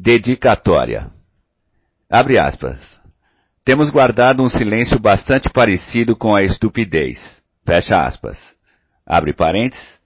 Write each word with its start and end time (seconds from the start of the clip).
Dedicatória. 0.00 1.10
Abre 2.08 2.38
aspas. 2.38 3.00
Temos 3.64 3.90
guardado 3.90 4.44
um 4.44 4.48
silêncio 4.48 4.96
bastante 5.00 5.50
parecido 5.50 6.14
com 6.14 6.36
a 6.36 6.42
estupidez. 6.44 7.18
Fecha 7.66 8.06
aspas. 8.06 8.38
Abre 9.04 9.34
parênteses. 9.34 9.98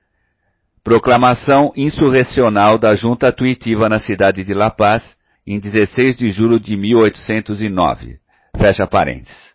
Proclamação 0.83 1.75
insurrecional 1.77 2.79
da 2.79 2.95
junta 2.95 3.31
tuitiva 3.31 3.87
na 3.87 3.99
cidade 3.99 4.43
de 4.43 4.55
La 4.55 4.71
Paz, 4.71 5.15
em 5.47 5.61
16 5.61 6.17
de 6.17 6.31
julho 6.31 6.59
de 6.59 6.75
1809. 6.75 8.17
Fecha 8.57 8.87
parênteses. 8.87 9.53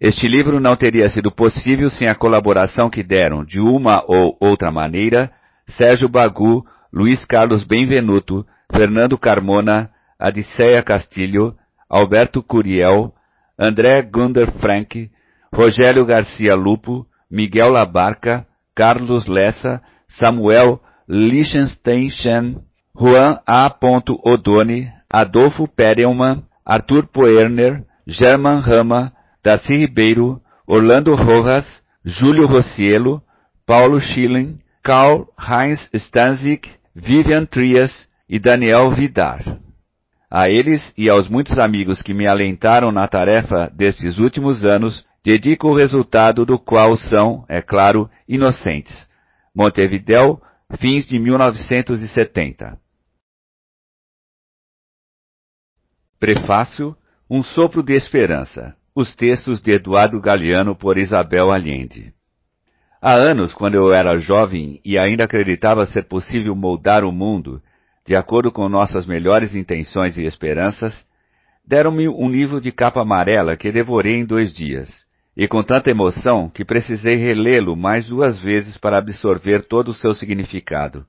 Este 0.00 0.28
livro 0.28 0.60
não 0.60 0.76
teria 0.76 1.08
sido 1.08 1.32
possível 1.32 1.90
sem 1.90 2.08
a 2.08 2.14
colaboração 2.14 2.88
que 2.88 3.02
deram, 3.02 3.44
de 3.44 3.58
uma 3.58 4.04
ou 4.06 4.36
outra 4.40 4.70
maneira, 4.70 5.32
Sérgio 5.66 6.08
Bagu, 6.08 6.64
Luiz 6.92 7.24
Carlos 7.24 7.64
Benvenuto, 7.64 8.46
Fernando 8.70 9.16
Carmona, 9.18 9.90
Adiceia 10.18 10.82
Castilho, 10.82 11.54
Alberto 11.88 12.42
Curiel, 12.42 13.12
André 13.58 14.02
Gunder 14.02 14.50
Frank, 14.60 15.10
Rogério 15.52 16.04
Garcia 16.04 16.54
Lupo, 16.54 17.06
Miguel 17.30 17.72
Labarca, 17.72 18.46
Carlos 18.74 19.26
Lessa, 19.26 19.82
Samuel 20.08 20.78
Liechtenstein, 21.08 22.60
Juan 22.94 23.40
A. 23.46 23.74
Odoni, 24.24 24.88
Adolfo 25.08 25.66
Perelman, 25.66 26.44
Arthur 26.64 27.06
Poerner, 27.06 27.84
German 28.06 28.60
Rama, 28.60 29.12
Darcy 29.42 29.74
Ribeiro, 29.74 30.40
Orlando 30.66 31.14
Rojas, 31.14 31.64
Júlio 32.04 32.46
Rossiello, 32.46 33.22
Paulo 33.64 34.00
Schilling, 34.00 34.60
Karl 34.82 35.26
Heinz 35.38 35.88
Stanzik, 35.94 36.68
Vivian 36.94 37.46
Trias 37.46 37.92
e 38.28 38.38
Daniel 38.38 38.90
Vidar. 38.90 39.42
A 40.30 40.50
eles 40.50 40.92
e 40.96 41.08
aos 41.08 41.28
muitos 41.28 41.58
amigos 41.58 42.02
que 42.02 42.12
me 42.12 42.26
alentaram 42.26 42.90
na 42.90 43.06
tarefa 43.06 43.70
destes 43.70 44.18
últimos 44.18 44.64
anos, 44.64 45.06
dedico 45.24 45.68
o 45.68 45.74
resultado 45.74 46.44
do 46.44 46.58
qual 46.58 46.96
são, 46.96 47.44
é 47.48 47.62
claro, 47.62 48.10
inocentes. 48.28 49.08
Montevidéu, 49.54 50.40
fins 50.78 51.06
de 51.06 51.18
1970. 51.18 52.78
Prefácio 56.18 56.96
Um 57.30 57.42
sopro 57.42 57.82
de 57.82 57.94
esperança. 57.94 58.76
Os 58.94 59.14
textos 59.14 59.60
de 59.60 59.72
Eduardo 59.72 60.20
Galeano 60.20 60.74
por 60.74 60.96
Isabel 60.96 61.52
Allende. 61.52 62.14
Há 63.00 63.14
anos, 63.14 63.52
quando 63.52 63.74
eu 63.74 63.92
era 63.92 64.18
jovem 64.18 64.80
e 64.84 64.98
ainda 64.98 65.24
acreditava 65.24 65.84
ser 65.86 66.04
possível 66.04 66.54
moldar 66.56 67.04
o 67.04 67.12
mundo, 67.12 67.62
de 68.06 68.14
acordo 68.14 68.52
com 68.52 68.68
nossas 68.68 69.04
melhores 69.04 69.54
intenções 69.54 70.16
e 70.16 70.22
esperanças, 70.22 71.04
deram-me 71.66 72.08
um 72.08 72.28
livro 72.30 72.60
de 72.60 72.70
capa 72.70 73.02
amarela 73.02 73.56
que 73.56 73.72
devorei 73.72 74.14
em 74.14 74.24
dois 74.24 74.54
dias, 74.54 74.88
e 75.36 75.48
com 75.48 75.62
tanta 75.62 75.90
emoção 75.90 76.48
que 76.48 76.64
precisei 76.64 77.16
relê-lo 77.16 77.76
mais 77.76 78.06
duas 78.06 78.40
vezes 78.40 78.78
para 78.78 78.98
absorver 78.98 79.62
todo 79.62 79.88
o 79.88 79.94
seu 79.94 80.14
significado. 80.14 81.04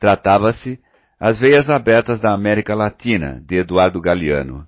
Tratava-se 0.00 0.80
As 1.18 1.38
Veias 1.38 1.70
Abertas 1.70 2.20
da 2.20 2.34
América 2.34 2.74
Latina, 2.74 3.40
de 3.46 3.58
Eduardo 3.58 4.00
Galeano. 4.00 4.66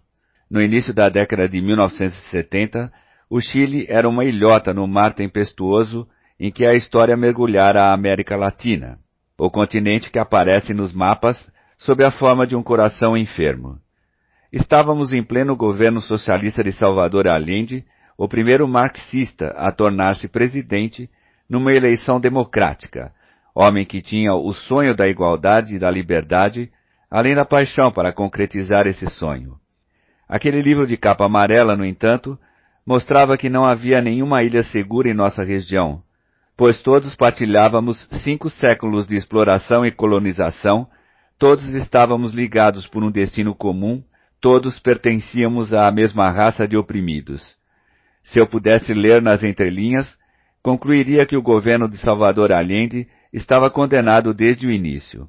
No 0.48 0.62
início 0.62 0.95
da 0.95 1.08
década 1.08 1.48
de 1.48 1.61
1970, 1.61 2.92
o 3.28 3.41
Chile 3.41 3.84
era 3.89 4.08
uma 4.08 4.25
ilhota 4.25 4.72
no 4.72 4.86
mar 4.86 5.12
tempestuoso 5.12 6.06
em 6.39 6.52
que 6.52 6.64
a 6.64 6.75
história 6.75 7.17
mergulhara 7.17 7.86
a 7.86 7.92
América 7.92 8.36
Latina, 8.36 8.98
o 9.36 9.50
continente 9.50 10.11
que 10.11 10.19
aparece 10.20 10.72
nos 10.72 10.92
mapas 10.92 11.52
sob 11.85 12.03
a 12.03 12.11
forma 12.11 12.47
de 12.47 12.57
um 12.57 12.63
coração 12.63 13.15
enfermo. 13.15 13.79
Estávamos 14.51 15.13
em 15.13 15.23
pleno 15.23 15.55
governo 15.55 16.01
socialista 16.01 16.63
de 16.63 16.73
Salvador 16.73 17.29
Allende, 17.29 17.85
o 18.17 18.27
primeiro 18.27 18.67
marxista 18.67 19.48
a 19.48 19.70
tornar-se 19.70 20.27
presidente 20.29 21.11
numa 21.48 21.75
eleição 21.75 22.19
democrática, 22.19 23.13
homem 23.55 23.85
que 23.85 24.01
tinha 24.01 24.33
o 24.33 24.53
sonho 24.55 24.95
da 24.95 25.07
igualdade 25.07 25.77
e 25.77 25.79
da 25.79 25.91
liberdade, 25.91 26.70
além 27.11 27.35
da 27.35 27.45
paixão 27.45 27.92
para 27.92 28.14
concretizar 28.14 28.87
esse 28.87 29.07
sonho. 29.11 29.57
Aquele 30.27 30.63
livro 30.63 30.87
de 30.87 30.97
capa 30.97 31.27
amarela, 31.27 31.77
no 31.77 31.85
entanto, 31.85 32.39
mostrava 32.87 33.37
que 33.37 33.51
não 33.51 33.67
havia 33.67 34.01
nenhuma 34.01 34.42
ilha 34.42 34.63
segura 34.63 35.11
em 35.11 35.14
nossa 35.14 35.45
região, 35.45 36.03
pois 36.57 36.81
todos 36.81 37.14
partilhávamos 37.14 38.08
cinco 38.25 38.48
séculos 38.48 39.07
de 39.07 39.17
exploração 39.17 39.85
e 39.85 39.91
colonização 39.91 40.89
Todos 41.45 41.69
estávamos 41.75 42.33
ligados 42.33 42.87
por 42.87 43.05
um 43.05 43.11
destino 43.11 43.55
comum, 43.55 44.03
todos 44.41 44.79
pertencíamos 44.79 45.75
à 45.75 45.91
mesma 45.91 46.31
raça 46.31 46.67
de 46.67 46.75
oprimidos. 46.75 47.55
Se 48.23 48.41
eu 48.41 48.47
pudesse 48.47 48.95
ler 48.95 49.21
nas 49.21 49.45
entrelinhas, 49.45 50.07
concluiria 50.63 51.27
que 51.27 51.37
o 51.37 51.43
governo 51.43 51.87
de 51.87 51.99
Salvador 51.99 52.51
Allende 52.51 53.07
estava 53.31 53.69
condenado 53.69 54.33
desde 54.33 54.67
o 54.67 54.71
início. 54.71 55.29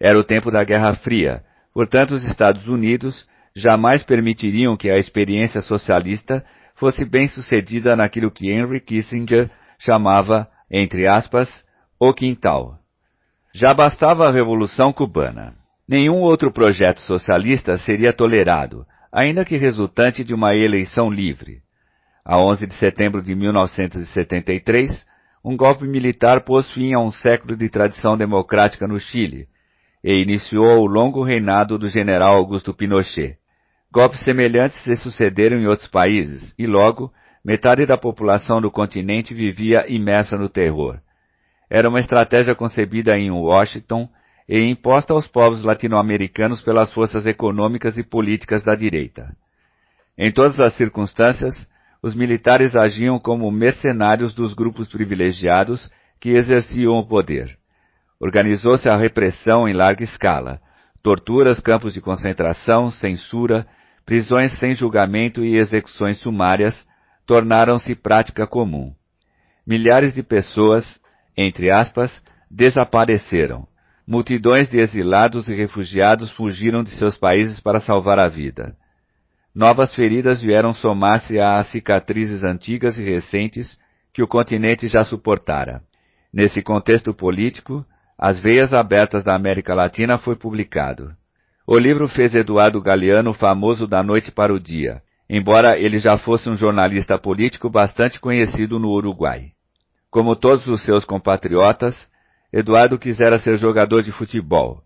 Era 0.00 0.18
o 0.18 0.24
tempo 0.24 0.50
da 0.50 0.64
Guerra 0.64 0.96
Fria, 0.96 1.44
portanto 1.72 2.14
os 2.14 2.24
Estados 2.24 2.66
Unidos 2.66 3.24
jamais 3.54 4.02
permitiriam 4.02 4.76
que 4.76 4.90
a 4.90 4.98
experiência 4.98 5.60
socialista 5.60 6.44
fosse 6.74 7.04
bem 7.04 7.28
sucedida 7.28 7.94
naquilo 7.94 8.28
que 8.28 8.50
Henry 8.50 8.80
Kissinger 8.80 9.48
chamava, 9.78 10.48
entre 10.68 11.06
aspas, 11.06 11.64
o 11.96 12.12
quintal. 12.12 12.83
Já 13.56 13.72
bastava 13.72 14.26
a 14.26 14.32
Revolução 14.32 14.92
Cubana. 14.92 15.54
Nenhum 15.88 16.22
outro 16.22 16.50
projeto 16.50 16.98
socialista 17.02 17.76
seria 17.76 18.12
tolerado, 18.12 18.84
ainda 19.12 19.44
que 19.44 19.56
resultante 19.56 20.24
de 20.24 20.34
uma 20.34 20.56
eleição 20.56 21.08
livre. 21.08 21.58
A 22.24 22.36
11 22.36 22.66
de 22.66 22.74
setembro 22.74 23.22
de 23.22 23.32
1973, 23.32 25.06
um 25.44 25.56
golpe 25.56 25.86
militar 25.86 26.40
pôs 26.40 26.68
fim 26.72 26.94
a 26.94 26.98
um 26.98 27.12
século 27.12 27.56
de 27.56 27.68
tradição 27.68 28.16
democrática 28.16 28.88
no 28.88 28.98
Chile 28.98 29.46
e 30.02 30.20
iniciou 30.20 30.80
o 30.80 30.86
longo 30.86 31.22
reinado 31.22 31.78
do 31.78 31.86
general 31.86 32.34
Augusto 32.34 32.74
Pinochet. 32.74 33.36
Golpes 33.92 34.18
semelhantes 34.24 34.82
se 34.82 34.96
sucederam 34.96 35.60
em 35.60 35.68
outros 35.68 35.86
países 35.86 36.52
e 36.58 36.66
logo 36.66 37.12
metade 37.44 37.86
da 37.86 37.96
população 37.96 38.60
do 38.60 38.68
continente 38.68 39.32
vivia 39.32 39.84
imersa 39.88 40.36
no 40.36 40.48
terror 40.48 40.98
era 41.68 41.88
uma 41.88 42.00
estratégia 42.00 42.54
concebida 42.54 43.16
em 43.16 43.30
Washington 43.30 44.08
e 44.48 44.60
imposta 44.60 45.14
aos 45.14 45.26
povos 45.26 45.62
latino-americanos 45.62 46.60
pelas 46.60 46.92
forças 46.92 47.26
econômicas 47.26 47.96
e 47.96 48.02
políticas 48.02 48.62
da 48.62 48.74
direita. 48.74 49.34
Em 50.16 50.30
todas 50.30 50.60
as 50.60 50.74
circunstâncias, 50.74 51.54
os 52.02 52.14
militares 52.14 52.76
agiam 52.76 53.18
como 53.18 53.50
mercenários 53.50 54.34
dos 54.34 54.52
grupos 54.54 54.88
privilegiados 54.88 55.90
que 56.20 56.30
exerciam 56.30 56.92
o 56.98 57.06
poder. 57.06 57.56
Organizou-se 58.20 58.88
a 58.88 58.96
repressão 58.96 59.68
em 59.68 59.72
larga 59.72 60.04
escala, 60.04 60.60
torturas, 61.02 61.60
campos 61.60 61.92
de 61.92 62.00
concentração, 62.00 62.90
censura, 62.90 63.66
prisões 64.06 64.58
sem 64.58 64.74
julgamento 64.74 65.44
e 65.44 65.56
execuções 65.56 66.18
sumárias 66.18 66.86
tornaram-se 67.26 67.94
prática 67.94 68.46
comum. 68.46 68.94
Milhares 69.66 70.14
de 70.14 70.22
pessoas, 70.22 71.00
entre 71.36 71.70
aspas, 71.70 72.22
desapareceram. 72.50 73.66
Multidões 74.06 74.68
de 74.68 74.78
exilados 74.78 75.48
e 75.48 75.54
refugiados 75.54 76.30
fugiram 76.32 76.82
de 76.82 76.90
seus 76.90 77.16
países 77.16 77.60
para 77.60 77.80
salvar 77.80 78.18
a 78.18 78.28
vida. 78.28 78.76
Novas 79.54 79.94
feridas 79.94 80.42
vieram 80.42 80.72
somar-se 80.74 81.40
às 81.40 81.68
cicatrizes 81.68 82.44
antigas 82.44 82.98
e 82.98 83.04
recentes 83.04 83.78
que 84.12 84.22
o 84.22 84.28
continente 84.28 84.86
já 84.88 85.04
suportara. 85.04 85.80
Nesse 86.32 86.60
contexto 86.60 87.14
político, 87.14 87.84
As 88.18 88.40
Veias 88.40 88.74
Abertas 88.74 89.24
da 89.24 89.34
América 89.34 89.74
Latina 89.74 90.18
foi 90.18 90.36
publicado. 90.36 91.12
O 91.66 91.78
livro 91.78 92.06
fez 92.08 92.34
Eduardo 92.34 92.80
Galeano 92.80 93.32
famoso 93.32 93.86
da 93.86 94.02
noite 94.02 94.30
para 94.30 94.52
o 94.52 94.60
dia, 94.60 95.00
embora 95.30 95.78
ele 95.78 95.98
já 95.98 96.18
fosse 96.18 96.50
um 96.50 96.54
jornalista 96.54 97.18
político 97.18 97.70
bastante 97.70 98.20
conhecido 98.20 98.78
no 98.78 98.90
Uruguai. 98.90 99.53
Como 100.14 100.36
todos 100.36 100.68
os 100.68 100.80
seus 100.84 101.04
compatriotas, 101.04 102.08
Eduardo 102.52 102.96
quisera 102.96 103.36
ser 103.36 103.56
jogador 103.56 104.00
de 104.00 104.12
futebol. 104.12 104.80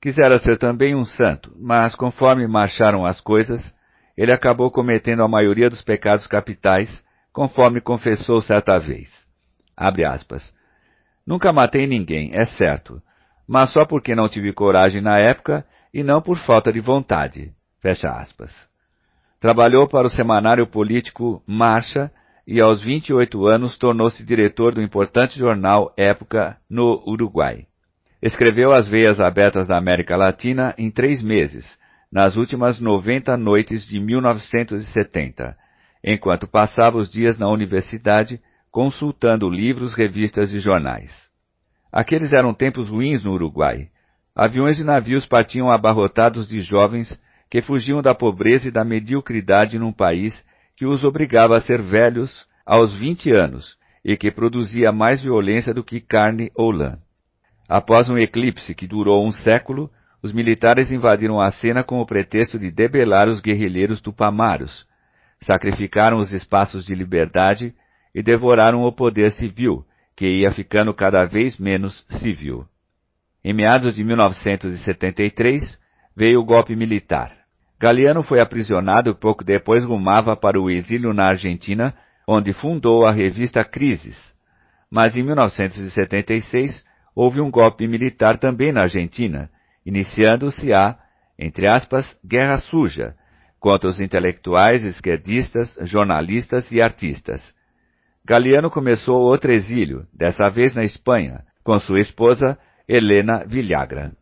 Quisera 0.00 0.40
ser 0.40 0.58
também 0.58 0.92
um 0.92 1.04
santo, 1.04 1.52
mas 1.56 1.94
conforme 1.94 2.48
marcharam 2.48 3.06
as 3.06 3.20
coisas, 3.20 3.72
ele 4.16 4.32
acabou 4.32 4.72
cometendo 4.72 5.22
a 5.22 5.28
maioria 5.28 5.70
dos 5.70 5.80
pecados 5.82 6.26
capitais, 6.26 7.00
conforme 7.32 7.80
confessou 7.80 8.40
certa 8.40 8.76
vez. 8.76 9.08
Nunca 11.24 11.52
matei 11.52 11.86
ninguém, 11.86 12.32
é 12.34 12.44
certo, 12.44 13.00
mas 13.46 13.72
só 13.72 13.86
porque 13.86 14.16
não 14.16 14.28
tive 14.28 14.52
coragem 14.52 15.00
na 15.00 15.16
época 15.16 15.64
e 15.94 16.02
não 16.02 16.20
por 16.20 16.38
falta 16.38 16.72
de 16.72 16.80
vontade. 16.80 17.52
Trabalhou 19.38 19.86
para 19.86 20.08
o 20.08 20.10
semanário 20.10 20.66
político 20.66 21.40
Marcha 21.46 22.10
e 22.46 22.60
aos 22.60 22.82
28 22.82 23.46
anos 23.46 23.76
tornou-se 23.78 24.24
diretor 24.24 24.74
do 24.74 24.82
importante 24.82 25.38
jornal 25.38 25.92
Época 25.96 26.56
no 26.68 27.02
Uruguai. 27.06 27.66
Escreveu 28.20 28.72
As 28.72 28.88
Veias 28.88 29.20
Abertas 29.20 29.66
da 29.66 29.76
América 29.76 30.16
Latina 30.16 30.74
em 30.78 30.90
três 30.90 31.22
meses, 31.22 31.78
nas 32.10 32.36
últimas 32.36 32.80
90 32.80 33.36
noites 33.36 33.86
de 33.86 33.98
1970, 33.98 35.56
enquanto 36.04 36.46
passava 36.46 36.98
os 36.98 37.10
dias 37.10 37.38
na 37.38 37.48
universidade 37.48 38.40
consultando 38.70 39.48
livros, 39.48 39.94
revistas 39.94 40.52
e 40.52 40.58
jornais. 40.58 41.30
Aqueles 41.92 42.32
eram 42.32 42.54
tempos 42.54 42.88
ruins 42.88 43.22
no 43.22 43.32
Uruguai. 43.32 43.88
Aviões 44.34 44.78
e 44.78 44.84
navios 44.84 45.26
partiam 45.26 45.70
abarrotados 45.70 46.48
de 46.48 46.62
jovens 46.62 47.20
que 47.50 47.60
fugiam 47.60 48.00
da 48.00 48.14
pobreza 48.14 48.68
e 48.68 48.70
da 48.70 48.82
mediocridade 48.82 49.78
num 49.78 49.92
país 49.92 50.42
que 50.76 50.86
os 50.86 51.04
obrigava 51.04 51.56
a 51.56 51.60
ser 51.60 51.80
velhos 51.80 52.46
aos 52.64 52.94
20 52.94 53.30
anos 53.30 53.76
e 54.04 54.16
que 54.16 54.30
produzia 54.30 54.90
mais 54.90 55.22
violência 55.22 55.72
do 55.72 55.84
que 55.84 56.00
carne 56.00 56.50
ou 56.54 56.70
lã. 56.70 56.98
Após 57.68 58.10
um 58.10 58.18
eclipse 58.18 58.74
que 58.74 58.86
durou 58.86 59.26
um 59.26 59.30
século, 59.30 59.90
os 60.22 60.32
militares 60.32 60.92
invadiram 60.92 61.40
a 61.40 61.50
cena 61.50 61.82
com 61.82 62.00
o 62.00 62.06
pretexto 62.06 62.58
de 62.58 62.70
debelar 62.70 63.28
os 63.28 63.40
guerrilheiros 63.40 64.00
tupamaros, 64.00 64.86
sacrificaram 65.40 66.18
os 66.18 66.32
espaços 66.32 66.84
de 66.84 66.94
liberdade 66.94 67.74
e 68.14 68.22
devoraram 68.22 68.82
o 68.82 68.92
poder 68.92 69.32
civil, 69.32 69.84
que 70.16 70.26
ia 70.26 70.52
ficando 70.52 70.92
cada 70.94 71.24
vez 71.24 71.58
menos 71.58 72.04
civil. 72.20 72.66
Em 73.44 73.52
meados 73.52 73.96
de 73.96 74.04
1973, 74.04 75.78
veio 76.14 76.40
o 76.40 76.44
golpe 76.44 76.76
militar. 76.76 77.41
Galiano 77.82 78.22
foi 78.22 78.38
aprisionado 78.38 79.10
e 79.10 79.14
pouco 79.14 79.42
depois 79.42 79.84
rumava 79.84 80.36
para 80.36 80.60
o 80.60 80.70
exílio 80.70 81.12
na 81.12 81.26
Argentina, 81.26 81.92
onde 82.28 82.52
fundou 82.52 83.04
a 83.04 83.10
revista 83.10 83.64
Crises. 83.64 84.16
Mas 84.88 85.16
em 85.16 85.24
1976 85.24 86.84
houve 87.12 87.40
um 87.40 87.50
golpe 87.50 87.88
militar 87.88 88.38
também 88.38 88.70
na 88.70 88.82
Argentina, 88.82 89.50
iniciando-se 89.84 90.72
a, 90.72 90.96
entre 91.36 91.66
aspas, 91.66 92.16
guerra 92.24 92.58
suja, 92.58 93.16
contra 93.58 93.88
os 93.88 94.00
intelectuais, 94.00 94.84
esquerdistas, 94.84 95.76
jornalistas 95.82 96.70
e 96.70 96.80
artistas. 96.80 97.52
Galiano 98.24 98.70
começou 98.70 99.16
outro 99.22 99.52
exílio, 99.52 100.06
dessa 100.14 100.48
vez 100.48 100.72
na 100.72 100.84
Espanha, 100.84 101.42
com 101.64 101.80
sua 101.80 101.98
esposa 101.98 102.56
Helena 102.86 103.44
Villagra. 103.44 104.12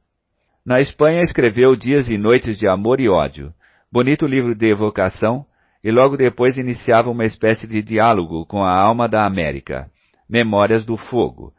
Na 0.71 0.81
Espanha 0.81 1.23
escreveu 1.23 1.75
Dias 1.75 2.09
e 2.09 2.17
Noites 2.17 2.57
de 2.57 2.69
Amor 2.69 3.01
e 3.01 3.09
Ódio, 3.09 3.53
bonito 3.91 4.25
livro 4.25 4.55
de 4.55 4.69
evocação, 4.69 5.45
e 5.83 5.91
logo 5.91 6.17
depois 6.17 6.57
iniciava 6.59 7.11
uma 7.11 7.25
espécie 7.25 7.67
de 7.67 7.83
diálogo 7.83 8.47
com 8.47 8.63
a 8.63 8.73
alma 8.73 9.09
da 9.09 9.27
América, 9.27 9.91
Memórias 10.29 10.85
do 10.85 10.97
Fogo, 10.97 11.53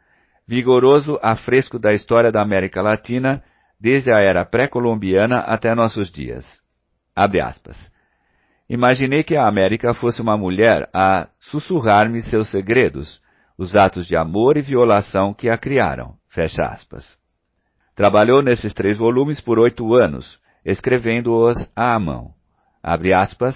vigoroso 0.48 1.18
afresco 1.22 1.78
da 1.78 1.92
história 1.92 2.32
da 2.32 2.40
América 2.40 2.80
Latina 2.80 3.44
desde 3.78 4.10
a 4.10 4.18
era 4.18 4.46
pré-colombiana 4.46 5.40
até 5.40 5.74
nossos 5.74 6.10
dias. 6.10 6.46
Imaginei 8.66 9.22
que 9.22 9.36
a 9.36 9.46
América 9.46 9.92
fosse 9.92 10.22
uma 10.22 10.38
mulher 10.38 10.88
a 10.90 11.28
sussurrar-me 11.38 12.22
seus 12.22 12.50
segredos, 12.50 13.20
os 13.58 13.76
atos 13.76 14.06
de 14.06 14.16
amor 14.16 14.56
e 14.56 14.62
violação 14.62 15.34
que 15.34 15.50
a 15.50 15.58
criaram. 15.58 16.14
Fecha 16.30 16.62
aspas. 16.62 17.20
Trabalhou 18.02 18.42
nesses 18.42 18.74
três 18.74 18.98
volumes 18.98 19.40
por 19.40 19.60
oito 19.60 19.94
anos, 19.94 20.36
escrevendo-os 20.64 21.70
à 21.76 21.96
mão. 22.00 22.34
Abre 22.82 23.14
aspas, 23.14 23.54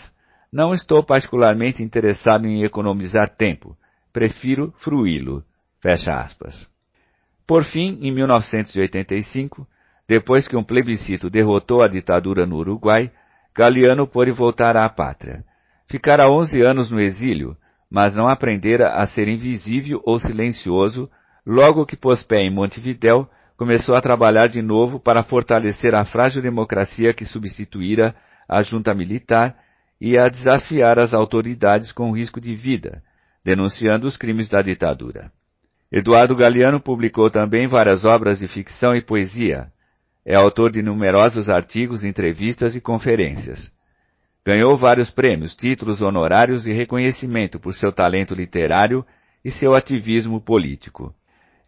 não 0.52 0.72
estou 0.72 1.02
particularmente 1.02 1.82
interessado 1.82 2.46
em 2.46 2.62
economizar 2.62 3.28
tempo, 3.28 3.76
prefiro 4.12 4.72
fruí-lo. 4.78 5.43
Fecha 5.82 6.12
aspas. 6.12 6.70
Por 7.44 7.64
fim, 7.64 7.98
em 8.00 8.12
1985, 8.12 9.66
depois 10.06 10.46
que 10.46 10.56
um 10.56 10.62
plebiscito 10.62 11.28
derrotou 11.28 11.82
a 11.82 11.88
ditadura 11.88 12.46
no 12.46 12.58
Uruguai, 12.58 13.10
Galiano 13.52 14.06
pôde 14.06 14.31
voltar 14.31 14.76
à 14.76 14.88
pátria. 14.88 15.44
Ficara 15.88 16.31
onze 16.31 16.60
anos 16.60 16.88
no 16.88 17.00
exílio, 17.00 17.56
mas 17.90 18.14
não 18.14 18.28
aprendera 18.28 18.90
a 18.90 19.08
ser 19.08 19.26
invisível 19.26 20.00
ou 20.04 20.20
silencioso, 20.20 21.10
logo 21.44 21.84
que 21.84 21.96
pôs 21.96 22.22
pé 22.22 22.43
em 22.43 22.50
Montevidéu, 22.54 23.28
começou 23.56 23.94
a 23.94 24.00
trabalhar 24.00 24.49
de 24.49 24.61
novo 24.61 25.00
para 25.00 25.23
fortalecer 25.23 25.94
a 25.94 26.05
frágil 26.05 26.43
democracia 26.43 27.14
que 27.14 27.25
substituíra 27.25 28.14
a 28.49 28.62
junta 28.62 28.94
militar 28.94 29.56
e 30.00 30.19
a 30.19 30.29
desafiar 30.29 30.99
as 30.99 31.14
autoridades 31.14 31.91
com 31.91 32.12
risco 32.12 32.41
de 32.41 32.55
vida, 32.55 33.03
denunciando 33.44 34.06
os 34.06 34.17
crimes 34.17 34.49
da 34.49 34.61
ditadura. 34.61 35.32
Eduardo 35.91 36.37
Galiano 36.37 36.81
publicou 36.81 37.31
também 37.31 37.67
várias 37.67 38.05
obras 38.05 38.38
de 38.38 38.49
ficção 38.49 38.94
e 38.94 39.00
poesia, 39.00 39.69
é 40.25 40.35
autor 40.35 40.73
de 40.73 40.82
numerosos 40.82 41.49
artigos, 41.49 42.05
entrevistas 42.05 42.75
e 42.75 42.81
conferências. 42.81 43.73
Ganhou 44.44 44.76
vários 44.76 45.08
prêmios, 45.08 45.55
títulos 45.55 46.03
honorários 46.03 46.67
e 46.67 46.73
reconhecimento 46.73 47.61
por 47.61 47.73
seu 47.75 47.93
talento 47.93 48.35
literário 48.35 49.06
e 49.44 49.53
seu 49.53 49.75
ativismo 49.75 50.41
político. 50.41 51.14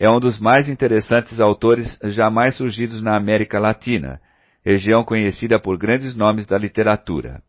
É 0.01 0.09
um 0.09 0.21
dos 0.21 0.39
mais 0.39 0.69
interessantes 0.69 1.41
autores 1.41 1.99
jamais 2.05 2.55
surgidos 2.55 3.03
na 3.03 3.17
América 3.17 3.59
Latina, 3.59 4.21
região 4.65 5.03
conhecida 5.03 5.59
por 5.59 5.77
grandes 5.77 6.15
nomes 6.15 6.47
da 6.47 6.57
literatura. 6.57 7.43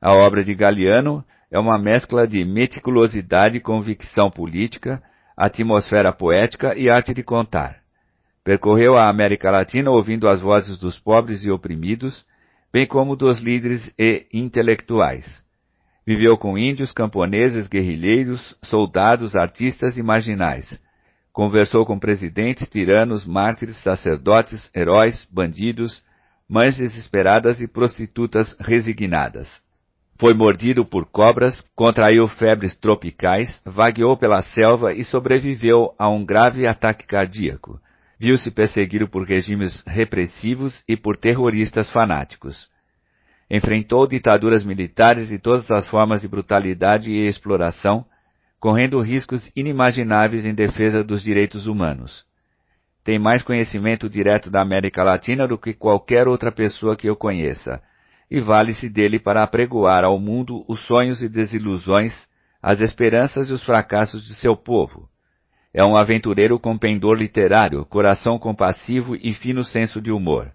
A 0.00 0.12
obra 0.14 0.44
de 0.44 0.54
Galiano 0.54 1.24
é 1.50 1.58
uma 1.58 1.76
mescla 1.76 2.28
de 2.28 2.44
meticulosidade 2.44 3.56
e 3.56 3.60
convicção 3.60 4.30
política, 4.30 5.02
atmosfera 5.36 6.12
poética 6.12 6.78
e 6.78 6.88
arte 6.88 7.12
de 7.12 7.24
contar. 7.24 7.80
Percorreu 8.44 8.96
a 8.96 9.08
América 9.08 9.50
Latina 9.50 9.90
ouvindo 9.90 10.28
as 10.28 10.40
vozes 10.40 10.78
dos 10.78 10.98
pobres 11.00 11.42
e 11.44 11.50
oprimidos, 11.50 12.24
bem 12.72 12.86
como 12.86 13.16
dos 13.16 13.40
líderes 13.40 13.92
e 13.98 14.26
intelectuais. 14.32 15.42
Viveu 16.06 16.36
com 16.36 16.58
índios, 16.58 16.92
camponeses, 16.92 17.66
guerrilheiros, 17.66 18.56
soldados, 18.62 19.34
artistas 19.34 19.96
e 19.96 20.02
marginais. 20.02 20.78
Conversou 21.34 21.84
com 21.84 21.98
presidentes, 21.98 22.66
tiranos, 22.70 23.26
mártires, 23.26 23.76
sacerdotes, 23.82 24.70
heróis, 24.74 25.28
bandidos, 25.30 26.02
mães 26.48 26.78
desesperadas 26.78 27.60
e 27.60 27.68
prostitutas 27.68 28.56
resignadas. 28.58 29.62
Foi 30.18 30.32
mordido 30.32 30.86
por 30.86 31.04
cobras, 31.04 31.60
contraiu 31.76 32.26
febres 32.26 32.74
tropicais, 32.74 33.60
vagueou 33.66 34.16
pela 34.16 34.40
selva 34.40 34.94
e 34.94 35.04
sobreviveu 35.04 35.94
a 35.98 36.08
um 36.08 36.24
grave 36.24 36.66
ataque 36.66 37.04
cardíaco 37.04 37.78
viu-se 38.24 38.50
perseguido 38.50 39.08
por 39.08 39.26
regimes 39.26 39.82
repressivos 39.86 40.82
e 40.88 40.96
por 40.96 41.16
terroristas 41.16 41.90
fanáticos. 41.90 42.68
Enfrentou 43.50 44.06
ditaduras 44.06 44.64
militares 44.64 45.30
e 45.30 45.38
todas 45.38 45.70
as 45.70 45.86
formas 45.88 46.22
de 46.22 46.28
brutalidade 46.28 47.10
e 47.10 47.26
exploração, 47.26 48.04
correndo 48.64 48.98
riscos 49.02 49.52
inimagináveis 49.54 50.46
em 50.46 50.54
defesa 50.54 51.04
dos 51.04 51.22
direitos 51.22 51.66
humanos. 51.66 52.24
Tem 53.04 53.18
mais 53.18 53.42
conhecimento 53.42 54.08
direto 54.08 54.48
da 54.48 54.62
América 54.62 55.04
Latina 55.04 55.46
do 55.46 55.58
que 55.58 55.74
qualquer 55.74 56.26
outra 56.26 56.50
pessoa 56.50 56.96
que 56.96 57.06
eu 57.06 57.14
conheça, 57.14 57.82
e 58.30 58.40
vale-se 58.40 58.88
dele 58.88 59.18
para 59.18 59.42
apregoar 59.42 60.02
ao 60.02 60.18
mundo 60.18 60.64
os 60.66 60.80
sonhos 60.86 61.22
e 61.22 61.28
desilusões, 61.28 62.14
as 62.62 62.80
esperanças 62.80 63.50
e 63.50 63.52
os 63.52 63.62
fracassos 63.62 64.24
de 64.24 64.34
seu 64.34 64.56
povo 64.56 65.10
é 65.74 65.84
um 65.84 65.94
aventureiro 65.94 66.56
com 66.58 66.78
pendor 66.78 67.18
literário, 67.18 67.84
coração 67.84 68.38
compassivo 68.38 69.14
e 69.16 69.34
fino 69.34 69.64
senso 69.64 70.00
de 70.00 70.12
humor. 70.12 70.52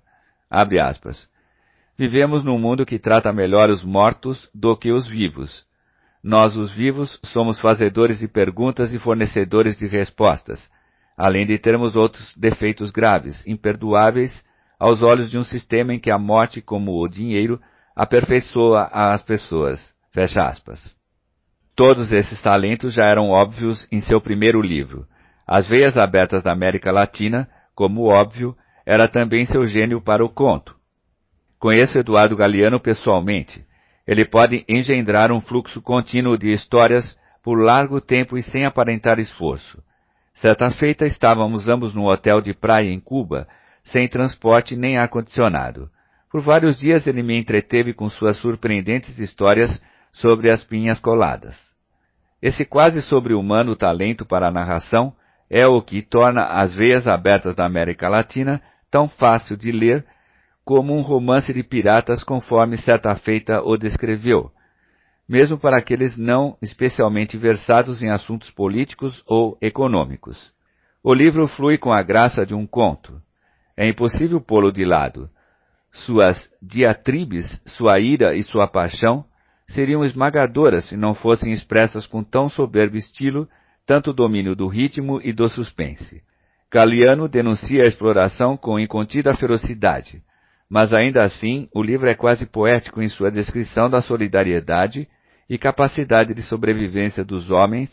Vivemos 1.96 2.42
num 2.42 2.58
mundo 2.58 2.88
que 2.88 2.98
trata 2.98 3.32
melhor 3.34 3.70
os 3.70 3.84
mortos 3.84 4.50
do 4.56 4.76
que 4.78 4.94
os 4.94 5.06
vivos. 5.06 5.69
Nós, 6.24 6.58
os 6.58 6.72
vivos, 6.72 7.20
somos 7.26 7.60
fazedores 7.60 8.20
de 8.20 8.28
perguntas 8.28 8.94
e 8.94 9.00
fornecedores 9.00 9.78
de 9.78 9.88
respostas, 9.88 10.70
além 11.18 11.46
de 11.46 11.58
termos 11.58 11.96
outros 11.96 12.34
defeitos 12.36 12.92
graves, 12.92 13.46
imperdoáveis, 13.48 14.44
aos 14.80 15.02
olhos 15.02 15.30
de 15.30 15.38
um 15.38 15.44
sistema 15.44 15.94
em 15.94 16.00
que 16.00 16.12
a 16.12 16.18
morte, 16.18 16.62
como 16.62 16.92
o 16.94 17.08
dinheiro, 17.08 17.60
aperfeiçoa 17.96 18.90
as 18.92 19.22
pessoas. 19.22 19.94
Fecha 20.12 20.42
aspas. 20.42 20.96
Todos 21.76 22.12
esses 22.12 22.42
talentos 22.42 22.94
já 22.94 23.06
eram 23.06 23.30
óbvios 23.30 23.88
em 23.92 24.02
seu 24.02 24.20
primeiro 24.20 24.62
livro. 24.62 25.06
As 25.48 25.68
Veias 25.68 25.98
Abertas 25.98 26.44
da 26.44 26.52
América 26.52 26.92
Latina, 26.92 27.50
como 27.74 28.06
óbvio, 28.06 28.56
era 28.86 29.08
também 29.08 29.46
seu 29.46 29.66
gênio 29.66 30.02
para 30.02 30.24
o 30.24 30.30
conto. 30.30 30.76
Conheço 31.60 32.00
Eduardo 32.00 32.36
Galeano 32.36 32.80
pessoalmente. 32.80 33.66
Ele 34.10 34.26
pode 34.26 34.66
engendrar 34.68 35.32
um 35.32 35.40
fluxo 35.40 35.80
contínuo 35.84 36.36
de 36.36 36.52
histórias 36.52 37.16
por 37.44 37.60
largo 37.60 38.02
tempo 38.02 38.40
e 38.40 38.42
sem 38.42 38.66
aparentar 38.66 39.20
esforço. 39.20 39.84
Certa 40.34 40.72
feita 40.72 41.06
estávamos 41.06 41.70
ambos 41.70 41.94
num 41.94 42.06
hotel 42.06 42.42
de 42.42 42.52
praia 42.52 42.90
em 42.90 43.00
Cuba, 43.00 43.48
sem 43.84 44.10
transporte 44.10 44.76
nem 44.76 44.98
ar-condicionado. 44.98 45.92
Por 46.32 46.42
vários 46.42 46.80
dias 46.80 47.06
ele 47.06 47.22
me 47.22 47.38
entreteve 47.38 47.94
com 47.94 48.10
suas 48.10 48.38
surpreendentes 48.38 49.20
histórias 49.20 49.80
sobre 50.12 50.50
as 50.50 50.64
pinhas 50.64 51.00
coladas. 51.00 51.56
Esse 52.42 52.66
quase 52.66 53.04
sobre-humano 53.04 53.76
talento 53.76 54.26
para 54.26 54.48
a 54.48 54.52
narração 54.52 55.14
é 55.48 55.68
o 55.68 55.84
que 55.84 56.02
torna 56.02 56.46
as 56.46 56.74
veias 56.74 57.08
abertas 57.08 57.56
da 57.56 57.64
América 57.64 58.10
Latina 58.10 58.60
tão 58.90 59.08
fácil 59.08 59.56
de 59.56 59.72
ler 59.72 60.04
como 60.70 60.96
um 60.96 61.02
romance 61.02 61.52
de 61.52 61.64
piratas 61.64 62.24
conforme 62.24 62.78
certa 62.78 63.16
feita 63.16 63.60
o 63.60 63.76
descreveu, 63.76 64.52
mesmo 65.28 65.58
para 65.58 65.80
aqueles 65.80 66.16
não 66.16 66.56
especialmente 66.62 67.36
versados 67.40 68.04
em 68.04 68.12
assuntos 68.12 68.52
políticos 68.52 69.24
ou 69.26 69.58
econômicos. 69.64 70.54
O 71.04 71.12
livro 71.12 71.48
flui 71.48 71.80
com 71.80 71.92
a 71.92 72.04
graça 72.04 72.46
de 72.46 72.54
um 72.54 72.68
conto. 72.68 73.20
É 73.76 73.88
impossível 73.88 74.40
pô-lo 74.40 74.72
de 74.72 74.86
lado. 74.86 75.28
Suas 75.92 76.38
diatribes, 76.62 77.60
sua 77.66 78.00
ira 78.00 78.36
e 78.36 78.44
sua 78.44 78.68
paixão 78.68 79.26
seriam 79.70 80.06
esmagadoras 80.06 80.86
se 80.86 80.96
não 80.96 81.16
fossem 81.16 81.52
expressas 81.52 82.06
com 82.06 82.24
tão 82.24 82.48
soberbo 82.48 82.96
estilo, 82.96 83.50
tanto 83.88 84.14
domínio 84.14 84.56
do 84.56 84.68
ritmo 84.68 85.20
e 85.24 85.34
do 85.34 85.50
suspense. 85.50 86.22
Galiano 86.72 87.28
denuncia 87.28 87.86
a 87.86 87.88
exploração 87.88 88.56
com 88.56 88.80
incontida 88.80 89.36
ferocidade, 89.36 90.22
mas 90.70 90.94
ainda 90.94 91.24
assim 91.24 91.68
o 91.74 91.82
livro 91.82 92.08
é 92.08 92.14
quase 92.14 92.46
poético 92.46 93.02
em 93.02 93.10
sua 93.10 93.32
descrição 93.32 93.90
da 93.90 94.02
solidariedade 94.02 95.08
e 95.50 95.58
capacidade 95.58 96.34
de 96.34 96.44
sobrevivência 96.44 97.24
dos 97.24 97.50
homens 97.50 97.90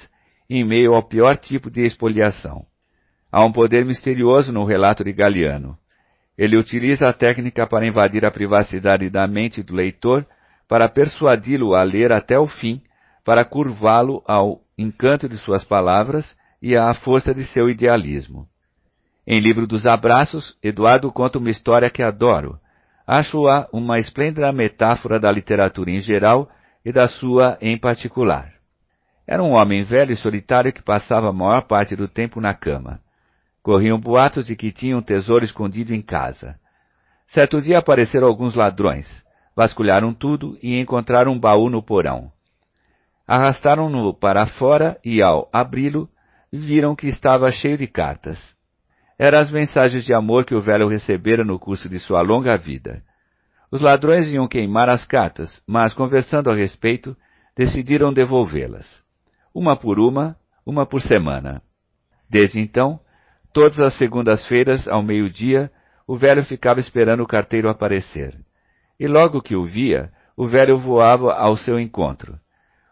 em 0.49 0.63
meio 0.65 0.95
ao 0.95 1.03
pior 1.03 1.37
tipo 1.37 1.71
de 1.71 1.85
expoliação. 1.85 2.67
Há 3.33 3.45
um 3.45 3.51
poder 3.51 3.85
misterioso 3.85 4.53
no 4.53 4.65
relato 4.65 5.03
de 5.03 5.13
Galiano. 5.13 5.77
Ele 6.37 6.57
utiliza 6.57 7.09
a 7.09 7.13
técnica 7.13 7.67
para 7.67 7.87
invadir 7.87 8.25
a 8.25 8.31
privacidade 8.31 9.09
da 9.09 9.27
mente 9.27 9.63
do 9.63 9.75
leitor 9.75 10.27
para 10.69 10.89
persuadi-lo 10.89 11.75
a 11.75 11.83
ler 11.83 12.13
até 12.13 12.39
o 12.39 12.47
fim, 12.47 12.83
para 13.25 13.45
curvá-lo 13.45 14.23
ao 14.27 14.61
encanto 14.77 15.29
de 15.29 15.37
suas 15.39 15.65
palavras 15.65 16.37
e 16.61 16.77
à 16.77 16.93
força 16.95 17.35
de 17.35 17.45
seu 17.45 17.71
idealismo. 17.71 18.47
Em 19.27 19.41
Livro 19.41 19.67
dos 19.67 19.87
Abraços, 19.87 20.57
Eduardo 20.63 21.11
conta 21.11 21.39
uma 21.39 21.51
história 21.51 21.91
que 21.91 22.03
adoro. 22.03 22.61
Acho-a 23.07 23.69
uma 23.73 23.99
esplêndida 24.01 24.51
metáfora 24.53 25.21
da 25.21 25.31
literatura 25.31 25.91
em 25.91 26.01
geral 26.01 26.49
e 26.85 26.93
da 26.93 27.07
sua 27.07 27.57
em 27.61 27.79
particular. 27.79 28.53
Era 29.27 29.43
um 29.43 29.53
homem 29.53 29.85
velho 29.85 30.13
e 30.13 30.17
solitário 30.17 30.73
que 30.73 30.83
passava 30.83 31.29
a 31.29 31.33
maior 31.33 31.63
parte 31.67 31.95
do 31.95 32.09
tempo 32.09 32.41
na 32.41 32.53
cama. 32.53 33.01
Corriam 33.63 33.99
boatos 33.99 34.47
de 34.47 34.57
que 34.57 34.73
tinha 34.73 34.97
um 34.97 35.03
tesouro 35.03 35.45
escondido 35.45 35.95
em 35.95 36.03
casa. 36.03 36.59
Certo 37.29 37.61
dia 37.61 37.79
apareceram 37.79 38.27
alguns 38.27 38.55
ladrões, 38.55 39.07
vasculharam 39.55 40.15
tudo 40.15 40.57
e 40.63 40.81
encontraram 40.81 41.33
um 41.33 41.39
baú 41.39 41.69
no 41.69 41.83
porão. 41.83 42.31
Arrastaram-no 43.27 44.15
para 44.15 44.47
fora 44.47 44.99
e, 45.05 45.21
ao 45.21 45.49
abri-lo, 45.53 46.09
viram 46.53 46.95
que 46.95 47.09
estava 47.09 47.51
cheio 47.51 47.77
de 47.77 47.89
cartas. 47.89 48.56
Eram 49.19 49.39
as 49.39 49.51
mensagens 49.51 50.05
de 50.05 50.13
amor 50.13 50.45
que 50.45 50.55
o 50.55 50.61
velho 50.61 50.89
recebera 50.89 51.45
no 51.45 51.59
curso 51.59 51.89
de 51.89 51.99
sua 51.99 52.21
longa 52.21 52.57
vida. 52.57 53.03
Os 53.71 53.81
ladrões 53.81 54.31
iam 54.31 54.47
queimar 54.47 54.89
as 54.89 55.07
cartas, 55.07 55.63
mas, 55.67 55.95
conversando 55.95 56.51
a 56.51 56.55
respeito, 56.55 57.17
decidiram 57.57 58.13
devolvê-las. 58.13 58.87
Uma 59.55 59.75
por 59.75 59.99
uma, 59.99 60.37
uma 60.65 60.85
por 60.85 61.01
semana. 61.01 61.63
Desde 62.29 62.61
então, 62.61 63.01
todas 63.53 63.81
as 63.81 63.95
segundas-feiras, 63.95 64.87
ao 64.87 65.03
meio-dia, 65.03 65.71
o 66.07 66.17
velho 66.17 66.45
ficava 66.45 66.79
esperando 66.79 67.23
o 67.23 67.27
carteiro 67.27 67.71
aparecer. 67.71 68.39
E 69.01 69.07
logo 69.07 69.41
que 69.41 69.57
o 69.57 69.65
via, 69.65 70.13
o 70.37 70.47
velho 70.47 70.79
voava 70.79 71.33
ao 71.33 71.57
seu 71.57 71.81
encontro. 71.81 72.39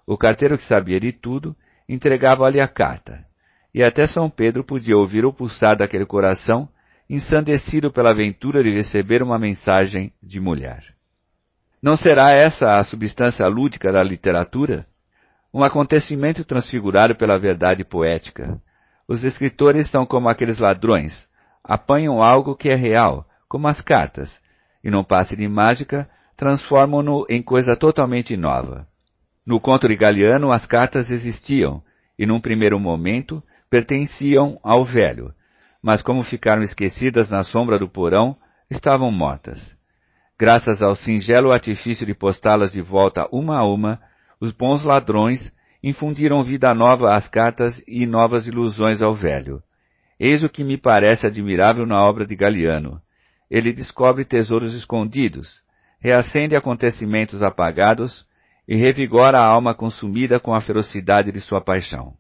O 0.07 0.17
carteiro 0.17 0.57
que 0.57 0.65
sabia 0.65 0.99
de 0.99 1.13
tudo 1.13 1.55
entregava-lhe 1.89 2.61
a 2.61 2.69
carta. 2.69 3.25
E 3.75 3.83
até 3.83 4.07
São 4.07 4.31
Pedro 4.31 4.63
podia 4.63 4.97
ouvir 4.97 5.25
o 5.25 5.33
pulsar 5.33 5.77
daquele 5.77 6.07
coração 6.07 6.69
ensandecido 7.11 7.93
pela 7.93 8.13
aventura 8.13 8.63
de 8.63 8.71
receber 8.71 9.23
uma 9.23 9.39
mensagem 9.39 10.13
de 10.23 10.41
mulher. 10.41 10.95
Não 11.83 11.97
será 11.97 12.31
essa 12.31 12.79
a 12.79 12.85
substância 12.85 13.47
lúdica 13.47 13.93
da 13.93 14.03
literatura? 14.03 14.87
Um 15.53 15.63
acontecimento 15.63 16.45
transfigurado 16.45 17.15
pela 17.15 17.39
verdade 17.39 17.85
poética. 17.85 18.59
Os 19.07 19.23
escritores 19.23 19.91
são 19.91 20.07
como 20.07 20.29
aqueles 20.29 20.59
ladrões, 20.59 21.29
apanham 21.63 22.23
algo 22.23 22.57
que 22.57 22.71
é 22.71 22.75
real, 22.75 23.27
como 23.49 23.69
as 23.69 23.81
cartas, 23.81 24.31
e 24.83 24.91
num 24.91 25.05
passe 25.05 25.37
de 25.37 25.47
mágica 25.47 26.09
transformam-no 26.37 27.27
em 27.29 27.43
coisa 27.43 27.77
totalmente 27.77 28.37
nova. 28.37 28.87
No 29.47 29.61
conto 29.61 29.87
de 29.87 29.95
Galiano 29.95 30.51
as 30.51 30.65
cartas 30.65 31.11
existiam, 31.11 31.83
e 32.19 32.25
num 32.25 32.41
primeiro 32.41 32.81
momento 32.81 33.43
pertenciam 33.75 34.57
ao 34.63 34.85
velho, 34.85 35.35
mas 35.83 36.01
como 36.01 36.23
ficaram 36.23 36.63
esquecidas 36.63 37.29
na 37.29 37.43
sombra 37.43 37.77
do 37.77 37.89
porão, 37.89 38.37
estavam 38.71 39.11
mortas. 39.11 39.77
Graças 40.39 40.81
ao 40.81 40.95
singelo 40.95 41.51
artifício 41.51 42.07
de 42.07 42.15
postá-las 42.15 42.71
de 42.71 42.81
volta 42.81 43.27
uma 43.33 43.59
a 43.59 43.65
uma, 43.65 44.01
os 44.41 44.53
bons 44.53 44.85
ladrões 44.85 45.53
infundiram 45.83 46.45
vida 46.45 46.73
nova 46.73 47.17
às 47.17 47.27
cartas 47.29 47.83
e 47.89 48.07
novas 48.07 48.47
ilusões 48.47 49.03
ao 49.03 49.13
velho. 49.13 49.61
Eis 50.21 50.45
o 50.45 50.49
que 50.49 50.63
me 50.63 50.79
parece 50.79 51.27
admirável 51.27 51.85
na 51.85 52.01
obra 52.01 52.25
de 52.25 52.37
Galiano. 52.37 53.03
Ele 53.51 53.73
descobre 53.73 54.25
tesouros 54.25 54.73
escondidos, 54.73 55.63
reacende 55.99 56.55
acontecimentos 56.55 57.43
apagados 57.43 58.25
e 58.69 58.77
revigora 58.77 59.39
a 59.39 59.45
alma 59.45 59.75
consumida 59.75 60.39
com 60.39 60.55
a 60.55 60.61
ferocidade 60.61 61.33
de 61.33 61.41
sua 61.41 61.61
paixão. 61.61 62.15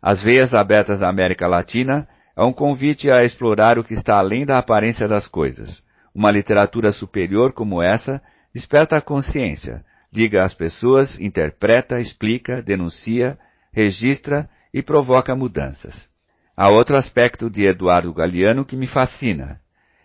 As 0.00 0.22
veias 0.22 0.54
abertas 0.54 1.00
da 1.00 1.08
América 1.08 1.46
Latina 1.46 2.08
é 2.36 2.42
um 2.44 2.52
convite 2.52 3.10
a 3.10 3.24
explorar 3.24 3.78
o 3.78 3.84
que 3.84 3.94
está 3.94 4.16
além 4.18 4.46
da 4.46 4.58
aparência 4.58 5.08
das 5.08 5.26
coisas. 5.26 5.82
Uma 6.14 6.30
literatura 6.30 6.92
superior 6.92 7.52
como 7.52 7.82
essa 7.82 8.22
desperta 8.54 8.96
a 8.96 9.00
consciência, 9.00 9.84
liga 10.12 10.42
as 10.42 10.54
pessoas, 10.54 11.18
interpreta, 11.20 12.00
explica, 12.00 12.62
denuncia, 12.62 13.38
registra 13.72 14.48
e 14.72 14.82
provoca 14.82 15.34
mudanças. 15.34 16.08
Há 16.56 16.70
outro 16.70 16.96
aspecto 16.96 17.50
de 17.50 17.66
Eduardo 17.66 18.12
Galeano 18.12 18.64
que 18.64 18.76
me 18.76 18.86
fascina. 18.86 19.60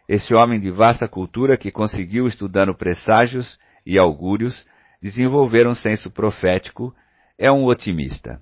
Esse 0.07 0.35
homem 0.35 0.59
de 0.59 0.69
vasta 0.69 1.07
cultura 1.07 1.57
que 1.57 1.71
conseguiu, 1.71 2.27
estudando 2.27 2.75
presságios 2.75 3.57
e 3.85 3.97
augúrios, 3.97 4.65
desenvolver 5.01 5.67
um 5.67 5.73
senso 5.73 6.11
profético, 6.11 6.93
é 7.37 7.51
um 7.51 7.65
otimista. 7.65 8.41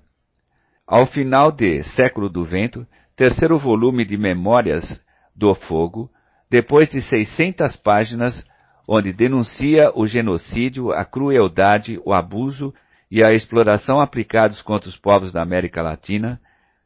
Ao 0.92 1.06
final 1.06 1.50
de 1.50 1.82
Século 1.84 2.28
do 2.28 2.44
Vento, 2.44 2.86
terceiro 3.16 3.56
volume 3.56 4.04
de 4.04 4.18
Memórias 4.18 5.00
do 5.34 5.54
Fogo, 5.54 6.10
depois 6.50 6.90
de 6.90 7.00
600 7.00 7.76
páginas, 7.76 8.46
onde 8.86 9.10
denuncia 9.10 9.90
o 9.94 10.06
genocídio, 10.06 10.92
a 10.92 11.02
crueldade, 11.02 11.98
o 12.04 12.12
abuso 12.12 12.74
e 13.10 13.24
a 13.24 13.32
exploração 13.32 14.00
aplicados 14.00 14.60
contra 14.60 14.90
os 14.90 14.94
povos 14.98 15.32
da 15.32 15.40
América 15.40 15.80
Latina, 15.80 16.38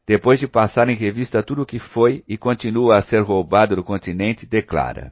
depois 0.07 0.39
de 0.39 0.47
passar 0.47 0.87
em 0.87 0.95
revista 0.95 1.43
tudo 1.43 1.63
o 1.63 1.65
que 1.65 1.77
foi 1.77 2.23
e 2.29 2.37
continua 2.37 2.99
a 2.99 3.01
ser 3.01 3.21
roubado 3.21 3.75
do 3.75 3.83
continente, 3.83 4.45
declara: 4.45 5.11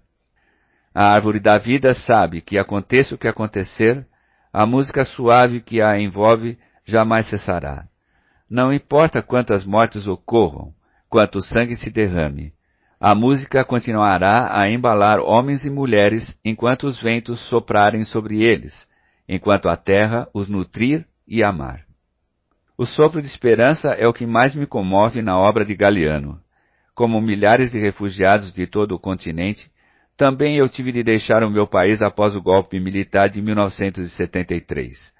A 0.93 1.11
árvore 1.11 1.41
da 1.41 1.57
vida 1.57 1.93
sabe 1.93 2.39
que 2.39 2.57
aconteça 2.57 3.13
o 3.13 3.17
que 3.17 3.27
acontecer, 3.27 4.07
a 4.53 4.65
música 4.65 5.03
suave 5.03 5.59
que 5.59 5.81
a 5.81 5.99
envolve 5.99 6.57
jamais 6.85 7.27
cessará. 7.27 7.89
Não 8.49 8.71
importa 8.71 9.23
quantas 9.23 9.65
mortes 9.65 10.07
ocorram, 10.07 10.73
quanto 11.09 11.41
sangue 11.41 11.75
se 11.75 11.89
derrame. 11.89 12.53
A 12.99 13.15
música 13.15 13.63
continuará 13.65 14.49
a 14.51 14.69
embalar 14.69 15.19
homens 15.19 15.65
e 15.65 15.69
mulheres 15.69 16.39
enquanto 16.45 16.87
os 16.87 17.01
ventos 17.01 17.39
soprarem 17.49 18.03
sobre 18.05 18.43
eles, 18.43 18.73
enquanto 19.27 19.67
a 19.67 19.75
terra 19.75 20.27
os 20.33 20.49
nutrir 20.49 21.05
e 21.27 21.43
amar. 21.43 21.85
O 22.77 22.85
sopro 22.85 23.21
de 23.21 23.27
esperança 23.27 23.89
é 23.89 24.07
o 24.07 24.13
que 24.13 24.25
mais 24.25 24.53
me 24.53 24.67
comove 24.67 25.21
na 25.21 25.37
obra 25.39 25.63
de 25.63 25.73
Galiano. 25.73 26.39
Como 26.93 27.21
milhares 27.21 27.71
de 27.71 27.79
refugiados 27.79 28.53
de 28.53 28.67
todo 28.67 28.93
o 28.93 28.99
continente, 28.99 29.71
também 30.17 30.57
eu 30.57 30.67
tive 30.69 30.91
de 30.91 31.01
deixar 31.01 31.41
o 31.43 31.49
meu 31.49 31.65
país 31.65 32.01
após 32.01 32.35
o 32.35 32.41
golpe 32.41 32.79
militar 32.79 33.29
de 33.29 33.41
1973. 33.41 35.13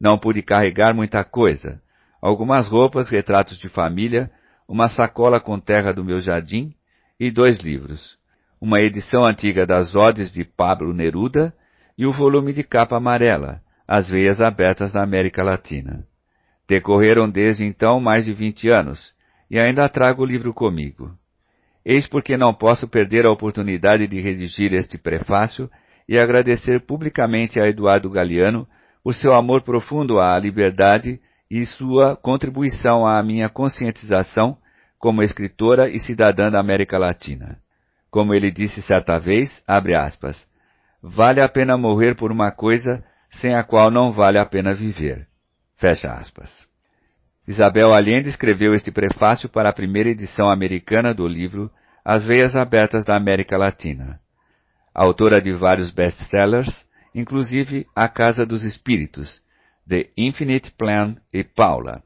Não 0.00 0.16
pude 0.16 0.42
carregar 0.42 0.94
muita 0.94 1.24
coisa. 1.24 1.81
Algumas 2.22 2.68
roupas, 2.68 3.10
retratos 3.10 3.58
de 3.58 3.68
família, 3.68 4.30
uma 4.68 4.88
sacola 4.88 5.40
com 5.40 5.58
terra 5.58 5.92
do 5.92 6.04
meu 6.04 6.20
jardim 6.20 6.72
e 7.18 7.32
dois 7.32 7.58
livros, 7.58 8.16
uma 8.60 8.80
edição 8.80 9.24
antiga 9.24 9.66
das 9.66 9.96
Odes 9.96 10.32
de 10.32 10.44
Pablo 10.44 10.94
Neruda 10.94 11.52
e 11.98 12.06
o 12.06 12.12
volume 12.12 12.52
de 12.52 12.62
capa 12.62 12.96
amarela, 12.96 13.60
As 13.88 14.08
Veias 14.08 14.40
Abertas 14.40 14.92
da 14.92 15.02
América 15.02 15.42
Latina. 15.42 16.06
Decorreram 16.68 17.28
desde 17.28 17.66
então 17.66 18.00
mais 18.00 18.24
de 18.24 18.32
vinte 18.32 18.68
anos, 18.68 19.12
e 19.50 19.58
ainda 19.58 19.88
trago 19.88 20.22
o 20.22 20.26
livro 20.26 20.54
comigo. 20.54 21.10
Eis 21.84 22.06
porque 22.06 22.36
não 22.36 22.54
posso 22.54 22.86
perder 22.86 23.26
a 23.26 23.32
oportunidade 23.32 24.06
de 24.06 24.20
redigir 24.20 24.72
este 24.74 24.96
prefácio 24.96 25.68
e 26.08 26.16
agradecer 26.16 26.86
publicamente 26.86 27.58
a 27.58 27.66
Eduardo 27.66 28.08
Galeano 28.08 28.64
por 29.02 29.12
seu 29.12 29.32
amor 29.32 29.62
profundo 29.62 30.20
à 30.20 30.38
liberdade 30.38 31.20
e 31.54 31.66
sua 31.66 32.16
contribuição 32.16 33.06
à 33.06 33.22
minha 33.22 33.46
conscientização 33.46 34.56
como 34.98 35.22
escritora 35.22 35.86
e 35.90 35.98
cidadã 35.98 36.50
da 36.50 36.58
América 36.58 36.96
Latina. 36.96 37.58
Como 38.10 38.32
ele 38.32 38.50
disse 38.50 38.80
certa 38.80 39.18
vez, 39.18 39.62
aspas, 39.66 40.48
vale 41.02 41.42
a 41.42 41.48
pena 41.50 41.76
morrer 41.76 42.14
por 42.14 42.32
uma 42.32 42.50
coisa 42.50 43.04
sem 43.32 43.54
a 43.54 43.62
qual 43.62 43.90
não 43.90 44.12
vale 44.12 44.38
a 44.38 44.46
pena 44.46 44.72
viver. 44.72 45.26
Fecha 45.76 46.10
aspas. 46.12 46.66
Isabel 47.46 47.92
Allende 47.92 48.30
escreveu 48.30 48.72
este 48.72 48.90
prefácio 48.90 49.50
para 49.50 49.68
a 49.68 49.74
primeira 49.74 50.08
edição 50.08 50.48
americana 50.48 51.12
do 51.12 51.28
livro 51.28 51.70
As 52.02 52.24
Veias 52.24 52.56
Abertas 52.56 53.04
da 53.04 53.14
América 53.14 53.58
Latina. 53.58 54.18
Autora 54.94 55.38
de 55.38 55.52
vários 55.52 55.90
best-sellers, 55.90 56.86
inclusive 57.14 57.86
A 57.94 58.08
Casa 58.08 58.46
dos 58.46 58.64
Espíritos, 58.64 59.41
The 59.88 60.10
Infinite 60.16 60.70
Plan 60.72 61.16
e 61.32 61.42
Paula. 61.42 62.02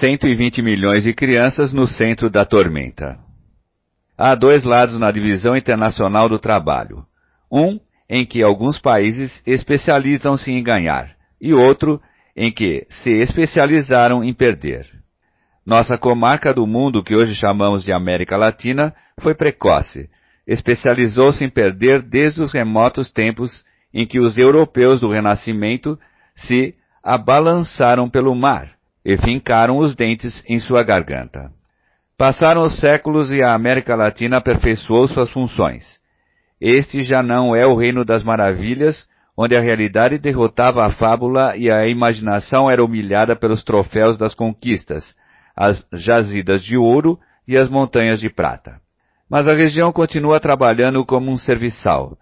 120 0.00 0.60
milhões 0.62 1.04
de 1.04 1.14
crianças 1.14 1.72
no 1.72 1.86
centro 1.86 2.28
da 2.28 2.44
tormenta. 2.44 3.18
Há 4.16 4.34
dois 4.34 4.64
lados 4.64 4.98
na 4.98 5.10
divisão 5.10 5.56
internacional 5.56 6.28
do 6.28 6.38
trabalho. 6.38 7.06
Um 7.50 7.78
em 8.08 8.26
que 8.26 8.42
alguns 8.42 8.78
países 8.78 9.42
especializam-se 9.46 10.50
em 10.50 10.62
ganhar, 10.62 11.14
e 11.40 11.52
outro 11.52 12.00
em 12.36 12.50
que 12.50 12.86
se 12.88 13.10
especializaram 13.10 14.24
em 14.24 14.32
perder. 14.32 14.86
Nossa 15.64 15.98
comarca 15.98 16.52
do 16.52 16.66
mundo, 16.66 17.02
que 17.02 17.14
hoje 17.14 17.34
chamamos 17.34 17.84
de 17.84 17.92
América 17.92 18.36
Latina, 18.36 18.94
foi 19.20 19.34
precoce. 19.34 20.08
Especializou-se 20.46 21.44
em 21.44 21.50
perder 21.50 22.00
desde 22.00 22.40
os 22.40 22.52
remotos 22.52 23.12
tempos 23.12 23.64
em 23.92 24.06
que 24.06 24.18
os 24.18 24.36
europeus 24.36 25.00
do 25.00 25.10
Renascimento 25.10 25.98
se 26.34 26.74
abalançaram 27.02 28.08
pelo 28.08 28.34
mar 28.34 28.72
e 29.04 29.16
fincaram 29.16 29.78
os 29.78 29.94
dentes 29.94 30.42
em 30.46 30.58
sua 30.58 30.82
garganta. 30.82 31.50
Passaram 32.16 32.62
os 32.62 32.78
séculos 32.78 33.30
e 33.30 33.42
a 33.42 33.54
América 33.54 33.94
Latina 33.94 34.38
aperfeiçoou 34.38 35.06
suas 35.06 35.30
funções. 35.30 35.98
Este 36.60 37.02
já 37.02 37.22
não 37.22 37.54
é 37.54 37.66
o 37.66 37.76
reino 37.76 38.04
das 38.04 38.24
maravilhas, 38.24 39.06
onde 39.36 39.54
a 39.54 39.60
realidade 39.60 40.18
derrotava 40.18 40.84
a 40.84 40.90
fábula 40.90 41.56
e 41.56 41.70
a 41.70 41.86
imaginação 41.86 42.68
era 42.68 42.84
humilhada 42.84 43.36
pelos 43.36 43.62
troféus 43.62 44.18
das 44.18 44.34
conquistas, 44.34 45.14
as 45.56 45.86
jazidas 45.92 46.64
de 46.64 46.76
ouro 46.76 47.18
e 47.46 47.56
as 47.56 47.70
montanhas 47.70 48.18
de 48.18 48.28
prata. 48.28 48.80
Mas 49.30 49.46
a 49.46 49.54
região 49.54 49.92
continua 49.92 50.40
trabalhando 50.40 51.04
como 51.06 51.30
um 51.30 51.36
serviçal, 51.36 52.18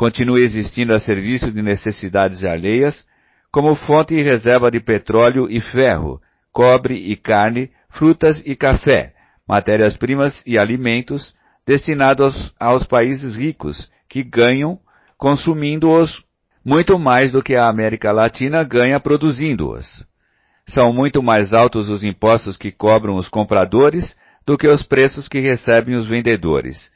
continua 0.00 0.40
existindo 0.40 0.94
a 0.94 0.98
serviço 0.98 1.52
de 1.52 1.60
necessidades 1.60 2.42
alheias, 2.42 3.06
como 3.52 3.74
fonte 3.74 4.14
e 4.14 4.22
reserva 4.22 4.70
de 4.70 4.80
petróleo 4.80 5.46
e 5.50 5.60
ferro, 5.60 6.18
cobre 6.50 6.94
e 6.94 7.14
carne, 7.16 7.70
frutas 7.90 8.42
e 8.46 8.56
café, 8.56 9.12
matérias-primas 9.46 10.42
e 10.46 10.56
alimentos 10.56 11.34
destinados 11.66 12.54
aos, 12.58 12.82
países 12.84 13.36
ricos, 13.36 13.90
que 14.08 14.22
ganham 14.22 14.78
consumindo-os 15.18 16.24
muito 16.64 16.98
mais 16.98 17.32
do 17.32 17.42
que 17.42 17.54
a 17.54 17.68
América 17.68 18.10
Latina 18.10 18.64
ganha 18.64 18.98
produzindo-os. 18.98 20.02
São 20.66 20.94
muito 20.94 21.22
mais 21.22 21.52
altos 21.52 21.90
os 21.90 22.02
impostos 22.02 22.56
que 22.56 22.72
cobram 22.72 23.16
os 23.16 23.28
compradores 23.28 24.16
do 24.46 24.56
que 24.56 24.66
os 24.66 24.82
preços 24.82 25.28
que 25.28 25.40
recebem 25.40 25.94
os 25.94 26.08
vendedores. 26.08 26.90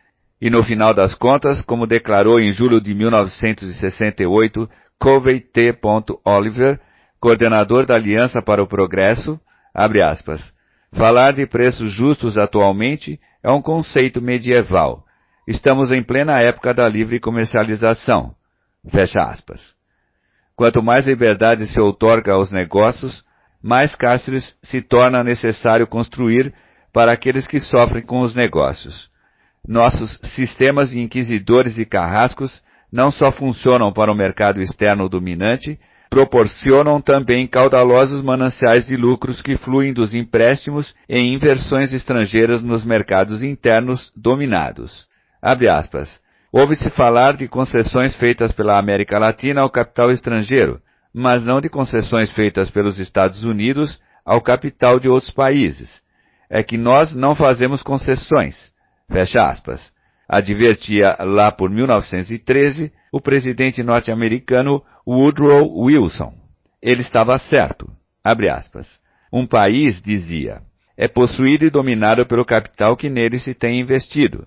E 0.44 0.50
no 0.50 0.62
final 0.62 0.92
das 0.92 1.14
contas, 1.14 1.62
como 1.62 1.86
declarou 1.86 2.38
em 2.38 2.52
julho 2.52 2.78
de 2.78 2.94
1968 2.94 4.68
Covey 5.00 5.40
T. 5.40 5.74
Oliver, 6.22 6.78
coordenador 7.18 7.86
da 7.86 7.94
Aliança 7.94 8.42
para 8.42 8.62
o 8.62 8.66
Progresso, 8.66 9.40
abre 9.74 10.02
aspas, 10.02 10.52
falar 10.92 11.32
de 11.32 11.46
preços 11.46 11.90
justos 11.90 12.36
atualmente 12.36 13.18
é 13.42 13.50
um 13.50 13.62
conceito 13.62 14.20
medieval. 14.20 15.02
Estamos 15.48 15.90
em 15.90 16.04
plena 16.04 16.42
época 16.42 16.74
da 16.74 16.86
livre 16.86 17.18
comercialização. 17.18 18.34
Fecha 18.90 19.22
aspas. 19.22 19.74
Quanto 20.54 20.82
mais 20.82 21.06
liberdade 21.06 21.66
se 21.68 21.80
outorga 21.80 22.34
aos 22.34 22.52
negócios, 22.52 23.24
mais 23.62 23.94
cárceres 23.94 24.54
se 24.64 24.82
torna 24.82 25.24
necessário 25.24 25.86
construir 25.86 26.52
para 26.92 27.12
aqueles 27.12 27.46
que 27.46 27.58
sofrem 27.58 28.04
com 28.04 28.20
os 28.20 28.34
negócios. 28.34 29.13
Nossos 29.66 30.20
sistemas 30.34 30.90
de 30.90 31.00
inquisidores 31.00 31.78
e 31.78 31.86
carrascos 31.86 32.62
não 32.92 33.10
só 33.10 33.32
funcionam 33.32 33.92
para 33.92 34.12
o 34.12 34.14
mercado 34.14 34.60
externo 34.60 35.08
dominante, 35.08 35.78
proporcionam 36.10 37.00
também 37.00 37.46
caudalosos 37.46 38.22
mananciais 38.22 38.86
de 38.86 38.94
lucros 38.96 39.42
que 39.42 39.56
fluem 39.56 39.92
dos 39.92 40.14
empréstimos 40.14 40.94
e 41.08 41.18
inversões 41.18 41.92
estrangeiras 41.92 42.62
nos 42.62 42.84
mercados 42.84 43.42
internos 43.42 44.12
dominados. 44.14 45.08
Ouve-se 46.52 46.88
falar 46.90 47.36
de 47.36 47.48
concessões 47.48 48.14
feitas 48.14 48.52
pela 48.52 48.78
América 48.78 49.18
Latina 49.18 49.62
ao 49.62 49.70
capital 49.70 50.12
estrangeiro, 50.12 50.80
mas 51.12 51.44
não 51.44 51.60
de 51.60 51.68
concessões 51.68 52.30
feitas 52.32 52.70
pelos 52.70 52.98
Estados 52.98 53.44
Unidos 53.44 54.00
ao 54.24 54.40
capital 54.40 55.00
de 55.00 55.08
outros 55.08 55.32
países. 55.32 56.00
É 56.48 56.62
que 56.62 56.78
nós 56.78 57.12
não 57.12 57.34
fazemos 57.34 57.82
concessões. 57.82 58.73
Fecha 59.10 59.48
aspas 59.48 59.94
advertia 60.28 61.16
lá 61.20 61.52
por 61.52 61.70
1913 61.70 62.92
o 63.12 63.20
presidente 63.20 63.82
norte-americano 63.82 64.82
Woodrow 65.06 65.70
Wilson. 65.84 66.34
Ele 66.82 67.02
estava 67.02 67.38
certo. 67.38 67.90
Um 69.32 69.46
país, 69.46 70.00
dizia, 70.00 70.62
é 70.96 71.08
possuído 71.08 71.64
e 71.64 71.70
dominado 71.70 72.24
pelo 72.26 72.44
capital 72.44 72.96
que 72.96 73.10
nele 73.10 73.38
se 73.38 73.54
tem 73.54 73.80
investido. 73.80 74.46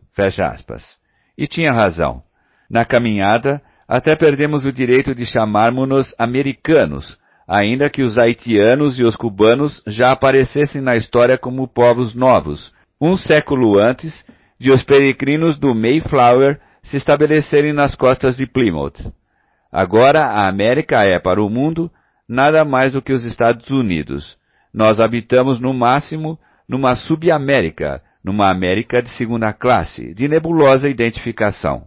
E 1.38 1.48
tinha 1.48 1.72
razão. 1.72 2.24
Na 2.70 2.84
caminhada, 2.84 3.62
até 3.88 4.16
perdemos 4.16 4.66
o 4.66 4.72
direito 4.72 5.14
de 5.14 5.26
chamarmos-nos 5.26 6.14
americanos, 6.18 7.18
ainda 7.48 7.90
que 7.90 8.02
os 8.02 8.18
haitianos 8.18 9.00
e 9.00 9.04
os 9.04 9.16
cubanos 9.16 9.82
já 9.88 10.12
aparecessem 10.12 10.82
na 10.82 10.98
história 10.98 11.38
como 11.38 11.68
povos 11.68 12.14
novos, 12.14 12.74
um 13.00 13.16
século 13.16 13.80
antes 13.80 14.26
de 14.60 14.72
os 14.72 14.82
peregrinos 14.84 15.58
do 15.58 15.74
Mayflower 15.76 16.60
se 16.84 16.98
estabelecerem 16.98 17.74
nas 17.74 17.96
costas 17.96 18.36
de 18.36 18.46
Plymouth. 18.46 19.12
Agora 19.72 20.26
a 20.26 20.48
América 20.48 21.04
é 21.04 21.20
para 21.20 21.42
o 21.42 21.50
mundo 21.50 21.92
nada 22.28 22.66
mais 22.66 22.94
do 22.94 23.02
que 23.02 23.14
os 23.14 23.24
Estados 23.24 23.70
Unidos. 23.70 24.38
Nós 24.74 25.00
habitamos 25.00 25.60
no 25.60 25.74
máximo 25.74 26.40
numa 26.68 26.96
subamérica, 26.96 28.02
numa 28.24 28.50
América 28.50 29.02
de 29.02 29.10
segunda 29.12 29.54
classe, 29.54 30.14
de 30.14 30.28
nebulosa 30.28 30.90
identificação. 30.90 31.86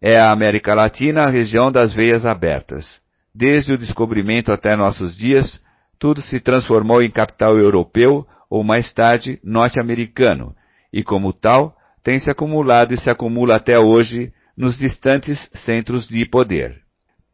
É 0.00 0.18
a 0.18 0.32
América 0.32 0.74
Latina 0.74 1.22
a 1.22 1.30
região 1.30 1.70
das 1.70 1.94
veias 1.94 2.26
abertas. 2.26 3.00
Desde 3.34 3.74
o 3.74 3.78
descobrimento 3.78 4.50
até 4.50 4.74
nossos 4.74 5.16
dias, 5.16 5.60
tudo 5.98 6.20
se 6.20 6.40
transformou 6.40 7.02
em 7.02 7.10
capital 7.10 7.58
europeu 7.58 8.26
ou 8.48 8.64
mais 8.64 8.92
tarde 8.92 9.38
norte-americano, 9.44 10.54
e 10.92 11.02
como 11.02 11.32
tal, 11.32 11.75
tem 12.06 12.20
se 12.20 12.30
acumulado 12.30 12.94
e 12.94 12.96
se 12.96 13.10
acumula 13.10 13.56
até 13.56 13.80
hoje 13.80 14.32
nos 14.56 14.78
distantes 14.78 15.50
centros 15.64 16.06
de 16.06 16.24
poder. 16.24 16.76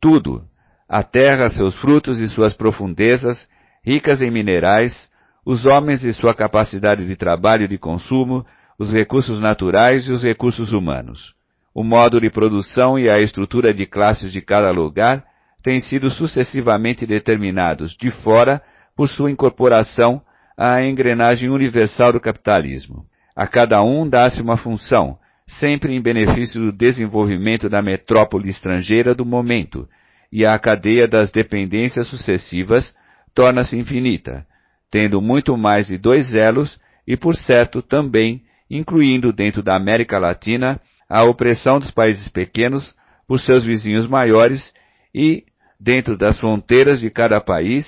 Tudo, 0.00 0.44
a 0.88 1.02
terra, 1.02 1.50
seus 1.50 1.76
frutos 1.78 2.18
e 2.18 2.26
suas 2.26 2.54
profundezas, 2.54 3.46
ricas 3.84 4.22
em 4.22 4.30
minerais, 4.30 5.10
os 5.44 5.66
homens 5.66 6.02
e 6.04 6.12
sua 6.14 6.34
capacidade 6.34 7.04
de 7.06 7.16
trabalho 7.16 7.64
e 7.64 7.68
de 7.68 7.76
consumo, 7.76 8.46
os 8.78 8.90
recursos 8.90 9.42
naturais 9.42 10.08
e 10.08 10.10
os 10.10 10.24
recursos 10.24 10.72
humanos. 10.72 11.34
O 11.74 11.84
modo 11.84 12.18
de 12.18 12.30
produção 12.30 12.98
e 12.98 13.10
a 13.10 13.20
estrutura 13.20 13.74
de 13.74 13.84
classes 13.84 14.32
de 14.32 14.40
cada 14.40 14.70
lugar 14.70 15.22
têm 15.62 15.80
sido 15.80 16.08
sucessivamente 16.08 17.04
determinados 17.04 17.94
de 17.94 18.10
fora 18.10 18.62
por 18.96 19.06
sua 19.06 19.30
incorporação 19.30 20.22
à 20.56 20.82
engrenagem 20.82 21.50
universal 21.50 22.10
do 22.10 22.18
capitalismo. 22.18 23.04
A 23.34 23.46
cada 23.46 23.82
um 23.82 24.08
dá-se 24.08 24.42
uma 24.42 24.56
função, 24.56 25.18
sempre 25.46 25.94
em 25.94 26.00
benefício 26.00 26.60
do 26.60 26.72
desenvolvimento 26.72 27.68
da 27.68 27.82
metrópole 27.82 28.48
estrangeira 28.48 29.14
do 29.14 29.24
momento, 29.24 29.88
e 30.30 30.44
a 30.46 30.58
cadeia 30.58 31.08
das 31.08 31.30
dependências 31.30 32.06
sucessivas 32.08 32.94
torna-se 33.34 33.76
infinita, 33.76 34.46
tendo 34.90 35.20
muito 35.20 35.56
mais 35.56 35.86
de 35.86 35.96
dois 35.96 36.34
elos 36.34 36.78
e, 37.06 37.16
por 37.16 37.34
certo, 37.34 37.82
também 37.82 38.42
incluindo 38.70 39.32
dentro 39.32 39.62
da 39.62 39.76
América 39.76 40.18
Latina 40.18 40.80
a 41.08 41.24
opressão 41.24 41.78
dos 41.78 41.90
países 41.90 42.28
pequenos 42.28 42.94
por 43.26 43.38
seus 43.38 43.64
vizinhos 43.64 44.06
maiores 44.06 44.72
e, 45.14 45.44
dentro 45.78 46.16
das 46.16 46.38
fronteiras 46.38 47.00
de 47.00 47.10
cada 47.10 47.40
país, 47.40 47.86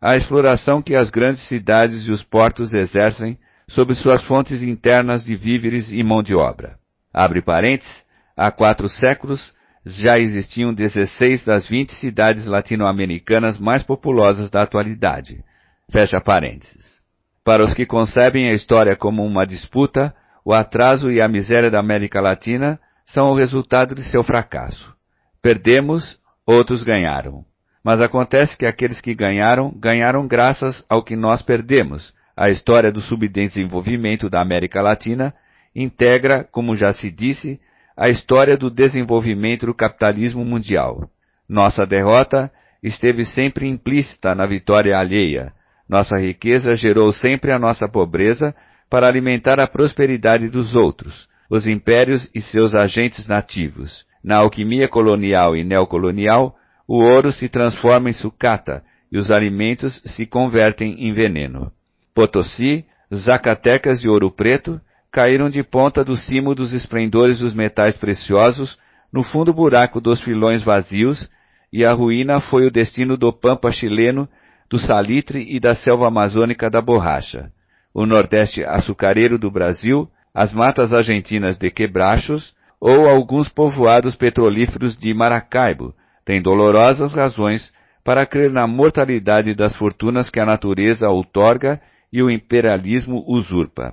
a 0.00 0.16
exploração 0.16 0.82
que 0.82 0.94
as 0.94 1.08
grandes 1.10 1.40
cidades 1.48 2.06
e 2.06 2.10
os 2.10 2.22
portos 2.22 2.74
exercem 2.74 3.38
sobre 3.68 3.94
suas 3.94 4.22
fontes 4.24 4.62
internas 4.62 5.24
de 5.24 5.34
víveres 5.34 5.90
e 5.90 6.02
mão 6.02 6.22
de 6.22 6.34
obra. 6.34 6.78
Abre 7.12 7.42
parênteses, 7.42 8.04
há 8.36 8.50
quatro 8.50 8.88
séculos 8.88 9.54
já 9.88 10.18
existiam 10.18 10.74
16 10.74 11.44
das 11.44 11.68
20 11.68 11.94
cidades 11.94 12.46
latino-americanas 12.46 13.56
mais 13.56 13.84
populosas 13.84 14.50
da 14.50 14.62
atualidade. 14.62 15.44
Fecha 15.92 16.20
parênteses. 16.20 17.00
Para 17.44 17.64
os 17.64 17.72
que 17.72 17.86
concebem 17.86 18.50
a 18.50 18.52
história 18.52 18.96
como 18.96 19.24
uma 19.24 19.46
disputa, 19.46 20.12
o 20.44 20.52
atraso 20.52 21.08
e 21.08 21.20
a 21.20 21.28
miséria 21.28 21.70
da 21.70 21.78
América 21.78 22.20
Latina 22.20 22.80
são 23.04 23.30
o 23.30 23.36
resultado 23.36 23.94
de 23.94 24.02
seu 24.02 24.24
fracasso. 24.24 24.92
Perdemos, 25.40 26.18
outros 26.44 26.82
ganharam. 26.82 27.44
Mas 27.84 28.00
acontece 28.00 28.58
que 28.58 28.66
aqueles 28.66 29.00
que 29.00 29.14
ganharam, 29.14 29.72
ganharam 29.78 30.26
graças 30.26 30.84
ao 30.88 31.04
que 31.04 31.14
nós 31.14 31.42
perdemos. 31.42 32.12
A 32.36 32.50
história 32.50 32.92
do 32.92 33.00
subdesenvolvimento 33.00 34.28
da 34.28 34.42
América 34.42 34.82
Latina 34.82 35.32
integra, 35.74 36.44
como 36.44 36.74
já 36.74 36.92
se 36.92 37.10
disse, 37.10 37.58
a 37.96 38.10
história 38.10 38.58
do 38.58 38.70
desenvolvimento 38.70 39.64
do 39.64 39.74
capitalismo 39.74 40.44
mundial. 40.44 41.08
Nossa 41.48 41.86
derrota 41.86 42.52
esteve 42.82 43.24
sempre 43.24 43.66
implícita 43.66 44.34
na 44.34 44.46
vitória 44.46 44.98
alheia. 44.98 45.52
Nossa 45.88 46.18
riqueza 46.18 46.74
gerou 46.74 47.10
sempre 47.10 47.52
a 47.52 47.58
nossa 47.58 47.88
pobreza 47.88 48.54
para 48.90 49.06
alimentar 49.06 49.58
a 49.58 49.66
prosperidade 49.66 50.50
dos 50.50 50.76
outros, 50.76 51.26
os 51.48 51.66
impérios 51.66 52.30
e 52.34 52.42
seus 52.42 52.74
agentes 52.74 53.26
nativos. 53.26 54.04
Na 54.22 54.36
alquimia 54.36 54.88
colonial 54.88 55.56
e 55.56 55.64
neocolonial, 55.64 56.54
o 56.86 57.02
ouro 57.02 57.32
se 57.32 57.48
transforma 57.48 58.10
em 58.10 58.12
sucata 58.12 58.84
e 59.10 59.16
os 59.16 59.30
alimentos 59.30 60.02
se 60.04 60.26
convertem 60.26 61.08
em 61.08 61.14
veneno. 61.14 61.72
Potosí, 62.16 62.86
Zacatecas 63.14 64.02
e 64.02 64.08
Ouro 64.08 64.30
Preto 64.30 64.80
caíram 65.12 65.50
de 65.50 65.62
ponta 65.62 66.02
do 66.02 66.16
cimo 66.16 66.54
dos 66.54 66.72
esplendores 66.72 67.40
dos 67.40 67.52
metais 67.52 67.94
preciosos 67.94 68.78
no 69.12 69.22
fundo 69.22 69.52
buraco 69.52 70.00
dos 70.00 70.22
filões 70.22 70.64
vazios 70.64 71.28
e 71.70 71.84
a 71.84 71.92
ruína 71.92 72.40
foi 72.40 72.66
o 72.66 72.70
destino 72.70 73.18
do 73.18 73.30
pampa 73.34 73.70
chileno, 73.70 74.26
do 74.70 74.78
salitre 74.78 75.44
e 75.46 75.60
da 75.60 75.74
selva 75.74 76.08
amazônica 76.08 76.70
da 76.70 76.80
borracha. 76.80 77.50
O 77.92 78.06
nordeste 78.06 78.64
açucareiro 78.64 79.38
do 79.38 79.50
Brasil, 79.50 80.08
as 80.32 80.54
matas 80.54 80.94
argentinas 80.94 81.58
de 81.58 81.70
quebrachos 81.70 82.54
ou 82.80 83.06
alguns 83.06 83.50
povoados 83.50 84.16
petrolíferos 84.16 84.96
de 84.96 85.12
Maracaibo 85.12 85.94
têm 86.24 86.40
dolorosas 86.40 87.12
razões 87.12 87.70
para 88.02 88.24
crer 88.24 88.50
na 88.50 88.66
mortalidade 88.66 89.54
das 89.54 89.76
fortunas 89.76 90.30
que 90.30 90.40
a 90.40 90.46
natureza 90.46 91.10
outorga 91.10 91.78
e 92.16 92.22
o 92.22 92.30
imperialismo 92.30 93.22
usurpa. 93.28 93.92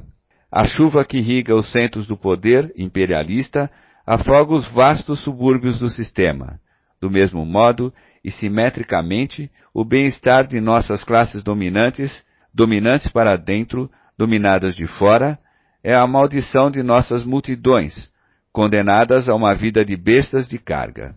A 0.49 0.63
chuva 0.63 1.03
que 1.03 1.17
irriga 1.17 1.53
os 1.53 1.69
centros 1.73 2.07
do 2.07 2.15
poder 2.15 2.71
imperialista 2.77 3.69
afoga 4.07 4.53
os 4.53 4.65
vastos 4.71 5.19
subúrbios 5.19 5.77
do 5.77 5.89
sistema. 5.89 6.57
Do 7.01 7.11
mesmo 7.11 7.45
modo, 7.45 7.93
e 8.23 8.31
simetricamente, 8.31 9.51
o 9.73 9.83
bem-estar 9.83 10.47
de 10.47 10.61
nossas 10.61 11.03
classes 11.03 11.43
dominantes, 11.43 12.23
dominantes 12.53 13.09
para 13.09 13.35
dentro, 13.35 13.91
dominadas 14.17 14.73
de 14.73 14.87
fora, 14.87 15.37
é 15.83 15.93
a 15.93 16.07
maldição 16.07 16.71
de 16.71 16.81
nossas 16.81 17.25
multidões, 17.25 18.09
condenadas 18.53 19.27
a 19.27 19.35
uma 19.35 19.53
vida 19.53 19.83
de 19.83 19.97
bestas 19.97 20.47
de 20.47 20.57
carga. 20.57 21.13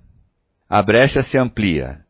A 0.68 0.82
brecha 0.82 1.22
se 1.22 1.38
amplia. 1.38 2.00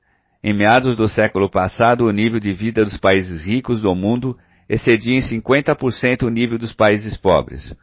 Em 0.42 0.54
meados 0.54 0.96
do 0.96 1.06
século 1.06 1.50
passado, 1.50 2.06
o 2.06 2.10
nível 2.10 2.40
de 2.40 2.54
vida 2.54 2.82
dos 2.82 2.96
países 2.96 3.44
ricos 3.44 3.82
do 3.82 3.94
mundo 3.94 4.38
excedia 4.68 5.14
em 5.14 5.20
50% 5.20 6.22
o 6.22 6.30
nível 6.30 6.58
dos 6.58 6.72
países 6.72 7.16
pobres. 7.16 7.74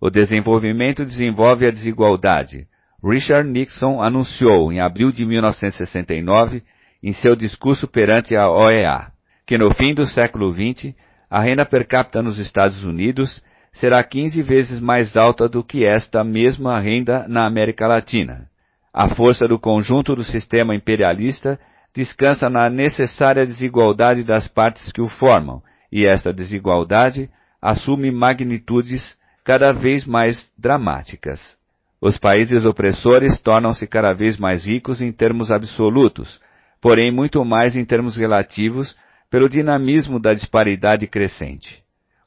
O 0.00 0.10
desenvolvimento 0.10 1.04
desenvolve 1.04 1.66
a 1.66 1.70
desigualdade. 1.70 2.66
Richard 3.02 3.48
Nixon 3.48 4.02
anunciou 4.02 4.72
em 4.72 4.80
abril 4.80 5.10
de 5.10 5.24
1969, 5.24 6.62
em 7.02 7.12
seu 7.12 7.34
discurso 7.34 7.88
perante 7.88 8.36
a 8.36 8.50
OEA, 8.50 9.12
que 9.46 9.56
no 9.56 9.74
fim 9.74 9.94
do 9.94 10.06
século 10.06 10.52
XX, 10.52 10.94
a 11.30 11.40
renda 11.40 11.64
per 11.64 11.86
capita 11.86 12.22
nos 12.22 12.38
Estados 12.38 12.84
Unidos 12.84 13.42
será 13.72 14.02
15 14.02 14.42
vezes 14.42 14.80
mais 14.80 15.16
alta 15.16 15.48
do 15.48 15.62
que 15.62 15.84
esta 15.84 16.24
mesma 16.24 16.78
renda 16.80 17.26
na 17.28 17.46
América 17.46 17.86
Latina. 17.86 18.48
A 18.92 19.08
força 19.08 19.46
do 19.46 19.58
conjunto 19.58 20.14
do 20.16 20.24
sistema 20.24 20.74
imperialista 20.74 21.58
descansa 21.94 22.50
na 22.50 22.68
necessária 22.68 23.46
desigualdade 23.46 24.24
das 24.24 24.48
partes 24.48 24.90
que 24.92 25.00
o 25.00 25.08
formam, 25.08 25.62
e 25.90 26.06
esta 26.06 26.32
desigualdade 26.32 27.28
assume 27.60 28.10
magnitudes 28.10 29.16
cada 29.44 29.72
vez 29.72 30.06
mais 30.06 30.48
dramáticas. 30.58 31.58
Os 32.00 32.16
países 32.16 32.64
opressores 32.64 33.38
tornam-se 33.40 33.86
cada 33.86 34.12
vez 34.12 34.38
mais 34.38 34.64
ricos 34.64 35.00
em 35.00 35.12
termos 35.12 35.50
absolutos, 35.50 36.40
porém 36.80 37.12
muito 37.12 37.44
mais 37.44 37.76
em 37.76 37.84
termos 37.84 38.16
relativos 38.16 38.96
pelo 39.30 39.48
dinamismo 39.48 40.18
da 40.18 40.32
disparidade 40.32 41.06
crescente. 41.06 41.82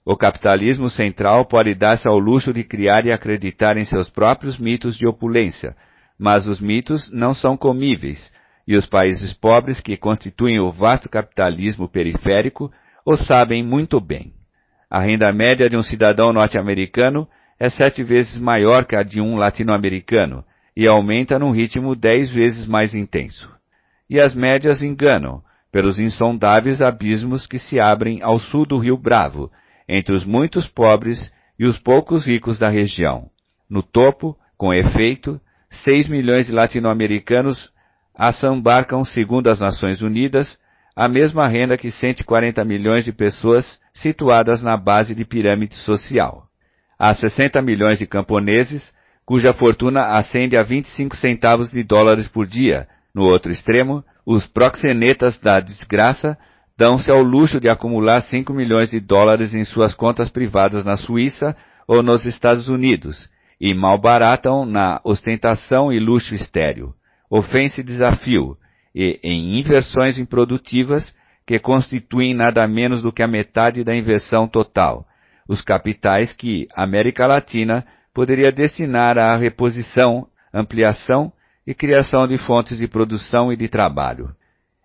O 0.06 0.16
capitalismo 0.16 0.90
central 0.90 1.46
pode 1.46 1.74
dar-se 1.74 2.08
ao 2.08 2.20
luxo 2.20 2.54
de 2.54 2.64
criar 2.64 3.06
e 3.06 3.12
acreditar 3.12 3.78
em 3.78 3.86
seus 3.86 4.10
próprios 4.10 4.60
mitos 4.60 4.98
de 4.98 5.08
opulência, 5.08 5.76
mas 6.20 6.48
os 6.48 6.60
mitos 6.60 7.10
não 7.12 7.34
são 7.34 7.58
comíveis, 7.58 8.32
e 8.68 8.76
os 8.76 8.86
países 8.86 9.34
pobres 9.34 9.80
que 9.80 9.98
constituem 9.98 10.60
o 10.60 10.70
vasto 10.72 11.10
capitalismo 11.10 11.88
periférico 11.88 12.72
o 13.06 13.18
sabem 13.18 13.64
muito 13.64 14.00
bem. 14.00 14.34
A 14.90 15.00
renda 15.00 15.32
média 15.34 15.70
de 15.70 15.76
um 15.76 15.84
cidadão 15.84 16.32
norte-americano 16.32 17.28
é 17.60 17.70
sete 17.70 18.04
vezes 18.04 18.38
maior 18.38 18.86
que 18.86 18.96
a 18.96 19.04
de 19.04 19.20
um 19.20 19.36
latino-americano 19.36 20.44
e 20.76 20.88
aumenta 20.88 21.38
num 21.38 21.52
ritmo 21.52 21.96
dez 21.96 22.32
vezes 22.32 22.66
mais 22.66 22.94
intenso. 22.94 23.50
E 24.10 24.20
as 24.20 24.36
médias 24.36 24.82
enganam, 24.82 25.42
pelos 25.72 26.00
insondáveis 26.00 26.82
abismos 26.82 27.48
que 27.48 27.58
se 27.58 27.80
abrem 27.80 28.22
ao 28.22 28.40
sul 28.40 28.66
do 28.66 28.78
Rio 28.78 28.98
Bravo, 28.98 29.52
entre 29.88 30.16
os 30.16 30.24
muitos 30.24 30.68
pobres 30.68 31.32
e 31.58 31.66
os 31.66 31.80
poucos 31.80 32.26
ricos 32.26 32.58
da 32.58 32.70
região. 32.70 33.30
No 33.70 33.82
topo, 33.82 34.38
com 34.58 34.74
efeito, 34.74 35.40
seis 35.72 36.08
milhões 36.08 36.46
de 36.46 36.52
latino-americanos 36.52 37.72
assambarcam, 38.16 39.04
segundo 39.04 39.48
as 39.48 39.60
Nações 39.60 40.02
Unidas, 40.02 40.58
a 40.96 41.08
mesma 41.08 41.48
renda 41.48 41.78
que 41.78 41.90
140 41.90 42.64
milhões 42.64 43.06
de 43.06 43.12
pessoas 43.12 43.80
situadas 43.94 44.62
na 44.62 44.78
base 44.78 45.16
de 45.16 45.26
pirâmide 45.26 45.76
social. 45.76 46.44
Há 46.98 47.14
60 47.14 47.62
milhões 47.62 48.00
de 48.00 48.06
camponeses, 48.06 48.94
cuja 49.26 49.54
fortuna 49.54 50.18
ascende 50.18 50.56
a 50.56 50.64
25 50.64 51.16
centavos 51.16 51.72
de 51.72 51.84
dólares 51.84 52.28
por 52.28 52.46
dia. 52.46 52.88
No 53.14 53.24
outro 53.24 53.52
extremo, 53.52 54.04
os 54.26 54.46
proxenetas 54.46 55.38
da 55.40 55.60
desgraça 55.60 56.38
dão-se 56.78 57.12
ao 57.12 57.22
luxo 57.22 57.60
de 57.60 57.70
acumular 57.70 58.22
5 58.22 58.54
milhões 58.54 58.90
de 58.90 59.00
dólares 59.00 59.54
em 59.54 59.64
suas 59.64 59.94
contas 59.94 60.30
privadas 60.30 60.86
na 60.86 60.98
Suíça 60.98 61.56
ou 61.88 62.02
nos 62.02 62.26
Estados 62.26 62.68
Unidos 62.68 63.30
e 63.60 63.74
malbaratam 63.74 64.66
na 64.66 65.00
ostentação 65.04 65.92
e 65.92 66.00
luxo 66.00 66.36
estéril. 66.36 66.94
Ofense 67.30 67.84
desafio, 67.84 68.58
e 68.94 69.20
em 69.24 69.60
inversões 69.60 70.18
improdutivas 70.18 71.14
que 71.46 71.60
constituem 71.60 72.34
nada 72.34 72.68
menos 72.68 73.02
do 73.02 73.12
que 73.12 73.24
a 73.24 73.28
metade 73.28 73.84
da 73.84 73.96
inversão 73.96 74.48
total, 74.48 75.06
os 75.48 75.62
capitais 75.62 76.32
que 76.32 76.68
a 76.74 76.84
América 76.84 77.28
Latina 77.28 77.86
poderia 78.14 78.52
destinar 78.52 79.18
à 79.18 79.36
reposição, 79.36 80.28
ampliação 80.54 81.32
e 81.66 81.74
criação 81.74 82.28
de 82.28 82.38
fontes 82.38 82.78
de 82.78 82.88
produção 82.88 83.52
e 83.52 83.58
de 83.58 83.68
trabalho. 83.68 84.30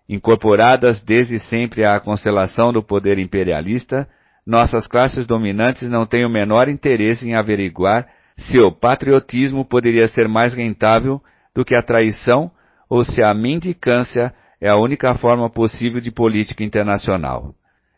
Incorporadas 0.07 1.03
desde 1.03 1.39
sempre 1.39 1.85
à 1.85 1.99
constelação 1.99 2.73
do 2.73 2.81
poder 2.81 3.19
imperialista, 3.19 4.07
nossas 4.45 4.87
classes 4.87 5.27
dominantes 5.27 5.87
não 5.89 6.05
têm 6.05 6.25
o 6.25 6.29
menor 6.29 6.67
interesse 6.67 7.29
em 7.29 7.35
averiguar 7.35 8.07
se 8.35 8.57
o 8.59 8.71
patriotismo 8.71 9.63
poderia 9.63 10.07
ser 10.07 10.27
mais 10.27 10.53
rentável 10.53 11.21
do 11.53 11.63
que 11.63 11.75
a 11.75 11.83
traição 11.83 12.51
ou 12.89 13.03
se 13.05 13.23
a 13.23 13.33
mendicância 13.33 14.33
é 14.59 14.67
a 14.67 14.75
única 14.75 15.13
forma 15.15 15.49
possível 15.49 16.01
de 16.01 16.11
política 16.11 16.63
internacional. 16.63 17.53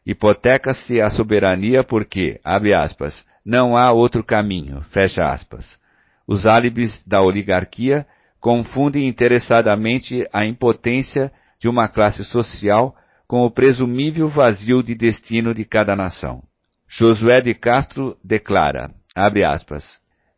Hipoteca-se 0.06 1.00
a 1.00 1.10
soberania 1.10 1.84
porque, 1.84 2.40
abre 2.44 2.74
aspas, 2.74 3.26
não 3.46 3.78
há 3.78 3.92
outro 3.92 4.24
caminho, 4.24 4.82
fecha 4.92 5.24
aspas. 5.24 5.80
Os 6.28 6.46
álibis 6.46 7.04
da 7.06 7.22
oligarquia 7.22 8.06
confundem 8.40 9.08
interessadamente 9.08 10.28
a 10.34 10.46
impotência 10.46 11.32
de 11.60 11.70
uma 11.70 11.88
classe 11.88 12.24
social 12.24 12.96
com 13.28 13.46
o 13.46 13.52
presumível 13.52 14.28
vazio 14.28 14.84
de 14.84 14.96
destino 14.96 15.54
de 15.54 15.64
cada 15.64 15.96
nação. 15.96 16.44
Josué 16.88 17.40
de 17.40 17.54
Castro 17.54 18.18
declara, 18.24 18.92
abre 19.16 19.44
aspas, 19.46 19.86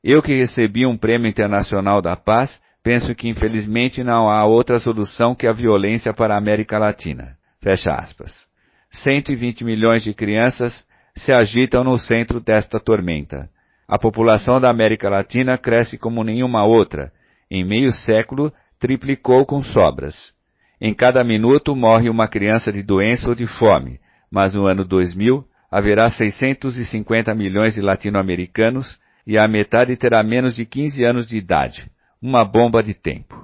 eu 0.03 0.21
que 0.21 0.35
recebi 0.35 0.85
um 0.85 0.97
prêmio 0.97 1.27
internacional 1.27 2.01
da 2.01 2.15
paz 2.15 2.61
Penso 2.83 3.15
que 3.15 3.29
infelizmente 3.29 4.03
não 4.03 4.29
há 4.29 4.45
outra 4.45 4.77
solução 4.77 5.33
que 5.33 5.47
a 5.47 5.53
violência 5.53 6.13
para 6.13 6.35
a 6.35 6.37
América 6.37 6.77
Latina. 6.77 7.37
Fecha 7.61 7.91
aspas. 7.91 8.45
120 8.91 9.63
milhões 9.63 10.03
de 10.03 10.13
crianças 10.13 10.85
se 11.15 11.31
agitam 11.31 11.83
no 11.83 11.97
centro 11.97 12.41
desta 12.41 12.79
tormenta. 12.79 13.49
A 13.87 13.97
população 13.97 14.59
da 14.59 14.69
América 14.69 15.09
Latina 15.09 15.57
cresce 15.57 15.97
como 15.97 16.23
nenhuma 16.23 16.65
outra. 16.65 17.11
Em 17.49 17.63
meio 17.63 17.91
século, 17.91 18.51
triplicou 18.79 19.45
com 19.45 19.61
sobras. 19.61 20.33
Em 20.81 20.93
cada 20.93 21.23
minuto 21.23 21.73
morre 21.73 22.09
uma 22.09 22.27
criança 22.27 22.69
de 22.69 22.83
doença 22.83 23.29
ou 23.29 23.35
de 23.35 23.47
fome, 23.47 23.99
mas 24.29 24.53
no 24.53 24.67
ano 24.67 24.83
2000 24.83 25.45
haverá 25.71 26.09
650 26.09 27.33
milhões 27.33 27.75
de 27.75 27.81
latino-americanos 27.81 28.99
e 29.25 29.37
a 29.37 29.47
metade 29.47 29.95
terá 29.95 30.21
menos 30.21 30.55
de 30.55 30.65
15 30.65 31.03
anos 31.05 31.27
de 31.27 31.37
idade. 31.37 31.89
Uma 32.23 32.45
bomba 32.45 32.81
de 32.81 32.93
tempo. 32.93 33.35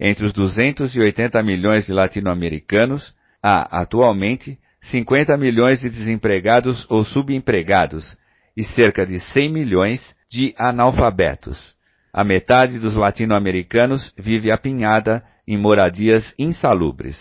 Entre 0.00 0.26
os 0.26 0.32
280 0.32 1.40
milhões 1.40 1.86
de 1.86 1.92
latino-americanos, 1.92 3.14
há, 3.40 3.80
atualmente, 3.80 4.58
50 4.90 5.36
milhões 5.36 5.78
de 5.78 5.88
desempregados 5.88 6.84
ou 6.90 7.04
subempregados 7.04 8.16
e 8.56 8.64
cerca 8.64 9.06
de 9.06 9.20
100 9.20 9.52
milhões 9.52 10.16
de 10.28 10.52
analfabetos. 10.58 11.76
A 12.12 12.24
metade 12.24 12.80
dos 12.80 12.96
latino-americanos 12.96 14.12
vive 14.18 14.50
apinhada 14.50 15.22
em 15.46 15.56
moradias 15.56 16.34
insalubres. 16.36 17.16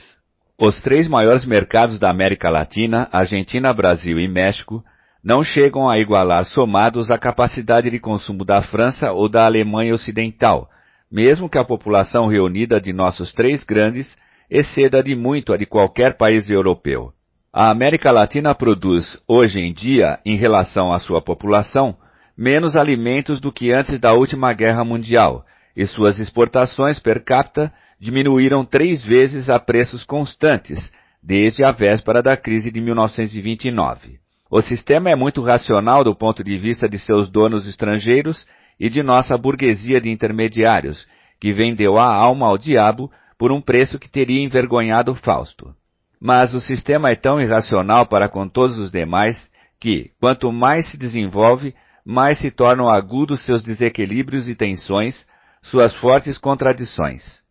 Os 0.60 0.82
três 0.82 1.08
maiores 1.08 1.46
mercados 1.46 2.00
da 2.00 2.10
América 2.10 2.50
Latina, 2.50 3.08
Argentina, 3.12 3.72
Brasil 3.72 4.20
e 4.20 4.28
México, 4.28 4.84
não 5.24 5.44
chegam 5.44 5.88
a 5.88 6.00
igualar 6.00 6.44
somados 6.46 7.12
a 7.12 7.20
capacidade 7.20 7.88
de 7.92 8.00
consumo 8.00 8.44
da 8.44 8.64
França 8.64 9.12
ou 9.12 9.30
da 9.30 9.46
Alemanha 9.46 9.94
Ocidental, 9.94 10.68
mesmo 11.12 11.50
que 11.50 11.58
a 11.58 11.64
população 11.64 12.28
reunida 12.28 12.80
de 12.80 12.92
nossos 12.92 13.32
três 13.34 13.64
grandes 13.64 14.18
exceda 14.50 15.02
de 15.02 15.16
muito 15.16 15.54
a 15.54 15.58
de 15.58 15.66
qualquer 15.66 16.18
país 16.18 16.50
europeu. 16.50 17.12
A 17.52 17.70
América 17.70 18.12
Latina 18.12 18.54
produz, 18.54 19.18
hoje 19.28 19.60
em 19.60 19.74
dia, 19.74 20.20
em 20.26 20.36
relação 20.36 20.94
à 20.94 21.00
sua 21.00 21.22
população, 21.22 21.96
menos 22.38 22.76
alimentos 22.76 23.42
do 23.42 23.52
que 23.52 23.72
antes 23.72 24.00
da 24.00 24.14
última 24.14 24.54
guerra 24.54 24.84
mundial, 24.84 25.46
e 25.76 25.86
suas 25.88 26.20
exportações 26.20 27.00
per 27.00 27.24
capita 27.24 27.74
diminuíram 28.00 28.64
três 28.64 29.04
vezes 29.04 29.50
a 29.50 29.60
preços 29.60 30.04
constantes, 30.04 30.92
desde 31.22 31.64
a 31.64 31.72
véspera 31.72 32.22
da 32.22 32.38
crise 32.38 32.72
de 32.72 32.80
1929. 32.80 34.20
O 34.50 34.62
sistema 34.62 35.10
é 35.10 35.16
muito 35.16 35.42
racional 35.42 36.04
do 36.04 36.16
ponto 36.16 36.44
de 36.44 36.58
vista 36.58 36.88
de 36.88 36.98
seus 37.00 37.30
donos 37.30 37.68
estrangeiros 37.68 38.46
e 38.80 38.90
de 38.90 39.02
nossa 39.02 39.38
burguesia 39.38 40.00
de 40.00 40.10
intermediários, 40.10 41.08
que 41.40 41.52
vendeu 41.52 41.98
a 41.98 42.14
alma 42.14 42.48
ao 42.48 42.58
diabo 42.58 43.12
por 43.38 43.52
um 43.52 43.62
preço 43.62 44.00
que 44.00 44.10
teria 44.10 44.44
envergonhado 44.44 45.14
Fausto. 45.16 45.74
Mas 46.20 46.54
o 46.54 46.60
sistema 46.60 47.12
é 47.12 47.16
tão 47.16 47.40
irracional 47.40 48.08
para 48.08 48.28
com 48.28 48.48
todos 48.48 48.78
os 48.78 48.92
demais 48.92 49.50
que, 49.80 50.12
quanto 50.20 50.52
mais 50.52 50.90
se 50.90 50.98
desenvolve, 50.98 51.76
mais 52.04 52.40
se 52.40 52.50
tornam 52.50 52.90
agudos 52.90 53.46
seus 53.46 53.62
desequilíbrios 53.62 54.48
e 54.50 54.56
tensões, 54.56 55.26
suas 55.62 55.96
fortes 55.98 56.38
contradições. 56.38 57.42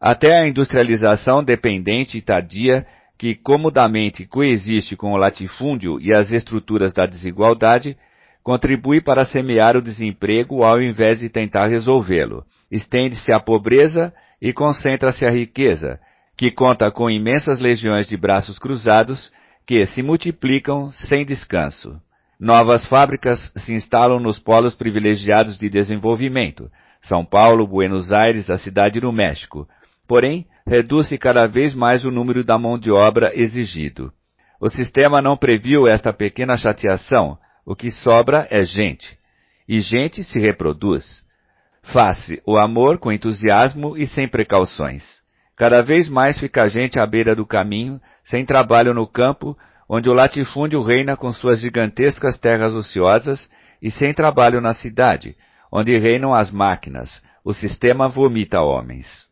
Até 0.00 0.40
a 0.40 0.48
industrialização 0.48 1.44
dependente 1.44 2.18
e 2.18 2.22
tardia 2.22 2.86
que 3.18 3.34
comodamente 3.34 4.26
coexiste 4.26 4.96
com 4.96 5.12
o 5.12 5.16
latifúndio 5.16 6.00
e 6.00 6.12
as 6.12 6.32
estruturas 6.32 6.92
da 6.92 7.06
desigualdade, 7.06 7.96
contribui 8.46 9.00
para 9.00 9.24
semear 9.24 9.76
o 9.76 9.82
desemprego 9.82 10.62
ao 10.62 10.80
invés 10.80 11.18
de 11.18 11.28
tentar 11.28 11.66
resolvê-lo. 11.66 12.44
Estende-se 12.70 13.32
a 13.32 13.40
pobreza 13.40 14.14
e 14.40 14.52
concentra-se 14.52 15.26
a 15.26 15.30
riqueza, 15.30 15.98
que 16.36 16.52
conta 16.52 16.88
com 16.92 17.10
imensas 17.10 17.58
legiões 17.58 18.06
de 18.06 18.16
braços 18.16 18.56
cruzados 18.56 19.32
que 19.66 19.84
se 19.86 20.00
multiplicam 20.00 20.92
sem 20.92 21.26
descanso. 21.26 22.00
Novas 22.38 22.86
fábricas 22.86 23.52
se 23.56 23.74
instalam 23.74 24.20
nos 24.20 24.38
polos 24.38 24.76
privilegiados 24.76 25.58
de 25.58 25.68
desenvolvimento, 25.68 26.70
São 27.00 27.24
Paulo, 27.24 27.66
Buenos 27.66 28.12
Aires, 28.12 28.48
a 28.48 28.58
cidade 28.58 29.00
do 29.00 29.10
México, 29.10 29.66
Porém, 30.06 30.46
reduz-se 30.64 31.18
cada 31.18 31.48
vez 31.48 31.74
mais 31.74 32.04
o 32.04 32.12
número 32.12 32.44
da 32.44 32.56
mão 32.56 32.78
de 32.78 32.92
obra 32.92 33.32
exigido. 33.34 34.12
O 34.60 34.68
sistema 34.68 35.20
não 35.20 35.36
previu 35.36 35.88
esta 35.88 36.12
pequena 36.12 36.56
chateação, 36.56 37.36
o 37.66 37.74
que 37.74 37.90
sobra 37.90 38.46
é 38.48 38.64
gente. 38.64 39.18
E 39.68 39.80
gente 39.80 40.22
se 40.22 40.38
reproduz. 40.38 41.20
Faz-se 41.92 42.40
o 42.46 42.56
amor 42.56 42.98
com 42.98 43.10
entusiasmo 43.10 43.96
e 43.96 44.06
sem 44.06 44.28
precauções. 44.28 45.04
Cada 45.56 45.82
vez 45.82 46.08
mais 46.08 46.38
fica 46.38 46.62
a 46.62 46.68
gente 46.68 46.98
à 47.00 47.06
beira 47.06 47.34
do 47.34 47.44
caminho, 47.44 48.00
sem 48.22 48.46
trabalho 48.46 48.94
no 48.94 49.06
campo, 49.06 49.58
onde 49.88 50.08
o 50.08 50.12
latifúndio 50.12 50.82
reina 50.82 51.16
com 51.16 51.32
suas 51.32 51.60
gigantescas 51.60 52.38
terras 52.38 52.72
ociosas, 52.72 53.50
e 53.82 53.90
sem 53.90 54.14
trabalho 54.14 54.60
na 54.60 54.72
cidade, 54.72 55.36
onde 55.70 55.98
reinam 55.98 56.32
as 56.32 56.50
máquinas. 56.50 57.22
O 57.44 57.52
sistema 57.52 58.08
vomita 58.08 58.60
homens. 58.60 59.26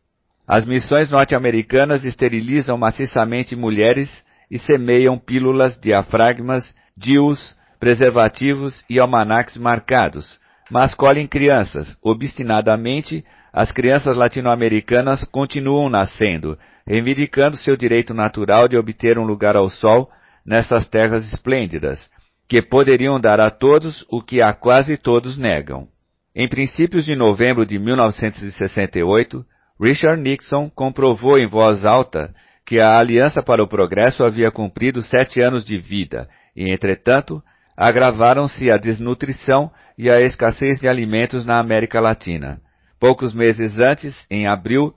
As 0.47 0.65
missões 0.65 1.09
norte-americanas 1.09 2.05
esterilizam 2.05 2.77
maciçamente 2.77 3.55
mulheres 3.55 4.25
e 4.49 4.59
semeiam 4.59 5.17
pílulas, 5.17 5.79
diafragmas, 5.79 6.75
DIUs, 6.95 7.55
preservativos 7.85 8.83
e 8.89 8.99
almanacs 8.99 9.57
marcados, 9.57 10.39
mas 10.71 10.95
colhem 10.95 11.27
crianças. 11.27 11.95
Obstinadamente, 12.01 13.23
as 13.53 13.71
crianças 13.71 14.17
latino-americanas 14.17 15.23
continuam 15.25 15.87
nascendo, 15.87 16.57
reivindicando 16.87 17.55
seu 17.57 17.77
direito 17.77 18.11
natural 18.11 18.67
de 18.67 18.75
obter 18.75 19.19
um 19.19 19.23
lugar 19.23 19.55
ao 19.55 19.69
sol 19.69 20.09
nessas 20.43 20.89
terras 20.89 21.31
esplêndidas, 21.31 22.09
que 22.49 22.59
poderiam 22.59 23.19
dar 23.19 23.39
a 23.39 23.51
todos 23.51 24.03
o 24.09 24.19
que 24.19 24.41
a 24.41 24.51
quase 24.51 24.97
todos 24.97 25.37
negam. 25.37 25.87
Em 26.35 26.47
princípios 26.47 27.05
de 27.05 27.15
novembro 27.15 27.67
de 27.67 27.77
1968, 27.77 29.45
Richard 29.79 30.19
Nixon 30.19 30.71
comprovou 30.71 31.37
em 31.37 31.45
voz 31.45 31.85
alta 31.85 32.33
que 32.65 32.79
a 32.79 32.97
Aliança 32.97 33.43
para 33.43 33.61
o 33.61 33.67
Progresso 33.67 34.23
havia 34.23 34.49
cumprido 34.49 35.03
sete 35.03 35.39
anos 35.39 35.63
de 35.63 35.77
vida 35.77 36.27
e, 36.55 36.73
entretanto, 36.73 37.43
agravaram-se 37.75 38.71
a 38.71 38.77
desnutrição 38.77 39.71
e 39.97 40.09
a 40.09 40.21
escassez 40.21 40.79
de 40.79 40.87
alimentos 40.87 41.45
na 41.45 41.59
América 41.59 41.99
Latina. 41.99 42.61
Poucos 42.99 43.33
meses 43.33 43.77
antes, 43.79 44.25
em 44.29 44.47
abril, 44.47 44.93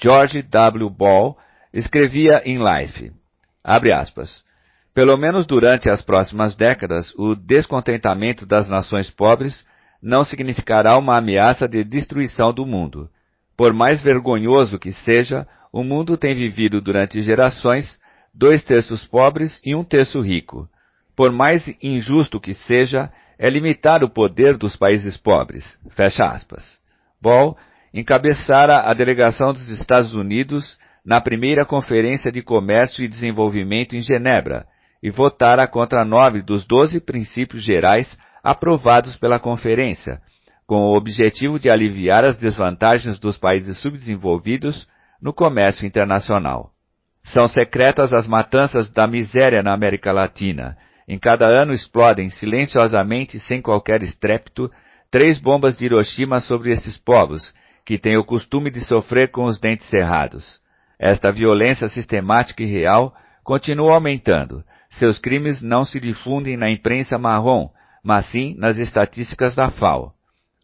George 0.00 0.42
W. 0.42 0.90
Ball 0.90 1.36
escrevia 1.72 2.42
em 2.44 2.58
Life, 2.58 3.12
aspas, 3.62 4.42
pelo 4.92 5.16
menos 5.16 5.46
durante 5.46 5.88
as 5.88 6.02
próximas 6.02 6.54
décadas, 6.54 7.14
o 7.16 7.34
descontentamento 7.34 8.44
das 8.44 8.68
nações 8.68 9.08
pobres 9.08 9.64
não 10.02 10.24
significará 10.24 10.98
uma 10.98 11.16
ameaça 11.16 11.68
de 11.68 11.84
destruição 11.84 12.52
do 12.52 12.66
mundo. 12.66 13.08
Por 13.56 13.72
mais 13.72 14.02
vergonhoso 14.02 14.78
que 14.78 14.92
seja, 14.92 15.46
o 15.72 15.84
mundo 15.84 16.16
tem 16.16 16.34
vivido 16.34 16.80
durante 16.80 17.22
gerações 17.22 17.98
dois 18.34 18.64
terços 18.64 19.06
pobres 19.06 19.60
e 19.64 19.74
um 19.74 19.84
terço 19.84 20.20
rico. 20.20 20.68
Por 21.20 21.32
mais 21.32 21.70
injusto 21.82 22.40
que 22.40 22.54
seja, 22.54 23.12
é 23.38 23.50
limitar 23.50 24.02
o 24.02 24.08
poder 24.08 24.56
dos 24.56 24.74
países 24.74 25.18
pobres. 25.18 25.78
Fecha 25.90 26.24
aspas. 26.24 26.80
Ball 27.20 27.58
encabeçara 27.92 28.90
a 28.90 28.94
delegação 28.94 29.52
dos 29.52 29.68
Estados 29.68 30.14
Unidos 30.14 30.78
na 31.04 31.20
primeira 31.20 31.66
Conferência 31.66 32.32
de 32.32 32.40
Comércio 32.40 33.04
e 33.04 33.08
Desenvolvimento 33.08 33.94
em 33.94 34.00
Genebra 34.00 34.64
e 35.02 35.10
votara 35.10 35.68
contra 35.68 36.06
nove 36.06 36.40
dos 36.40 36.64
doze 36.64 36.98
princípios 36.98 37.62
gerais 37.62 38.16
aprovados 38.42 39.14
pela 39.18 39.38
conferência, 39.38 40.22
com 40.66 40.84
o 40.84 40.96
objetivo 40.96 41.58
de 41.58 41.68
aliviar 41.68 42.24
as 42.24 42.38
desvantagens 42.38 43.18
dos 43.18 43.36
países 43.36 43.76
subdesenvolvidos 43.76 44.88
no 45.20 45.34
comércio 45.34 45.86
internacional. 45.86 46.70
São 47.24 47.46
secretas 47.46 48.14
as 48.14 48.26
matanças 48.26 48.88
da 48.88 49.06
miséria 49.06 49.62
na 49.62 49.74
América 49.74 50.12
Latina. 50.12 50.78
Em 51.08 51.18
cada 51.18 51.46
ano 51.46 51.72
explodem 51.72 52.28
silenciosamente, 52.28 53.38
sem 53.40 53.60
qualquer 53.60 54.02
estrépito, 54.02 54.70
três 55.10 55.38
bombas 55.38 55.76
de 55.76 55.86
Hiroshima 55.86 56.40
sobre 56.40 56.72
esses 56.72 56.96
povos, 56.98 57.52
que 57.84 57.98
têm 57.98 58.16
o 58.16 58.24
costume 58.24 58.70
de 58.70 58.80
sofrer 58.80 59.28
com 59.28 59.44
os 59.44 59.58
dentes 59.58 59.86
cerrados. 59.86 60.60
Esta 60.98 61.32
violência 61.32 61.88
sistemática 61.88 62.62
e 62.62 62.66
real 62.66 63.14
continua 63.42 63.94
aumentando. 63.94 64.62
Seus 64.90 65.18
crimes 65.18 65.62
não 65.62 65.84
se 65.84 65.98
difundem 65.98 66.56
na 66.56 66.70
imprensa 66.70 67.18
marrom, 67.18 67.70
mas 68.04 68.26
sim 68.26 68.54
nas 68.58 68.78
estatísticas 68.78 69.54
da 69.54 69.70
FAO. 69.70 70.12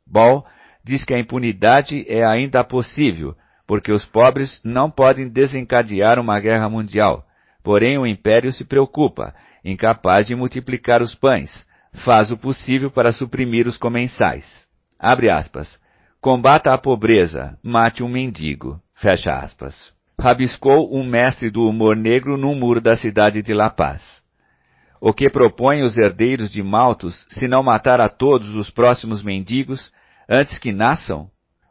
Ball 0.06 0.46
diz 0.84 1.04
que 1.04 1.14
a 1.14 1.18
impunidade 1.18 2.04
é 2.08 2.24
ainda 2.24 2.62
possível, 2.62 3.34
porque 3.66 3.90
os 3.90 4.04
pobres 4.04 4.60
não 4.64 4.90
podem 4.90 5.28
desencadear 5.28 6.20
uma 6.20 6.38
guerra 6.38 6.68
mundial. 6.68 7.24
Porém, 7.62 7.98
o 7.98 8.06
império 8.06 8.52
se 8.52 8.64
preocupa, 8.64 9.34
incapaz 9.66 10.26
de 10.26 10.34
multiplicar 10.34 11.02
os 11.02 11.14
pães, 11.14 11.66
faz 12.04 12.30
o 12.30 12.36
possível 12.36 12.90
para 12.90 13.12
suprimir 13.12 13.66
os 13.66 13.76
comensais. 13.76 14.44
Abre 14.98 15.28
aspas. 15.28 15.78
Combata 16.20 16.72
a 16.72 16.78
pobreza, 16.78 17.58
mate 17.62 18.02
um 18.02 18.08
mendigo. 18.08 18.80
Fecha 18.94 19.36
aspas. 19.36 19.92
Rabiscou 20.18 20.94
um 20.96 21.04
mestre 21.04 21.50
do 21.50 21.68
humor 21.68 21.96
negro 21.96 22.36
no 22.36 22.54
muro 22.54 22.80
da 22.80 22.96
cidade 22.96 23.42
de 23.42 23.52
La 23.52 23.68
Paz. 23.68 24.22
O 25.00 25.12
que 25.12 25.28
propõem 25.28 25.82
os 25.82 25.98
herdeiros 25.98 26.50
de 26.50 26.62
Malthus 26.62 27.26
se 27.30 27.46
não 27.46 27.62
matar 27.62 28.00
a 28.00 28.08
todos 28.08 28.54
os 28.54 28.70
próximos 28.70 29.22
mendigos 29.22 29.92
antes 30.28 30.58
que 30.58 30.72
nasçam? 30.72 31.28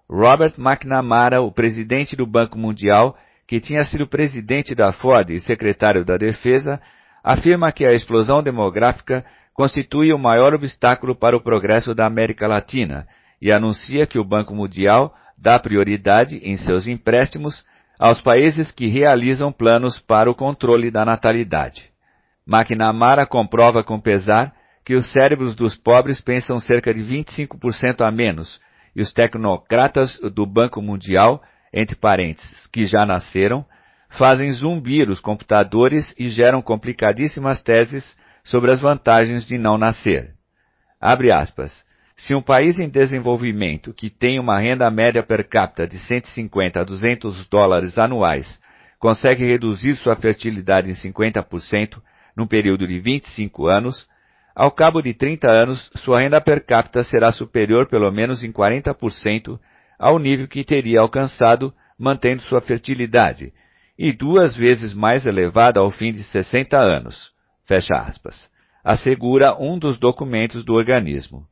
Robert 0.08 0.54
McNamara, 0.60 1.42
o 1.42 1.52
presidente 1.52 2.16
do 2.16 2.28
Banco 2.28 2.58
Mundial, 2.58 3.18
que 3.48 3.60
tinha 3.60 3.84
sido 3.84 4.08
presidente 4.08 4.76
da 4.76 4.92
Ford 4.92 5.30
e 5.32 5.40
secretário 5.40 6.06
da 6.06 6.18
Defesa, 6.18 6.80
afirma 7.26 7.72
que 7.72 7.84
a 7.84 7.92
explosão 7.92 8.44
demográfica 8.44 9.26
constitui 9.52 10.14
o 10.14 10.20
maior 10.20 10.54
obstáculo 10.54 11.16
para 11.16 11.36
o 11.36 11.42
progresso 11.42 11.96
da 11.96 12.06
América 12.06 12.46
Latina 12.46 13.08
e 13.42 13.52
anuncia 13.52 14.06
que 14.06 14.20
o 14.20 14.24
Banco 14.24 14.54
Mundial 14.54 15.12
dá 15.36 15.58
prioridade 15.60 16.38
em 16.44 16.56
seus 16.56 16.86
empréstimos 16.86 17.66
aos 17.98 18.22
países 18.22 18.72
que 18.72 18.86
realizam 18.88 19.52
planos 19.52 20.00
para 20.00 20.30
o 20.30 20.36
controle 20.36 20.92
da 20.92 21.04
natalidade. 21.04 21.90
McNamara 22.48 23.26
comprova 23.26 23.84
com 23.84 24.00
pesar 24.00 24.54
que 24.86 24.94
os 24.94 25.12
cérebros 25.12 25.56
dos 25.56 25.76
pobres 25.76 26.22
pensam 26.22 26.60
cerca 26.60 26.94
de 26.94 27.02
25% 27.02 28.06
a 28.06 28.12
menos 28.12 28.62
e 28.96 29.02
os 29.02 29.12
tecnocratas 29.12 30.20
do 30.32 30.46
Banco 30.46 30.80
Mundial, 30.80 31.42
entre 31.74 31.96
parênteses, 31.96 32.68
que 32.68 32.86
já 32.86 33.04
nasceram, 33.04 33.66
fazem 34.18 34.52
zumbir 34.52 35.10
os 35.10 35.20
computadores 35.20 36.14
e 36.18 36.30
geram 36.30 36.62
complicadíssimas 36.62 37.62
teses 37.62 38.18
sobre 38.44 38.72
as 38.72 38.80
vantagens 38.80 39.46
de 39.46 39.58
não 39.58 39.78
nascer. 39.78 40.34
Abre 41.00 41.32
aspas. 41.32 41.84
Se 42.16 42.34
um 42.34 42.42
país 42.42 42.80
em 42.80 42.88
desenvolvimento 42.88 43.94
que 43.94 44.10
tem 44.10 44.40
uma 44.40 44.58
renda 44.58 44.90
média 44.90 45.22
per 45.22 45.48
capita 45.50 45.86
de 45.86 45.98
150 46.00 46.80
a 46.80 46.84
200 46.84 47.46
dólares 47.50 47.98
anuais 47.98 48.60
consegue 49.00 49.46
reduzir 49.46 49.96
sua 49.96 50.16
fertilidade 50.16 50.90
em 50.90 50.94
50% 50.94 52.02
num 52.36 52.48
período 52.48 52.88
de 52.88 53.00
25 53.00 53.68
anos, 53.68 54.08
ao 54.56 54.72
cabo 54.72 55.02
de 55.02 55.14
30 55.14 55.52
anos 55.52 55.92
sua 55.98 56.22
renda 56.22 56.40
per 56.40 56.66
capita 56.66 57.04
será 57.04 57.34
superior 57.34 57.88
pelo 57.88 58.10
menos 58.12 58.44
em 58.44 58.52
40% 58.52 59.60
ao 60.00 60.18
nível 60.18 60.48
que 60.48 60.64
teria 60.64 61.02
alcançado 61.02 61.74
mantendo 62.00 62.42
sua 62.44 62.62
fertilidade, 62.62 63.54
e 63.98 64.12
duas 64.12 64.56
vezes 64.56 64.94
mais 64.94 65.26
elevada 65.26 65.80
ao 65.80 65.90
fim 65.90 66.12
de 66.12 66.24
60 66.24 66.78
anos. 66.78 67.32
Fecha 67.66 67.96
aspas. 67.96 68.50
Assegura 68.84 69.56
um 69.60 69.80
dos 69.80 69.98
documentos 69.98 70.64
do 70.64 70.74
organismo. 70.74 71.48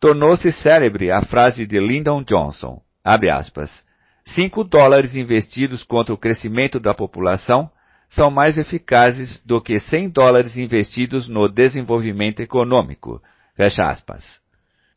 Tornou-se 0.00 0.50
célebre 0.52 1.10
a 1.10 1.22
frase 1.22 1.66
de 1.66 1.78
Lyndon 1.78 2.22
Johnson, 2.22 2.82
abre 3.02 3.30
aspas, 3.30 3.84
cinco 4.26 4.62
dólares 4.62 5.14
investidos 5.14 5.82
contra 5.82 6.12
o 6.12 6.18
crescimento 6.18 6.78
da 6.78 6.92
população 6.92 7.70
são 8.08 8.30
mais 8.30 8.58
eficazes 8.58 9.42
do 9.44 9.60
que 9.60 9.78
100 9.78 10.10
dólares 10.10 10.56
investidos 10.56 11.28
no 11.28 11.48
desenvolvimento 11.48 12.40
econômico. 12.40 13.22
Fecha 13.56 13.82
aspas. 13.84 14.40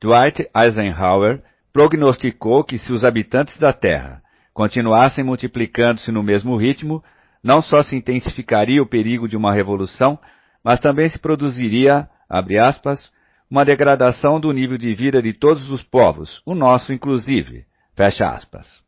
Dwight 0.01 0.47
Eisenhower 0.55 1.41
prognosticou 1.71 2.63
que 2.63 2.77
se 2.77 2.91
os 2.91 3.05
habitantes 3.05 3.57
da 3.57 3.71
Terra 3.71 4.21
continuassem 4.58 5.24
multiplicando-se 5.24 6.12
no 6.12 6.24
mesmo 6.24 6.58
ritmo, 6.58 7.04
não 7.43 7.62
só 7.62 7.84
se 7.84 7.96
intensificaria 7.96 8.82
o 8.82 8.88
perigo 8.88 9.28
de 9.28 9.38
uma 9.38 9.54
revolução, 9.54 10.17
mas 10.63 10.80
também 10.80 11.08
se 11.08 11.20
produziria, 11.20 12.10
abre 12.28 12.58
aspas, 12.58 13.12
uma 13.52 13.63
degradação 13.63 14.39
do 14.39 14.52
nível 14.52 14.76
de 14.76 14.96
vida 14.96 15.22
de 15.22 15.32
todos 15.32 15.70
os 15.70 15.84
povos, 15.84 16.41
o 16.43 16.56
nosso 16.56 16.91
inclusive. 16.91 17.65
Fecha 17.96 18.28
aspas. 18.32 18.82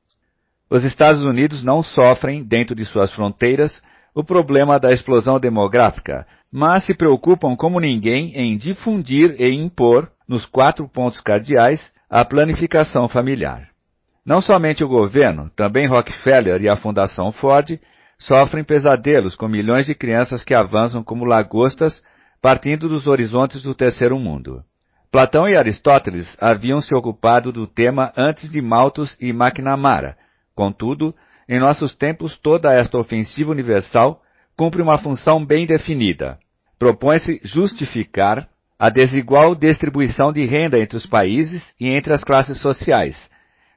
Os 0.71 0.83
Estados 0.83 1.23
Unidos 1.23 1.63
não 1.63 1.83
sofrem, 1.83 2.43
dentro 2.43 2.73
de 2.73 2.83
suas 2.83 3.13
fronteiras, 3.13 3.79
o 4.15 4.23
problema 4.23 4.79
da 4.79 4.91
explosão 4.91 5.39
demográfica, 5.39 6.25
mas 6.51 6.83
se 6.83 6.95
preocupam 6.95 7.55
como 7.55 7.79
ninguém 7.79 8.35
em 8.35 8.57
difundir 8.57 9.39
e 9.39 9.53
impor, 9.53 10.11
nos 10.27 10.47
quatro 10.47 10.89
pontos 10.89 11.21
cardeais, 11.21 11.93
a 12.09 12.25
planificação 12.25 13.07
familiar. 13.07 13.69
Não 14.25 14.41
somente 14.41 14.83
o 14.83 14.87
governo, 14.87 15.49
também 15.55 15.87
Rockefeller 15.87 16.61
e 16.61 16.69
a 16.69 16.75
Fundação 16.75 17.31
Ford 17.31 17.79
sofrem 18.17 18.63
pesadelos 18.63 19.35
com 19.35 19.47
milhões 19.47 19.85
de 19.85 19.95
crianças 19.95 20.43
que 20.43 20.53
avançam 20.53 21.03
como 21.03 21.25
lagostas 21.25 22.03
partindo 22.41 22.87
dos 22.87 23.07
horizontes 23.07 23.61
do 23.61 23.73
terceiro 23.73 24.17
mundo. 24.17 24.63
Platão 25.11 25.47
e 25.47 25.57
Aristóteles 25.57 26.37
haviam 26.39 26.79
se 26.79 26.93
ocupado 26.93 27.51
do 27.51 27.65
tema 27.65 28.13
antes 28.15 28.49
de 28.49 28.61
Malthus 28.61 29.17
e 29.19 29.29
McNamara. 29.29 30.15
Contudo, 30.53 31.15
em 31.47 31.59
nossos 31.59 31.95
tempos 31.95 32.37
toda 32.37 32.71
esta 32.71 32.97
ofensiva 32.97 33.51
universal 33.51 34.21
cumpre 34.55 34.81
uma 34.81 34.97
função 34.97 35.43
bem 35.43 35.65
definida. 35.65 36.37
Propõe-se 36.77 37.41
justificar 37.43 38.47
a 38.77 38.89
desigual 38.89 39.55
distribuição 39.55 40.31
de 40.31 40.45
renda 40.45 40.79
entre 40.79 40.95
os 40.95 41.05
países 41.05 41.73
e 41.79 41.89
entre 41.89 42.13
as 42.13 42.23
classes 42.23 42.61
sociais, 42.61 43.29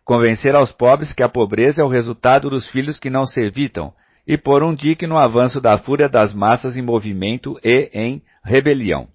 convencer 0.05 0.55
aos 0.55 0.73
pobres 0.73 1.13
que 1.13 1.23
a 1.23 1.29
pobreza 1.29 1.83
é 1.83 1.85
o 1.85 1.89
resultado 1.89 2.51
dos 2.51 2.67
filhos 2.69 2.99
que 2.99 3.11
não 3.11 3.25
se 3.25 3.41
evitam, 3.41 3.93
e 4.27 4.37
por 4.37 4.63
um 4.63 4.75
dique 4.75 5.07
no 5.07 5.19
avanço 5.19 5.61
da 5.61 5.79
fúria 5.79 6.09
das 6.09 6.33
massas 6.33 6.77
em 6.77 6.83
movimento 6.83 7.59
e 7.65 7.91
em 7.93 8.23
rebelião. 8.45 9.09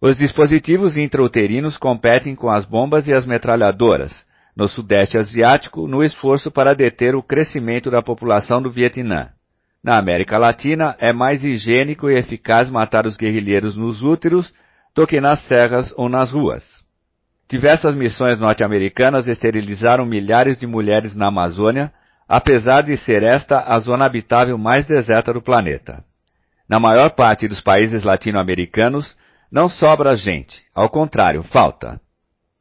Os 0.00 0.16
dispositivos 0.16 0.96
intrauterinos 0.96 1.76
competem 1.76 2.34
com 2.34 2.50
as 2.50 2.64
bombas 2.64 3.06
e 3.08 3.14
as 3.14 3.24
metralhadoras, 3.24 4.26
no 4.56 4.68
Sudeste 4.68 5.16
Asiático, 5.16 5.86
no 5.86 6.02
esforço 6.02 6.50
para 6.50 6.74
deter 6.74 7.14
o 7.14 7.22
crescimento 7.22 7.90
da 7.90 8.02
população 8.02 8.60
do 8.60 8.70
Vietnã. 8.70 9.30
Na 9.82 9.98
América 9.98 10.38
Latina, 10.38 10.96
é 11.00 11.12
mais 11.12 11.42
higiênico 11.42 12.10
e 12.10 12.18
eficaz 12.18 12.70
matar 12.70 13.06
os 13.06 13.16
guerrilheiros 13.16 13.76
nos 13.76 14.02
úteros 14.02 14.52
do 14.94 15.06
que 15.06 15.20
nas 15.20 15.40
serras 15.46 15.92
ou 15.96 16.08
nas 16.08 16.30
ruas. 16.30 16.64
Diversas 17.52 17.94
missões 17.94 18.38
norte-americanas 18.38 19.28
esterilizaram 19.28 20.06
milhares 20.06 20.58
de 20.58 20.66
mulheres 20.66 21.14
na 21.14 21.28
Amazônia 21.28 21.92
apesar 22.26 22.80
de 22.80 22.96
ser 22.96 23.22
esta 23.22 23.60
a 23.60 23.78
zona 23.78 24.06
habitável 24.06 24.56
mais 24.56 24.86
deserta 24.86 25.34
do 25.34 25.42
planeta. 25.42 26.02
Na 26.66 26.80
maior 26.80 27.10
parte 27.10 27.46
dos 27.46 27.60
países 27.60 28.04
latino-americanos, 28.04 29.14
não 29.50 29.68
sobra 29.68 30.16
gente, 30.16 30.62
ao 30.74 30.88
contrário, 30.88 31.42
falta. 31.42 32.00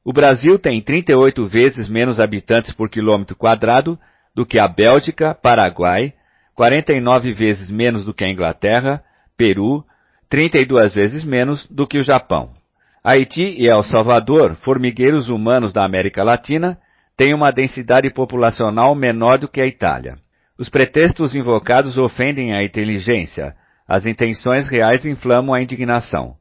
O 0.04 0.12
Brasil 0.12 0.60
tem 0.60 0.82
38 0.82 1.48
vezes 1.48 1.88
menos 1.88 2.20
habitantes 2.20 2.74
por 2.74 2.90
quilômetro 2.90 3.34
quadrado 3.34 3.98
do 4.36 4.46
que 4.46 4.60
a 4.60 4.68
Bélgica, 4.68 5.34
Paraguai, 5.34 6.14
49 6.54 7.32
vezes 7.32 7.72
menos 7.72 8.04
do 8.04 8.14
que 8.14 8.26
a 8.26 8.30
Inglaterra, 8.30 9.02
Peru, 9.38 9.86
32 10.30 10.94
vezes 10.94 11.24
menos 11.24 11.66
do 11.68 11.88
que 11.88 11.98
o 11.98 12.04
Japão. 12.04 12.60
Haiti 13.04 13.56
e 13.58 13.68
El 13.68 13.84
Salvador, 13.84 14.56
formigueiros 14.58 15.28
humanos 15.28 15.74
da 15.74 15.84
América 15.84 16.24
Latina, 16.24 16.78
tem 17.18 17.34
uma 17.34 17.52
densidade 17.52 18.10
populacional 18.14 18.94
menor 18.94 19.40
do 19.40 19.48
que 19.48 19.60
a 19.60 19.66
Itália. 19.66 20.18
Os 20.58 20.70
pretextos 20.70 21.34
invocados 21.34 21.98
ofendem 21.98 22.54
a 22.54 22.64
inteligência, 22.64 23.56
as 23.88 24.06
intenções 24.06 24.70
reais 24.70 25.04
inflamam 25.04 25.56
a 25.56 25.62
indignação. 25.62 26.36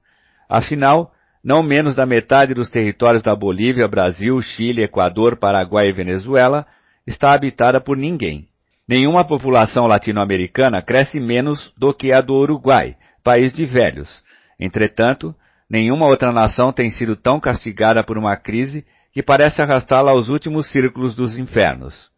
Afinal, 0.48 1.10
não 1.42 1.62
menos 1.62 1.94
da 1.94 2.04
metade 2.04 2.52
dos 2.52 2.68
territórios 2.68 3.22
da 3.22 3.34
Bolívia, 3.34 3.88
Brasil, 3.88 4.40
Chile, 4.42 4.82
Equador, 4.82 5.36
Paraguai 5.36 5.88
e 5.88 5.92
Venezuela 5.92 6.66
está 7.06 7.32
habitada 7.32 7.80
por 7.80 7.96
ninguém. 7.96 8.46
Nenhuma 8.86 9.24
população 9.24 9.86
latino-americana 9.86 10.82
cresce 10.82 11.18
menos 11.18 11.72
do 11.78 11.94
que 11.94 12.12
a 12.12 12.20
do 12.20 12.34
Uruguai, 12.34 12.96
país 13.24 13.52
de 13.54 13.64
velhos. 13.64 14.22
Entretanto, 14.58 15.34
nenhuma 15.70 16.06
outra 16.06 16.32
nação 16.32 16.72
tem 16.72 16.90
sido 16.90 17.14
tão 17.14 17.38
castigada 17.38 18.02
por 18.02 18.18
uma 18.18 18.36
crise 18.36 18.84
que 19.12 19.22
parece 19.22 19.62
arrastá-la 19.62 20.10
aos 20.10 20.28
últimos 20.28 20.66
círculos 20.70 21.14
dos 21.14 21.38
infernos. 21.38 22.10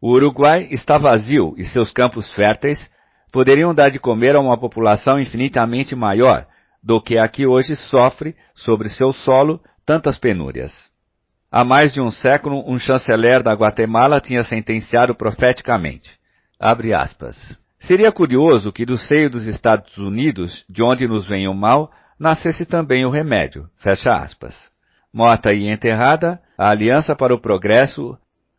O 0.00 0.12
Uruguai 0.12 0.68
está 0.70 0.98
vazio 0.98 1.54
e 1.56 1.64
seus 1.64 1.92
campos 1.92 2.32
férteis 2.32 2.90
poderiam 3.32 3.74
dar 3.74 3.90
de 3.90 3.98
comer 3.98 4.34
a 4.34 4.40
uma 4.40 4.56
população 4.56 5.20
infinitamente 5.20 5.94
maior 5.94 6.46
do 6.82 7.00
que 7.00 7.18
a 7.18 7.28
que 7.28 7.46
hoje 7.46 7.76
sofre 7.76 8.34
sobre 8.54 8.88
seu 8.88 9.12
solo 9.12 9.60
tantas 9.84 10.18
penúrias. 10.18 10.72
Há 11.50 11.64
mais 11.64 11.92
de 11.92 12.00
um 12.00 12.10
século, 12.10 12.62
um 12.70 12.78
chanceler 12.78 13.42
da 13.42 13.52
Guatemala 13.52 14.20
tinha 14.20 14.42
sentenciado 14.44 15.14
profeticamente, 15.14 16.10
Seria 17.78 18.10
curioso 18.10 18.72
que 18.72 18.84
do 18.84 18.96
seio 18.96 19.30
dos 19.30 19.46
Estados 19.46 19.96
Unidos, 19.96 20.64
de 20.68 20.82
onde 20.82 21.06
nos 21.06 21.26
vem 21.26 21.46
o 21.48 21.54
mal, 21.54 21.90
nascesse 22.18 22.64
também 22.64 23.04
o 23.04 23.10
remédio, 23.10 23.68
fecha 23.78 24.10
aspas. 24.10 24.70
Morta 25.12 25.52
e 25.52 25.68
enterrada, 25.70 26.40
a 26.58 26.70
Aliança 26.70 27.14
para 27.14 27.34
o 27.34 27.40
Progresso, 27.40 28.18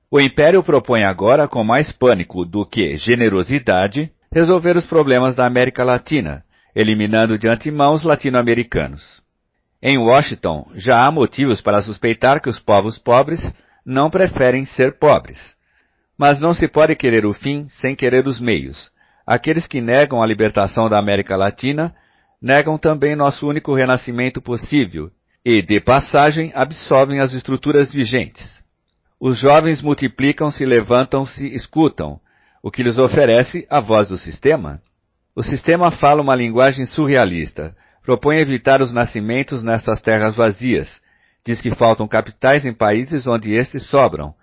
o 0.09 0.19
Império 0.19 0.63
propõe 0.63 1.03
agora, 1.03 1.47
com 1.47 1.63
mais 1.63 1.91
pânico 1.91 2.45
do 2.45 2.65
que 2.65 2.95
generosidade, 2.97 4.09
resolver 4.33 4.77
os 4.77 4.85
problemas 4.85 5.35
da 5.35 5.45
América 5.45 5.83
Latina, 5.83 6.43
eliminando 6.73 7.37
de 7.37 7.49
antemão 7.49 7.93
os 7.93 8.03
latino-americanos. 8.03 9.21
Em 9.81 9.97
Washington, 9.97 10.71
já 10.75 11.05
há 11.05 11.11
motivos 11.11 11.61
para 11.61 11.81
suspeitar 11.81 12.41
que 12.41 12.49
os 12.49 12.59
povos 12.59 12.97
pobres 12.97 13.53
não 13.85 14.09
preferem 14.09 14.65
ser 14.65 14.97
pobres. 14.97 15.55
Mas 16.17 16.39
não 16.39 16.53
se 16.53 16.67
pode 16.67 16.95
querer 16.95 17.25
o 17.25 17.33
fim 17.33 17.67
sem 17.69 17.95
querer 17.95 18.25
os 18.25 18.39
meios. 18.39 18.89
Aqueles 19.25 19.67
que 19.67 19.81
negam 19.81 20.21
a 20.21 20.25
libertação 20.25 20.89
da 20.89 20.97
América 20.97 21.35
Latina 21.35 21.93
negam 22.41 22.77
também 22.77 23.15
nosso 23.15 23.47
único 23.47 23.73
renascimento 23.73 24.41
possível 24.41 25.09
e, 25.43 25.61
de 25.61 25.79
passagem, 25.79 26.51
absorvem 26.53 27.19
as 27.19 27.33
estruturas 27.33 27.91
vigentes. 27.91 28.63
Os 29.19 29.39
jovens 29.39 29.81
multiplicam-se, 29.81 30.65
levantam-se, 30.65 31.47
escutam, 31.47 32.19
o 32.61 32.69
que 32.69 32.83
lhes 32.83 32.97
oferece 32.97 33.65
a 33.69 33.79
voz 33.79 34.07
do 34.09 34.17
sistema. 34.17 34.81
O 35.35 35.41
sistema 35.41 35.91
fala 35.91 36.21
uma 36.21 36.35
linguagem 36.35 36.85
surrealista, 36.85 37.75
propõe 38.03 38.39
evitar 38.39 38.81
os 38.81 38.91
nascimentos 38.91 39.63
nestas 39.63 40.01
terras 40.01 40.35
vazias. 40.35 41.01
Diz 41.45 41.61
que 41.61 41.73
faltam 41.75 42.07
capitais 42.07 42.65
em 42.65 42.73
países 42.73 43.25
onde 43.25 43.53
estes 43.53 43.83
sobram, 43.87 44.33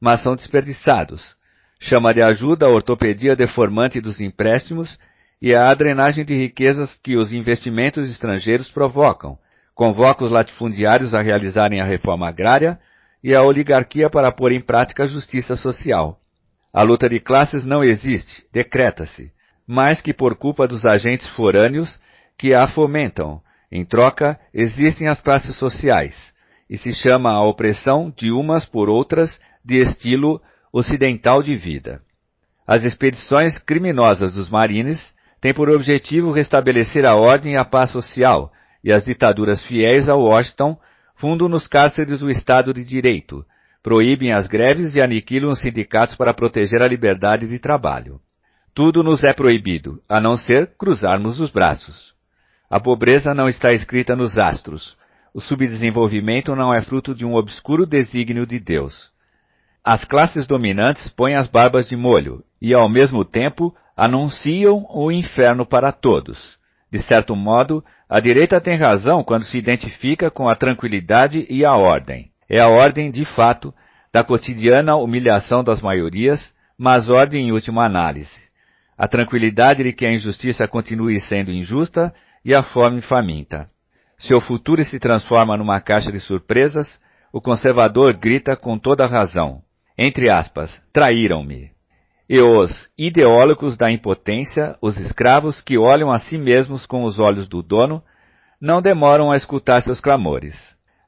mas 0.00 0.22
são 0.22 0.34
desperdiçados. 0.34 1.36
Chama 1.80 2.14
de 2.14 2.22
ajuda 2.22 2.66
a 2.66 2.70
ortopedia 2.70 3.34
deformante 3.34 4.00
dos 4.00 4.20
empréstimos 4.20 4.96
e 5.42 5.56
a 5.56 5.74
drenagem 5.74 6.24
de 6.24 6.36
riquezas 6.36 6.94
que 7.02 7.16
os 7.16 7.32
investimentos 7.32 8.08
estrangeiros 8.08 8.70
provocam. 8.70 9.36
Convoca 9.74 10.24
os 10.24 10.30
latifundiários 10.30 11.16
a 11.16 11.20
realizarem 11.20 11.80
a 11.80 11.84
reforma 11.84 12.28
agrária 12.28 12.78
e 13.24 13.34
a 13.34 13.42
oligarquia 13.42 14.08
para 14.08 14.30
pôr 14.30 14.52
em 14.52 14.60
prática 14.60 15.02
a 15.02 15.06
justiça 15.06 15.56
social. 15.56 16.16
A 16.72 16.82
luta 16.82 17.08
de 17.08 17.18
classes 17.18 17.66
não 17.66 17.82
existe, 17.82 18.44
decreta-se, 18.52 19.32
mais 19.66 20.00
que 20.00 20.14
por 20.14 20.36
culpa 20.36 20.68
dos 20.68 20.86
agentes 20.86 21.26
forâneos 21.30 21.98
que 22.38 22.54
a 22.54 22.68
fomentam. 22.68 23.40
Em 23.70 23.84
troca, 23.84 24.38
existem 24.54 25.08
as 25.08 25.20
classes 25.20 25.56
sociais, 25.56 26.32
e 26.70 26.78
se 26.78 26.92
chama 26.92 27.32
a 27.32 27.42
opressão 27.42 28.14
de 28.16 28.30
umas 28.30 28.64
por 28.64 28.88
outras 28.88 29.40
de 29.64 29.82
estilo 29.82 30.40
ocidental 30.72 31.42
de 31.42 31.56
vida. 31.56 32.00
As 32.64 32.84
expedições 32.84 33.58
criminosas 33.58 34.34
dos 34.34 34.48
marines 34.48 35.12
têm 35.42 35.52
por 35.52 35.68
objetivo 35.68 36.30
restabelecer 36.30 37.04
a 37.04 37.16
ordem 37.16 37.54
e 37.54 37.56
a 37.56 37.64
paz 37.64 37.90
social, 37.90 38.52
e 38.82 38.92
as 38.92 39.04
ditaduras 39.04 39.60
fiéis 39.64 40.08
a 40.08 40.14
Washington 40.14 40.78
fundam 41.16 41.48
nos 41.48 41.66
cárceres 41.66 42.22
o 42.22 42.30
Estado 42.30 42.72
de 42.72 42.84
Direito, 42.84 43.44
proíbem 43.82 44.32
as 44.32 44.46
greves 44.46 44.94
e 44.94 45.00
aniquilam 45.00 45.50
os 45.50 45.60
sindicatos 45.60 46.14
para 46.14 46.32
proteger 46.32 46.80
a 46.80 46.86
liberdade 46.86 47.48
de 47.48 47.58
trabalho. 47.58 48.20
Tudo 48.72 49.02
nos 49.02 49.24
é 49.24 49.34
proibido, 49.34 50.00
a 50.08 50.20
não 50.20 50.36
ser 50.36 50.74
cruzarmos 50.78 51.40
os 51.40 51.50
braços. 51.50 52.14
A 52.70 52.78
pobreza 52.78 53.34
não 53.34 53.48
está 53.48 53.72
escrita 53.72 54.14
nos 54.14 54.38
astros. 54.38 54.96
O 55.34 55.40
subdesenvolvimento 55.40 56.54
não 56.54 56.72
é 56.72 56.82
fruto 56.82 57.14
de 57.16 57.26
um 57.26 57.34
obscuro 57.34 57.84
desígnio 57.84 58.46
de 58.46 58.60
Deus. 58.60 59.10
As 59.84 60.04
classes 60.04 60.46
dominantes 60.46 61.10
põem 61.10 61.34
as 61.34 61.48
barbas 61.48 61.88
de 61.88 61.96
molho 61.96 62.44
e, 62.60 62.72
ao 62.72 62.88
mesmo 62.88 63.24
tempo, 63.24 63.74
anunciam 63.96 64.86
o 64.90 65.10
inferno 65.10 65.66
para 65.66 65.92
todos. 65.92 66.58
De 66.90 67.00
certo 67.02 67.34
modo, 67.34 67.84
a 68.08 68.20
direita 68.20 68.60
tem 68.60 68.76
razão 68.76 69.24
quando 69.24 69.44
se 69.44 69.56
identifica 69.56 70.30
com 70.30 70.48
a 70.48 70.54
tranquilidade 70.54 71.46
e 71.48 71.64
a 71.64 71.74
ordem. 71.74 72.30
É 72.48 72.60
a 72.60 72.68
ordem, 72.68 73.10
de 73.10 73.24
fato, 73.24 73.72
da 74.12 74.22
cotidiana 74.22 74.96
humilhação 74.96 75.64
das 75.64 75.80
maiorias, 75.80 76.54
mas 76.78 77.08
ordem 77.08 77.48
em 77.48 77.52
última 77.52 77.84
análise. 77.84 78.42
A 78.96 79.08
tranquilidade 79.08 79.82
de 79.82 79.92
que 79.92 80.04
a 80.04 80.12
injustiça 80.12 80.68
continue 80.68 81.20
sendo 81.20 81.50
injusta 81.50 82.12
e 82.44 82.54
a 82.54 82.62
fome 82.62 83.00
faminta. 83.00 83.68
Se 84.18 84.34
o 84.34 84.40
futuro 84.40 84.84
se 84.84 84.98
transforma 84.98 85.56
numa 85.56 85.80
caixa 85.80 86.12
de 86.12 86.20
surpresas, 86.20 87.00
o 87.32 87.40
conservador 87.40 88.12
grita 88.12 88.54
com 88.54 88.78
toda 88.78 89.06
razão 89.06 89.62
entre 89.96 90.30
aspas, 90.30 90.82
traíram-me. 90.92 91.71
E 92.34 92.40
os 92.40 92.88
ideólogos 92.96 93.76
da 93.76 93.90
impotência, 93.90 94.74
os 94.80 94.96
escravos 94.96 95.60
que 95.60 95.76
olham 95.76 96.10
a 96.10 96.18
si 96.18 96.38
mesmos 96.38 96.86
com 96.86 97.04
os 97.04 97.20
olhos 97.20 97.46
do 97.46 97.62
dono, 97.62 98.02
não 98.58 98.80
demoram 98.80 99.30
a 99.30 99.36
escutar 99.36 99.82
seus 99.82 100.00
clamores. 100.00 100.56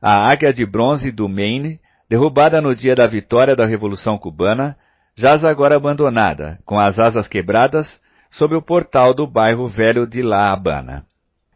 A 0.02 0.30
águia 0.30 0.52
de 0.52 0.66
bronze 0.66 1.10
do 1.10 1.26
Maine, 1.26 1.80
derrubada 2.10 2.60
no 2.60 2.74
dia 2.74 2.94
da 2.94 3.06
vitória 3.06 3.56
da 3.56 3.64
Revolução 3.64 4.18
Cubana, 4.18 4.76
jaz 5.16 5.46
agora 5.46 5.76
abandonada, 5.76 6.58
com 6.66 6.78
as 6.78 6.98
asas 6.98 7.26
quebradas, 7.26 7.98
sob 8.30 8.54
o 8.54 8.60
portal 8.60 9.14
do 9.14 9.26
bairro 9.26 9.66
velho 9.66 10.06
de 10.06 10.20
La 10.20 10.52
Habana. 10.52 11.06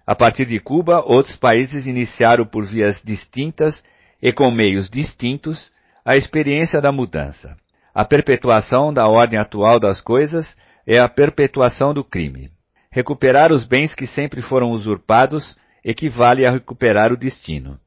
A 0.07 0.14
partir 0.14 0.47
de 0.47 0.59
Cuba, 0.59 1.03
outros 1.05 1.37
países 1.37 1.87
iniciaram 1.87 2.47
por 2.47 2.64
vias 2.64 3.03
distintas 3.05 3.85
e 4.23 4.33
com 4.33 4.51
meios 4.51 4.89
distintos 4.89 5.71
a 6.07 6.16
experiência 6.16 6.81
da 6.81 6.91
mudança. 6.91 7.55
A 7.95 8.05
perpetuação 8.05 8.93
da 8.93 9.07
ordem 9.09 9.39
atual 9.39 9.80
das 9.80 10.01
coisas 10.01 10.57
é 10.86 10.99
a 10.99 11.09
perpetuação 11.09 11.93
do 11.93 12.05
crime. 12.05 12.51
Recuperar 12.91 13.53
os 13.53 13.64
bens 13.64 13.95
que 13.95 14.07
sempre 14.07 14.41
foram 14.41 14.70
usurpados 14.70 15.57
equivale 15.84 16.47
a 16.47 16.51
recuperar 16.51 17.12
o 17.12 17.16
destino. 17.16 17.78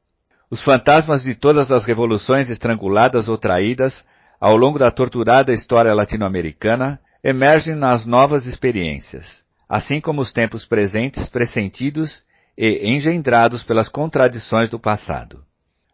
Os 0.50 0.64
fantasmas 0.64 1.24
de 1.24 1.34
todas 1.34 1.72
as 1.72 1.86
revoluções 1.86 2.50
estranguladas 2.50 3.30
ou 3.30 3.38
traídas 3.38 4.06
ao 4.40 4.58
longo 4.58 4.80
da 4.80 4.92
torturada 4.92 5.54
história 5.54 5.94
latino-americana 5.94 7.00
emergem 7.24 7.76
nas 7.76 8.06
novas 8.06 8.46
experiências, 8.46 9.44
assim 9.70 10.02
como 10.02 10.22
os 10.22 10.32
tempos 10.32 10.66
presentes 10.66 11.30
pressentidos 11.30 12.24
e 12.58 12.90
engendrados 12.92 13.64
pelas 13.64 13.88
contradições 13.88 14.70
do 14.70 14.80
passado. 14.80 15.44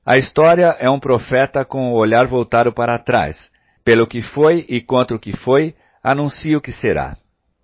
A 0.06 0.18
história 0.18 0.76
é 0.80 0.90
um 0.90 1.00
profeta 1.00 1.66
com 1.66 1.92
o 1.92 1.96
olhar 1.96 2.26
voltado 2.28 2.72
para 2.72 2.98
trás. 2.98 3.52
Pelo 3.88 4.06
que 4.06 4.22
foi 4.22 4.66
e 4.68 4.82
contra 4.82 5.16
o 5.16 5.20
que 5.20 5.32
foi, 5.32 5.74
anuncia 6.04 6.58
o 6.58 6.62
que 6.62 6.74
será. 6.74 7.16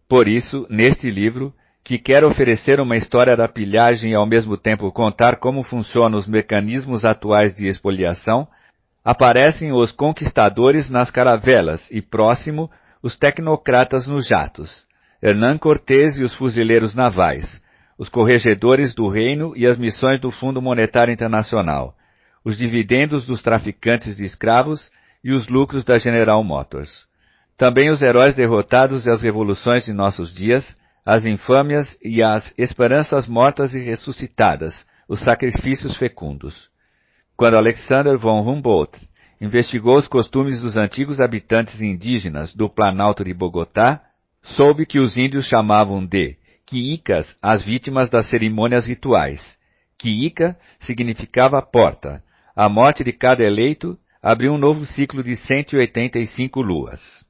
Por 0.07 0.25
isso, 0.25 0.65
neste 0.69 1.09
livro, 1.09 1.53
que 1.83 1.99
quer 1.99 2.23
oferecer 2.23 2.79
uma 2.79 2.95
história 2.95 3.35
da 3.35 3.45
pilhagem 3.45 4.13
e 4.13 4.15
ao 4.15 4.25
mesmo 4.25 4.55
tempo 4.55 4.89
contar 4.93 5.35
como 5.35 5.63
funcionam 5.63 6.17
os 6.17 6.25
mecanismos 6.25 7.03
atuais 7.03 7.53
de 7.53 7.67
expoliação, 7.67 8.47
aparecem 9.03 9.73
os 9.73 9.91
conquistadores 9.91 10.89
nas 10.89 11.11
caravelas 11.11 11.91
e 11.91 12.01
próximo 12.01 12.71
os 13.01 13.17
tecnocratas 13.17 14.07
nos 14.07 14.25
jatos, 14.25 14.87
Hernán 15.21 15.57
Cortés 15.57 16.17
e 16.17 16.23
os 16.23 16.33
fuzileiros 16.33 16.95
navais, 16.95 17.61
os 17.99 18.07
corregedores 18.07 18.95
do 18.95 19.09
reino 19.09 19.51
e 19.57 19.67
as 19.67 19.77
missões 19.77 20.21
do 20.21 20.31
Fundo 20.31 20.61
Monetário 20.61 21.11
Internacional, 21.11 21.93
os 22.45 22.57
dividendos 22.57 23.25
dos 23.25 23.41
traficantes 23.41 24.15
de 24.15 24.23
escravos 24.23 24.89
e 25.23 25.31
os 25.31 25.47
lucros 25.47 25.83
da 25.83 25.97
General 25.97 26.43
Motors. 26.43 27.05
Também 27.57 27.89
os 27.89 28.01
heróis 28.01 28.35
derrotados 28.35 29.05
e 29.05 29.11
as 29.11 29.21
revoluções 29.21 29.85
de 29.85 29.93
nossos 29.93 30.33
dias, 30.33 30.75
as 31.05 31.25
infâmias 31.25 31.97
e 32.03 32.21
as 32.21 32.53
esperanças 32.57 33.27
mortas 33.27 33.73
e 33.73 33.79
ressuscitadas, 33.79 34.85
os 35.07 35.19
sacrifícios 35.19 35.95
fecundos. 35.97 36.69
Quando 37.37 37.57
Alexander 37.57 38.17
von 38.17 38.41
Humboldt 38.41 38.99
investigou 39.39 39.97
os 39.97 40.07
costumes 40.07 40.59
dos 40.59 40.77
antigos 40.77 41.19
habitantes 41.19 41.81
indígenas 41.81 42.53
do 42.53 42.69
Planalto 42.69 43.23
de 43.23 43.33
Bogotá, 43.33 44.01
soube 44.41 44.85
que 44.85 44.99
os 44.99 45.17
índios 45.17 45.45
chamavam 45.45 46.05
de 46.05 46.37
quiicas 46.65 47.37
as 47.41 47.61
vítimas 47.63 48.09
das 48.09 48.27
cerimônias 48.27 48.87
rituais. 48.87 49.57
Quiica 49.97 50.57
significava 50.79 51.61
porta, 51.61 52.23
a 52.55 52.69
morte 52.69 53.03
de 53.03 53.11
cada 53.11 53.43
eleito 53.43 53.97
abriu 54.23 54.53
um 54.53 54.57
novo 54.57 54.85
ciclo 54.85 55.21
de 55.21 55.35
185 55.35 56.61
luas. 56.61 57.25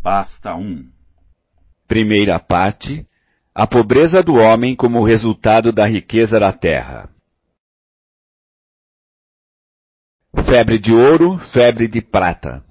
Pasta 0.00 0.54
1 0.54 0.88
Primeira 1.88 2.38
parte 2.38 3.04
A 3.52 3.66
pobreza 3.66 4.22
do 4.22 4.34
homem 4.34 4.76
como 4.76 5.04
resultado 5.04 5.72
da 5.72 5.84
riqueza 5.84 6.38
da 6.38 6.52
terra. 6.52 7.10
Febre 10.46 10.78
de 10.78 10.92
ouro, 10.92 11.38
febre 11.52 11.88
de 11.88 12.00
prata. 12.00 12.64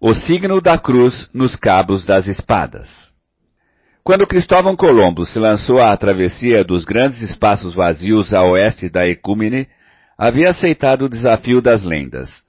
O 0.00 0.12
signo 0.12 0.60
da 0.60 0.76
cruz 0.76 1.30
nos 1.32 1.54
cabos 1.54 2.04
das 2.04 2.26
espadas. 2.26 3.11
Quando 4.04 4.26
Cristóvão 4.26 4.74
Colombo 4.74 5.24
se 5.24 5.38
lançou 5.38 5.80
à 5.80 5.96
travessia 5.96 6.64
dos 6.64 6.84
grandes 6.84 7.22
espaços 7.22 7.72
vazios 7.72 8.34
a 8.34 8.42
oeste 8.42 8.88
da 8.88 9.06
Ecúmene, 9.06 9.68
havia 10.18 10.50
aceitado 10.50 11.04
o 11.04 11.08
desafio 11.08 11.62
das 11.62 11.84
lendas. 11.84 12.42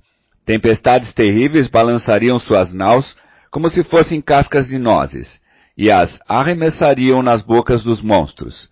Tempestades 0.48 1.14
terríveis 1.14 1.68
balançariam 1.68 2.40
suas 2.40 2.74
naus 2.74 3.16
como 3.52 3.70
se 3.70 3.84
fossem 3.84 4.20
cascas 4.20 4.68
de 4.68 4.80
nozes, 4.80 5.40
e 5.78 5.92
as 5.92 6.20
arremessariam 6.28 7.22
nas 7.22 7.44
bocas 7.44 7.84
dos 7.84 8.02
monstros. 8.02 8.68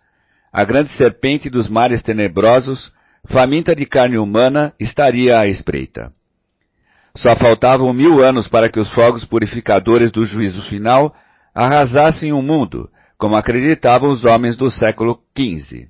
A 0.52 0.64
grande 0.64 0.90
serpente 0.90 1.52
dos 1.52 1.70
mares 1.70 2.02
tenebrosos, 2.02 2.92
faminta 3.28 3.76
de 3.76 3.86
carne 3.86 4.18
humana, 4.18 4.74
estaria 4.80 5.40
à 5.40 5.48
espreita. 5.48 6.12
Só 7.16 7.36
faltavam 7.36 7.94
mil 7.94 8.24
anos 8.24 8.48
para 8.48 8.70
que 8.70 8.80
os 8.80 8.92
fogos 8.92 9.24
purificadores 9.24 10.12
do 10.12 10.26
juízo 10.26 10.64
final 10.64 11.14
arrasassem 11.54 12.32
o 12.32 12.41
mundo, 12.41 12.89
como 13.18 13.36
acreditavam 13.36 14.10
os 14.10 14.26
homens 14.26 14.56
do 14.56 14.70
século 14.70 15.20
XV. 15.38 15.88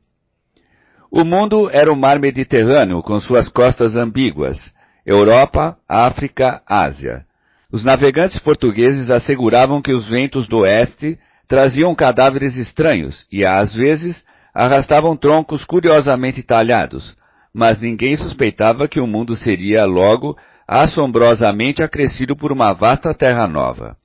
O 1.11 1.23
mundo 1.23 1.69
era 1.71 1.91
o 1.91 1.95
mar 1.95 2.19
Mediterrâneo 2.19 3.01
com 3.01 3.19
suas 3.19 3.49
costas 3.49 3.95
ambíguas, 3.95 4.73
Europa, 5.05 5.77
África, 5.87 6.61
Ásia. 6.67 7.25
Os 7.71 7.83
navegantes 7.83 8.37
portugueses 8.39 9.09
asseguravam 9.09 9.81
que 9.81 9.93
os 9.93 10.07
ventos 10.07 10.47
do 10.47 10.59
oeste 10.59 11.17
traziam 11.47 11.93
cadáveres 11.95 12.55
estranhos 12.55 13.25
e, 13.31 13.45
às 13.45 13.73
vezes, 13.73 14.23
arrastavam 14.53 15.15
troncos 15.15 15.65
curiosamente 15.65 16.43
talhados, 16.43 17.15
mas 17.53 17.81
ninguém 17.81 18.15
suspeitava 18.15 18.87
que 18.87 18.99
o 18.99 19.07
mundo 19.07 19.35
seria, 19.35 19.85
logo, 19.85 20.37
assombrosamente 20.67 21.83
acrescido 21.83 22.35
por 22.35 22.51
uma 22.51 22.73
vasta 22.73 23.13
terra 23.13 23.47
nova. 23.47 23.97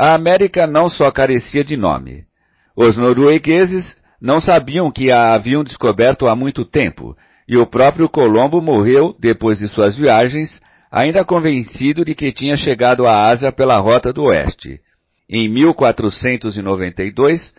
A 0.00 0.14
América 0.14 0.64
não 0.64 0.88
só 0.88 1.10
carecia 1.10 1.64
de 1.64 1.76
nome. 1.76 2.22
Os 2.76 2.96
noruegueses 2.96 3.96
não 4.22 4.40
sabiam 4.40 4.92
que 4.92 5.10
a 5.10 5.34
haviam 5.34 5.64
descoberto 5.64 6.28
há 6.28 6.36
muito 6.36 6.64
tempo, 6.64 7.16
e 7.48 7.56
o 7.56 7.66
próprio 7.66 8.08
Colombo 8.08 8.62
morreu, 8.62 9.12
depois 9.18 9.58
de 9.58 9.66
suas 9.66 9.96
viagens, 9.96 10.60
ainda 10.88 11.24
convencido 11.24 12.04
de 12.04 12.14
que 12.14 12.30
tinha 12.30 12.56
chegado 12.56 13.08
à 13.08 13.28
Ásia 13.28 13.50
pela 13.50 13.76
rota 13.78 14.12
do 14.12 14.26
oeste. 14.26 14.78
Em 15.28 15.48
1492, 15.48 17.52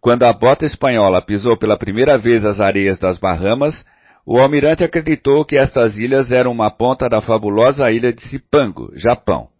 quando 0.00 0.24
a 0.24 0.32
bota 0.32 0.66
espanhola 0.66 1.22
pisou 1.22 1.56
pela 1.56 1.78
primeira 1.78 2.18
vez 2.18 2.44
as 2.44 2.60
areias 2.60 2.98
das 2.98 3.18
Bahamas, 3.18 3.84
o 4.26 4.40
almirante 4.40 4.82
acreditou 4.82 5.44
que 5.44 5.56
estas 5.56 5.96
ilhas 5.96 6.32
eram 6.32 6.50
uma 6.50 6.72
ponta 6.72 7.08
da 7.08 7.20
fabulosa 7.20 7.88
ilha 7.92 8.12
de 8.12 8.22
Cipango, 8.22 8.90
Japão. 8.96 9.53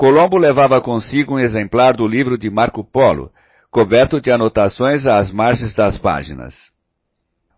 Colombo 0.00 0.38
levava 0.38 0.80
consigo 0.80 1.34
um 1.34 1.38
exemplar 1.38 1.94
do 1.94 2.08
livro 2.08 2.38
de 2.38 2.48
Marco 2.48 2.82
Polo, 2.82 3.30
coberto 3.70 4.18
de 4.18 4.32
anotações 4.32 5.04
às 5.04 5.30
margens 5.30 5.74
das 5.74 5.98
páginas. 5.98 6.54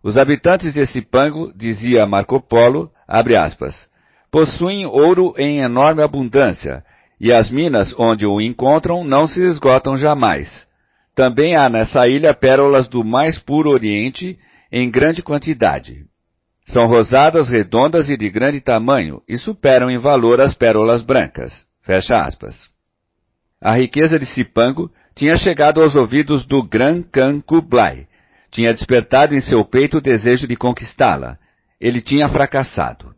Os 0.03 0.17
habitantes 0.17 0.73
de 0.73 0.85
Cipango, 0.85 1.53
dizia 1.55 2.05
Marco 2.05 2.41
Polo, 2.41 2.91
abre 3.07 3.37
aspas, 3.37 3.87
possuem 4.29 4.85
ouro 4.85 5.33
em 5.37 5.59
enorme 5.59 6.03
abundância, 6.03 6.83
e 7.17 7.31
as 7.31 7.49
minas 7.49 7.95
onde 7.97 8.27
o 8.27 8.41
encontram 8.41 9.05
não 9.05 9.25
se 9.25 9.41
esgotam 9.41 9.95
jamais. 9.95 10.67
Também 11.15 11.55
há 11.55 11.69
nessa 11.69 12.09
ilha 12.09 12.33
pérolas 12.33 12.89
do 12.89 13.05
mais 13.05 13.39
puro 13.39 13.69
Oriente 13.69 14.37
em 14.69 14.91
grande 14.91 15.21
quantidade. 15.21 16.03
São 16.65 16.87
rosadas, 16.87 17.47
redondas 17.47 18.09
e 18.09 18.17
de 18.17 18.29
grande 18.29 18.59
tamanho, 18.59 19.21
e 19.29 19.37
superam 19.37 19.89
em 19.89 19.97
valor 19.97 20.41
as 20.41 20.53
pérolas 20.53 21.01
brancas. 21.01 21.71
Fecha 21.83 22.15
aspas. 22.15 22.69
A 23.61 23.75
riqueza 23.75 24.17
de 24.17 24.25
Cipango 24.25 24.89
tinha 25.15 25.35
chegado 25.35 25.81
aos 25.81 25.95
ouvidos 25.95 26.45
do 26.45 26.63
Gran 26.63 27.03
Khan 27.03 27.41
Kublai. 27.41 28.07
Tinha 28.51 28.73
despertado 28.73 29.35
em 29.35 29.41
seu 29.41 29.65
peito 29.65 29.97
o 29.97 30.01
desejo 30.01 30.47
de 30.47 30.55
conquistá-la. 30.55 31.37
Ele 31.79 32.01
tinha 32.01 32.29
fracassado. 32.29 33.13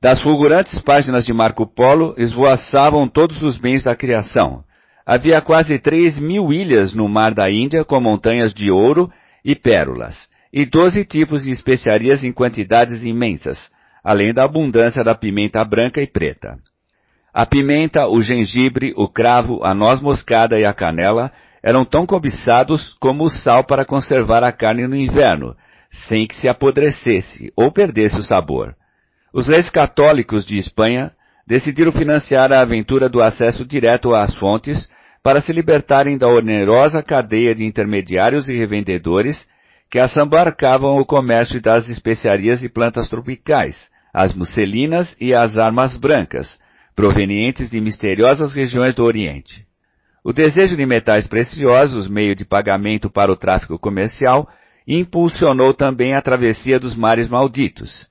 Das 0.00 0.22
fulgurantes 0.22 0.78
páginas 0.82 1.24
de 1.24 1.32
Marco 1.32 1.66
Polo 1.66 2.14
esvoaçavam 2.18 3.08
todos 3.08 3.42
os 3.42 3.56
bens 3.56 3.84
da 3.84 3.96
criação. 3.96 4.62
Havia 5.04 5.40
quase 5.40 5.78
três 5.78 6.18
mil 6.18 6.52
ilhas 6.52 6.92
no 6.92 7.08
mar 7.08 7.32
da 7.32 7.50
Índia 7.50 7.84
com 7.84 7.98
montanhas 8.00 8.52
de 8.52 8.70
ouro 8.70 9.10
e 9.44 9.54
pérolas, 9.54 10.28
e 10.52 10.66
doze 10.66 11.04
tipos 11.04 11.44
de 11.44 11.50
especiarias 11.50 12.22
em 12.24 12.32
quantidades 12.32 13.04
imensas, 13.04 13.70
além 14.04 14.34
da 14.34 14.44
abundância 14.44 15.02
da 15.02 15.14
pimenta 15.14 15.64
branca 15.64 16.00
e 16.02 16.06
preta. 16.06 16.58
A 17.38 17.44
pimenta, 17.44 18.08
o 18.08 18.22
gengibre, 18.22 18.94
o 18.96 19.06
cravo, 19.06 19.62
a 19.62 19.74
noz 19.74 20.00
moscada 20.00 20.58
e 20.58 20.64
a 20.64 20.72
canela 20.72 21.30
eram 21.62 21.84
tão 21.84 22.06
cobiçados 22.06 22.96
como 22.98 23.24
o 23.24 23.28
sal 23.28 23.62
para 23.62 23.84
conservar 23.84 24.42
a 24.42 24.50
carne 24.50 24.88
no 24.88 24.96
inverno, 24.96 25.54
sem 25.90 26.26
que 26.26 26.34
se 26.34 26.48
apodrecesse 26.48 27.52
ou 27.54 27.70
perdesse 27.70 28.18
o 28.18 28.22
sabor. 28.22 28.74
Os 29.34 29.48
reis 29.48 29.68
católicos 29.68 30.46
de 30.46 30.56
Espanha 30.56 31.12
decidiram 31.46 31.92
financiar 31.92 32.50
a 32.54 32.62
aventura 32.62 33.06
do 33.06 33.20
acesso 33.20 33.66
direto 33.66 34.14
às 34.14 34.34
fontes 34.36 34.88
para 35.22 35.42
se 35.42 35.52
libertarem 35.52 36.16
da 36.16 36.30
onerosa 36.30 37.02
cadeia 37.02 37.54
de 37.54 37.66
intermediários 37.66 38.48
e 38.48 38.56
revendedores 38.56 39.46
que 39.90 39.98
assambarcavam 39.98 40.96
o 40.96 41.04
comércio 41.04 41.60
das 41.60 41.86
especiarias 41.90 42.62
e 42.62 42.68
plantas 42.70 43.10
tropicais, 43.10 43.90
as 44.14 44.34
musselinas 44.34 45.14
e 45.20 45.34
as 45.34 45.58
armas 45.58 45.98
brancas, 45.98 46.58
provenientes 46.96 47.70
de 47.70 47.78
misteriosas 47.78 48.54
regiões 48.54 48.94
do 48.94 49.04
Oriente. 49.04 49.66
O 50.24 50.32
desejo 50.32 50.76
de 50.76 50.86
metais 50.86 51.26
preciosos, 51.26 52.08
meio 52.08 52.34
de 52.34 52.44
pagamento 52.44 53.10
para 53.10 53.30
o 53.30 53.36
tráfico 53.36 53.78
comercial, 53.78 54.48
impulsionou 54.88 55.74
também 55.74 56.14
a 56.14 56.22
travessia 56.22 56.80
dos 56.80 56.96
mares 56.96 57.28
malditos. 57.28 58.06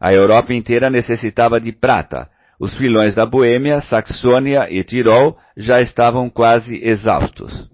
A 0.00 0.14
Europa 0.14 0.54
inteira 0.54 0.88
necessitava 0.88 1.60
de 1.60 1.72
prata. 1.72 2.28
Os 2.60 2.76
filões 2.76 3.14
da 3.14 3.26
Boêmia, 3.26 3.80
Saxônia 3.80 4.68
e 4.70 4.82
Tirol 4.84 5.36
já 5.56 5.80
estavam 5.80 6.30
quase 6.30 6.78
exaustos. 6.82 7.68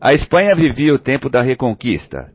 A 0.00 0.14
Espanha 0.14 0.54
vivia 0.54 0.94
o 0.94 0.98
tempo 0.98 1.28
da 1.28 1.42
Reconquista. 1.42 2.30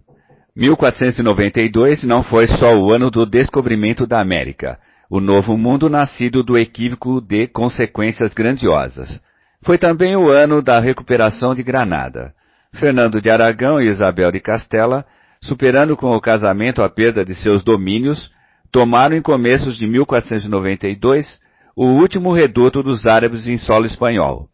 1492 0.55 2.03
não 2.03 2.23
foi 2.23 2.45
só 2.47 2.75
o 2.75 2.91
ano 2.91 3.09
do 3.09 3.25
descobrimento 3.25 4.05
da 4.05 4.19
América, 4.19 4.77
o 5.11 5.19
novo 5.19 5.57
mundo 5.57 5.89
nascido 5.89 6.41
do 6.41 6.57
equívoco 6.57 7.19
de 7.19 7.45
consequências 7.45 8.33
grandiosas. 8.33 9.19
Foi 9.61 9.77
também 9.77 10.15
o 10.15 10.29
ano 10.29 10.61
da 10.61 10.79
recuperação 10.79 11.53
de 11.53 11.61
Granada. 11.61 12.33
Fernando 12.75 13.19
de 13.19 13.29
Aragão 13.29 13.81
e 13.81 13.87
Isabel 13.87 14.31
de 14.31 14.39
Castela, 14.39 15.05
superando 15.41 15.97
com 15.97 16.15
o 16.15 16.21
casamento 16.21 16.81
a 16.81 16.87
perda 16.87 17.25
de 17.25 17.35
seus 17.35 17.61
domínios, 17.61 18.31
tomaram 18.71 19.17
em 19.17 19.21
começos 19.21 19.75
de 19.75 19.85
1492 19.85 21.41
o 21.75 21.87
último 21.87 22.33
reduto 22.33 22.81
dos 22.81 23.05
árabes 23.05 23.49
em 23.49 23.57
solo 23.57 23.85
espanhol. 23.85 24.47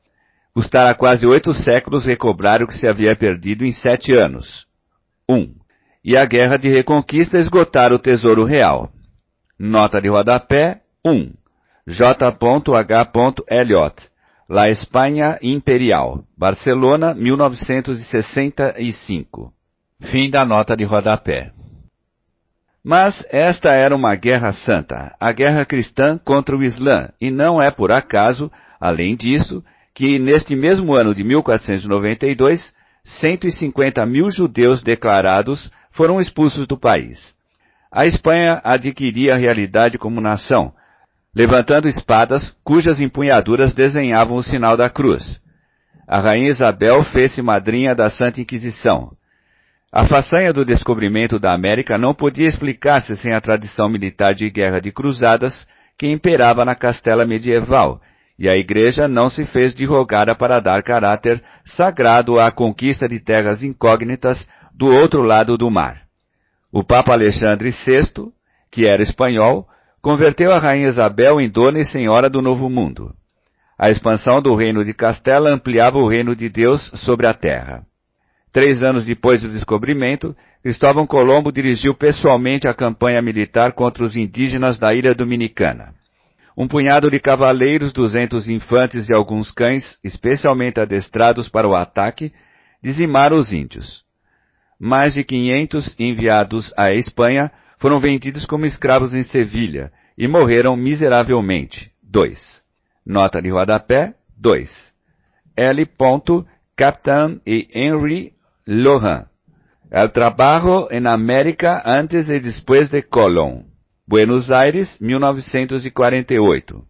Custara 0.56 0.96
quase 0.96 1.28
oito 1.28 1.54
séculos 1.54 2.08
recobrar 2.08 2.64
o 2.64 2.68
que 2.68 2.74
se 2.74 2.90
havia 2.90 3.16
perdido 3.16 3.64
em 3.64 3.72
sete 3.72 4.12
anos. 4.12 4.66
1. 5.30 5.36
Um, 5.36 5.54
e 6.04 6.18
a 6.18 6.26
guerra 6.26 6.58
de 6.58 6.68
reconquista 6.68 7.38
esgotar 7.38 7.94
o 7.94 8.00
tesouro 8.00 8.44
real. 8.44 8.92
Nota 9.60 10.00
de 10.00 10.08
rodapé 10.08 10.82
1. 11.04 11.34
J.H. 11.88 13.12
Elliot. 13.50 13.96
La 14.48 14.70
Espanha 14.70 15.40
Imperial. 15.42 16.24
Barcelona, 16.38 17.16
1965. 17.16 19.52
Fim 20.12 20.30
da 20.30 20.46
nota 20.46 20.78
de 20.78 20.84
rodapé. 20.84 21.52
Mas 22.84 23.26
esta 23.32 23.72
era 23.72 23.96
uma 23.96 24.14
guerra 24.14 24.54
santa, 24.54 25.16
a 25.20 25.32
guerra 25.32 25.66
cristã 25.66 26.20
contra 26.24 26.56
o 26.56 26.64
Islã, 26.64 27.10
e 27.20 27.32
não 27.32 27.60
é 27.60 27.72
por 27.72 27.92
acaso, 27.92 28.52
além 28.80 29.16
disso, 29.16 29.64
que 29.94 30.20
neste 30.20 30.56
mesmo 30.56 30.96
ano 30.96 31.16
de 31.16 31.24
1492, 31.24 32.72
150 33.04 34.06
mil 34.06 34.30
judeus 34.30 34.84
declarados 34.84 35.72
foram 35.92 36.22
expulsos 36.22 36.68
do 36.68 36.78
país 36.78 37.36
a 37.98 38.06
Espanha 38.06 38.62
adquiria 38.64 39.34
a 39.34 39.38
realidade 39.38 39.98
como 39.98 40.22
nação, 40.22 40.72
levantando 41.36 41.90
espadas 41.90 42.56
cujas 42.64 43.02
empunhaduras 43.02 43.74
desenhavam 43.74 44.38
o 44.38 44.44
sinal 44.44 44.78
da 44.78 44.88
cruz. 44.88 45.42
A 46.08 46.20
rainha 46.20 46.52
Isabel 46.52 47.04
fez-se 47.06 47.42
madrinha 47.42 47.96
da 47.96 48.08
Santa 48.12 48.40
Inquisição. 48.40 49.14
A 49.92 50.06
façanha 50.06 50.54
do 50.54 50.64
descobrimento 50.64 51.40
da 51.40 51.54
América 51.54 51.98
não 51.98 52.14
podia 52.14 52.48
explicar-se 52.48 53.16
sem 53.16 53.34
a 53.34 53.42
tradição 53.42 53.90
militar 53.90 54.36
de 54.36 54.48
guerra 54.48 54.80
de 54.80 54.92
cruzadas 54.92 55.68
que 55.98 56.06
imperava 56.06 56.64
na 56.64 56.76
castela 56.76 57.26
medieval, 57.26 58.00
e 58.38 58.48
a 58.48 58.56
Igreja 58.56 59.08
não 59.08 59.28
se 59.28 59.44
fez 59.44 59.74
de 59.74 59.88
rogada 59.88 60.36
para 60.36 60.60
dar 60.60 60.84
caráter 60.84 61.44
sagrado 61.66 62.40
à 62.40 62.52
conquista 62.52 63.10
de 63.10 63.20
terras 63.20 63.64
incógnitas 63.64 64.48
do 64.72 64.86
outro 64.86 65.24
lado 65.24 65.58
do 65.58 65.72
mar. 65.72 66.07
O 66.78 66.84
Papa 66.84 67.12
Alexandre 67.12 67.72
VI, 67.72 68.32
que 68.72 68.86
era 68.86 69.02
espanhol, 69.02 69.68
converteu 70.00 70.52
a 70.52 70.60
Rainha 70.60 70.90
Isabel 70.90 71.42
em 71.42 71.50
dona 71.50 71.80
e 71.80 71.86
senhora 71.86 72.30
do 72.30 72.40
Novo 72.40 72.70
Mundo. 72.70 73.16
A 73.80 73.90
expansão 73.90 74.44
do 74.44 74.54
reino 74.54 74.86
de 74.86 74.94
Castela 74.94 75.50
ampliava 75.50 75.98
o 75.98 76.08
reino 76.08 76.36
de 76.36 76.48
Deus 76.48 76.88
sobre 77.04 77.26
a 77.26 77.34
terra. 77.34 77.82
Três 78.54 78.84
anos 78.84 79.08
depois 79.08 79.42
do 79.42 79.50
descobrimento, 79.50 80.36
Cristóvão 80.62 81.08
Colombo 81.08 81.52
dirigiu 81.52 81.96
pessoalmente 81.96 82.68
a 82.68 82.76
campanha 82.76 83.24
militar 83.24 83.74
contra 83.74 84.04
os 84.04 84.16
indígenas 84.16 84.78
da 84.78 84.94
ilha 84.94 85.16
dominicana. 85.16 85.96
Um 86.56 86.68
punhado 86.68 87.10
de 87.10 87.20
cavaleiros, 87.20 87.92
duzentos 87.92 88.48
infantes 88.48 89.10
e 89.10 89.14
alguns 89.16 89.50
cães, 89.50 89.98
especialmente 90.04 90.80
adestrados 90.80 91.50
para 91.50 91.68
o 91.68 91.76
ataque, 91.76 92.32
dizimaram 92.84 93.38
os 93.40 93.52
índios 93.52 94.06
mais 94.80 95.14
de 95.14 95.24
500 95.24 95.96
enviados 96.00 96.74
à 96.78 96.94
Espanha 96.94 97.52
foram 97.80 98.00
vendidos 98.00 98.46
como 98.46 98.66
escravos 98.66 99.14
em 99.14 99.24
Sevilha 99.24 99.92
e 100.18 100.28
morreram 100.28 100.76
miseravelmente. 100.76 101.92
2. 102.04 102.62
Nota 103.06 103.42
de 103.42 103.50
rodapé 103.50 104.14
2. 104.38 104.94
L. 105.56 105.90
Capitán 106.76 107.42
e 107.46 107.68
Henry 107.74 108.34
Lohan. 108.68 109.28
El 109.90 110.12
trabajo 110.12 110.90
en 110.92 111.08
América 111.08 111.82
antes 111.86 112.30
e 112.30 112.40
después 112.40 112.90
de 112.90 113.02
Colón. 113.02 113.66
Buenos 114.06 114.52
Aires, 114.52 115.00
1948. 115.00 116.84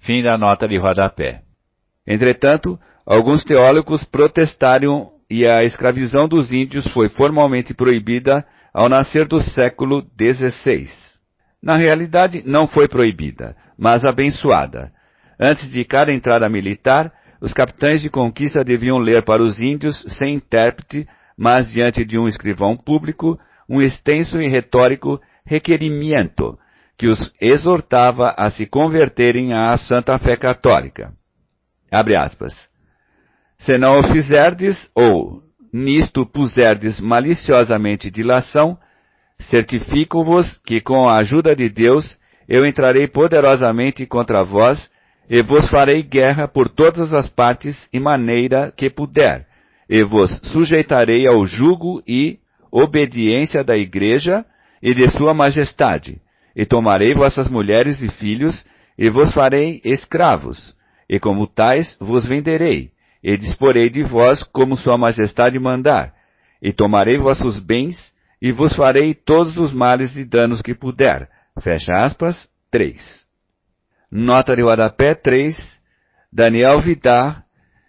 Fim 0.00 0.22
da 0.22 0.36
nota 0.36 0.68
de 0.68 0.78
rodapé. 0.78 1.42
Entretanto, 2.06 2.78
alguns 3.06 3.44
teólogos 3.44 4.04
protestaram 4.04 5.13
e 5.34 5.44
a 5.48 5.64
escravização 5.64 6.28
dos 6.28 6.52
índios 6.52 6.86
foi 6.92 7.08
formalmente 7.08 7.74
proibida 7.74 8.46
ao 8.72 8.88
nascer 8.88 9.26
do 9.26 9.40
século 9.40 10.06
XVI. 10.16 10.88
Na 11.60 11.74
realidade, 11.74 12.44
não 12.46 12.68
foi 12.68 12.86
proibida, 12.86 13.56
mas 13.76 14.04
abençoada. 14.04 14.92
Antes 15.40 15.68
de 15.72 15.84
cada 15.84 16.12
entrada 16.12 16.48
militar, 16.48 17.12
os 17.40 17.52
capitães 17.52 18.00
de 18.00 18.08
conquista 18.08 18.62
deviam 18.62 18.98
ler 18.98 19.24
para 19.24 19.42
os 19.42 19.60
índios, 19.60 20.00
sem 20.16 20.36
intérprete, 20.36 21.04
mas 21.36 21.68
diante 21.68 22.04
de 22.04 22.16
um 22.16 22.28
escrivão 22.28 22.76
público, 22.76 23.36
um 23.68 23.82
extenso 23.82 24.40
e 24.40 24.46
retórico 24.46 25.20
requerimento 25.44 26.56
que 26.96 27.08
os 27.08 27.34
exortava 27.40 28.32
a 28.36 28.50
se 28.50 28.66
converterem 28.66 29.52
à 29.52 29.76
Santa 29.78 30.16
Fé 30.16 30.36
Católica. 30.36 31.12
Abre 31.90 32.14
aspas. 32.14 32.72
Se 33.58 33.78
não 33.78 34.00
o 34.00 34.02
fizerdes, 34.12 34.90
ou 34.94 35.42
nisto 35.72 36.26
puserdes 36.26 37.00
maliciosamente 37.00 38.10
dilação, 38.10 38.78
certifico-vos 39.40 40.60
que 40.64 40.80
com 40.80 41.08
a 41.08 41.18
ajuda 41.18 41.54
de 41.56 41.68
Deus 41.68 42.18
eu 42.48 42.66
entrarei 42.66 43.08
poderosamente 43.08 44.06
contra 44.06 44.44
vós 44.44 44.90
e 45.28 45.42
vos 45.42 45.68
farei 45.70 46.02
guerra 46.02 46.46
por 46.46 46.68
todas 46.68 47.14
as 47.14 47.28
partes 47.28 47.76
e 47.92 47.98
maneira 47.98 48.72
que 48.76 48.90
puder, 48.90 49.46
e 49.88 50.02
vos 50.02 50.30
sujeitarei 50.52 51.26
ao 51.26 51.44
jugo 51.46 52.02
e 52.06 52.38
obediência 52.70 53.64
da 53.64 53.76
igreja 53.76 54.44
e 54.82 54.94
de 54.94 55.08
sua 55.10 55.32
majestade, 55.32 56.20
e 56.54 56.66
tomarei 56.66 57.14
vossas 57.14 57.48
mulheres 57.48 58.02
e 58.02 58.08
filhos, 58.08 58.64
e 58.98 59.08
vos 59.08 59.32
farei 59.32 59.80
escravos, 59.84 60.74
e 61.08 61.18
como 61.18 61.46
tais 61.46 61.96
vos 61.98 62.26
venderei, 62.26 62.90
e 63.24 63.38
disporei 63.38 63.88
de 63.88 64.02
vós 64.02 64.42
como 64.42 64.76
sua 64.76 64.98
majestade 64.98 65.58
mandar, 65.58 66.12
e 66.60 66.74
tomarei 66.74 67.16
vossos 67.16 67.58
bens, 67.58 67.96
e 68.40 68.52
vos 68.52 68.76
farei 68.76 69.14
todos 69.14 69.56
os 69.56 69.72
males 69.72 70.14
e 70.14 70.26
danos 70.26 70.60
que 70.60 70.74
puder. 70.74 71.30
Fecha 71.62 72.04
aspas, 72.04 72.46
3. 72.70 73.24
Nota 74.12 74.54
de 74.54 74.60
rodapé 74.60 75.14
3, 75.14 75.56
Daniel 76.30 76.80
Vidar, 76.80 77.44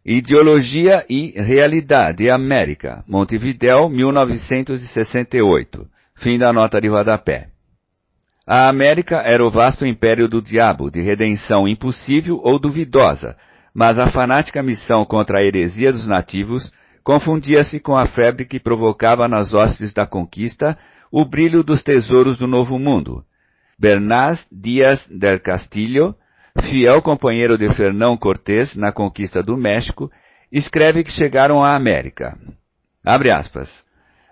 Ideologia 0.06 1.04
e 1.10 1.32
Realidade 1.32 2.30
América, 2.30 3.04
Montevidéu, 3.06 3.90
1968. 3.90 5.86
Fim 6.16 6.38
da 6.38 6.54
nota 6.54 6.80
de 6.80 6.88
rodapé. 6.88 7.50
A 8.48 8.70
América 8.70 9.18
era 9.26 9.44
o 9.44 9.50
vasto 9.50 9.86
império 9.86 10.30
do 10.30 10.42
diabo, 10.42 10.90
de 10.90 11.02
redenção 11.02 11.68
impossível 11.68 12.40
ou 12.42 12.58
duvidosa, 12.60 13.36
mas 13.76 14.00
a 14.00 14.10
fanática 14.10 14.64
missão 14.64 15.04
contra 15.04 15.40
a 15.40 15.44
heresia 15.44 15.92
dos 15.92 16.08
nativos 16.08 16.72
confundia-se 17.04 17.78
com 17.78 17.96
a 17.96 18.08
febre 18.08 18.46
que 18.46 18.58
provocava 18.58 19.28
nas 19.28 19.54
hostes 19.54 19.94
da 19.94 20.08
conquista 20.08 20.78
o 21.12 21.26
brilho 21.26 21.62
dos 21.62 21.84
tesouros 21.84 22.38
do 22.38 22.48
Novo 22.48 22.80
Mundo. 22.80 23.24
Bernás 23.78 24.48
Díaz 24.50 25.06
del 25.10 25.42
Castillo, 25.42 26.16
fiel 26.62 27.02
companheiro 27.02 27.58
de 27.58 27.70
Fernão 27.74 28.16
Cortés 28.16 28.76
na 28.78 28.94
conquista 28.94 29.44
do 29.44 29.58
México, 29.58 30.10
escreve 30.50 31.04
que 31.04 31.12
chegaram 31.12 31.62
à 31.62 31.76
América. 31.76 32.38
Abre 33.06 33.30
aspas 33.30 33.84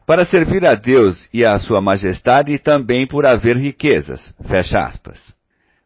para 0.05 0.25
servir 0.25 0.65
a 0.65 0.75
Deus 0.75 1.29
e 1.33 1.45
a 1.45 1.57
Sua 1.59 1.81
Majestade 1.81 2.53
e 2.53 2.59
também 2.59 3.05
por 3.05 3.25
haver 3.25 3.57
riquezas. 3.57 4.33
Fecha 4.47 4.79
aspas. 4.79 5.33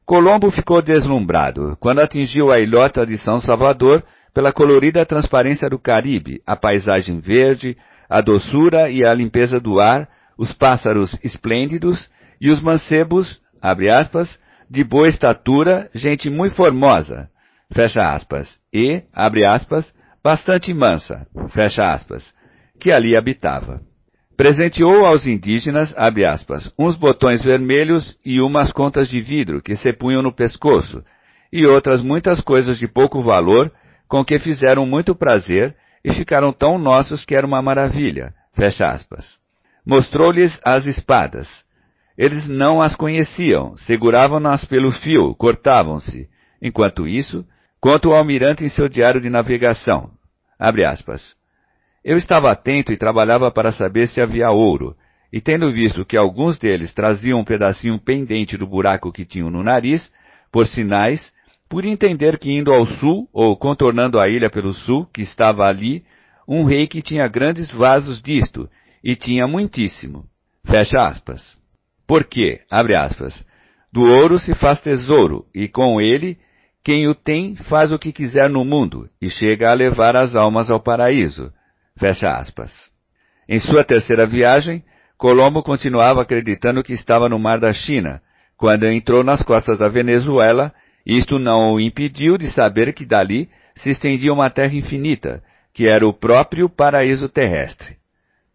Colombo 0.07 0.49
ficou 0.49 0.81
deslumbrado 0.81 1.75
quando 1.81 1.99
atingiu 1.99 2.49
a 2.49 2.57
ilhota 2.59 3.05
de 3.05 3.17
São 3.17 3.41
Salvador 3.41 4.01
pela 4.33 4.53
colorida 4.53 5.05
transparência 5.05 5.69
do 5.69 5.77
Caribe, 5.77 6.41
a 6.47 6.55
paisagem 6.55 7.19
verde, 7.19 7.75
a 8.09 8.21
doçura 8.21 8.89
e 8.89 9.03
a 9.05 9.13
limpeza 9.13 9.59
do 9.59 9.81
ar, 9.81 10.07
os 10.37 10.53
pássaros 10.53 11.19
esplêndidos 11.21 12.09
e 12.39 12.49
os 12.49 12.61
mancebos, 12.61 13.41
abre 13.61 13.89
aspas, 13.91 14.39
de 14.69 14.81
boa 14.81 15.09
estatura, 15.09 15.89
gente 15.93 16.29
muito 16.29 16.55
formosa, 16.55 17.29
fecha 17.73 17.99
aspas, 18.13 18.57
e, 18.73 19.03
abre 19.13 19.43
aspas, 19.43 19.93
bastante 20.23 20.73
mansa, 20.73 21.27
fecha 21.49 21.83
aspas, 21.83 22.33
que 22.79 22.93
ali 22.93 23.13
habitava. 23.13 23.81
Presenteou 24.37 25.07
aos 25.07 25.25
indígenas, 25.25 25.97
abre 25.97 26.23
aspas, 26.23 26.71
uns 26.77 26.95
botões 26.95 27.41
vermelhos 27.41 28.15
e 28.23 28.39
umas 28.39 28.71
contas 28.71 29.09
de 29.09 29.19
vidro 29.19 29.63
que 29.63 29.75
se 29.75 29.91
punham 29.91 30.21
no 30.21 30.31
pescoço, 30.31 31.03
e 31.51 31.65
outras 31.65 32.03
muitas 32.03 32.39
coisas 32.39 32.77
de 32.77 32.87
pouco 32.87 33.19
valor, 33.19 33.71
com 34.07 34.23
que 34.23 34.37
fizeram 34.37 34.85
muito 34.85 35.15
prazer 35.15 35.75
e 36.05 36.13
ficaram 36.13 36.53
tão 36.53 36.77
nossos 36.77 37.25
que 37.25 37.33
era 37.33 37.47
uma 37.47 37.63
maravilha. 37.63 38.31
Fecha 38.53 38.85
aspas. 38.85 39.39
Mostrou-lhes 39.83 40.59
as 40.63 40.85
espadas. 40.85 41.65
Eles 42.15 42.47
não 42.47 42.79
as 42.79 42.95
conheciam, 42.95 43.75
seguravam-nas 43.77 44.63
pelo 44.65 44.91
fio, 44.91 45.33
cortavam-se. 45.33 46.29
Enquanto 46.61 47.07
isso, 47.07 47.43
conta 47.81 48.09
o 48.09 48.13
almirante 48.13 48.63
em 48.63 48.69
seu 48.69 48.87
diário 48.87 49.19
de 49.19 49.31
navegação. 49.31 50.11
Abre 50.59 50.85
aspas. 50.85 51.36
Eu 52.07 52.17
estava 52.17 52.49
atento 52.49 52.93
e 52.93 52.97
trabalhava 52.97 53.51
para 53.51 53.69
saber 53.69 54.07
se 54.07 54.21
havia 54.21 54.49
ouro, 54.49 54.95
e 55.31 55.41
tendo 55.41 55.69
visto 55.69 56.05
que 56.05 56.15
alguns 56.15 56.57
deles 56.57 56.93
traziam 56.93 57.41
um 57.41 57.43
pedacinho 57.43 57.99
pendente 57.99 58.55
do 58.55 58.65
buraco 58.65 59.11
que 59.11 59.25
tinham 59.25 59.49
no 59.49 59.61
nariz, 59.61 60.09
por 60.49 60.65
sinais, 60.67 61.33
pude 61.67 61.89
entender 61.89 62.39
que 62.39 62.49
indo 62.49 62.71
ao 62.71 62.85
sul, 62.85 63.27
ou 63.33 63.57
contornando 63.57 64.21
a 64.21 64.29
ilha 64.29 64.49
pelo 64.49 64.71
sul, 64.71 65.05
que 65.13 65.21
estava 65.21 65.63
ali, 65.67 66.05
um 66.47 66.63
rei 66.63 66.87
que 66.87 67.01
tinha 67.01 67.27
grandes 67.27 67.69
vasos 67.69 68.21
disto, 68.21 68.69
e 69.03 69.13
tinha 69.13 69.45
muitíssimo. 69.45 70.23
Fecha 70.63 70.99
aspas. 70.99 71.57
Porque, 72.07 72.61
abre 72.71 72.95
aspas, 72.95 73.45
do 73.91 74.03
ouro 74.03 74.39
se 74.39 74.55
faz 74.55 74.79
tesouro, 74.79 75.45
e 75.53 75.67
com 75.67 75.99
ele, 75.99 76.37
quem 76.81 77.05
o 77.05 77.13
tem 77.13 77.57
faz 77.57 77.91
o 77.91 77.99
que 77.99 78.13
quiser 78.13 78.49
no 78.49 78.63
mundo, 78.63 79.09
e 79.21 79.29
chega 79.29 79.69
a 79.69 79.73
levar 79.73 80.15
as 80.15 80.37
almas 80.37 80.71
ao 80.71 80.81
paraíso. 80.81 81.51
Fecha 81.97 82.29
aspas. 82.29 82.71
Em 83.49 83.59
sua 83.59 83.83
terceira 83.83 84.25
viagem, 84.25 84.83
Colombo 85.17 85.63
continuava 85.63 86.21
acreditando 86.21 86.83
que 86.83 86.93
estava 86.93 87.27
no 87.27 87.39
mar 87.39 87.59
da 87.59 87.73
China, 87.73 88.21
quando 88.55 88.85
entrou 88.85 89.23
nas 89.23 89.41
costas 89.41 89.77
da 89.79 89.87
Venezuela, 89.87 90.73
isto 91.05 91.39
não 91.39 91.73
o 91.73 91.79
impediu 91.79 92.37
de 92.37 92.49
saber 92.51 92.93
que 92.93 93.05
dali 93.05 93.49
se 93.75 93.89
estendia 93.89 94.33
uma 94.33 94.49
terra 94.49 94.75
infinita, 94.75 95.43
que 95.73 95.87
era 95.87 96.07
o 96.07 96.13
próprio 96.13 96.67
paraíso 96.69 97.29
terrestre. 97.29 97.97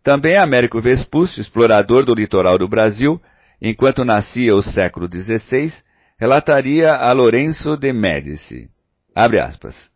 Também 0.03 0.37
Américo 0.37 0.81
Vespúcio, 0.81 1.41
explorador 1.41 2.05
do 2.05 2.15
litoral 2.15 2.59
do 2.59 2.69
Brasil, 2.69 3.21
enquanto 3.61 4.05
nascia 4.05 4.55
o 4.55 4.63
século 4.63 5.09
XVI, 5.09 5.73
relataria 6.19 6.93
a 6.93 7.13
Lourenço 7.13 7.77
de 7.77 7.93
Médici. 7.93 8.69
Abre 9.15 9.39
aspas. 9.39 9.92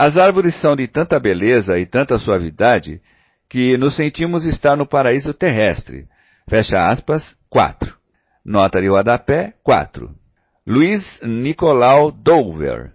As 0.00 0.16
árvores 0.16 0.54
são 0.62 0.74
de 0.74 0.88
tanta 0.88 1.20
beleza 1.20 1.78
e 1.78 1.84
tanta 1.84 2.18
suavidade 2.18 3.02
que 3.50 3.76
nos 3.76 3.96
sentimos 3.96 4.46
estar 4.46 4.74
no 4.74 4.86
paraíso 4.86 5.34
terrestre. 5.34 6.06
Fecha 6.48 6.88
aspas, 6.88 7.36
4. 7.50 7.94
Nota 8.42 8.80
de 8.80 8.88
rodapé, 8.88 9.52
4. 9.62 10.08
Luiz 10.66 11.20
Nicolau 11.22 12.10
Dover, 12.10 12.92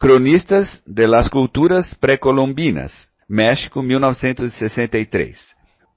Cronistas 0.00 0.82
de 0.86 1.06
las 1.06 1.28
Culturas 1.28 1.92
Pré-Colombinas, 2.00 2.94
México, 3.28 3.82
1963. 3.82 5.38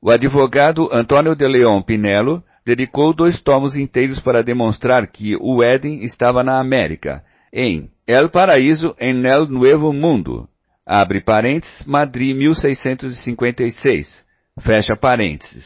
O 0.02 0.12
advogado 0.12 0.90
Antônio 0.92 1.34
de 1.34 1.48
León 1.48 1.82
Pinelo 1.82 2.44
dedicou 2.66 3.14
dois 3.14 3.42
tomos 3.42 3.78
inteiros 3.78 4.20
para 4.20 4.44
demonstrar 4.44 5.08
que 5.08 5.34
o 5.40 5.64
Éden 5.64 6.04
estava 6.04 6.44
na 6.44 6.60
América, 6.60 7.24
em 7.52 7.90
El 8.08 8.30
Paraíso 8.30 8.96
en 9.00 9.26
el 9.26 9.50
Nuevo 9.50 9.92
Mundo, 9.92 10.48
abre 10.86 11.22
parênteses, 11.22 11.86
Madrid 11.86 12.36
1656, 12.36 14.26
fecha 14.62 14.96
parênteses. 14.96 15.66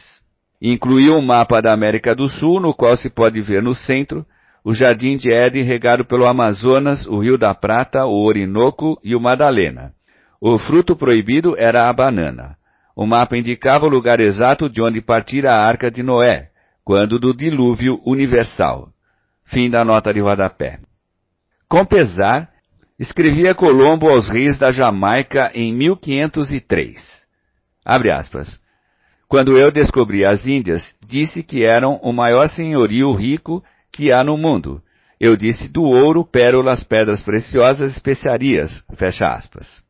Incluiu 0.60 1.16
um 1.16 1.22
mapa 1.22 1.60
da 1.60 1.72
América 1.72 2.14
do 2.14 2.28
Sul, 2.28 2.60
no 2.60 2.74
qual 2.74 2.96
se 2.96 3.10
pode 3.10 3.40
ver 3.40 3.62
no 3.62 3.74
centro 3.74 4.26
o 4.64 4.74
Jardim 4.74 5.16
de 5.16 5.32
Éden 5.32 5.62
regado 5.62 6.04
pelo 6.04 6.26
Amazonas, 6.26 7.06
o 7.06 7.20
Rio 7.20 7.38
da 7.38 7.54
Prata, 7.54 8.04
o 8.04 8.26
Orinoco 8.26 8.98
e 9.04 9.14
o 9.14 9.20
Madalena. 9.20 9.92
O 10.40 10.58
fruto 10.58 10.96
proibido 10.96 11.54
era 11.56 11.88
a 11.88 11.92
banana. 11.92 12.56
O 12.96 13.06
mapa 13.06 13.36
indicava 13.36 13.86
o 13.86 13.88
lugar 13.88 14.18
exato 14.18 14.68
de 14.68 14.82
onde 14.82 15.00
partira 15.00 15.52
a 15.52 15.64
Arca 15.64 15.88
de 15.88 16.02
Noé, 16.02 16.48
quando 16.82 17.20
do 17.20 17.32
dilúvio 17.32 18.00
universal. 18.04 18.88
Fim 19.44 19.70
da 19.70 19.84
nota 19.84 20.12
de 20.12 20.20
rodapé. 20.20 20.80
Com 21.68 21.84
pesar, 21.84 22.48
escrevia 22.98 23.54
Colombo 23.54 24.08
aos 24.08 24.28
reis 24.28 24.56
da 24.56 24.70
Jamaica 24.70 25.50
em 25.52 25.74
1503. 25.74 27.26
Abre 27.84 28.10
aspas. 28.10 28.60
Quando 29.28 29.58
eu 29.58 29.72
descobri 29.72 30.24
as 30.24 30.46
Índias, 30.46 30.94
disse 31.04 31.42
que 31.42 31.64
eram 31.64 31.96
o 32.02 32.12
maior 32.12 32.48
senhorio 32.48 33.12
rico 33.12 33.64
que 33.92 34.12
há 34.12 34.22
no 34.22 34.36
mundo. 34.36 34.80
Eu 35.18 35.36
disse 35.36 35.68
do 35.68 35.82
ouro, 35.82 36.24
pérolas, 36.24 36.84
pedras 36.84 37.20
preciosas, 37.20 37.90
especiarias. 37.92 38.84
Fecha 38.96 39.26
aspas. 39.26 39.82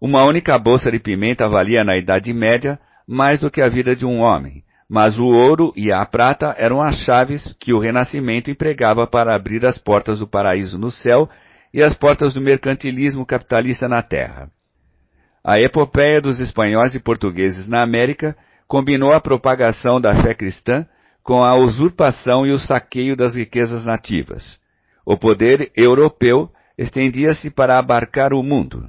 Uma 0.00 0.24
única 0.24 0.56
bolsa 0.56 0.92
de 0.92 1.00
pimenta 1.00 1.48
valia 1.48 1.82
na 1.82 1.96
Idade 1.96 2.32
Média 2.32 2.78
mais 3.08 3.40
do 3.40 3.50
que 3.50 3.60
a 3.60 3.68
vida 3.68 3.96
de 3.96 4.06
um 4.06 4.20
homem, 4.20 4.62
mas 4.88 5.18
o 5.18 5.26
ouro 5.26 5.72
e 5.76 5.92
a 5.92 6.04
prata 6.06 6.54
eram 6.56 6.80
as 6.80 6.96
chaves 7.00 7.54
que 7.60 7.74
o 7.74 7.78
Renascimento 7.78 8.50
empregava 8.50 9.06
para 9.06 9.36
abrir 9.36 9.66
as 9.66 9.76
portas 9.76 10.20
do 10.20 10.26
paraíso 10.26 10.78
no 10.78 10.90
céu 10.90 11.28
e 11.74 11.82
as 11.82 11.94
portas 11.94 12.34
do 12.34 12.40
mercantilismo 12.40 13.26
capitalista 13.26 13.86
na 13.86 14.02
terra. 14.02 14.50
A 15.44 15.60
epopeia 15.60 16.20
dos 16.20 16.40
espanhóis 16.40 16.94
e 16.94 17.00
portugueses 17.00 17.68
na 17.68 17.82
América 17.82 18.34
combinou 18.66 19.12
a 19.12 19.20
propagação 19.20 20.00
da 20.00 20.22
fé 20.22 20.34
cristã 20.34 20.86
com 21.22 21.44
a 21.44 21.54
usurpação 21.54 22.46
e 22.46 22.52
o 22.52 22.58
saqueio 22.58 23.14
das 23.14 23.34
riquezas 23.34 23.84
nativas. 23.84 24.58
O 25.04 25.16
poder 25.16 25.70
europeu 25.76 26.50
estendia-se 26.76 27.50
para 27.50 27.78
abarcar 27.78 28.32
o 28.32 28.42
mundo. 28.42 28.88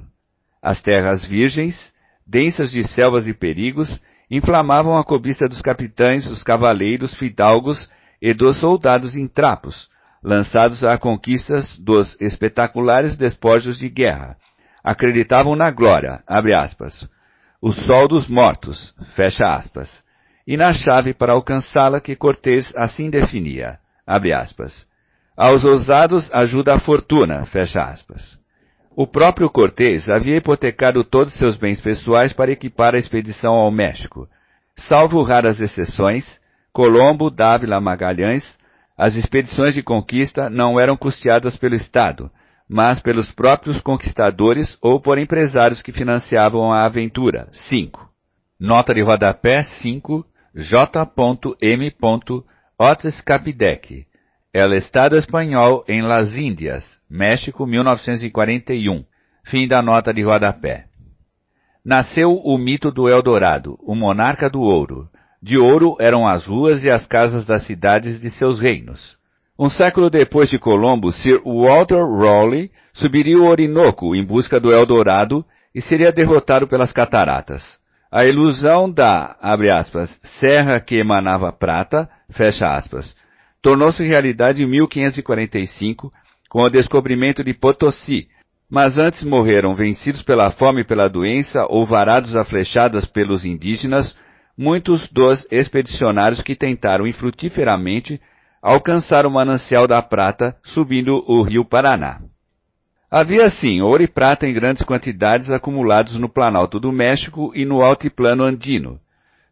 As 0.62 0.80
terras 0.80 1.24
virgens, 1.24 1.92
densas 2.26 2.70
de 2.70 2.86
selvas 2.88 3.26
e 3.26 3.34
perigos, 3.34 4.00
inflamavam 4.30 4.96
a 4.96 5.04
cobiça 5.04 5.48
dos 5.48 5.60
capitães, 5.60 6.24
dos 6.24 6.42
cavaleiros, 6.42 7.14
fidalgos 7.14 7.90
e 8.22 8.32
dos 8.32 8.58
soldados 8.58 9.16
em 9.16 9.26
trapos, 9.26 9.88
lançados 10.22 10.84
à 10.84 10.96
conquistas 10.96 11.78
dos 11.78 12.16
espetaculares 12.20 13.16
despojos 13.16 13.78
de 13.78 13.88
guerra. 13.88 14.36
Acreditavam 14.84 15.56
na 15.56 15.70
glória, 15.70 16.22
aspas, 16.54 17.08
o 17.60 17.72
sol 17.72 18.08
dos 18.08 18.28
mortos, 18.28 18.94
aspas, 19.44 20.02
e 20.46 20.56
na 20.56 20.72
chave 20.72 21.12
para 21.12 21.32
alcançá-la 21.32 22.00
que 22.00 22.16
Cortés 22.16 22.72
assim 22.76 23.10
definia, 23.10 23.78
aspas, 24.06 24.86
aos 25.36 25.64
ousados 25.64 26.30
ajuda 26.32 26.74
a 26.74 26.78
fortuna, 26.78 27.44
aspas. 27.82 28.39
O 29.00 29.06
próprio 29.06 29.48
Cortés 29.48 30.10
havia 30.10 30.36
hipotecado 30.36 31.02
todos 31.02 31.32
seus 31.32 31.56
bens 31.56 31.80
pessoais 31.80 32.34
para 32.34 32.52
equipar 32.52 32.94
a 32.94 32.98
expedição 32.98 33.54
ao 33.54 33.70
México. 33.70 34.28
Salvo 34.76 35.22
raras 35.22 35.58
exceções, 35.58 36.38
Colombo, 36.70 37.30
Dávila, 37.30 37.80
Magalhães, 37.80 38.44
as 38.98 39.14
expedições 39.14 39.72
de 39.72 39.82
conquista 39.82 40.50
não 40.50 40.78
eram 40.78 40.98
custeadas 40.98 41.56
pelo 41.56 41.76
Estado, 41.76 42.30
mas 42.68 43.00
pelos 43.00 43.32
próprios 43.32 43.80
conquistadores 43.80 44.76
ou 44.82 45.00
por 45.00 45.16
empresários 45.16 45.80
que 45.80 45.92
financiavam 45.92 46.70
a 46.70 46.84
aventura. 46.84 47.48
5. 47.70 48.06
Nota 48.60 48.92
de 48.92 49.00
rodapé 49.00 49.62
5 49.62 50.26
J.M. 50.54 51.96
Otis 52.78 53.20
Capidec. 53.22 54.06
El 54.52 54.74
Estado 54.74 55.16
Espanhol 55.16 55.86
em 55.88 56.02
Las 56.02 56.36
Índias, 56.36 56.99
México, 57.10 57.66
1941. 57.66 59.04
Fim 59.44 59.66
da 59.66 59.82
nota 59.82 60.14
de 60.14 60.22
rodapé. 60.22 60.84
Nasceu 61.84 62.36
o 62.36 62.56
mito 62.56 62.92
do 62.92 63.08
Eldorado, 63.08 63.76
o 63.82 63.96
monarca 63.96 64.48
do 64.48 64.60
ouro. 64.60 65.08
De 65.42 65.58
ouro 65.58 65.96
eram 65.98 66.28
as 66.28 66.46
ruas 66.46 66.84
e 66.84 66.90
as 66.90 67.06
casas 67.08 67.44
das 67.44 67.64
cidades 67.64 68.20
de 68.20 68.30
seus 68.30 68.60
reinos. 68.60 69.16
Um 69.58 69.68
século 69.68 70.08
depois 70.08 70.48
de 70.48 70.58
Colombo, 70.58 71.10
Sir 71.10 71.42
Walter 71.44 72.04
Raleigh 72.04 72.70
subiria 72.92 73.38
o 73.38 73.48
Orinoco 73.48 74.14
em 74.14 74.24
busca 74.24 74.60
do 74.60 74.72
Eldorado 74.72 75.44
e 75.74 75.82
seria 75.82 76.12
derrotado 76.12 76.68
pelas 76.68 76.92
cataratas. 76.92 77.80
A 78.12 78.24
ilusão 78.24 78.90
da, 78.90 79.36
aspas, 79.40 80.16
serra 80.38 80.78
que 80.80 80.96
emanava 80.96 81.52
prata, 81.52 82.08
aspas, 82.62 83.16
tornou-se 83.62 84.06
realidade 84.06 84.62
em 84.62 84.66
1545 84.66 86.12
com 86.50 86.62
o 86.62 86.68
descobrimento 86.68 87.44
de 87.44 87.54
Potosí, 87.54 88.26
mas 88.68 88.98
antes 88.98 89.24
morreram 89.24 89.74
vencidos 89.74 90.20
pela 90.22 90.50
fome 90.50 90.80
e 90.80 90.84
pela 90.84 91.08
doença 91.08 91.64
ou 91.68 91.86
varados 91.86 92.34
a 92.36 92.44
flechadas 92.44 93.06
pelos 93.06 93.44
indígenas 93.44 94.14
muitos 94.58 95.08
dos 95.10 95.46
expedicionários 95.50 96.42
que 96.42 96.56
tentaram 96.56 97.06
infrutíferamente 97.06 98.20
alcançar 98.60 99.24
o 99.24 99.30
manancial 99.30 99.86
da 99.86 100.02
prata 100.02 100.54
subindo 100.62 101.24
o 101.26 101.40
rio 101.42 101.64
Paraná. 101.64 102.20
Havia 103.10 103.48
sim 103.48 103.80
ouro 103.80 104.02
e 104.02 104.08
prata 104.08 104.46
em 104.46 104.52
grandes 104.52 104.84
quantidades 104.84 105.50
acumulados 105.50 106.14
no 106.14 106.28
Planalto 106.28 106.78
do 106.78 106.92
México 106.92 107.52
e 107.54 107.64
no 107.64 107.80
altiplano 107.80 108.44
andino. 108.44 109.00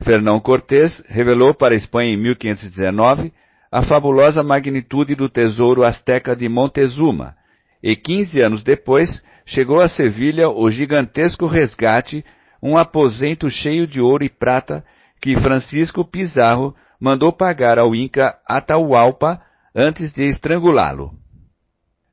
Fernão 0.03 0.39
Cortés 0.39 1.03
revelou 1.09 1.55
para 1.55 1.75
a 1.75 1.77
Espanha 1.77 2.13
em 2.13 2.17
1519 2.17 3.33
a 3.71 3.83
fabulosa 3.83 4.43
magnitude 4.43 5.15
do 5.15 5.29
tesouro 5.29 5.85
asteca 5.85 6.35
de 6.35 6.49
Montezuma, 6.49 7.35
e 7.83 7.95
quinze 7.95 8.41
anos 8.41 8.63
depois 8.63 9.23
chegou 9.47 9.81
a 9.81 9.89
Sevilha 9.89 10.49
o 10.49 10.71
gigantesco 10.71 11.47
resgate, 11.47 12.25
um 12.63 12.77
aposento 12.77 13.49
cheio 13.49 13.87
de 13.87 14.01
ouro 14.01 14.25
e 14.25 14.29
prata 14.29 14.85
que 15.21 15.37
Francisco 15.37 16.05
Pizarro 16.05 16.75
mandou 17.01 17.33
pagar 17.33 17.79
ao 17.79 17.95
Inca 17.95 18.37
Atahualpa 18.47 19.41
antes 19.75 20.13
de 20.13 20.25
estrangulá-lo. 20.25 21.13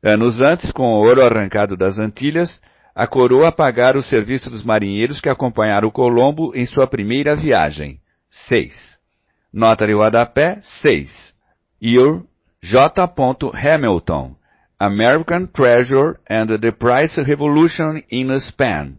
Anos 0.03 0.39
antes, 0.41 0.71
com 0.71 0.83
o 0.83 0.97
ouro 0.97 1.21
arrancado 1.21 1.75
das 1.75 1.97
Antilhas, 1.97 2.61
a 2.93 3.07
coroa 3.07 3.51
pagara 3.51 3.97
o 3.97 4.03
serviço 4.03 4.49
dos 4.49 4.63
marinheiros 4.63 5.19
que 5.19 5.29
acompanharam 5.29 5.89
Colombo 5.89 6.55
em 6.55 6.65
sua 6.65 6.87
primeira 6.87 7.35
viagem. 7.35 7.99
6. 8.47 8.73
Nota 9.51 9.85
de 9.87 9.93
rodapé 9.93 10.59
6. 10.81 11.34
Earl 11.85 12.25
J. 12.63 13.13
Hamilton, 13.53 14.35
American 14.79 15.47
Treasure 15.47 16.19
and 16.27 16.47
the 16.59 16.71
Price 16.71 17.15
Revolution 17.21 18.01
in 18.09 18.35
Spain, 18.39 18.97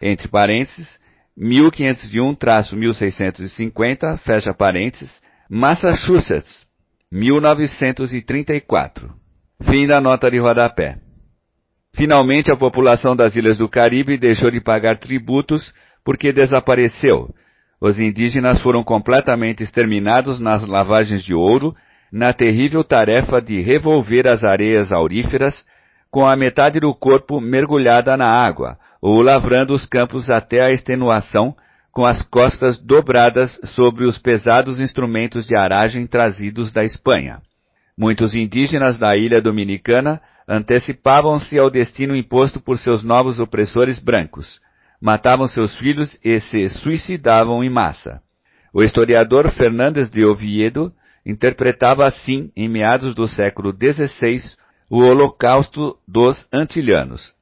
entre 0.00 0.28
parênteses, 0.28 1.00
1501-1650, 1.36 4.18
fecha 4.18 4.54
parênteses, 4.54 5.20
Massachusetts, 5.50 6.64
1934. 7.10 9.12
Fim 9.64 9.88
da 9.88 10.00
nota 10.00 10.30
de 10.30 10.38
rodapé. 10.38 10.98
Finalmente, 11.94 12.52
a 12.52 12.56
população 12.56 13.16
das 13.16 13.34
ilhas 13.34 13.58
do 13.58 13.68
Caribe 13.68 14.16
deixou 14.16 14.52
de 14.52 14.60
pagar 14.60 14.98
tributos 14.98 15.74
porque 16.04 16.32
desapareceu. 16.32 17.34
Os 17.80 17.98
indígenas 17.98 18.62
foram 18.62 18.84
completamente 18.84 19.64
exterminados 19.64 20.38
nas 20.38 20.64
lavagens 20.64 21.24
de 21.24 21.34
ouro 21.34 21.74
na 22.12 22.32
terrível 22.32 22.82
tarefa 22.82 23.40
de 23.40 23.60
revolver 23.60 24.26
as 24.26 24.42
areias 24.42 24.92
auríferas 24.92 25.64
com 26.10 26.26
a 26.26 26.36
metade 26.36 26.80
do 26.80 26.94
corpo 26.94 27.40
mergulhada 27.40 28.16
na 28.16 28.26
água, 28.26 28.78
ou 29.00 29.20
lavrando 29.20 29.74
os 29.74 29.84
campos 29.84 30.30
até 30.30 30.62
a 30.62 30.70
extenuação, 30.70 31.54
com 31.92 32.04
as 32.04 32.22
costas 32.22 32.78
dobradas 32.78 33.58
sobre 33.74 34.04
os 34.04 34.18
pesados 34.18 34.80
instrumentos 34.80 35.46
de 35.46 35.56
aragem 35.56 36.06
trazidos 36.06 36.72
da 36.72 36.84
Espanha. 36.84 37.40
Muitos 37.96 38.34
indígenas 38.34 38.98
da 38.98 39.16
ilha 39.16 39.42
dominicana 39.42 40.20
antecipavam-se 40.48 41.58
ao 41.58 41.68
destino 41.68 42.16
imposto 42.16 42.60
por 42.60 42.78
seus 42.78 43.02
novos 43.02 43.38
opressores 43.40 43.98
brancos, 43.98 44.60
matavam 45.00 45.46
seus 45.46 45.76
filhos 45.78 46.18
e 46.24 46.40
se 46.40 46.68
suicidavam 46.68 47.62
em 47.62 47.70
massa. 47.70 48.20
O 48.72 48.82
historiador 48.82 49.50
Fernandes 49.50 50.10
de 50.10 50.24
Oviedo 50.24 50.92
interpretava 51.28 52.06
assim, 52.06 52.50
em 52.56 52.66
meados 52.68 53.14
do 53.14 53.28
século 53.28 53.70
XVI, 53.70 54.56
o 54.88 55.02
Holocausto 55.02 55.98
dos 56.08 56.48
Antilhanos. 56.50 57.34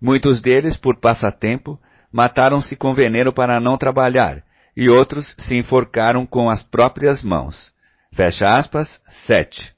Muitos 0.00 0.40
deles, 0.40 0.76
por 0.76 1.00
passatempo, 1.00 1.76
mataram-se 2.12 2.76
com 2.76 2.94
veneno 2.94 3.32
para 3.32 3.58
não 3.58 3.76
trabalhar, 3.76 4.44
e 4.76 4.88
outros 4.88 5.34
se 5.36 5.56
enforcaram 5.56 6.24
com 6.24 6.48
as 6.48 6.62
próprias 6.62 7.24
mãos. 7.24 7.72
Fecha 8.14 8.46
aspas, 8.46 9.00
7. 9.26 9.74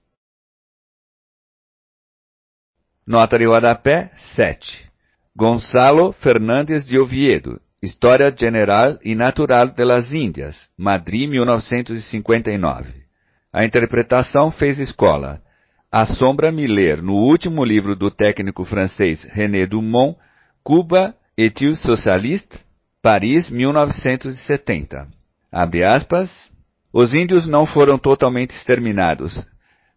Nota 3.07 3.39
de 3.39 3.47
rodapé 3.47 4.13
7. 4.35 4.91
Gonçalo 5.35 6.13
Fernandes 6.13 6.85
de 6.85 6.99
Oviedo, 6.99 7.59
História 7.83 8.33
General 8.39 8.97
e 9.03 9.13
Natural 9.13 9.75
de 9.75 9.85
las 9.85 10.13
Índias, 10.13 10.69
Madrid, 10.79 11.29
1959. 11.29 12.95
A 13.53 13.65
interpretação 13.65 14.53
fez 14.53 14.79
escola. 14.79 15.43
Assombra-me 15.91 16.65
ler 16.69 17.03
no 17.03 17.15
último 17.15 17.65
livro 17.65 17.97
do 17.97 18.09
técnico 18.09 18.65
francês 18.65 19.25
René 19.25 19.67
Dumont, 19.67 20.17
Cuba 20.63 21.13
est-il 21.37 21.75
socialiste? 21.75 22.57
Paris, 23.03 23.51
1970. 23.51 25.09
Abre 25.51 25.83
aspas. 25.83 26.31
Os 26.93 27.13
índios 27.13 27.49
não 27.49 27.67
foram 27.67 27.99
totalmente 27.99 28.55
exterminados. 28.55 29.45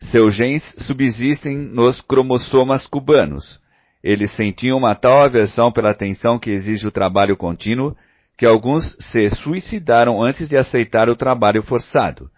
Seus 0.02 0.34
genes 0.34 0.64
subsistem 0.88 1.56
nos 1.56 2.02
cromossomas 2.02 2.88
cubanos 2.88 3.64
eles 4.06 4.30
sentiam 4.36 4.78
uma 4.78 4.94
tal 4.94 5.26
aversão 5.26 5.72
pela 5.72 5.90
atenção 5.90 6.38
que 6.38 6.52
exige 6.52 6.88
o 6.88 6.92
trabalho 6.92 7.36
contínuo 7.36 7.98
que 8.38 8.46
alguns 8.46 8.96
se 9.00 9.32
suicidaram 9.32 10.22
antes 10.22 10.48
de 10.48 10.56
aceitar 10.56 11.10
o 11.10 11.16
trabalho 11.16 11.64
forçado. 11.64 12.30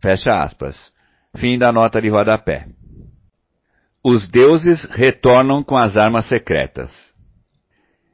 Fecha 0.00 0.32
aspas. 0.32 0.92
Fim 1.36 1.56
da 1.56 1.70
nota 1.70 2.02
de 2.02 2.08
rodapé. 2.08 2.66
Os 4.02 4.28
deuses 4.28 4.84
retornam 4.90 5.62
com 5.62 5.76
as 5.76 5.96
armas 5.96 6.26
secretas. 6.26 6.90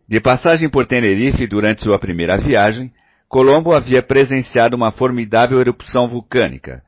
De 0.07 0.21
passagem 0.21 0.69
por 0.69 0.85
Tenerife 0.85 1.47
durante 1.47 1.83
sua 1.83 1.99
primeira 1.99 2.37
viagem, 2.37 2.93
Colombo 3.27 3.75
havia 3.75 4.03
presenciado 4.03 4.77
uma 4.77 4.93
formidável 4.93 5.59
erupção 5.59 6.09
vulcânica. 6.09 6.83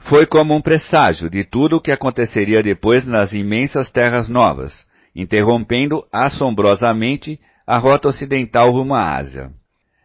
Foi 0.00 0.26
como 0.26 0.52
um 0.52 0.60
presságio 0.60 1.30
de 1.30 1.44
tudo 1.44 1.76
o 1.76 1.80
que 1.80 1.92
aconteceria 1.92 2.60
depois 2.60 3.06
nas 3.06 3.32
imensas 3.32 3.88
terras 3.88 4.28
novas, 4.28 4.84
interrompendo 5.14 6.04
assombrosamente 6.12 7.38
a 7.66 7.78
rota 7.78 8.08
ocidental 8.08 8.70
rumo 8.70 8.94
à 8.94 9.16
Ásia. 9.16 9.50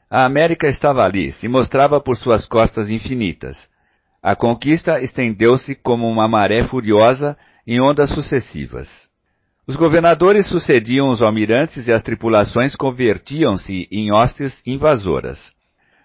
A 0.09 0.25
América 0.25 0.67
estava 0.67 1.03
ali, 1.03 1.31
se 1.33 1.47
mostrava 1.47 1.99
por 1.99 2.17
suas 2.17 2.45
costas 2.45 2.89
infinitas. 2.89 3.69
A 4.21 4.35
conquista 4.35 4.99
estendeu-se 5.01 5.75
como 5.75 6.07
uma 6.07 6.27
maré 6.27 6.63
furiosa 6.63 7.37
em 7.65 7.79
ondas 7.79 8.09
sucessivas. 8.09 9.07
Os 9.67 9.75
governadores 9.75 10.47
sucediam 10.47 11.09
os 11.09 11.21
almirantes 11.21 11.87
e 11.87 11.93
as 11.93 12.01
tripulações 12.01 12.75
convertiam-se 12.75 13.87
em 13.91 14.11
hostes 14.11 14.61
invasoras. 14.65 15.53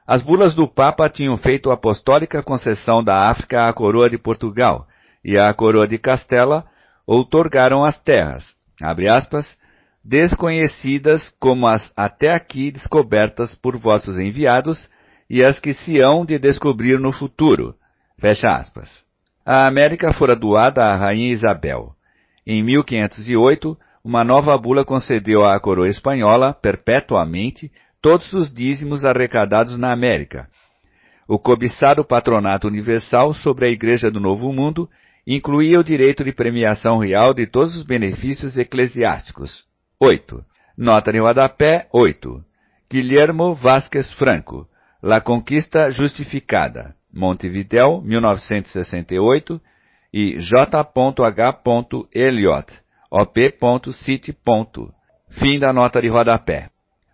As 0.06 0.20
bulas 0.20 0.54
do 0.54 0.68
Papa 0.68 1.08
tinham 1.08 1.38
feito 1.38 1.70
apostólica 1.70 2.42
concessão 2.42 3.02
da 3.02 3.30
África 3.30 3.66
à 3.66 3.72
coroa 3.72 4.10
de 4.10 4.18
Portugal, 4.18 4.86
e 5.24 5.38
à 5.38 5.52
coroa 5.54 5.88
de 5.88 5.96
Castela 5.96 6.66
outorgaram 7.06 7.82
as 7.82 7.98
terras, 7.98 8.44
aspas, 8.82 9.58
desconhecidas 10.04 11.34
como 11.40 11.66
as 11.66 11.92
até 11.96 12.32
aqui 12.32 12.70
descobertas 12.70 13.54
por 13.54 13.76
vossos 13.76 14.18
enviados 14.18 14.90
e 15.28 15.42
as 15.42 15.58
que 15.58 15.72
se 15.72 16.00
hão 16.00 16.24
de 16.24 16.38
descobrir 16.38 16.98
no 16.98 17.12
futuro. 17.12 17.74
Fecha 18.18 18.48
aspas. 18.48 19.04
A 19.44 19.66
América 19.66 20.12
fora 20.12 20.36
doada 20.36 20.82
à 20.84 20.96
Rainha 20.96 21.32
Isabel. 21.32 21.92
Em 22.46 22.62
1508, 22.62 23.76
uma 24.04 24.22
nova 24.22 24.56
bula 24.58 24.84
concedeu 24.84 25.44
à 25.46 25.58
coroa 25.58 25.88
espanhola, 25.88 26.52
perpetuamente, 26.52 27.72
todos 28.02 28.32
os 28.34 28.52
dízimos 28.52 29.04
arrecadados 29.04 29.78
na 29.78 29.90
América. 29.90 30.48
O 31.26 31.38
cobiçado 31.38 32.04
patronato 32.04 32.68
universal 32.68 33.32
sobre 33.32 33.66
a 33.66 33.70
Igreja 33.70 34.10
do 34.10 34.20
Novo 34.20 34.52
Mundo 34.52 34.90
incluía 35.26 35.80
o 35.80 35.84
direito 35.84 36.22
de 36.22 36.32
premiação 36.32 36.98
real 36.98 37.32
de 37.32 37.46
todos 37.46 37.76
os 37.76 37.84
benefícios 37.84 38.56
eclesiásticos. 38.56 39.64
8. 40.00 40.44
Nota 40.76 41.12
de 41.12 41.18
rodapé 41.18 41.88
8. 41.92 42.44
Guilhermo 42.90 43.54
Vasquez 43.54 44.12
Franco. 44.14 44.68
La 45.02 45.20
Conquista 45.20 45.90
Justificada. 45.90 46.94
Montevideo, 47.12 48.00
1968. 48.02 49.60
E 50.12 50.38
J.H. 50.38 51.60
Eliot. 52.12 52.72
op.city. 53.10 54.36
Fim 55.30 55.58
da 55.58 55.72
nota 55.72 56.00
de 56.00 56.08
rodapé. 56.08 56.70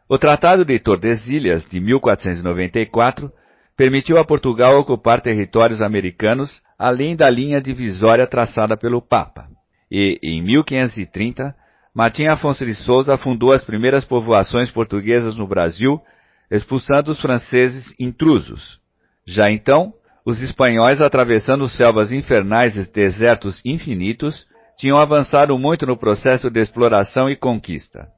O 0.08 0.18
Tratado 0.18 0.64
de 0.64 0.78
Tordesilhas, 0.78 1.64
de 1.66 1.78
1494, 1.80 3.32
permitiu 3.76 4.18
a 4.18 4.24
Portugal 4.24 4.78
ocupar 4.78 5.20
territórios 5.20 5.80
americanos 5.80 6.62
além 6.80 7.14
da 7.14 7.28
linha 7.28 7.60
divisória 7.60 8.26
traçada 8.26 8.74
pelo 8.74 9.02
Papa. 9.02 9.46
E, 9.92 10.18
em 10.22 10.42
1530, 10.42 11.54
Martim 11.94 12.24
Afonso 12.24 12.64
de 12.64 12.74
Souza 12.74 13.18
fundou 13.18 13.52
as 13.52 13.62
primeiras 13.62 14.02
povoações 14.02 14.70
portuguesas 14.70 15.36
no 15.36 15.46
Brasil, 15.46 16.00
expulsando 16.50 17.10
os 17.10 17.20
franceses 17.20 17.94
intrusos. 18.00 18.80
Já 19.26 19.50
então, 19.50 19.92
os 20.24 20.40
espanhóis, 20.40 21.02
atravessando 21.02 21.68
selvas 21.68 22.12
infernais 22.12 22.78
e 22.78 22.90
desertos 22.90 23.60
infinitos, 23.62 24.46
tinham 24.78 24.96
avançado 24.96 25.58
muito 25.58 25.84
no 25.84 25.98
processo 25.98 26.48
de 26.50 26.60
exploração 26.60 27.28
e 27.28 27.36
conquista. 27.36 28.08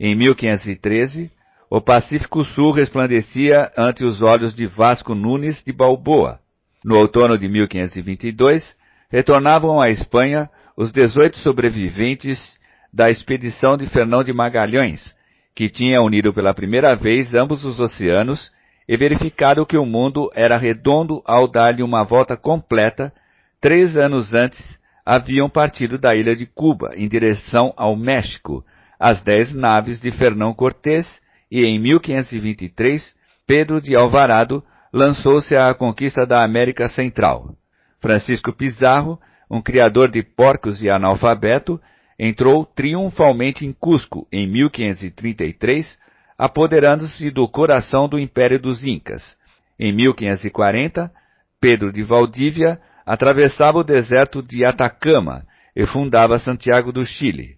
Em 0.00 0.14
1513, 0.14 1.30
o 1.68 1.82
Pacífico 1.82 2.42
Sul 2.44 2.72
resplandecia 2.72 3.70
ante 3.76 4.06
os 4.06 4.22
olhos 4.22 4.54
de 4.54 4.66
Vasco 4.66 5.14
Nunes 5.14 5.62
de 5.62 5.72
Balboa. 5.72 6.40
No 6.86 6.98
outono 6.98 7.36
de 7.36 7.48
1522, 7.48 8.76
retornavam 9.10 9.80
à 9.80 9.90
Espanha 9.90 10.48
os 10.76 10.92
18 10.92 11.38
sobreviventes 11.38 12.56
da 12.94 13.10
expedição 13.10 13.76
de 13.76 13.88
Fernão 13.88 14.22
de 14.22 14.32
Magalhães, 14.32 15.12
que 15.52 15.68
tinha 15.68 16.00
unido 16.00 16.32
pela 16.32 16.54
primeira 16.54 16.94
vez 16.94 17.34
ambos 17.34 17.64
os 17.64 17.80
oceanos 17.80 18.52
e 18.88 18.96
verificado 18.96 19.66
que 19.66 19.76
o 19.76 19.84
mundo 19.84 20.30
era 20.32 20.56
redondo 20.56 21.20
ao 21.26 21.50
dar-lhe 21.50 21.82
uma 21.82 22.04
volta 22.04 22.36
completa, 22.36 23.12
três 23.60 23.96
anos 23.96 24.32
antes 24.32 24.78
haviam 25.04 25.50
partido 25.50 25.98
da 25.98 26.14
ilha 26.14 26.36
de 26.36 26.46
Cuba 26.46 26.90
em 26.94 27.08
direção 27.08 27.74
ao 27.76 27.96
México 27.96 28.64
as 28.96 29.20
dez 29.24 29.52
naves 29.52 30.00
de 30.00 30.12
Fernão 30.12 30.54
Cortés 30.54 31.20
e 31.50 31.64
em 31.64 31.80
1523 31.80 33.12
Pedro 33.44 33.80
de 33.80 33.96
Alvarado 33.96 34.62
lançou-se 34.96 35.54
à 35.54 35.74
conquista 35.74 36.24
da 36.24 36.42
América 36.42 36.88
Central. 36.88 37.54
Francisco 38.00 38.50
Pizarro, 38.50 39.20
um 39.50 39.60
criador 39.60 40.10
de 40.10 40.22
porcos 40.22 40.82
e 40.82 40.88
analfabeto, 40.88 41.78
entrou 42.18 42.64
triunfalmente 42.64 43.66
em 43.66 43.74
Cusco 43.74 44.26
em 44.32 44.50
1533, 44.50 45.98
apoderando-se 46.38 47.30
do 47.30 47.46
coração 47.46 48.08
do 48.08 48.18
Império 48.18 48.58
dos 48.58 48.86
Incas. 48.86 49.36
Em 49.78 49.92
1540, 49.92 51.12
Pedro 51.60 51.92
de 51.92 52.02
Valdívia 52.02 52.80
atravessava 53.04 53.78
o 53.78 53.84
deserto 53.84 54.42
de 54.42 54.64
Atacama 54.64 55.44
e 55.76 55.84
fundava 55.84 56.38
Santiago 56.38 56.90
do 56.90 57.04
Chile. 57.04 57.56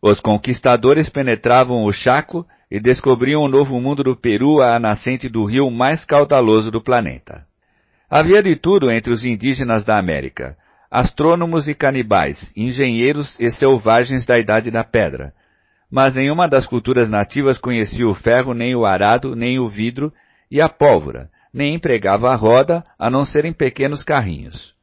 Os 0.00 0.20
conquistadores 0.20 1.08
penetravam 1.08 1.82
o 1.82 1.92
Chaco 1.92 2.46
e 2.70 2.80
descobriam 2.80 3.42
o 3.42 3.48
novo 3.48 3.80
mundo 3.80 4.02
do 4.02 4.16
Peru 4.16 4.60
à 4.60 4.78
nascente 4.78 5.28
do 5.28 5.44
rio 5.44 5.70
mais 5.70 6.04
caudaloso 6.04 6.70
do 6.70 6.82
planeta. 6.82 7.46
Havia 8.10 8.42
de 8.42 8.56
tudo 8.56 8.90
entre 8.90 9.12
os 9.12 9.24
indígenas 9.24 9.84
da 9.84 9.98
América 9.98 10.56
astrônomos 10.90 11.68
e 11.68 11.74
canibais, 11.74 12.50
engenheiros 12.56 13.38
e 13.38 13.50
selvagens 13.50 14.24
da 14.24 14.38
Idade 14.38 14.70
da 14.70 14.82
Pedra. 14.82 15.32
Mas 15.90 16.14
nenhuma 16.14 16.48
das 16.48 16.66
culturas 16.66 17.10
nativas 17.10 17.58
conhecia 17.58 18.06
o 18.06 18.14
ferro, 18.14 18.54
nem 18.54 18.74
o 18.74 18.84
arado, 18.84 19.34
nem 19.34 19.58
o 19.58 19.68
vidro 19.68 20.12
e 20.50 20.60
a 20.60 20.68
pólvora, 20.68 21.30
nem 21.52 21.74
empregava 21.74 22.28
a 22.28 22.34
roda, 22.34 22.84
a 22.98 23.10
não 23.10 23.24
ser 23.24 23.44
em 23.44 23.52
pequenos 23.52 24.02
carrinhos. 24.02 24.74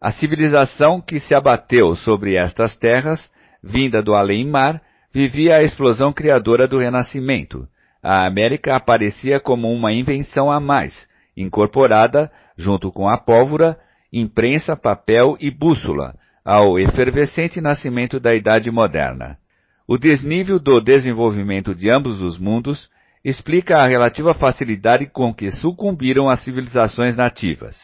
A 0.00 0.12
civilização 0.12 1.00
que 1.00 1.18
se 1.18 1.34
abateu 1.34 1.94
sobre 1.94 2.36
estas 2.36 2.76
terras, 2.76 3.30
vinda 3.62 4.02
do 4.02 4.14
além-mar, 4.14 4.80
vivia 5.14 5.58
a 5.58 5.62
explosão 5.62 6.12
criadora 6.12 6.66
do 6.66 6.76
Renascimento. 6.76 7.68
A 8.02 8.26
América 8.26 8.74
aparecia 8.74 9.38
como 9.38 9.72
uma 9.72 9.92
invenção 9.92 10.50
a 10.50 10.58
mais, 10.58 11.08
incorporada, 11.36 12.30
junto 12.56 12.90
com 12.90 13.08
a 13.08 13.16
pólvora, 13.16 13.78
imprensa, 14.12 14.76
papel 14.76 15.36
e 15.40 15.52
bússola, 15.52 16.16
ao 16.44 16.78
efervescente 16.80 17.60
nascimento 17.60 18.18
da 18.18 18.34
Idade 18.34 18.70
Moderna. 18.72 19.38
O 19.86 19.96
desnível 19.96 20.58
do 20.58 20.80
desenvolvimento 20.80 21.74
de 21.74 21.88
ambos 21.88 22.20
os 22.20 22.36
mundos 22.36 22.90
explica 23.24 23.78
a 23.78 23.86
relativa 23.86 24.34
facilidade 24.34 25.06
com 25.06 25.32
que 25.32 25.50
sucumbiram 25.50 26.28
as 26.28 26.40
civilizações 26.40 27.16
nativas. 27.16 27.76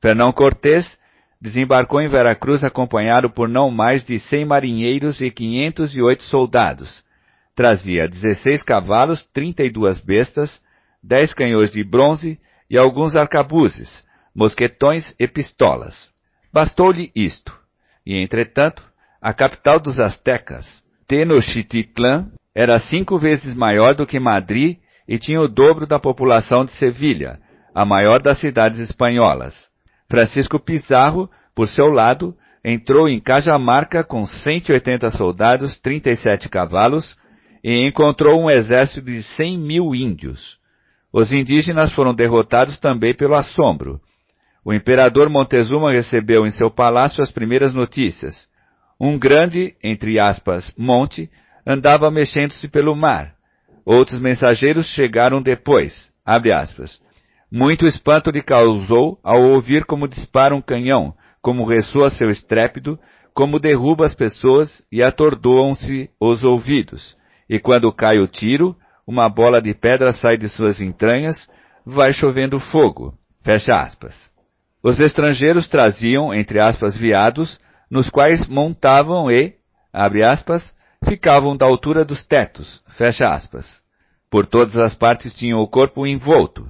Fernão 0.00 0.32
Cortés 0.32 0.98
desembarcou 1.42 2.00
em 2.00 2.08
Veracruz 2.08 2.62
acompanhado 2.62 3.28
por 3.28 3.48
não 3.48 3.68
mais 3.68 4.04
de 4.04 4.16
100 4.16 4.44
marinheiros 4.44 5.20
e 5.20 5.28
508 5.28 6.22
soldados. 6.22 7.02
Trazia 7.56 8.06
16 8.06 8.62
cavalos, 8.62 9.26
32 9.34 10.00
bestas, 10.00 10.62
10 11.02 11.34
canhões 11.34 11.72
de 11.72 11.82
bronze 11.82 12.38
e 12.70 12.78
alguns 12.78 13.16
arcabuzes, 13.16 13.90
mosquetões 14.32 15.12
e 15.18 15.26
pistolas. 15.26 16.12
Bastou-lhe 16.52 17.10
isto. 17.12 17.52
E, 18.06 18.16
entretanto, 18.22 18.80
a 19.20 19.34
capital 19.34 19.80
dos 19.80 19.98
astecas, 19.98 20.64
Tenochtitlan, 21.08 22.30
era 22.54 22.78
cinco 22.78 23.18
vezes 23.18 23.52
maior 23.52 23.96
do 23.96 24.06
que 24.06 24.20
Madrid 24.20 24.78
e 25.08 25.18
tinha 25.18 25.40
o 25.40 25.48
dobro 25.48 25.88
da 25.88 25.98
população 25.98 26.64
de 26.64 26.70
Sevilha, 26.72 27.40
a 27.74 27.84
maior 27.84 28.22
das 28.22 28.38
cidades 28.38 28.78
espanholas. 28.78 29.71
Francisco 30.12 30.60
Pizarro, 30.60 31.30
por 31.54 31.66
seu 31.66 31.86
lado, 31.86 32.36
entrou 32.62 33.08
em 33.08 33.18
Cajamarca 33.18 34.04
com 34.04 34.26
180 34.26 35.08
soldados, 35.12 35.80
37 35.80 36.50
cavalos 36.50 37.16
e 37.64 37.86
encontrou 37.86 38.38
um 38.38 38.50
exército 38.50 39.06
de 39.06 39.22
100 39.22 39.58
mil 39.58 39.94
índios. 39.94 40.58
Os 41.10 41.32
indígenas 41.32 41.94
foram 41.94 42.12
derrotados 42.12 42.78
também 42.78 43.14
pelo 43.14 43.34
assombro, 43.34 44.02
o 44.62 44.72
imperador 44.74 45.30
Montezuma 45.30 45.90
recebeu 45.90 46.46
em 46.46 46.50
seu 46.50 46.70
palácio 46.70 47.22
as 47.22 47.30
primeiras 47.30 47.72
notícias. 47.72 48.46
Um 49.00 49.18
grande, 49.18 49.74
entre 49.82 50.20
aspas, 50.20 50.70
monte, 50.76 51.30
andava 51.66 52.10
mexendo-se 52.10 52.68
pelo 52.68 52.94
mar. 52.94 53.34
Outros 53.82 54.20
mensageiros 54.20 54.86
chegaram 54.88 55.40
depois, 55.42 56.08
abre 56.22 56.52
aspas. 56.52 57.00
Muito 57.54 57.86
espanto 57.86 58.30
lhe 58.30 58.40
causou 58.40 59.20
ao 59.22 59.42
ouvir 59.50 59.84
como 59.84 60.08
dispara 60.08 60.54
um 60.54 60.62
canhão, 60.62 61.12
como 61.42 61.68
ressoa 61.68 62.08
seu 62.08 62.30
estrépito, 62.30 62.98
como 63.34 63.58
derruba 63.58 64.06
as 64.06 64.14
pessoas 64.14 64.82
e 64.90 65.02
atordoam-se 65.02 66.08
os 66.18 66.42
ouvidos. 66.42 67.14
E 67.50 67.58
quando 67.58 67.92
cai 67.92 68.18
o 68.18 68.26
tiro, 68.26 68.74
uma 69.06 69.28
bola 69.28 69.60
de 69.60 69.74
pedra 69.74 70.14
sai 70.14 70.38
de 70.38 70.48
suas 70.48 70.80
entranhas, 70.80 71.46
vai 71.84 72.14
chovendo 72.14 72.58
fogo. 72.58 73.12
Fecha 73.44 73.74
aspas. 73.74 74.30
Os 74.82 74.98
estrangeiros 74.98 75.68
traziam, 75.68 76.32
entre 76.32 76.58
aspas, 76.58 76.96
viados, 76.96 77.60
nos 77.90 78.08
quais 78.08 78.48
montavam 78.48 79.30
e, 79.30 79.56
abre 79.92 80.24
aspas, 80.24 80.74
ficavam 81.04 81.54
da 81.54 81.66
altura 81.66 82.02
dos 82.02 82.24
tetos, 82.24 82.82
fecha 82.96 83.26
aspas. 83.26 83.78
Por 84.30 84.46
todas 84.46 84.78
as 84.78 84.94
partes 84.94 85.34
tinham 85.34 85.60
o 85.60 85.68
corpo 85.68 86.06
envolto. 86.06 86.66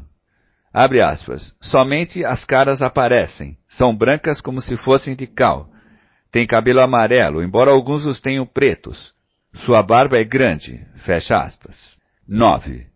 Abre 0.72 1.02
aspas. 1.02 1.54
Somente 1.60 2.24
as 2.24 2.44
caras 2.44 2.82
aparecem. 2.82 3.56
São 3.68 3.94
brancas 3.94 4.40
como 4.40 4.60
se 4.60 4.76
fossem 4.76 5.14
de 5.14 5.26
cal. 5.26 5.68
Tem 6.30 6.46
cabelo 6.46 6.80
amarelo, 6.80 7.42
embora 7.42 7.70
alguns 7.70 8.06
os 8.06 8.20
tenham 8.20 8.46
pretos. 8.46 9.12
Sua 9.54 9.82
barba 9.82 10.16
é 10.16 10.24
grande. 10.24 10.80
Fecha 11.04 11.38
aspas. 11.38 11.76
9. 12.26 12.86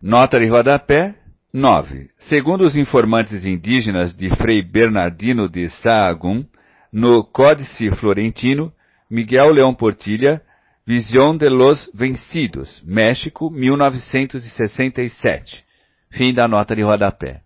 Nota 0.00 0.38
de 0.38 0.48
rodapé. 0.48 1.14
9. 1.52 2.08
Segundo 2.18 2.62
os 2.62 2.76
informantes 2.76 3.44
indígenas 3.44 4.14
de 4.14 4.30
Frei 4.36 4.62
Bernardino 4.62 5.48
de 5.48 5.68
Sahagún, 5.68 6.46
no 6.92 7.24
Códice 7.24 7.90
Florentino, 7.90 8.72
Miguel 9.10 9.52
Leão 9.52 9.74
Portilha, 9.74 10.40
Visión 10.86 11.36
de 11.36 11.50
los 11.50 11.90
Vencidos, 11.92 12.80
México, 12.86 13.50
1967. 13.50 15.65
Fim 16.10 16.32
da 16.32 16.48
nota 16.48 16.74
de 16.74 16.82
rodapé. 16.82 17.40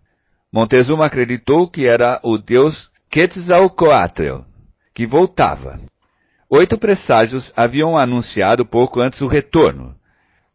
Montezuma 0.51 1.05
acreditou 1.05 1.69
que 1.69 1.85
era 1.85 2.19
o 2.23 2.37
deus 2.37 2.89
Quetzalcoatl, 3.09 4.43
que 4.93 5.05
voltava. 5.05 5.79
Oito 6.49 6.77
presságios 6.77 7.51
haviam 7.55 7.97
anunciado 7.97 8.65
pouco 8.65 8.99
antes 9.01 9.21
o 9.21 9.27
retorno. 9.27 9.95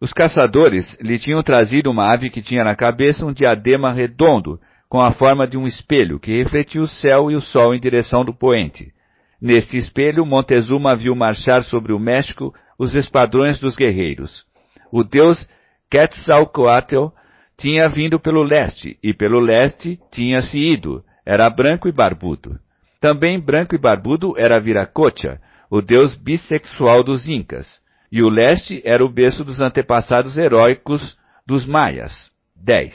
Os 0.01 0.13
caçadores 0.13 0.99
lhe 1.01 1.19
tinham 1.19 1.43
trazido 1.43 1.91
uma 1.91 2.13
ave 2.13 2.29
que 2.29 2.43
tinha 2.43 2.63
na 2.63 2.77
cabeça 2.77 3.25
um 3.25 3.33
diadema 3.33 3.93
redondo, 3.93 4.61
com 4.89 5.01
a 5.01 5.13
forma 5.13 5.47
de 5.47 5.57
um 5.57 5.67
espelho, 5.67 6.21
que 6.21 6.37
refletia 6.37 6.83
o 6.83 6.87
céu 6.87 7.31
e 7.31 7.35
o 7.35 7.41
sol 7.41 7.75
em 7.75 7.81
direção 7.81 8.25
do 8.25 8.35
poente. 8.35 8.93
Neste 9.41 9.77
espelho, 9.77 10.25
Montezuma 10.25 10.95
viu 10.95 11.15
marchar 11.15 11.63
sobre 11.63 11.93
o 11.93 11.99
México 11.99 12.55
os 12.79 12.95
esquadrões 12.95 13.59
dos 13.59 13.75
guerreiros. 13.75 14.45
O 14.93 15.03
deus 15.03 15.49
Quetzalcoatl 15.91 17.09
tinha 17.57 17.89
vindo 17.89 18.21
pelo 18.21 18.43
leste, 18.43 18.99
e 19.03 19.15
pelo 19.15 19.41
leste 19.41 19.99
tinha-se 20.11 20.59
ido. 20.59 21.03
Era 21.25 21.49
branco 21.49 21.89
e 21.89 21.93
barbudo. 21.93 22.59
Também 23.01 23.41
branco 23.41 23.75
e 23.75 23.79
barbudo 23.79 24.35
era 24.37 24.61
Viracocha, 24.61 25.41
o 25.71 25.81
deus 25.81 26.17
bissexual 26.17 27.03
dos 27.03 27.29
Incas. 27.29 27.81
E 28.13 28.23
o 28.23 28.29
leste 28.29 28.81
era 28.85 29.05
o 29.05 29.09
berço 29.09 29.45
dos 29.45 29.61
antepassados 29.61 30.39
heróicos 30.39 31.17
dos 31.47 31.67
Maias. 31.67 32.31
10. 32.55 32.95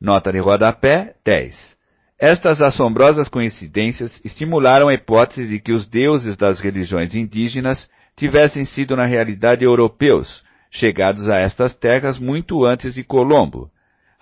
Nota 0.00 0.30
de 0.30 0.38
rodapé 0.38 1.14
10. 1.24 1.76
Estas 2.18 2.62
assombrosas 2.62 3.28
coincidências 3.28 4.20
estimularam 4.24 4.88
a 4.88 4.94
hipótese 4.94 5.46
de 5.46 5.60
que 5.60 5.72
os 5.72 5.86
deuses 5.86 6.36
das 6.36 6.60
religiões 6.60 7.14
indígenas 7.14 7.90
tivessem 8.16 8.64
sido 8.64 8.96
na 8.96 9.04
realidade 9.04 9.64
europeus, 9.64 10.42
chegados 10.70 11.28
a 11.28 11.36
estas 11.36 11.76
terras 11.76 12.18
muito 12.18 12.64
antes 12.64 12.94
de 12.94 13.04
Colombo. 13.04 13.70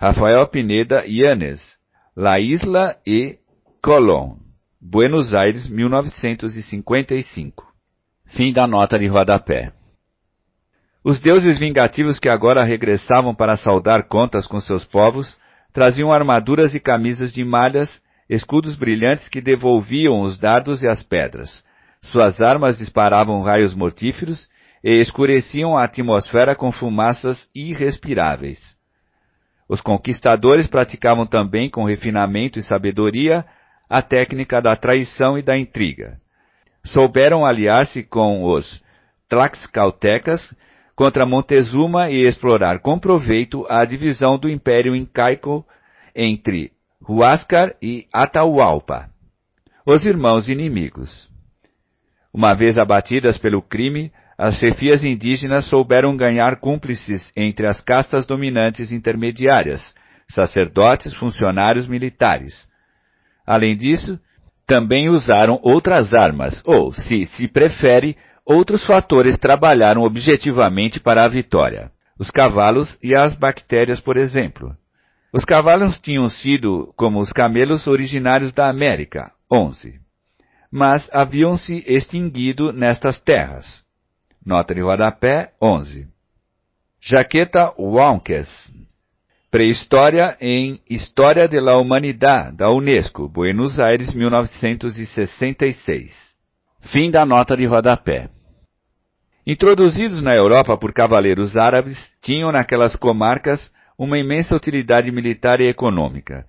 Rafael 0.05 0.45
Pineda 0.45 1.03
Yanes, 1.07 1.59
La 2.15 2.39
Isla 2.39 2.95
e 3.07 3.39
Colón, 3.81 4.37
Buenos 4.79 5.33
Aires, 5.33 5.67
1955. 5.67 7.65
Fim 8.27 8.53
da 8.53 8.67
nota 8.67 8.99
de 8.99 9.07
rodapé. 9.07 9.73
Os 11.03 11.19
deuses 11.19 11.57
vingativos 11.57 12.19
que 12.19 12.29
agora 12.29 12.63
regressavam 12.63 13.33
para 13.33 13.57
saldar 13.57 14.07
contas 14.07 14.45
com 14.45 14.59
seus 14.59 14.85
povos 14.85 15.39
traziam 15.73 16.11
armaduras 16.11 16.75
e 16.75 16.79
camisas 16.79 17.33
de 17.33 17.43
malhas, 17.43 17.99
escudos 18.29 18.75
brilhantes 18.75 19.27
que 19.27 19.41
devolviam 19.41 20.21
os 20.21 20.37
dardos 20.37 20.83
e 20.83 20.87
as 20.87 21.01
pedras. 21.01 21.63
Suas 22.03 22.39
armas 22.39 22.77
disparavam 22.77 23.41
raios 23.41 23.73
mortíferos 23.73 24.47
e 24.83 25.01
escureciam 25.01 25.75
a 25.75 25.83
atmosfera 25.83 26.55
com 26.55 26.71
fumaças 26.71 27.49
irrespiráveis. 27.55 28.74
Os 29.67 29.81
conquistadores 29.81 30.67
praticavam 30.67 31.25
também 31.25 31.69
com 31.69 31.83
refinamento 31.83 32.59
e 32.59 32.63
sabedoria 32.63 33.45
a 33.89 34.01
técnica 34.01 34.61
da 34.61 34.75
traição 34.75 35.37
e 35.37 35.41
da 35.41 35.57
intriga. 35.57 36.19
Souberam 36.83 37.45
aliar-se 37.45 38.03
com 38.03 38.43
os 38.43 38.83
Tlaxcaltecas 39.27 40.55
contra 40.95 41.25
Montezuma 41.25 42.09
e 42.09 42.27
explorar 42.27 42.79
com 42.79 42.97
proveito 42.99 43.65
a 43.69 43.83
divisão 43.83 44.37
do 44.37 44.49
Império 44.49 44.95
Incaico 44.95 45.65
entre 46.15 46.71
Huáscar 47.07 47.75
e 47.81 48.07
Atahualpa, 48.13 49.09
os 49.85 50.05
irmãos 50.05 50.47
inimigos. 50.47 51.29
Uma 52.33 52.53
vez 52.53 52.77
abatidas 52.77 53.37
pelo 53.37 53.61
crime, 53.61 54.11
as 54.37 54.55
chefias 54.55 55.03
indígenas 55.03 55.65
souberam 55.65 56.15
ganhar 56.15 56.57
cúmplices 56.57 57.31
entre 57.35 57.67
as 57.67 57.81
castas 57.81 58.25
dominantes 58.25 58.91
intermediárias, 58.91 59.93
sacerdotes, 60.27 61.13
funcionários 61.13 61.87
militares. 61.87 62.67
Além 63.45 63.77
disso, 63.77 64.19
também 64.67 65.09
usaram 65.09 65.59
outras 65.63 66.13
armas, 66.13 66.61
ou, 66.65 66.91
se 66.91 67.25
se 67.27 67.47
prefere, 67.47 68.17
Outros 68.45 68.85
fatores 68.85 69.39
trabalharam 69.39 70.03
objetivamente 70.03 70.99
para 70.99 71.23
a 71.23 71.27
vitória. 71.27 71.91
Os 72.19 72.29
cavalos 72.29 72.97
e 73.01 73.15
as 73.15 73.35
bactérias, 73.35 73.99
por 73.99 74.17
exemplo. 74.17 74.77
Os 75.33 75.43
cavalos 75.43 75.99
tinham 75.99 76.29
sido, 76.29 76.93
como 76.95 77.19
os 77.19 77.33
camelos, 77.33 77.87
originários 77.87 78.53
da 78.53 78.69
América, 78.69 79.31
11. 79.51 79.99
Mas 80.71 81.09
haviam-se 81.11 81.83
extinguido 81.87 82.71
nestas 82.71 83.19
terras. 83.19 83.83
Nota 84.45 84.75
de 84.75 84.81
rodapé, 84.81 85.53
11. 85.59 86.07
Jaqueta 87.01 87.73
Wonkes. 87.79 88.47
Pré-história 89.49 90.37
em 90.39 90.79
História 90.87 91.47
de 91.47 91.59
la 91.59 91.79
Humanidade, 91.79 92.57
da 92.57 92.69
Unesco, 92.69 93.27
Buenos 93.27 93.79
Aires, 93.79 94.13
1966. 94.13 96.13
Fim 96.91 97.09
da 97.09 97.25
nota 97.25 97.57
de 97.57 97.65
rodapé. 97.65 98.29
Introduzidos 99.47 100.21
na 100.21 100.35
Europa 100.35 100.77
por 100.77 100.93
cavaleiros 100.93 101.57
árabes, 101.57 101.97
tinham 102.21 102.51
naquelas 102.51 102.95
comarcas 102.95 103.73
uma 103.97 104.19
imensa 104.19 104.55
utilidade 104.55 105.11
militar 105.11 105.59
e 105.59 105.67
econômica. 105.67 106.45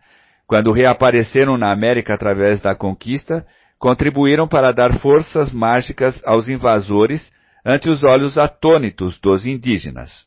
Quando 0.47 0.71
reapareceram 0.71 1.57
na 1.57 1.73
América 1.73 2.13
através 2.13 2.61
da 2.61 2.75
conquista, 2.75 3.47
contribuíram 3.79 4.47
para 4.47 4.71
dar 4.71 4.99
forças 4.99 5.51
mágicas 5.51 6.23
aos 6.27 6.47
invasores 6.47 7.35
ante 7.67 7.91
os 7.91 8.05
olhos 8.05 8.39
atônitos 8.39 9.19
dos 9.19 9.45
indígenas. 9.45 10.25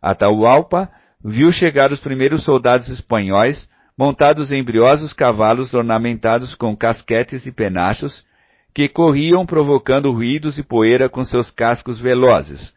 Atahualpa 0.00 0.88
viu 1.22 1.50
chegar 1.50 1.90
os 1.90 1.98
primeiros 1.98 2.44
soldados 2.44 2.88
espanhóis 2.88 3.68
montados 3.98 4.52
em 4.52 4.62
briosos 4.62 5.12
cavalos 5.12 5.74
ornamentados 5.74 6.54
com 6.54 6.76
casquetes 6.76 7.44
e 7.46 7.50
penachos 7.50 8.24
que 8.72 8.88
corriam 8.88 9.44
provocando 9.44 10.12
ruídos 10.12 10.56
e 10.56 10.62
poeira 10.62 11.08
com 11.08 11.24
seus 11.24 11.50
cascos 11.50 11.98
velozes. 11.98 12.72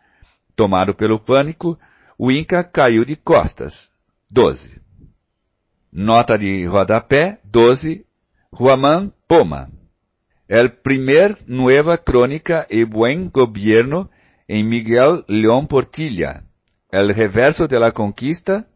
Tomado 0.55 0.95
pelo 0.95 1.19
pânico, 1.19 1.77
o 2.17 2.31
Inca 2.31 2.63
caiu 2.63 3.05
de 3.05 3.15
costas. 3.15 3.91
12. 4.31 4.81
Nota 5.93 6.39
de 6.39 6.65
rodapé 6.65 7.39
12. 7.43 8.03
Juan 8.51 9.11
Poma. 9.27 9.69
El 10.51 10.71
primer 10.81 11.37
nueva 11.47 11.97
crónica 11.99 12.67
y 12.69 12.83
buen 12.83 13.29
gobierno 13.29 14.09
en 14.49 14.67
Miguel 14.67 15.23
León 15.29 15.65
Portilla. 15.65 16.43
El 16.91 17.13
reverso 17.13 17.69
de 17.69 17.79
la 17.79 17.93
conquista. 17.93 18.67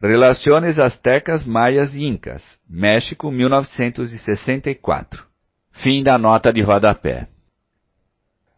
Relaciones 0.00 0.78
aztecas, 0.78 1.46
mayas 1.46 1.94
e 1.94 2.00
incas. 2.00 2.42
México, 2.66 3.30
1964. 3.30 5.26
Fim 5.72 6.02
da 6.02 6.16
nota 6.16 6.50
de 6.50 6.62
rodapé. 6.62 7.28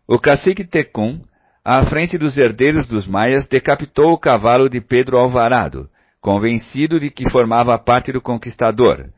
O 0.06 0.20
cacique 0.20 0.62
Tecum, 0.62 1.20
à 1.64 1.84
frente 1.86 2.16
dos 2.16 2.38
herdeiros 2.38 2.86
dos 2.86 3.08
maias, 3.08 3.48
decapitou 3.48 4.12
o 4.12 4.18
cavalo 4.18 4.68
de 4.68 4.80
Pedro 4.80 5.18
Alvarado, 5.18 5.90
convencido 6.20 7.00
de 7.00 7.10
que 7.10 7.28
formava 7.28 7.76
parte 7.76 8.12
do 8.12 8.20
conquistador. 8.20 9.10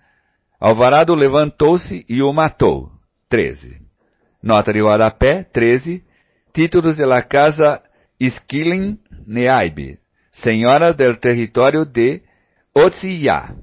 Alvarado 0.58 1.14
levantou-se 1.14 2.06
e 2.08 2.22
o 2.22 2.32
matou. 2.32 2.93
13. 3.28 3.80
Nota 4.42 4.72
de 4.72 4.80
rodapé, 4.80 5.44
13. 5.44 6.02
Títulos 6.52 6.96
de 6.96 7.06
la 7.06 7.22
Casa 7.22 7.82
Esquilin 8.18 8.98
Neaibe, 9.26 9.98
Senhora 10.30 10.92
del 10.92 11.18
Território 11.18 11.84
de 11.84 12.22
Otziyá, 12.74 13.54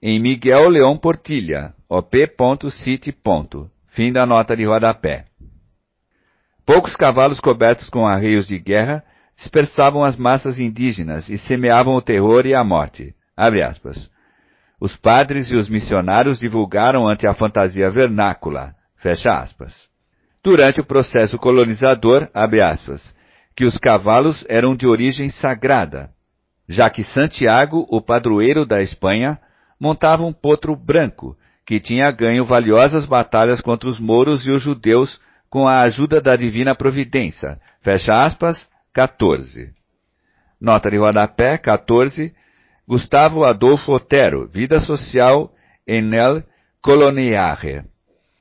em 0.00 0.20
Miguel 0.20 0.68
Leão 0.68 0.98
Portilha, 0.98 1.74
op.city. 1.88 3.14
Fim 3.88 4.12
da 4.12 4.24
nota 4.24 4.56
de 4.56 4.64
rodapé. 4.64 5.26
Poucos 6.64 6.96
cavalos 6.96 7.40
cobertos 7.40 7.90
com 7.90 8.06
arreios 8.06 8.46
de 8.46 8.58
guerra 8.58 9.04
dispersavam 9.36 10.02
as 10.02 10.16
massas 10.16 10.58
indígenas 10.58 11.28
e 11.28 11.36
semeavam 11.36 11.94
o 11.94 12.02
terror 12.02 12.46
e 12.46 12.54
a 12.54 12.64
morte. 12.64 13.14
Os 14.82 14.96
padres 14.96 15.48
e 15.52 15.54
os 15.54 15.68
missionários 15.68 16.40
divulgaram 16.40 17.06
ante 17.06 17.24
a 17.24 17.32
fantasia 17.32 17.88
vernácula. 17.88 18.74
Durante 20.42 20.80
o 20.80 20.84
processo 20.84 21.38
colonizador, 21.38 22.28
aspas, 22.34 23.14
que 23.54 23.64
os 23.64 23.78
cavalos 23.78 24.44
eram 24.48 24.74
de 24.74 24.88
origem 24.88 25.30
sagrada. 25.30 26.10
já 26.68 26.90
que 26.90 27.04
Santiago, 27.04 27.86
o 27.88 28.00
padroeiro 28.00 28.66
da 28.66 28.82
Espanha, 28.82 29.38
montava 29.78 30.24
um 30.24 30.32
potro 30.32 30.74
branco, 30.74 31.36
que 31.64 31.78
tinha 31.78 32.10
ganho 32.10 32.44
valiosas 32.44 33.06
batalhas 33.06 33.60
contra 33.60 33.88
os 33.88 34.00
mouros 34.00 34.44
e 34.44 34.50
os 34.50 34.60
judeus 34.60 35.20
com 35.48 35.68
a 35.68 35.82
ajuda 35.82 36.20
da 36.20 36.34
divina 36.34 36.74
providência. 36.74 37.60
Fecha 37.82 38.12
aspas, 38.24 38.68
14. 38.92 39.72
Nota 40.60 40.90
de 40.90 40.96
rodapé, 40.96 41.56
14. 41.56 42.34
Gustavo 42.92 43.46
Adolfo 43.46 43.94
Otero, 43.94 44.46
Vida 44.46 44.78
Social 44.80 45.48
en 45.86 46.12
el 46.12 46.44
Coloniare. 46.82 47.86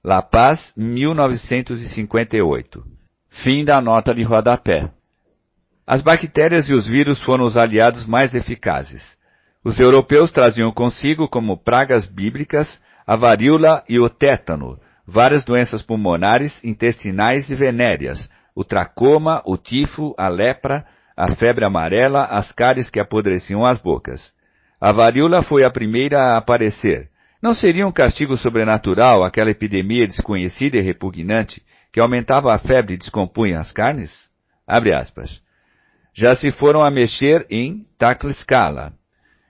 La 0.04 0.30
Paz, 0.30 0.74
1958. 0.76 2.84
Fim 3.30 3.64
da 3.64 3.80
nota 3.80 4.14
de 4.14 4.24
rodapé. 4.24 4.92
As 5.88 6.02
bactérias 6.02 6.68
e 6.68 6.74
os 6.74 6.86
vírus 6.86 7.22
foram 7.22 7.46
os 7.46 7.56
aliados 7.56 8.06
mais 8.06 8.36
eficazes. 8.36 9.18
Os 9.64 9.80
europeus 9.80 10.32
traziam 10.32 10.70
consigo 10.74 11.30
como 11.30 11.56
pragas 11.56 12.06
bíblicas 12.06 12.78
a 13.08 13.16
varíola 13.16 13.86
e 13.88 14.02
o 14.02 14.10
tétano, 14.10 14.78
várias 15.08 15.46
doenças 15.46 15.82
pulmonares, 15.82 16.62
intestinais 16.62 17.50
e 17.50 17.56
venéreas, 17.56 18.30
o 18.54 18.66
tracoma, 18.66 19.42
o 19.46 19.58
tifo, 19.58 20.14
a 20.18 20.28
lepra, 20.28 20.86
a 21.16 21.34
febre 21.36 21.64
amarela, 21.64 22.26
as 22.26 22.52
cáries 22.52 22.90
que 22.90 23.00
apodreciam 23.00 23.64
as 23.64 23.80
bocas. 23.80 24.30
A 24.82 24.92
varíola 24.92 25.44
foi 25.44 25.64
a 25.64 25.70
primeira 25.70 26.20
a 26.20 26.38
aparecer. 26.38 27.08
Não 27.40 27.54
seria 27.54 27.86
um 27.86 27.92
castigo 27.92 28.36
sobrenatural 28.36 29.24
aquela 29.24 29.52
epidemia 29.52 30.08
desconhecida 30.08 30.78
e 30.78 30.82
repugnante 30.82 31.62
que 31.94 32.02
aumentava 32.02 32.52
a 32.52 32.58
febre 32.58 32.96
e 32.96 32.98
descompunha 32.98 33.60
as 33.60 33.72
carnes? 33.72 34.12
Já 36.16 36.36
se 36.36 36.50
foram 36.50 36.84
a 36.84 36.90
mexer 36.90 37.46
em 37.50 37.86
Tlaxcala, 37.98 38.94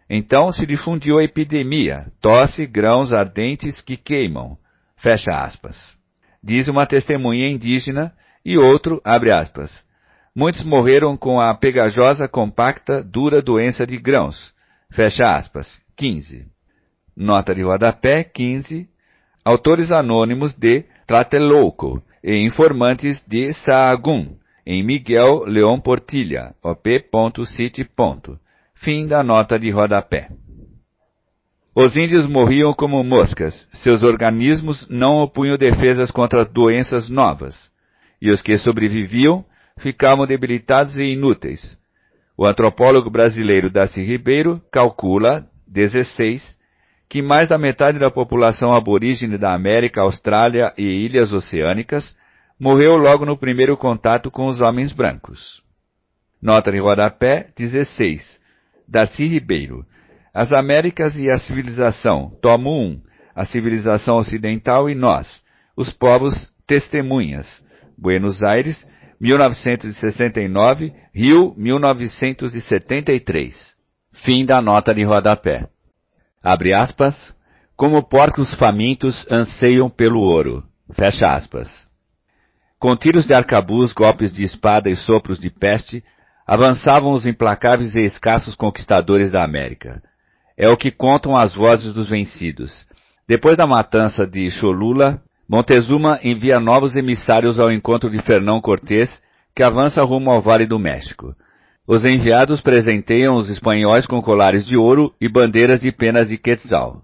então 0.10 0.52
se 0.52 0.66
difundiu 0.66 1.18
a 1.18 1.24
epidemia, 1.24 2.08
tosse, 2.20 2.66
grãos 2.66 3.14
ardentes 3.14 3.80
que 3.80 3.96
queimam. 3.96 4.58
Fecha 4.98 5.32
aspas. 5.32 5.78
Diz 6.44 6.68
uma 6.68 6.86
testemunha 6.86 7.48
indígena 7.48 8.12
e 8.44 8.58
outro, 8.58 9.02
abre 9.06 9.32
aspas. 9.32 9.72
Muitos 10.36 10.66
morreram 10.66 11.16
com 11.16 11.40
a 11.40 11.56
pegajosa, 11.56 12.28
compacta, 12.28 13.02
dura 13.02 13.42
doença 13.42 13.88
de 13.88 13.98
grãos. 13.98 14.54
Fecha 14.92 15.36
aspas. 15.36 15.82
15. 15.98 16.46
Nota 17.16 17.54
de 17.54 17.64
rodapé 17.64 18.24
15. 18.24 18.88
Autores 19.44 19.92
anônimos 19.92 20.54
de 20.58 20.86
Tlatelolco 21.08 22.02
e 22.24 22.38
informantes 22.38 23.24
de 23.28 23.54
Sahagún, 23.54 24.38
em 24.66 24.84
Miguel 24.84 25.46
León 25.46 25.82
Portilha, 25.82 26.54
op.city. 26.62 27.90
Fim 28.76 29.08
da 29.08 29.24
nota 29.24 29.58
de 29.58 29.72
rodapé. 29.72 30.30
Os 31.74 31.96
índios 31.96 32.28
morriam 32.28 32.74
como 32.74 33.04
moscas, 33.04 33.68
seus 33.76 34.04
organismos 34.04 34.88
não 34.90 35.18
opunham 35.18 35.58
defesas 35.58 36.12
contra 36.12 36.44
doenças 36.44 37.10
novas, 37.10 37.72
e 38.22 38.30
os 38.30 38.42
que 38.42 38.58
sobreviviam 38.58 39.46
ficavam 39.80 40.28
debilitados 40.28 40.98
e 40.98 41.04
inúteis. 41.04 41.78
O 42.42 42.46
antropólogo 42.48 43.08
brasileiro 43.08 43.70
Darcy 43.70 44.02
Ribeiro 44.02 44.60
calcula, 44.72 45.46
16, 45.68 46.58
que 47.08 47.22
mais 47.22 47.48
da 47.48 47.56
metade 47.56 48.00
da 48.00 48.10
população 48.10 48.76
aborígene 48.76 49.38
da 49.38 49.54
América, 49.54 50.02
Austrália 50.02 50.74
e 50.76 50.82
ilhas 50.82 51.32
oceânicas 51.34 52.18
morreu 52.60 52.98
logo 52.98 53.28
no 53.28 53.38
primeiro 53.38 53.78
contato 53.78 54.32
com 54.32 54.48
os 54.48 54.60
homens 54.60 54.92
brancos. 54.92 55.62
Nota 56.42 56.72
de 56.72 56.80
rodapé 56.80 57.50
16. 57.56 58.40
Darcy 58.88 59.28
Ribeiro. 59.28 59.86
As 60.34 60.52
Américas 60.52 61.20
e 61.20 61.30
a 61.30 61.38
civilização. 61.38 62.36
Tomo 62.42 62.72
1. 62.72 63.02
A 63.36 63.46
civilização 63.46 64.16
ocidental 64.16 64.90
e 64.90 64.96
nós. 64.96 65.44
Os 65.78 65.94
povos 65.94 66.52
testemunhas. 66.66 67.64
Buenos 67.96 68.42
Aires, 68.42 68.84
1969, 69.22 70.94
Rio, 71.14 71.54
1973. 71.56 73.54
Fim 74.24 74.48
da 74.48 74.60
nota 74.60 74.96
de 74.96 75.04
rodapé. 75.04 75.70
Abre 76.44 76.74
aspas. 76.74 77.16
Como 77.78 78.02
porcos 78.02 78.56
famintos 78.56 79.24
anseiam 79.30 79.92
pelo 79.92 80.22
ouro. 80.22 80.64
Fecha 80.94 81.36
aspas. 81.36 81.70
Com 82.80 82.96
tiros 82.96 83.28
de 83.28 83.36
arcabuz, 83.36 83.94
golpes 83.94 84.34
de 84.34 84.42
espada 84.42 84.90
e 84.90 84.96
sopros 84.96 85.38
de 85.40 85.52
peste, 85.52 86.04
avançavam 86.48 87.14
os 87.14 87.28
implacáveis 87.28 87.96
e 87.96 88.00
escassos 88.00 88.56
conquistadores 88.56 89.32
da 89.32 89.44
América. 89.44 90.02
É 90.58 90.68
o 90.68 90.76
que 90.76 90.90
contam 90.90 91.38
as 91.38 91.54
vozes 91.54 91.94
dos 91.94 92.10
vencidos. 92.10 92.84
Depois 93.28 93.56
da 93.56 93.68
matança 93.68 94.26
de 94.26 94.50
Cholula, 94.50 95.22
Montezuma 95.52 96.18
envia 96.24 96.62
novos 96.62 96.96
emissários 96.96 97.60
ao 97.60 97.70
encontro 97.70 98.10
de 98.10 98.22
Fernão 98.22 98.62
Cortés, 98.62 99.22
que 99.54 99.62
avança 99.62 100.02
rumo 100.02 100.32
ao 100.32 100.42
Vale 100.42 100.66
do 100.66 100.80
México. 100.80 101.36
Os 101.86 102.06
enviados 102.06 102.62
presenteiam 102.62 103.36
os 103.36 103.50
espanhóis 103.50 104.08
com 104.08 104.22
colares 104.22 104.66
de 104.66 104.78
ouro 104.78 105.14
e 105.20 105.28
bandeiras 105.28 105.82
de 105.82 105.92
penas 105.92 106.30
de 106.30 106.38
quetzal. 106.38 107.02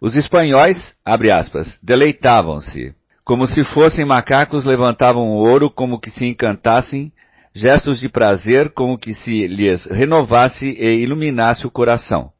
Os 0.00 0.16
espanhóis, 0.16 0.92
abre 1.04 1.30
aspas, 1.30 1.78
deleitavam-se. 1.84 2.92
Como 3.24 3.46
se 3.46 3.62
fossem 3.62 4.04
macacos, 4.04 4.64
levantavam 4.64 5.28
o 5.28 5.48
ouro 5.48 5.70
como 5.70 6.00
que 6.00 6.10
se 6.10 6.26
encantassem 6.26 7.12
gestos 7.54 8.00
de 8.00 8.08
prazer 8.08 8.70
como 8.70 8.98
que 8.98 9.14
se 9.14 9.46
lhes 9.46 9.86
renovasse 9.86 10.66
e 10.66 10.96
iluminasse 10.96 11.64
o 11.64 11.70
coração. 11.70 12.30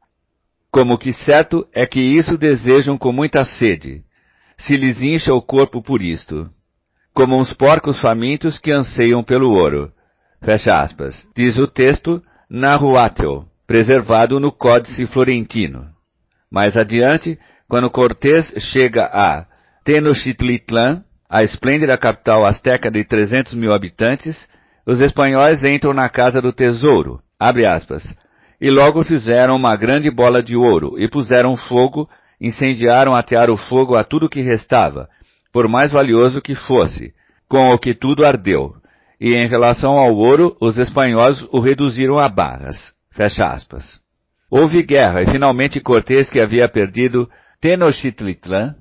Como 0.69 0.97
que 0.97 1.13
certo 1.13 1.65
é 1.73 1.85
que 1.85 2.01
isso 2.01 2.37
desejam 2.37 2.97
com 2.97 3.13
muita 3.13 3.45
sede, 3.45 4.03
se 4.57 4.77
lhes 4.77 5.01
incha 5.01 5.33
o 5.33 5.41
corpo 5.41 5.81
por 5.81 6.01
isto. 6.01 6.49
Como 7.13 7.37
uns 7.37 7.53
porcos 7.53 7.99
famintos 7.99 8.57
que 8.57 8.71
anseiam 8.71 9.23
pelo 9.23 9.51
ouro. 9.51 9.91
Fecha 10.43 10.81
aspas. 10.81 11.27
Diz 11.35 11.57
o 11.57 11.67
texto 11.67 12.21
Nahuatl, 12.49 13.45
preservado 13.65 14.39
no 14.39 14.51
Códice 14.51 15.05
Florentino. 15.07 15.87
Mais 16.51 16.77
adiante, 16.77 17.39
quando 17.67 17.89
Cortés 17.89 18.53
chega 18.71 19.05
a 19.05 19.45
Tenochtitlan, 19.83 21.03
a 21.29 21.43
esplêndida 21.43 21.97
capital 21.97 22.45
asteca 22.45 22.91
de 22.91 23.03
300 23.03 23.53
mil 23.53 23.73
habitantes, 23.73 24.47
os 24.85 25.01
espanhóis 25.01 25.63
entram 25.63 25.93
na 25.93 26.07
casa 26.07 26.41
do 26.41 26.53
tesouro, 26.53 27.19
aspas, 27.39 28.03
e 28.61 28.69
logo 28.69 29.03
fizeram 29.03 29.55
uma 29.55 29.75
grande 29.75 30.09
bola 30.11 30.41
de 30.41 30.55
ouro, 30.55 30.95
e 30.97 31.09
puseram 31.09 31.57
fogo, 31.57 32.07
incendiaram 32.39 33.15
atear 33.15 33.49
o 33.49 33.57
fogo 33.57 33.95
a 33.95 34.03
tudo 34.03 34.29
que 34.29 34.41
restava, 34.41 35.09
por 35.51 35.67
mais 35.67 35.91
valioso 35.91 36.41
que 36.41 36.55
fosse, 36.55 37.13
com 37.47 37.71
o 37.71 37.77
que 37.77 37.93
tudo 37.93 38.25
ardeu. 38.25 38.75
E 39.19 39.33
em 39.35 39.47
relação 39.47 39.91
ao 39.93 40.15
ouro, 40.15 40.55
os 40.59 40.77
espanhóis 40.77 41.41
o 41.51 41.59
reduziram 41.59 42.19
a 42.19 42.27
barras. 42.27 42.93
Fecha 43.11 43.43
aspas. 43.45 43.99
Houve 44.49 44.83
guerra, 44.83 45.21
e 45.21 45.25
finalmente 45.27 45.79
Cortés, 45.79 46.29
que 46.29 46.41
havia 46.41 46.67
perdido 46.67 47.29
Tenochtitlan, 47.61 48.75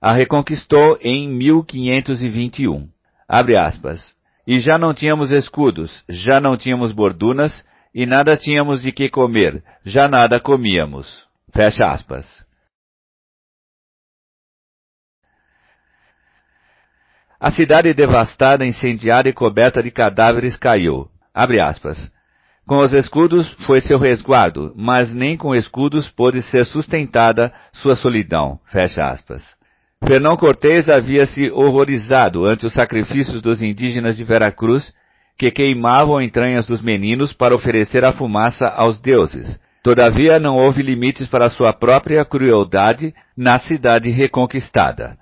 a 0.00 0.12
reconquistou 0.12 0.96
em 1.02 1.28
1521. 1.28 2.88
Abre 3.28 3.56
aspas. 3.56 4.14
E 4.46 4.58
já 4.60 4.78
não 4.78 4.94
tínhamos 4.94 5.30
escudos, 5.30 6.02
já 6.08 6.40
não 6.40 6.56
tínhamos 6.56 6.92
bordunas, 6.92 7.64
e 7.94 8.06
nada 8.06 8.36
tínhamos 8.36 8.82
de 8.82 8.92
que 8.92 9.08
comer, 9.08 9.62
já 9.84 10.08
nada 10.08 10.40
comíamos. 10.40 11.26
Fecha 11.52 11.84
aspas. 11.84 12.26
A 17.40 17.50
cidade 17.50 17.94
devastada, 17.94 18.66
incendiada 18.66 19.26
e 19.26 19.32
coberta 19.32 19.82
de 19.82 19.90
cadáveres 19.90 20.58
caiu. 20.58 21.08
Abre 21.32 21.58
aspas. 21.58 22.12
Com 22.66 22.80
os 22.80 22.92
escudos 22.92 23.48
foi 23.66 23.80
seu 23.80 23.98
resguardo, 23.98 24.74
mas 24.76 25.14
nem 25.14 25.38
com 25.38 25.54
escudos 25.54 26.06
pôde 26.06 26.42
ser 26.42 26.66
sustentada 26.66 27.50
sua 27.72 27.96
solidão. 27.96 28.60
Fecha 28.66 29.04
aspas. 29.04 29.42
Fernão 30.06 30.36
Cortés 30.36 30.90
havia 30.90 31.24
se 31.24 31.50
horrorizado 31.50 32.44
ante 32.44 32.66
os 32.66 32.74
sacrifícios 32.74 33.40
dos 33.40 33.62
indígenas 33.62 34.18
de 34.18 34.24
Veracruz, 34.24 34.92
que 35.38 35.50
queimavam 35.50 36.20
entranhas 36.20 36.66
dos 36.66 36.82
meninos 36.82 37.32
para 37.32 37.54
oferecer 37.54 38.04
a 38.04 38.12
fumaça 38.12 38.68
aos 38.68 39.00
deuses. 39.00 39.58
Todavia 39.82 40.38
não 40.38 40.56
houve 40.56 40.82
limites 40.82 41.26
para 41.26 41.48
sua 41.48 41.72
própria 41.72 42.22
crueldade 42.22 43.14
na 43.34 43.58
cidade 43.58 44.10
reconquistada. 44.10 45.16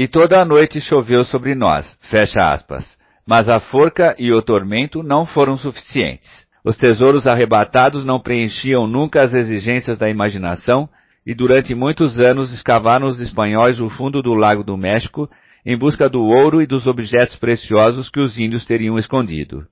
E 0.00 0.08
toda 0.08 0.40
a 0.40 0.46
noite 0.46 0.80
choveu 0.80 1.26
sobre 1.26 1.54
nós. 1.54 1.98
Fecha 2.08 2.40
aspas. 2.40 2.96
Mas 3.28 3.50
a 3.50 3.60
forca 3.60 4.16
e 4.18 4.32
o 4.32 4.40
tormento 4.40 5.02
não 5.02 5.26
foram 5.26 5.58
suficientes. 5.58 6.46
Os 6.64 6.74
tesouros 6.74 7.26
arrebatados 7.26 8.02
não 8.02 8.18
preenchiam 8.18 8.86
nunca 8.86 9.20
as 9.20 9.34
exigências 9.34 9.98
da 9.98 10.08
imaginação 10.08 10.88
e 11.26 11.34
durante 11.34 11.74
muitos 11.74 12.18
anos 12.18 12.50
escavaram 12.50 13.06
os 13.06 13.20
espanhóis 13.20 13.78
o 13.78 13.90
fundo 13.90 14.22
do 14.22 14.32
Lago 14.32 14.64
do 14.64 14.74
México 14.74 15.28
em 15.66 15.76
busca 15.76 16.08
do 16.08 16.22
ouro 16.22 16.62
e 16.62 16.66
dos 16.66 16.86
objetos 16.86 17.36
preciosos 17.36 18.08
que 18.08 18.20
os 18.20 18.38
índios 18.38 18.64
teriam 18.64 18.98
escondido. 18.98 19.66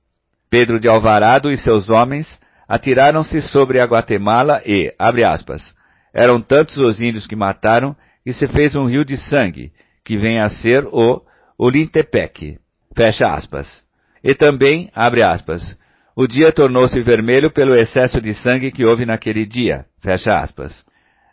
Pedro 0.51 0.79
de 0.79 0.91
Alvarado 0.91 1.51
e 1.51 1.57
seus 1.57 1.89
homens 1.89 2.39
atiraram-se 2.69 3.41
sobre 3.41 3.81
a 3.81 3.87
Guatemala 3.87 4.61
e, 4.67 4.95
abre 4.99 5.25
aspas, 5.25 5.75
eram 6.13 6.39
tantos 6.39 6.77
os 6.77 7.01
índios 7.01 7.27
que 7.27 7.35
mataram 7.35 7.97
que 8.23 8.35
se 8.35 8.47
fez 8.47 8.77
um 8.77 8.85
rio 8.85 9.07
de 9.07 9.17
sangue, 9.17 9.73
que 10.09 10.17
vem 10.17 10.41
a 10.41 10.49
ser 10.49 10.87
o 10.87 11.21
Olintepec, 11.59 12.59
fecha 12.97 13.27
aspas. 13.27 13.85
E 14.25 14.35
também, 14.35 14.91
abre 14.95 15.23
aspas, 15.23 15.77
o 16.17 16.27
dia 16.27 16.51
tornou-se 16.51 16.99
vermelho 17.03 17.51
pelo 17.51 17.75
excesso 17.75 18.19
de 18.19 18.33
sangue 18.33 18.73
que 18.73 18.87
houve 18.87 19.05
naquele 19.05 19.45
dia, 19.45 19.85
fecha 20.01 20.31
aspas. 20.31 20.83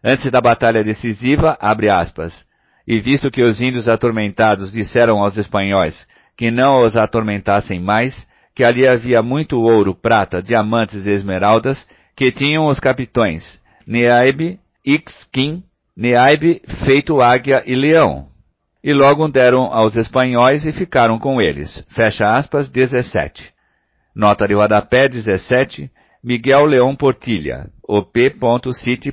Antes 0.03 0.29
da 0.29 0.41
batalha 0.41 0.83
decisiva, 0.83 1.57
abre 1.61 1.89
aspas, 1.89 2.45
e 2.85 2.99
visto 2.99 3.31
que 3.31 3.41
os 3.41 3.61
índios 3.61 3.87
atormentados 3.87 4.73
disseram 4.73 5.19
aos 5.19 5.37
espanhóis 5.37 6.05
que 6.37 6.51
não 6.51 6.85
os 6.85 6.97
atormentassem 6.97 7.79
mais, 7.79 8.27
que 8.53 8.61
ali 8.61 8.85
havia 8.85 9.21
muito 9.21 9.57
ouro, 9.57 9.95
prata, 9.95 10.43
diamantes 10.43 11.07
e 11.07 11.11
esmeraldas, 11.11 11.87
que 12.13 12.29
tinham 12.29 12.67
os 12.67 12.77
capitões 12.77 13.57
Neaib, 13.87 14.59
Ixquim, 14.85 15.63
Neaib, 15.95 16.61
feito 16.83 17.21
águia 17.21 17.63
e 17.65 17.73
leão. 17.73 18.34
E 18.85 18.93
logo 18.93 19.27
deram 19.27 19.73
aos 19.73 19.97
espanhóis 19.97 20.63
e 20.63 20.71
ficaram 20.71 21.17
com 21.17 21.41
eles. 21.41 21.83
Fecha 21.89 22.23
aspas, 22.23 22.69
17. 22.69 23.51
Nota 24.15 24.47
de 24.47 24.53
rodapé 24.53 25.09
17, 25.09 25.89
Miguel 26.23 26.67
Leão 26.67 26.95
Portilha, 26.95 27.65
op.city. 27.81 29.11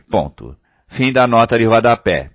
Fim 0.88 1.10
da 1.10 1.26
nota 1.26 1.56
de 1.56 1.64
rodapé. 1.64 2.28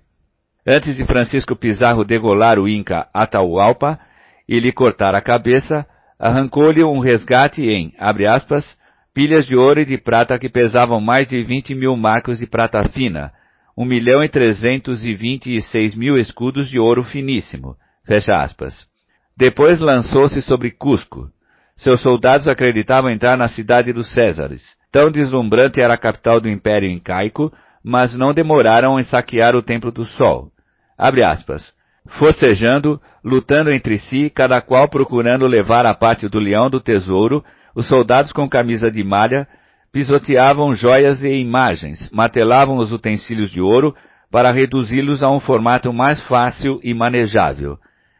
Antes 0.66 0.96
de 0.96 1.04
Francisco 1.04 1.54
Pizarro 1.54 2.04
degolar 2.04 2.58
o 2.58 2.68
Inca 2.68 3.06
Atahualpa 3.14 4.00
e 4.48 4.58
lhe 4.58 4.72
cortar 4.72 5.14
a 5.14 5.20
cabeça, 5.20 5.86
arrancou-lhe 6.18 6.82
um 6.82 6.98
resgate 6.98 7.62
em, 7.62 7.94
abre 8.00 8.26
aspas, 8.26 8.76
pilhas 9.14 9.46
de 9.46 9.54
ouro 9.54 9.78
e 9.78 9.84
de 9.84 9.96
prata 9.96 10.36
que 10.40 10.48
pesavam 10.48 11.00
mais 11.00 11.28
de 11.28 11.40
vinte 11.44 11.72
mil 11.72 11.96
marcos 11.96 12.40
de 12.40 12.48
prata 12.48 12.82
fina, 12.88 13.30
um 13.78 13.84
milhão 13.84 14.24
e 14.24 14.28
trezentos 14.28 15.04
e 15.04 15.14
vinte 15.14 15.54
e 15.54 15.62
seis 15.62 15.94
mil 15.94 16.18
escudos 16.18 16.68
de 16.68 16.80
ouro 16.80 17.04
finíssimo, 17.04 17.76
fecha 18.04 18.34
aspas. 18.34 18.88
Depois 19.36 19.78
lançou-se 19.78 20.42
sobre 20.42 20.72
Cusco. 20.72 21.28
Seus 21.76 22.00
soldados 22.00 22.48
acreditavam 22.48 23.08
entrar 23.08 23.36
na 23.36 23.46
cidade 23.46 23.92
dos 23.92 24.12
Césares. 24.12 24.64
Tão 24.90 25.12
deslumbrante 25.12 25.80
era 25.80 25.94
a 25.94 25.98
capital 25.98 26.40
do 26.40 26.48
Império 26.48 26.90
Incaico, 26.90 27.52
mas 27.80 28.18
não 28.18 28.34
demoraram 28.34 28.98
em 28.98 29.04
saquear 29.04 29.54
o 29.54 29.62
Templo 29.62 29.92
do 29.92 30.04
Sol. 30.04 30.50
Abre 30.98 31.24
aspas. 31.24 31.72
Forcejando, 32.18 33.00
lutando 33.22 33.70
entre 33.70 33.96
si, 33.98 34.28
cada 34.28 34.60
qual 34.60 34.88
procurando 34.88 35.46
levar 35.46 35.86
a 35.86 35.94
parte 35.94 36.28
do 36.28 36.40
leão 36.40 36.68
do 36.68 36.80
tesouro, 36.80 37.44
os 37.76 37.86
soldados 37.86 38.32
com 38.32 38.48
camisa 38.48 38.90
de 38.90 39.04
malha 39.04 39.46
pisoteavam 39.92 40.74
joias 40.74 41.22
e 41.22 41.28
imagens, 41.28 42.10
martelavam 42.12 42.76
os 42.76 42.92
utensílios 42.92 43.50
de 43.50 43.60
ouro 43.60 43.94
para 44.30 44.50
reduzi-los 44.50 45.22
a 45.22 45.30
um 45.30 45.40
formato 45.40 45.92
mais 45.92 46.20
fácil 46.26 46.78
e 46.82 46.92
manejável. 46.92 47.78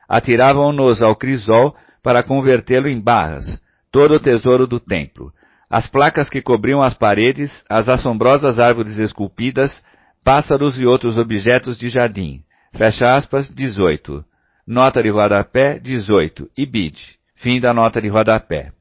Atiravam-nos 0.09 1.03
ao 1.03 1.15
crisol 1.15 1.75
para 2.03 2.23
convertê-lo 2.23 2.89
em 2.89 3.01
barras, 3.01 3.61
todo 3.93 4.15
o 4.15 4.21
tesouro 4.21 4.67
do 4.67 4.81
templo 4.81 5.33
as 5.71 5.87
placas 5.87 6.31
que 6.31 6.41
cobriam 6.41 6.83
as 6.83 6.95
paredes, 6.95 7.63
as 7.69 7.89
assombrosas 7.89 8.59
árvores 8.59 8.99
esculpidas, 8.99 9.83
pássaros 10.25 10.81
e 10.81 10.87
outros 10.87 11.19
objetos 11.19 11.79
de 11.79 11.89
jardim. 11.89 12.43
Fecha 12.75 13.15
aspas, 13.15 13.49
18. 13.55 14.25
Nota 14.67 15.03
de 15.03 15.11
rodapé, 15.11 15.79
18. 15.79 16.51
E 16.57 16.65
bid. 16.65 16.99
Fim 17.37 17.61
da 17.61 17.75
nota 17.75 18.01
de 18.01 18.09
rodapé. 18.09 18.73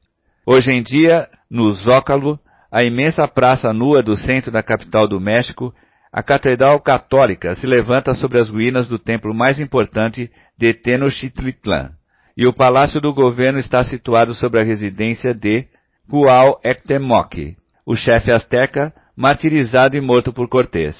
Hoje 0.46 0.70
em 0.70 0.82
dia, 0.82 1.28
no 1.50 1.72
Zócalo, 1.72 2.38
a 2.70 2.84
imensa 2.84 3.26
praça 3.26 3.72
nua 3.72 4.02
do 4.02 4.16
centro 4.16 4.50
da 4.50 4.62
capital 4.62 5.08
do 5.08 5.20
México, 5.20 5.74
a 6.12 6.22
Catedral 6.22 6.80
Católica 6.80 7.54
se 7.54 7.66
levanta 7.66 8.14
sobre 8.14 8.38
as 8.38 8.50
ruínas 8.50 8.86
do 8.86 8.98
templo 8.98 9.34
mais 9.34 9.58
importante 9.58 10.30
de 10.56 10.74
Tenochtitlan, 10.74 11.90
e 12.36 12.46
o 12.46 12.52
Palácio 12.52 13.00
do 13.00 13.12
Governo 13.12 13.58
está 13.58 13.82
situado 13.84 14.34
sobre 14.34 14.60
a 14.60 14.64
residência 14.64 15.34
de 15.34 15.66
Cuauhtémoc, 16.08 17.56
o 17.84 17.96
chefe 17.96 18.30
asteca, 18.30 18.92
martirizado 19.16 19.96
e 19.96 20.00
morto 20.00 20.32
por 20.32 20.48
Cortés. 20.48 20.96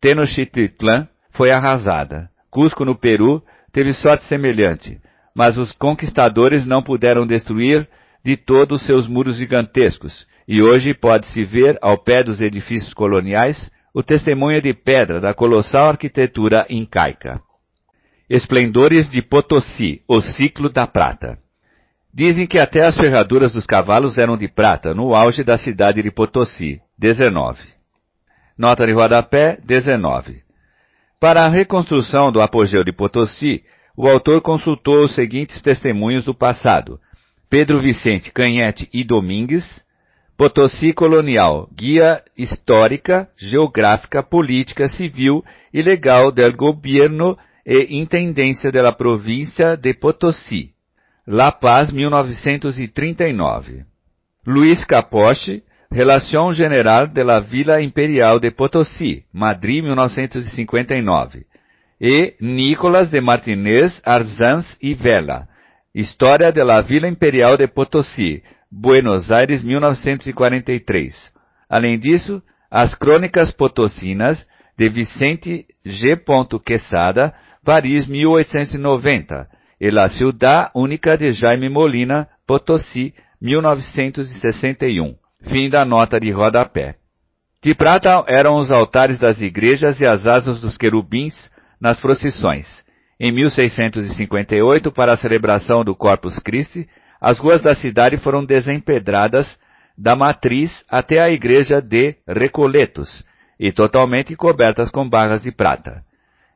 Tenochtitlan 0.00 1.08
foi 1.30 1.50
arrasada. 1.50 2.28
Cusco, 2.50 2.84
no 2.84 2.94
Peru, 2.94 3.42
teve 3.72 3.92
sorte 3.92 4.24
semelhante, 4.24 5.00
mas 5.34 5.58
os 5.58 5.72
conquistadores 5.72 6.66
não 6.66 6.82
puderam 6.82 7.26
destruir 7.26 7.88
de 8.24 8.36
todos 8.36 8.86
seus 8.86 9.06
muros 9.06 9.36
gigantescos, 9.36 10.26
e 10.46 10.62
hoje 10.62 10.94
pode-se 10.94 11.44
ver, 11.44 11.78
ao 11.80 11.96
pé 11.98 12.22
dos 12.22 12.40
edifícios 12.40 12.92
coloniais, 12.92 13.70
o 13.94 14.02
testemunho 14.02 14.60
de 14.60 14.74
pedra 14.74 15.20
da 15.20 15.32
colossal 15.32 15.90
arquitetura 15.90 16.66
incaica. 16.68 17.40
Esplendores 18.28 19.08
de 19.08 19.22
Potosí, 19.22 20.02
o 20.08 20.20
ciclo 20.20 20.68
da 20.68 20.86
prata. 20.86 21.38
Dizem 22.12 22.46
que 22.46 22.58
até 22.58 22.84
as 22.86 22.96
ferraduras 22.96 23.52
dos 23.52 23.66
cavalos 23.66 24.18
eram 24.18 24.36
de 24.36 24.48
prata, 24.48 24.94
no 24.94 25.14
auge 25.14 25.42
da 25.42 25.56
cidade 25.58 26.02
de 26.02 26.10
Potosí. 26.10 26.80
19. 26.98 27.60
Nota 28.56 28.86
de 28.86 28.92
rodapé, 28.92 29.58
19. 29.64 30.42
Para 31.20 31.44
a 31.44 31.48
reconstrução 31.48 32.30
do 32.30 32.40
apogeu 32.40 32.84
de 32.84 32.92
Potosí, 32.92 33.64
o 33.96 34.08
autor 34.08 34.40
consultou 34.40 35.04
os 35.04 35.14
seguintes 35.14 35.60
testemunhos 35.60 36.24
do 36.24 36.34
passado. 36.34 37.00
Pedro 37.50 37.80
Vicente 37.80 38.32
Canhete 38.32 38.88
e 38.92 39.04
Domingues, 39.04 39.83
Potosí 40.36 40.92
Colonial, 40.92 41.68
Guia 41.72 42.22
Histórica, 42.36 43.28
Geográfica, 43.36 44.22
Política, 44.22 44.88
Civil 44.88 45.44
e 45.72 45.80
Legal 45.80 46.32
del 46.32 46.56
Gobierno 46.56 47.38
e 47.64 47.96
Intendência 47.96 48.70
de 48.70 48.82
la 48.82 48.92
Província 48.92 49.76
de 49.76 49.94
Potosí. 49.94 50.72
La 51.26 51.52
Paz, 51.52 51.92
1939. 51.92 53.86
Luiz 54.44 54.84
Capoche, 54.84 55.62
Relação 55.90 56.52
General 56.52 57.06
de 57.06 57.22
la 57.22 57.38
Vila 57.38 57.80
Imperial 57.80 58.40
de 58.40 58.50
Potosí, 58.50 59.24
Madrid, 59.32 59.84
1959. 59.84 61.46
E 62.00 62.34
Nicolas 62.40 63.08
de 63.08 63.20
Martinez 63.20 64.02
Arzanz 64.04 64.66
e 64.82 64.94
Vela, 64.94 65.48
História 65.94 66.50
de 66.50 66.64
la 66.64 66.82
Vila 66.82 67.08
Imperial 67.08 67.56
de 67.56 67.68
Potosí, 67.68 68.42
Buenos 68.76 69.30
Aires, 69.30 69.62
1943. 69.62 71.14
Além 71.70 71.96
disso, 71.96 72.42
as 72.68 72.92
Crônicas 72.92 73.52
Potosinas, 73.52 74.44
de 74.76 74.88
Vicente 74.88 75.64
G. 75.84 76.20
Quesada, 76.64 77.32
Paris, 77.64 78.08
1890 78.08 79.46
e 79.80 79.90
La 79.92 80.08
Ciudad 80.08 80.72
Única 80.74 81.16
de 81.16 81.30
Jaime 81.32 81.68
Molina, 81.68 82.26
Potosí, 82.48 83.14
1961. 83.40 85.14
Fim 85.42 85.70
da 85.70 85.84
nota 85.84 86.18
de 86.18 86.32
rodapé. 86.32 86.96
De 87.62 87.76
prata 87.76 88.24
eram 88.26 88.58
os 88.58 88.72
altares 88.72 89.20
das 89.20 89.40
igrejas 89.40 90.00
e 90.00 90.06
as 90.06 90.26
asas 90.26 90.60
dos 90.60 90.76
querubins 90.76 91.34
nas 91.80 92.00
procissões. 92.00 92.66
Em 93.20 93.30
1658, 93.30 94.90
para 94.90 95.12
a 95.12 95.16
celebração 95.16 95.84
do 95.84 95.94
Corpus 95.94 96.40
Christi, 96.40 96.88
as 97.24 97.38
ruas 97.38 97.62
da 97.62 97.74
cidade 97.74 98.18
foram 98.18 98.44
desempedradas 98.44 99.58
da 99.96 100.14
matriz 100.14 100.84
até 100.90 101.22
a 101.22 101.30
igreja 101.30 101.80
de 101.80 102.16
Recoletos 102.28 103.24
e 103.58 103.72
totalmente 103.72 104.36
cobertas 104.36 104.90
com 104.90 105.08
barras 105.08 105.40
de 105.42 105.50
prata. 105.50 106.02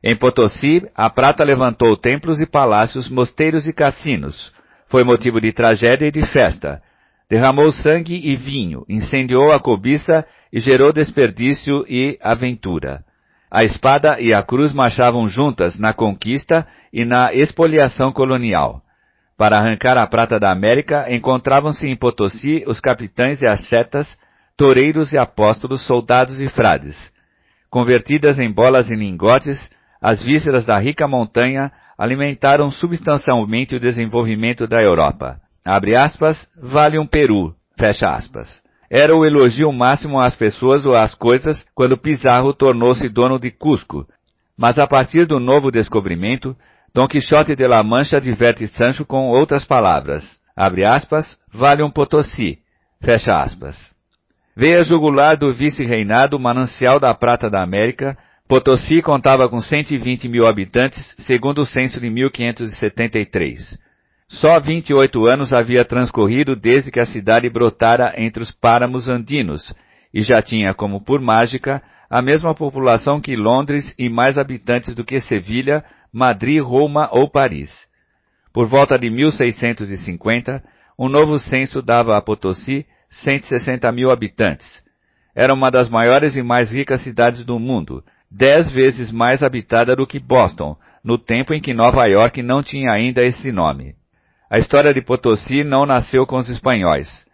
Em 0.03 0.15
Potosí, 0.15 0.87
a 0.93 1.09
prata 1.09 1.43
levantou 1.43 1.97
templos 1.97 2.39
e 2.39 2.45
palácios, 2.45 3.09
mosteiros 3.09 3.65
e 3.65 3.73
cassinos. 3.73 4.53
Foi 4.87 5.03
motivo 5.03 5.41
de 5.41 5.51
tragédia 5.51 6.07
e 6.07 6.11
de 6.11 6.23
festa. 6.27 6.83
Derramou 7.27 7.71
sangue 7.71 8.29
e 8.29 8.35
vinho, 8.35 8.85
incendiou 8.87 9.51
a 9.51 9.59
cobiça 9.59 10.23
e 10.53 10.59
gerou 10.59 10.93
desperdício 10.93 11.83
e 11.87 12.15
aventura. 12.21 13.03
A 13.49 13.63
espada 13.63 14.21
e 14.21 14.35
a 14.35 14.43
cruz 14.43 14.71
marchavam 14.71 15.27
juntas 15.27 15.79
na 15.79 15.93
conquista 15.93 16.67
e 16.93 17.05
na 17.05 17.33
expoliação 17.33 18.11
colonial. 18.11 18.83
Para 19.39 19.57
arrancar 19.57 19.97
a 19.97 20.05
prata 20.05 20.37
da 20.37 20.51
América, 20.51 21.05
encontravam-se 21.09 21.87
em 21.87 21.95
Potosí 21.95 22.61
os 22.67 22.81
capitães 22.81 23.41
e 23.41 23.47
as 23.47 23.69
setas, 23.69 24.17
toureiros 24.57 25.13
e 25.13 25.17
apóstolos, 25.17 25.81
soldados 25.87 26.41
e 26.41 26.49
frades. 26.49 27.09
Convertidas 27.69 28.37
em 28.37 28.51
bolas 28.51 28.89
e 28.89 28.97
lingotes, 28.97 29.71
as 30.01 30.21
vísceras 30.21 30.65
da 30.65 30.77
rica 30.77 31.07
montanha 31.07 31.71
alimentaram 31.97 32.69
substancialmente 32.69 33.77
o 33.77 33.79
desenvolvimento 33.79 34.67
da 34.67 34.83
Europa. 34.83 35.39
Abre 35.63 35.95
aspas, 35.95 36.45
vale 36.61 36.99
um 36.99 37.07
Peru, 37.07 37.55
fecha 37.77 38.09
aspas. 38.09 38.61
Era 38.91 39.15
o 39.15 39.25
elogio 39.25 39.71
máximo 39.71 40.19
às 40.19 40.35
pessoas 40.35 40.85
ou 40.85 40.97
às 40.97 41.15
coisas 41.15 41.65
quando 41.73 41.97
Pizarro 41.97 42.53
tornou-se 42.53 43.07
dono 43.07 43.39
de 43.39 43.51
Cusco. 43.51 44.05
Mas 44.57 44.77
a 44.77 44.85
partir 44.85 45.25
do 45.25 45.39
novo 45.39 45.71
descobrimento, 45.71 46.57
Dom 46.93 47.07
Quixote 47.07 47.55
de 47.55 47.67
la 47.67 47.83
Mancha 47.83 48.17
adverte 48.17 48.67
Sancho 48.67 49.05
com 49.05 49.29
outras 49.29 49.63
palavras. 49.63 50.39
Abre 50.55 50.85
aspas, 50.85 51.37
vale 51.53 51.83
um 51.83 51.89
Potosí, 51.89 52.59
fecha 53.01 53.39
aspas. 53.39 53.77
Veio 54.55 54.79
a 54.79 54.83
jugular 54.83 55.37
do 55.37 55.53
vice-reinado 55.53 56.37
manancial 56.39 56.99
da 56.99 57.13
prata 57.13 57.49
da 57.49 57.63
América, 57.63 58.17
Potosí 58.47 59.01
contava 59.01 59.47
com 59.47 59.61
120 59.61 60.27
mil 60.27 60.47
habitantes, 60.47 61.15
segundo 61.19 61.61
o 61.61 61.65
censo 61.65 61.99
de 61.99 62.09
1573. 62.09 63.77
Só 64.27 64.59
28 64.59 65.25
anos 65.25 65.53
havia 65.53 65.85
transcorrido 65.85 66.55
desde 66.55 66.91
que 66.91 66.99
a 66.99 67.05
cidade 67.05 67.49
brotara 67.49 68.13
entre 68.17 68.43
os 68.43 68.51
páramos 68.51 69.07
andinos, 69.07 69.73
e 70.13 70.23
já 70.23 70.41
tinha 70.41 70.73
como 70.73 70.99
por 70.99 71.21
mágica 71.21 71.81
a 72.09 72.21
mesma 72.21 72.55
população 72.55 73.21
que 73.21 73.35
Londres 73.35 73.93
e 73.97 74.09
mais 74.09 74.37
habitantes 74.37 74.95
do 74.95 75.05
que 75.05 75.19
Sevilha, 75.21 75.83
Madrid, 76.11 76.61
Roma 76.61 77.09
ou 77.11 77.29
Paris. 77.29 77.71
Por 78.53 78.67
volta 78.67 78.97
de 78.97 79.09
1650, 79.09 80.63
um 80.97 81.07
novo 81.07 81.37
censo 81.39 81.81
dava 81.81 82.17
a 82.17 82.21
Potosí 82.21 82.85
160 83.09 83.91
mil 83.91 84.11
habitantes. 84.11 84.83
Era 85.35 85.53
uma 85.53 85.69
das 85.69 85.89
maiores 85.89 86.35
e 86.35 86.41
mais 86.41 86.71
ricas 86.71 87.01
cidades 87.01 87.45
do 87.45 87.59
mundo, 87.59 88.03
dez 88.29 88.69
vezes 88.71 89.11
mais 89.11 89.41
habitada 89.41 89.95
do 89.95 90.05
que 90.05 90.19
Boston, 90.19 90.75
no 91.03 91.17
tempo 91.17 91.53
em 91.53 91.61
que 91.61 91.73
Nova 91.73 92.05
York 92.07 92.41
não 92.41 92.61
tinha 92.61 92.91
ainda 92.91 93.23
esse 93.23 93.51
nome. 93.51 93.95
A 94.49 94.59
história 94.59 94.93
de 94.93 95.01
Potosí 95.01 95.63
não 95.63 95.85
nasceu 95.85 96.25
com 96.25 96.37
os 96.37 96.49
espanhóis. 96.49 97.25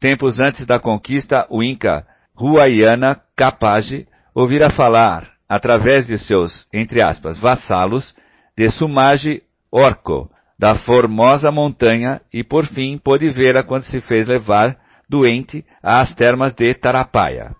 Tempos 0.00 0.40
antes 0.40 0.66
da 0.66 0.78
conquista, 0.78 1.46
o 1.50 1.62
Inca 1.62 2.06
Huayana 2.38 3.20
Capaje 3.36 4.06
ouvira 4.34 4.70
falar, 4.70 5.33
através 5.54 6.08
de 6.08 6.18
seus, 6.18 6.66
entre 6.72 7.00
aspas, 7.00 7.38
vassalos, 7.38 8.12
de 8.56 8.68
Sumage 8.70 9.40
Orco, 9.70 10.28
da 10.58 10.74
formosa 10.74 11.52
montanha, 11.52 12.20
e 12.32 12.42
por 12.42 12.66
fim 12.66 12.98
pôde 12.98 13.30
vê-la 13.30 13.62
quando 13.62 13.84
se 13.84 14.00
fez 14.00 14.26
levar, 14.26 14.76
doente, 15.08 15.64
às 15.80 16.12
termas 16.12 16.52
de 16.54 16.74
Tarapaia. 16.74 17.54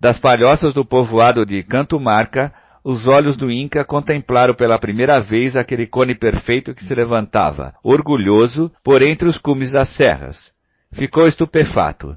Das 0.00 0.20
palhoças 0.20 0.72
do 0.72 0.84
povoado 0.84 1.44
de 1.44 1.64
Cantumarca, 1.64 2.52
os 2.84 3.08
olhos 3.08 3.36
do 3.36 3.50
Inca 3.50 3.84
contemplaram 3.84 4.54
pela 4.54 4.78
primeira 4.78 5.18
vez 5.18 5.56
aquele 5.56 5.88
cone 5.88 6.16
perfeito 6.16 6.72
que 6.72 6.84
se 6.84 6.94
levantava, 6.94 7.74
orgulhoso, 7.82 8.70
por 8.84 9.02
entre 9.02 9.26
os 9.26 9.36
cumes 9.36 9.72
das 9.72 9.88
serras. 9.96 10.52
Ficou 10.92 11.26
estupefato. 11.26 12.16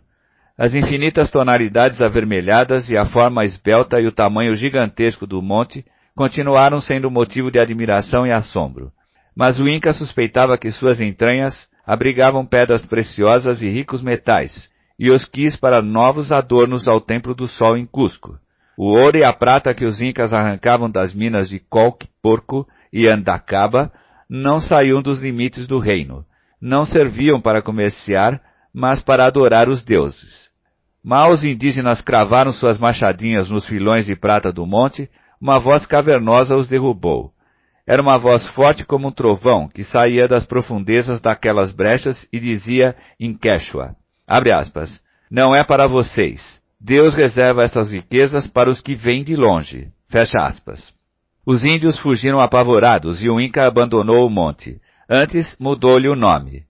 As 0.57 0.73
infinitas 0.73 1.29
tonalidades 1.29 2.01
avermelhadas 2.01 2.89
e 2.89 2.97
a 2.97 3.05
forma 3.05 3.43
esbelta 3.43 3.99
e 3.99 4.07
o 4.07 4.11
tamanho 4.11 4.55
gigantesco 4.55 5.27
do 5.27 5.41
monte 5.41 5.83
continuaram 6.15 6.79
sendo 6.79 7.11
motivo 7.11 7.51
de 7.51 7.59
admiração 7.59 8.25
e 8.25 8.31
assombro. 8.31 8.89
Mas 9.35 9.59
o 9.59 9.67
Inca 9.67 9.93
suspeitava 9.93 10.57
que 10.57 10.71
suas 10.71 11.01
entranhas 11.01 11.67
abrigavam 11.85 12.45
pedras 12.45 12.85
preciosas 12.85 13.61
e 13.61 13.69
ricos 13.69 14.01
metais, 14.01 14.69
e 14.97 15.11
os 15.11 15.25
quis 15.25 15.57
para 15.57 15.81
novos 15.81 16.31
adornos 16.31 16.87
ao 16.87 17.01
Templo 17.01 17.35
do 17.35 17.47
Sol 17.47 17.75
em 17.75 17.85
Cusco. 17.85 18.39
O 18.77 18.95
ouro 18.95 19.17
e 19.17 19.25
a 19.25 19.33
prata 19.33 19.73
que 19.73 19.85
os 19.85 20.01
incas 20.01 20.31
arrancavam 20.31 20.89
das 20.89 21.13
minas 21.13 21.49
de 21.49 21.59
Colque, 21.59 22.07
Porco 22.21 22.65
e 22.93 23.07
Andacaba 23.07 23.91
não 24.29 24.61
saíam 24.61 25.01
dos 25.01 25.21
limites 25.21 25.67
do 25.67 25.79
reino. 25.79 26.25
Não 26.61 26.85
serviam 26.85 27.41
para 27.41 27.61
comerciar, 27.61 28.41
mas 28.73 29.03
para 29.03 29.25
adorar 29.25 29.69
os 29.69 29.83
deuses. 29.83 30.44
Mal 31.05 31.33
os 31.33 31.43
indígenas 31.43 32.01
cravaram 32.01 32.51
suas 32.51 32.79
machadinhas 32.79 33.47
nos 33.47 33.63
filões 33.67 34.07
de 34.07 34.15
prata 34.15 34.51
do 34.51 34.65
monte, 34.65 35.07
uma 35.39 35.59
voz 35.59 35.85
cavernosa 35.85 36.55
os 36.55 36.67
derrubou. 36.67 37.31
Era 37.85 38.01
uma 38.01 38.17
voz 38.17 38.43
forte 38.55 38.83
como 38.83 39.09
um 39.09 39.11
trovão 39.11 39.67
que 39.67 39.83
saía 39.83 40.27
das 40.27 40.47
profundezas 40.47 41.21
daquelas 41.21 41.71
brechas 41.71 42.27
e 42.33 42.39
dizia 42.39 42.95
em 43.19 43.37
Quechua. 43.37 43.95
Abre 44.25 44.51
aspas. 44.51 44.99
Não 45.29 45.53
é 45.53 45.63
para 45.63 45.85
vocês. 45.85 46.41
Deus 46.81 47.13
reserva 47.13 47.61
essas 47.61 47.91
riquezas 47.91 48.47
para 48.47 48.71
os 48.71 48.81
que 48.81 48.95
vêm 48.95 49.23
de 49.23 49.35
longe. 49.35 49.89
Fecha 50.09 50.39
aspas. 50.39 50.91
Os 51.45 51.63
índios 51.63 51.99
fugiram 51.99 52.39
apavorados 52.39 53.23
e 53.23 53.29
o 53.29 53.39
Inca 53.39 53.67
abandonou 53.67 54.25
o 54.25 54.29
monte. 54.31 54.81
Antes 55.07 55.55
mudou-lhe 55.59 56.09
o 56.09 56.15
nome. 56.15 56.63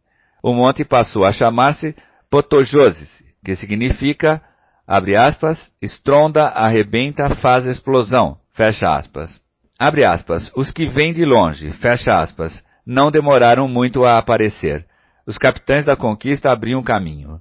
O 0.43 0.53
monte 0.53 0.83
passou 0.83 1.23
a 1.23 1.31
chamar-se 1.31 1.95
Potojoses, 2.29 3.23
que 3.45 3.55
significa, 3.55 4.41
abre 4.87 5.15
aspas, 5.15 5.71
estronda, 5.79 6.47
arrebenta, 6.47 7.35
faz 7.35 7.67
explosão, 7.67 8.37
fecha 8.53 8.87
aspas. 8.87 9.39
Abre 9.77 10.03
aspas, 10.03 10.51
os 10.55 10.71
que 10.71 10.87
vêm 10.87 11.13
de 11.13 11.23
longe, 11.23 11.71
fecha 11.73 12.19
aspas, 12.19 12.65
não 12.85 13.11
demoraram 13.11 13.67
muito 13.67 14.03
a 14.03 14.17
aparecer. 14.17 14.83
Os 15.27 15.37
capitães 15.37 15.85
da 15.85 15.95
conquista 15.95 16.51
abriam 16.51 16.81
caminho. 16.81 17.39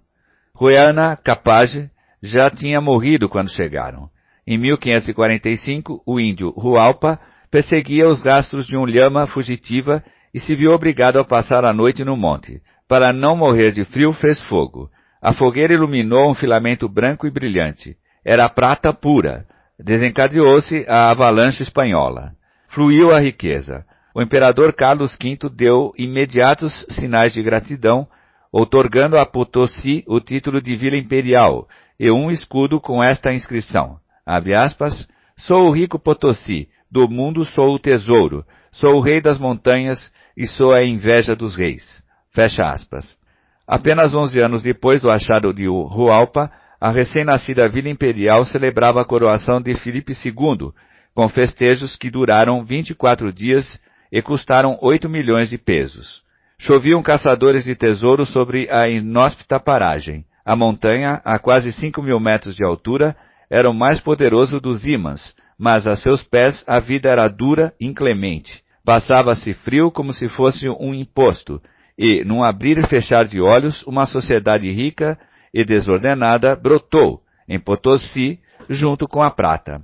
Ruana 0.54 1.16
Capage 1.16 1.90
já 2.22 2.50
tinha 2.50 2.80
morrido 2.80 3.28
quando 3.28 3.50
chegaram. 3.50 4.10
Em 4.46 4.58
1545, 4.58 6.02
o 6.06 6.20
índio 6.20 6.50
Rualpa 6.50 7.18
perseguia 7.50 8.08
os 8.08 8.22
rastros 8.24 8.66
de 8.66 8.76
um 8.76 8.84
lhama 8.84 9.26
fugitiva 9.26 10.04
e 10.34 10.40
se 10.40 10.54
viu 10.54 10.72
obrigado 10.72 11.18
a 11.18 11.24
passar 11.24 11.64
a 11.64 11.72
noite 11.72 12.04
no 12.04 12.16
monte. 12.16 12.60
Para 12.86 13.12
não 13.12 13.36
morrer 13.36 13.72
de 13.72 13.84
frio, 13.84 14.12
fez 14.12 14.40
fogo. 14.42 14.90
A 15.24 15.32
fogueira 15.32 15.72
iluminou 15.72 16.30
um 16.30 16.34
filamento 16.34 16.86
branco 16.86 17.26
e 17.26 17.30
brilhante. 17.30 17.96
Era 18.22 18.46
prata 18.46 18.92
pura. 18.92 19.46
Desencadeou-se 19.78 20.84
a 20.86 21.10
avalanche 21.10 21.62
espanhola. 21.62 22.32
Fluiu 22.68 23.10
a 23.10 23.18
riqueza. 23.18 23.86
O 24.14 24.20
imperador 24.20 24.74
Carlos 24.74 25.16
V 25.16 25.48
deu 25.48 25.92
imediatos 25.96 26.84
sinais 26.90 27.32
de 27.32 27.42
gratidão 27.42 28.06
outorgando 28.52 29.16
a 29.16 29.24
Potosí 29.24 30.04
o 30.06 30.20
título 30.20 30.60
de 30.60 30.76
Vila 30.76 30.98
Imperial 30.98 31.66
e 31.98 32.10
um 32.10 32.30
escudo 32.30 32.78
com 32.78 33.02
esta 33.02 33.32
inscrição, 33.32 33.96
aspas, 34.26 35.08
Sou 35.38 35.68
o 35.68 35.72
rico 35.72 35.98
Potosí, 35.98 36.68
do 36.90 37.08
mundo 37.08 37.46
sou 37.46 37.74
o 37.74 37.78
tesouro, 37.78 38.44
sou 38.70 38.96
o 38.96 39.00
rei 39.00 39.22
das 39.22 39.38
montanhas 39.38 40.12
e 40.36 40.46
sou 40.46 40.74
a 40.74 40.84
inveja 40.84 41.34
dos 41.34 41.56
reis. 41.56 42.02
Fecha 42.30 42.70
aspas. 42.70 43.23
Apenas 43.66 44.14
onze 44.14 44.40
anos 44.40 44.62
depois 44.62 45.00
do 45.00 45.10
achado 45.10 45.52
de 45.52 45.66
Hualpa, 45.66 46.50
a 46.80 46.90
recém-nascida 46.90 47.68
Vila 47.68 47.88
Imperial 47.88 48.44
celebrava 48.44 49.00
a 49.00 49.04
coroação 49.04 49.60
de 49.60 49.74
Filipe 49.74 50.12
II, 50.12 50.70
com 51.14 51.28
festejos 51.28 51.96
que 51.96 52.10
duraram 52.10 52.62
24 52.62 53.32
dias 53.32 53.80
e 54.12 54.20
custaram 54.20 54.78
8 54.82 55.08
milhões 55.08 55.48
de 55.48 55.56
pesos. 55.56 56.22
Choviam 56.58 57.02
caçadores 57.02 57.64
de 57.64 57.74
tesouros 57.74 58.28
sobre 58.30 58.68
a 58.70 58.88
inóspita 58.88 59.58
paragem. 59.58 60.24
A 60.44 60.54
montanha, 60.54 61.22
a 61.24 61.38
quase 61.38 61.72
cinco 61.72 62.02
mil 62.02 62.20
metros 62.20 62.54
de 62.54 62.64
altura, 62.64 63.16
era 63.50 63.70
o 63.70 63.74
mais 63.74 63.98
poderoso 63.98 64.60
dos 64.60 64.86
ímãs, 64.86 65.34
mas 65.58 65.86
a 65.86 65.96
seus 65.96 66.22
pés 66.22 66.62
a 66.66 66.80
vida 66.80 67.08
era 67.08 67.28
dura, 67.28 67.72
inclemente. 67.80 68.62
Passava-se 68.84 69.54
frio 69.54 69.90
como 69.90 70.12
se 70.12 70.28
fosse 70.28 70.68
um 70.68 70.92
imposto, 70.92 71.62
e, 71.98 72.24
num 72.24 72.42
abrir 72.42 72.78
e 72.78 72.86
fechar 72.86 73.24
de 73.24 73.40
olhos, 73.40 73.82
uma 73.86 74.06
sociedade 74.06 74.70
rica 74.70 75.18
e 75.52 75.64
desordenada 75.64 76.56
brotou, 76.56 77.20
em 77.48 77.58
Potosí, 77.58 78.38
junto 78.68 79.06
com 79.06 79.22
a 79.22 79.30
prata. 79.30 79.80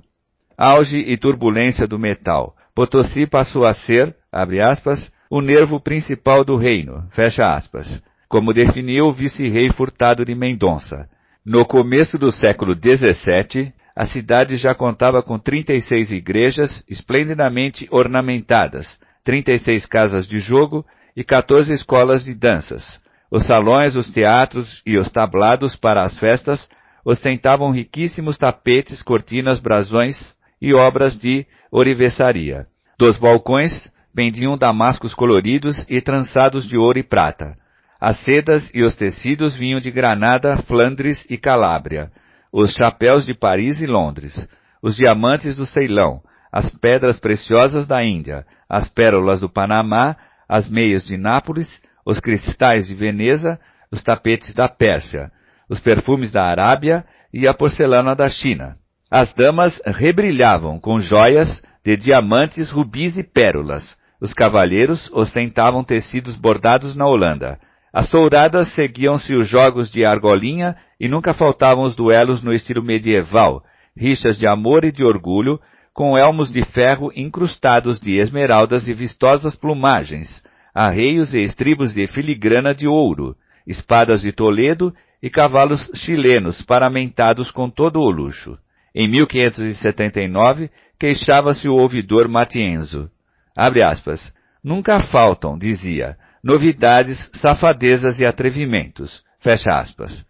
Auge 0.57 0.99
e 0.99 1.17
turbulência 1.17 1.87
do 1.87 1.97
metal. 1.97 2.55
Potosí 2.75 3.25
passou 3.25 3.65
a 3.65 3.73
ser, 3.73 4.15
abre 4.31 4.61
aspas, 4.61 5.11
o 5.29 5.41
nervo 5.41 5.79
principal 5.79 6.43
do 6.43 6.57
reino, 6.57 7.07
fecha 7.11 7.55
aspas, 7.55 8.01
como 8.27 8.53
definiu 8.53 9.05
o 9.05 9.11
vice-rei 9.13 9.71
Furtado 9.71 10.25
de 10.25 10.35
Mendonça. 10.35 11.07
No 11.45 11.65
começo 11.65 12.17
do 12.17 12.31
século 12.31 12.75
XVII, 12.75 13.73
a 13.95 14.05
cidade 14.05 14.55
já 14.57 14.75
contava 14.75 15.23
com 15.23 15.39
36 15.39 16.11
igrejas 16.11 16.83
esplendidamente 16.89 17.87
ornamentadas, 17.91 18.99
36 19.23 19.85
casas 19.85 20.27
de 20.27 20.39
jogo 20.39 20.85
e 21.15 21.23
14 21.23 21.73
escolas 21.73 22.23
de 22.23 22.33
danças. 22.33 22.99
Os 23.29 23.45
salões, 23.45 23.95
os 23.95 24.09
teatros 24.11 24.81
e 24.85 24.97
os 24.97 25.09
tablados 25.09 25.75
para 25.75 26.03
as 26.03 26.17
festas 26.17 26.67
ostentavam 27.05 27.71
riquíssimos 27.71 28.37
tapetes, 28.37 29.01
cortinas, 29.01 29.59
brasões 29.59 30.33
e 30.61 30.73
obras 30.73 31.17
de 31.17 31.45
orivesaria. 31.71 32.67
Dos 32.99 33.17
balcões 33.17 33.91
vendiam 34.13 34.57
damascos 34.57 35.13
coloridos 35.13 35.85
e 35.89 36.01
trançados 36.01 36.67
de 36.67 36.77
ouro 36.77 36.99
e 36.99 37.03
prata. 37.03 37.57
As 37.99 38.17
sedas 38.17 38.69
e 38.73 38.83
os 38.83 38.95
tecidos 38.95 39.55
vinham 39.55 39.79
de 39.79 39.91
Granada, 39.91 40.57
Flandres 40.63 41.25
e 41.29 41.37
Calábria, 41.37 42.11
os 42.51 42.73
chapéus 42.75 43.25
de 43.25 43.33
Paris 43.33 43.81
e 43.81 43.85
Londres, 43.85 44.47
os 44.81 44.95
diamantes 44.95 45.55
do 45.55 45.65
Ceilão, 45.65 46.21
as 46.51 46.69
pedras 46.69 47.19
preciosas 47.19 47.87
da 47.87 48.03
Índia, 48.03 48.45
as 48.67 48.87
pérolas 48.87 49.39
do 49.39 49.49
Panamá, 49.49 50.17
as 50.51 50.69
meias 50.69 51.05
de 51.05 51.15
Nápoles, 51.15 51.81
os 52.05 52.19
cristais 52.19 52.85
de 52.85 52.93
Veneza, 52.93 53.57
os 53.89 54.03
tapetes 54.03 54.53
da 54.53 54.67
Pérsia, 54.67 55.31
os 55.69 55.79
perfumes 55.79 56.29
da 56.29 56.43
Arábia 56.43 57.05
e 57.33 57.47
a 57.47 57.53
porcelana 57.53 58.13
da 58.13 58.29
China. 58.29 58.75
As 59.09 59.33
damas 59.33 59.81
rebrilhavam 59.85 60.77
com 60.77 60.99
joias 60.99 61.63
de 61.85 61.95
diamantes, 61.95 62.69
rubis 62.69 63.17
e 63.17 63.23
pérolas, 63.23 63.97
os 64.19 64.33
cavalheiros 64.33 65.09
ostentavam 65.13 65.85
tecidos 65.85 66.35
bordados 66.35 66.97
na 66.97 67.07
Holanda. 67.07 67.57
As 67.93 68.09
touradas 68.09 68.73
seguiam-se 68.73 69.33
os 69.33 69.47
jogos 69.47 69.89
de 69.89 70.05
argolinha 70.05 70.75
e 70.99 71.07
nunca 71.07 71.33
faltavam 71.33 71.85
os 71.85 71.95
duelos 71.95 72.43
no 72.43 72.51
estilo 72.51 72.83
medieval, 72.83 73.63
rixas 73.95 74.37
de 74.37 74.45
amor 74.45 74.83
e 74.83 74.91
de 74.91 75.03
orgulho, 75.05 75.61
com 75.93 76.17
elmos 76.17 76.49
de 76.51 76.63
ferro 76.63 77.11
incrustados 77.15 77.99
de 77.99 78.17
esmeraldas 78.17 78.87
e 78.87 78.93
vistosas 78.93 79.55
plumagens, 79.55 80.41
arreios 80.73 81.33
e 81.33 81.41
estribos 81.41 81.93
de 81.93 82.07
filigrana 82.07 82.73
de 82.73 82.87
ouro, 82.87 83.35
espadas 83.67 84.21
de 84.21 84.31
Toledo 84.31 84.93
e 85.21 85.29
cavalos 85.29 85.89
chilenos 85.95 86.61
paramentados 86.61 87.51
com 87.51 87.69
todo 87.69 87.99
o 87.99 88.09
luxo. 88.09 88.57
Em 88.93 89.07
1579, 89.07 90.69
queixava-se 90.99 91.69
o 91.69 91.75
ouvidor 91.75 92.27
Matienzo. 92.27 93.09
Abre 93.55 93.83
aspas. 93.83 94.33
Nunca 94.63 94.99
faltam, 94.99 95.57
dizia, 95.57 96.17
novidades, 96.43 97.29
safadezas 97.35 98.19
e 98.19 98.25
atrevimentos. 98.25 99.23
Fecha 99.39 99.71
aspas. 99.71 100.25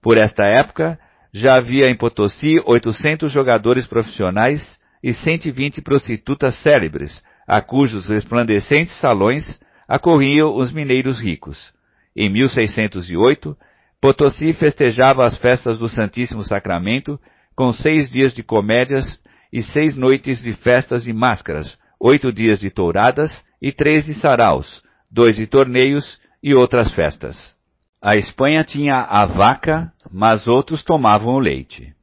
Por 0.00 0.16
esta 0.16 0.44
época, 0.44 0.98
já 1.32 1.56
havia 1.56 1.88
em 1.88 1.96
Potosí 1.96 2.60
800 2.64 3.32
jogadores 3.32 3.86
profissionais 3.86 4.78
e 5.04 5.12
120 5.12 5.82
prostitutas 5.82 6.54
célebres, 6.62 7.22
a 7.46 7.60
cujos 7.60 8.08
resplandecentes 8.08 8.98
salões 8.98 9.60
acorriam 9.86 10.56
os 10.56 10.72
mineiros 10.72 11.20
ricos. 11.20 11.74
Em 12.16 12.30
1608, 12.30 13.54
Potosí 14.00 14.54
festejava 14.54 15.26
as 15.26 15.36
festas 15.36 15.76
do 15.76 15.90
Santíssimo 15.90 16.42
Sacramento 16.42 17.20
com 17.54 17.70
seis 17.70 18.10
dias 18.10 18.32
de 18.32 18.42
comédias 18.42 19.20
e 19.52 19.62
seis 19.62 19.94
noites 19.94 20.40
de 20.40 20.52
festas 20.52 21.06
e 21.06 21.12
máscaras, 21.12 21.78
oito 22.00 22.32
dias 22.32 22.58
de 22.58 22.70
touradas 22.70 23.44
e 23.60 23.70
três 23.72 24.06
de 24.06 24.14
saraus, 24.14 24.82
dois 25.10 25.36
de 25.36 25.46
torneios 25.46 26.18
e 26.42 26.54
outras 26.54 26.90
festas. 26.94 27.54
A 28.00 28.16
Espanha 28.16 28.64
tinha 28.64 29.02
a 29.02 29.26
vaca, 29.26 29.92
mas 30.10 30.46
outros 30.46 30.82
tomavam 30.82 31.34
o 31.34 31.38
leite. 31.38 31.93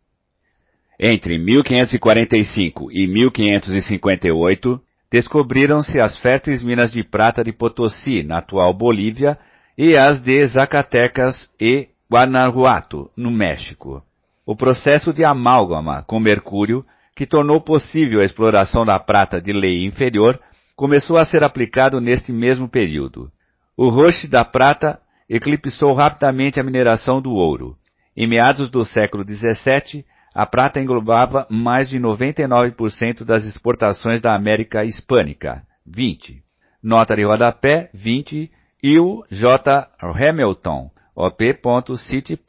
Entre 1.04 1.40
1545 1.40 2.92
e 2.92 3.08
1558, 3.08 4.80
descobriram-se 5.12 6.00
as 6.00 6.16
férteis 6.20 6.62
minas 6.62 6.92
de 6.92 7.04
prata 7.04 7.44
de 7.44 7.52
Potosí, 7.52 8.22
na 8.22 8.38
atual 8.38 8.72
Bolívia, 8.72 9.36
e 9.76 9.98
as 9.98 10.22
de 10.22 10.46
Zacatecas 10.46 11.50
e 11.60 11.88
Guanajuato, 12.08 13.10
no 13.18 13.32
México. 13.32 14.04
O 14.46 14.56
processo 14.56 15.12
de 15.12 15.26
amálgama 15.26 16.04
com 16.04 16.20
mercúrio, 16.20 16.86
que 17.16 17.26
tornou 17.26 17.60
possível 17.60 18.22
a 18.22 18.26
exploração 18.26 18.86
da 18.86 19.00
prata 19.00 19.42
de 19.42 19.52
lei 19.52 19.84
inferior, 19.84 20.40
começou 20.76 21.18
a 21.18 21.26
ser 21.26 21.44
aplicado 21.44 22.00
neste 22.00 22.32
mesmo 22.32 22.70
período. 22.70 23.32
O 23.76 23.90
roche 23.90 24.28
da 24.28 24.46
prata 24.46 25.00
eclipsou 25.28 25.94
rapidamente 25.94 26.60
a 26.60 26.64
mineração 26.64 27.20
do 27.20 27.32
ouro. 27.32 27.76
Em 28.16 28.28
meados 28.28 28.70
do 28.70 28.86
século 28.86 29.24
XVII, 29.28 30.06
a 30.34 30.46
prata 30.46 30.80
englobava 30.80 31.46
mais 31.50 31.90
de 31.90 32.00
99% 32.00 33.26
das 33.26 33.44
exportações 33.46 34.22
da 34.22 34.34
América 34.34 34.86
Hispânica, 34.86 35.64
20. 35.86 36.42
Nota 36.82 37.16
de 37.16 37.24
rodapé, 37.24 37.90
20 37.94 38.50
e 38.82 39.00
o 39.00 39.26
J. 39.30 39.90
Hamilton, 40.00 40.90
op.city. 41.16 42.40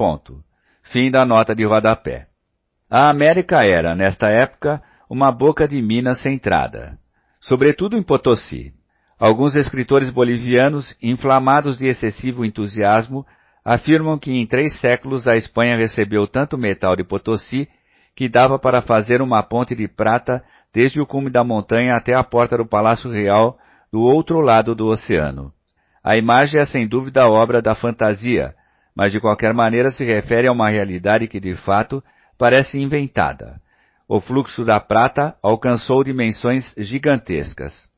Fim 0.84 1.10
da 1.10 1.24
nota 1.24 1.54
de 1.54 1.64
rodapé. 1.64 2.28
A 2.88 3.08
América 3.08 3.64
era, 3.66 3.94
nesta 3.94 4.28
época, 4.28 4.82
uma 5.10 5.32
boca 5.32 5.66
de 5.66 5.80
minas 5.82 6.22
centrada, 6.22 6.98
sobretudo 7.40 7.96
em 7.96 8.02
Potosí. 8.02 8.72
Alguns 9.18 9.54
escritores 9.54 10.10
bolivianos, 10.10 10.96
inflamados 11.02 11.78
de 11.78 11.86
excessivo 11.86 12.44
entusiasmo, 12.44 13.26
afirmam 13.64 14.18
que 14.18 14.32
em 14.32 14.46
três 14.46 14.78
séculos 14.80 15.26
a 15.28 15.36
Espanha 15.36 15.76
recebeu 15.76 16.26
tanto 16.26 16.58
metal 16.58 16.96
de 16.96 17.04
Potosí 17.04 17.68
que 18.14 18.28
dava 18.28 18.58
para 18.58 18.82
fazer 18.82 19.22
uma 19.22 19.42
ponte 19.42 19.74
de 19.74 19.88
prata 19.88 20.42
desde 20.72 21.00
o 21.00 21.06
cume 21.06 21.30
da 21.30 21.44
montanha 21.44 21.96
até 21.96 22.14
a 22.14 22.24
porta 22.24 22.56
do 22.56 22.66
Palácio 22.66 23.10
Real 23.10 23.58
do 23.92 24.00
outro 24.00 24.40
lado 24.40 24.74
do 24.74 24.86
oceano. 24.86 25.52
A 26.02 26.16
imagem 26.16 26.60
é 26.60 26.64
sem 26.64 26.88
dúvida 26.88 27.28
obra 27.28 27.62
da 27.62 27.74
fantasia, 27.74 28.54
mas 28.94 29.12
de 29.12 29.20
qualquer 29.20 29.54
maneira 29.54 29.90
se 29.90 30.04
refere 30.04 30.48
a 30.48 30.52
uma 30.52 30.68
realidade 30.68 31.28
que 31.28 31.38
de 31.38 31.54
fato 31.54 32.02
parece 32.38 32.80
inventada. 32.80 33.60
O 34.08 34.20
fluxo 34.20 34.64
da 34.64 34.80
prata 34.80 35.36
alcançou 35.42 36.02
dimensões 36.02 36.74
gigantescas. 36.76 37.88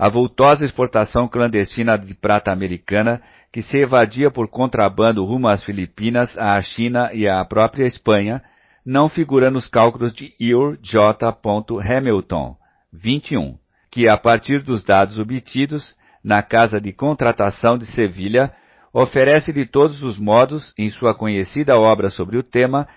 A 0.00 0.08
vultosa 0.08 0.64
exportação 0.64 1.28
clandestina 1.28 1.98
de 1.98 2.14
prata 2.14 2.50
americana, 2.50 3.20
que 3.52 3.60
se 3.60 3.76
evadia 3.76 4.30
por 4.30 4.48
contrabando 4.48 5.22
rumo 5.22 5.46
às 5.46 5.62
Filipinas, 5.62 6.38
à 6.38 6.58
China 6.62 7.10
e 7.12 7.28
à 7.28 7.44
própria 7.44 7.84
Espanha, 7.84 8.42
não 8.82 9.10
figura 9.10 9.50
nos 9.50 9.68
cálculos 9.68 10.14
de 10.14 10.32
Ur 10.54 10.78
J. 10.80 11.36
Hamilton, 11.84 12.56
21, 12.90 13.58
que 13.90 14.08
a 14.08 14.16
partir 14.16 14.62
dos 14.62 14.82
dados 14.82 15.18
obtidos 15.18 15.94
na 16.24 16.42
Casa 16.42 16.80
de 16.80 16.94
Contratação 16.94 17.76
de 17.76 17.84
Sevilha, 17.84 18.50
oferece 18.94 19.52
de 19.52 19.66
todos 19.66 20.02
os 20.02 20.18
modos, 20.18 20.72
em 20.78 20.88
sua 20.88 21.14
conhecida 21.14 21.78
obra 21.78 22.08
sobre 22.08 22.38
o 22.38 22.42
tema, 22.42 22.88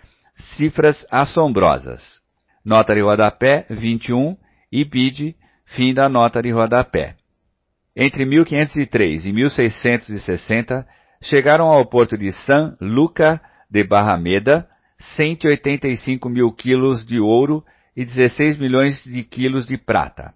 cifras 0.56 1.06
assombrosas. 1.12 2.22
Nota 2.64 2.96
de 2.96 3.02
rodapé 3.02 3.66
21 3.70 4.38
e 4.72 4.86
BID, 4.86 5.36
fim 5.66 5.94
da 5.94 6.08
nota 6.08 6.42
de 6.42 6.52
rodapé. 6.52 7.16
Entre 7.96 8.26
1503 8.26 9.26
e 9.26 9.34
1660, 9.34 10.86
chegaram 11.22 11.68
ao 11.68 11.86
porto 11.86 12.18
de 12.18 12.32
San 12.32 12.76
Luca 12.82 13.40
de 13.70 13.84
Barrameda 13.84 14.68
185 15.16 16.30
mil 16.30 16.52
quilos 16.52 17.06
de 17.06 17.20
ouro 17.20 17.64
e 17.96 18.06
16 18.06 18.58
milhões 18.58 19.04
de 19.04 19.24
quilos 19.24 19.66
de 19.66 19.78
prata. 19.78 20.34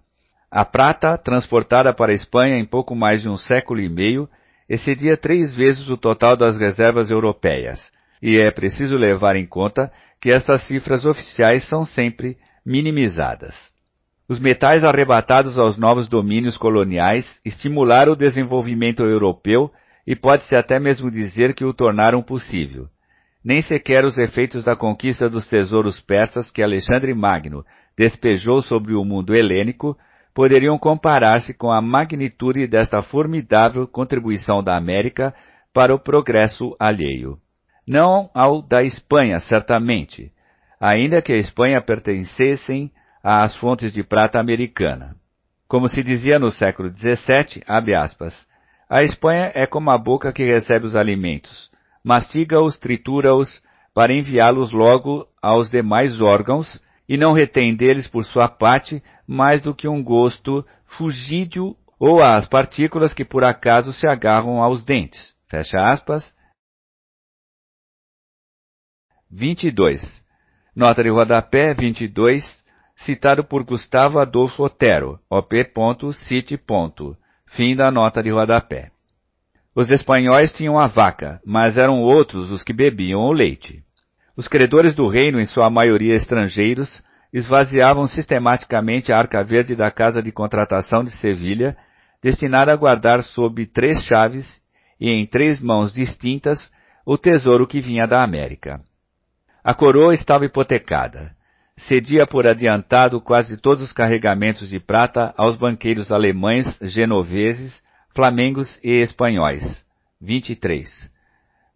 A 0.50 0.64
prata, 0.64 1.18
transportada 1.18 1.92
para 1.92 2.12
a 2.12 2.14
Espanha 2.14 2.58
em 2.58 2.64
pouco 2.64 2.94
mais 2.94 3.22
de 3.22 3.28
um 3.28 3.36
século 3.36 3.80
e 3.80 3.88
meio, 3.88 4.28
excedia 4.68 5.16
três 5.16 5.54
vezes 5.54 5.88
o 5.88 5.96
total 5.96 6.36
das 6.36 6.58
reservas 6.58 7.10
europeias, 7.10 7.92
e 8.22 8.38
é 8.38 8.50
preciso 8.50 8.96
levar 8.96 9.36
em 9.36 9.46
conta 9.46 9.90
que 10.20 10.30
estas 10.30 10.62
cifras 10.62 11.04
oficiais 11.04 11.64
são 11.68 11.84
sempre 11.84 12.36
minimizadas. 12.64 13.54
Os 14.28 14.38
metais 14.38 14.84
arrebatados 14.84 15.58
aos 15.58 15.78
novos 15.78 16.06
domínios 16.06 16.58
coloniais 16.58 17.40
estimularam 17.44 18.12
o 18.12 18.16
desenvolvimento 18.16 19.02
europeu 19.02 19.70
e 20.06 20.14
pode-se 20.14 20.54
até 20.54 20.78
mesmo 20.78 21.10
dizer 21.10 21.54
que 21.54 21.64
o 21.64 21.72
tornaram 21.72 22.22
possível. 22.22 22.88
Nem 23.42 23.62
sequer 23.62 24.04
os 24.04 24.18
efeitos 24.18 24.62
da 24.64 24.76
conquista 24.76 25.30
dos 25.30 25.48
tesouros 25.48 25.98
persas 26.00 26.50
que 26.50 26.62
Alexandre 26.62 27.14
Magno 27.14 27.64
despejou 27.96 28.60
sobre 28.60 28.94
o 28.94 29.04
mundo 29.04 29.34
helênico 29.34 29.96
poderiam 30.34 30.78
comparar-se 30.78 31.54
com 31.54 31.72
a 31.72 31.80
magnitude 31.80 32.66
desta 32.66 33.02
formidável 33.02 33.88
contribuição 33.88 34.62
da 34.62 34.76
América 34.76 35.34
para 35.72 35.94
o 35.94 35.98
progresso 35.98 36.76
alheio. 36.78 37.38
Não 37.86 38.28
ao 38.34 38.60
da 38.60 38.82
Espanha, 38.82 39.40
certamente, 39.40 40.30
ainda 40.78 41.22
que 41.22 41.32
a 41.32 41.38
Espanha 41.38 41.80
pertencessem 41.80 42.92
às 43.22 43.56
fontes 43.56 43.92
de 43.92 44.02
prata 44.02 44.38
americana. 44.38 45.16
Como 45.66 45.88
se 45.88 46.02
dizia 46.02 46.38
no 46.38 46.50
século 46.50 46.90
XVII, 46.90 47.62
aspas, 47.94 48.46
a 48.88 49.02
Espanha 49.02 49.52
é 49.54 49.66
como 49.66 49.90
a 49.90 49.98
boca 49.98 50.32
que 50.32 50.42
recebe 50.44 50.86
os 50.86 50.96
alimentos, 50.96 51.70
mastiga-os, 52.02 52.78
tritura-os, 52.78 53.62
para 53.92 54.14
enviá-los 54.14 54.72
logo 54.72 55.26
aos 55.42 55.68
demais 55.68 56.20
órgãos 56.20 56.80
e 57.08 57.16
não 57.16 57.32
retém 57.32 57.74
deles, 57.74 58.06
por 58.06 58.24
sua 58.24 58.48
parte, 58.48 59.02
mais 59.26 59.60
do 59.62 59.74
que 59.74 59.88
um 59.88 60.02
gosto 60.02 60.64
fugídio 60.86 61.76
ou 61.98 62.22
as 62.22 62.46
partículas 62.46 63.12
que 63.12 63.24
por 63.24 63.44
acaso 63.44 63.92
se 63.92 64.06
agarram 64.06 64.62
aos 64.62 64.84
dentes. 64.84 65.34
Fecha 65.48 65.78
aspas. 65.80 66.34
22. 69.30 70.00
Nota 70.76 71.02
de 71.02 71.10
rodapé 71.10 71.74
22, 71.74 72.64
citado 72.98 73.44
por 73.44 73.62
Gustavo 73.64 74.18
Adolfo 74.18 74.64
Otero, 74.64 75.18
op.cite. 75.30 76.60
Fim 77.46 77.76
da 77.76 77.90
nota 77.90 78.22
de 78.22 78.30
rodapé. 78.30 78.90
Os 79.74 79.90
espanhóis 79.90 80.52
tinham 80.52 80.78
a 80.78 80.86
vaca, 80.86 81.40
mas 81.46 81.78
eram 81.78 82.02
outros 82.02 82.50
os 82.50 82.64
que 82.64 82.72
bebiam 82.72 83.20
o 83.20 83.32
leite. 83.32 83.82
Os 84.36 84.48
credores 84.48 84.94
do 84.94 85.06
reino, 85.06 85.40
em 85.40 85.46
sua 85.46 85.70
maioria 85.70 86.14
estrangeiros, 86.14 87.02
esvaziavam 87.32 88.06
sistematicamente 88.06 89.12
a 89.12 89.18
arca 89.18 89.42
verde 89.44 89.76
da 89.76 89.90
Casa 89.90 90.20
de 90.20 90.32
Contratação 90.32 91.04
de 91.04 91.10
Sevilha, 91.12 91.76
destinada 92.22 92.72
a 92.72 92.76
guardar 92.76 93.22
sob 93.22 93.64
três 93.66 94.02
chaves 94.02 94.60
e 95.00 95.10
em 95.10 95.26
três 95.26 95.60
mãos 95.60 95.92
distintas 95.92 96.70
o 97.06 97.16
tesouro 97.16 97.66
que 97.66 97.80
vinha 97.80 98.06
da 98.06 98.22
América. 98.22 98.80
A 99.62 99.72
coroa 99.72 100.14
estava 100.14 100.44
hipotecada. 100.44 101.37
Cedia 101.78 102.26
por 102.26 102.46
adiantado 102.46 103.20
quase 103.20 103.56
todos 103.56 103.84
os 103.84 103.92
carregamentos 103.92 104.68
de 104.68 104.80
prata 104.80 105.32
aos 105.36 105.56
banqueiros 105.56 106.10
alemães, 106.10 106.78
genoveses, 106.82 107.80
flamengos 108.14 108.80
e 108.82 109.00
espanhóis. 109.00 109.84
23. 110.20 111.10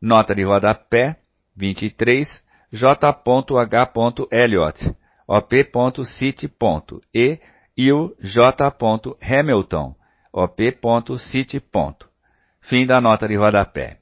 Nota 0.00 0.34
de 0.34 0.42
rodapé 0.42 1.16
23 1.56 2.42
J.H. 2.72 3.92
Elliot, 4.32 4.96
op.city. 5.28 6.50
e 7.14 7.38
Il 7.76 8.16
J. 8.20 8.74
Hamilton, 9.20 9.94
op.city. 10.32 11.62
Fim 12.62 12.86
da 12.86 13.00
nota 13.00 13.28
de 13.28 13.36
rodapé. 13.36 13.98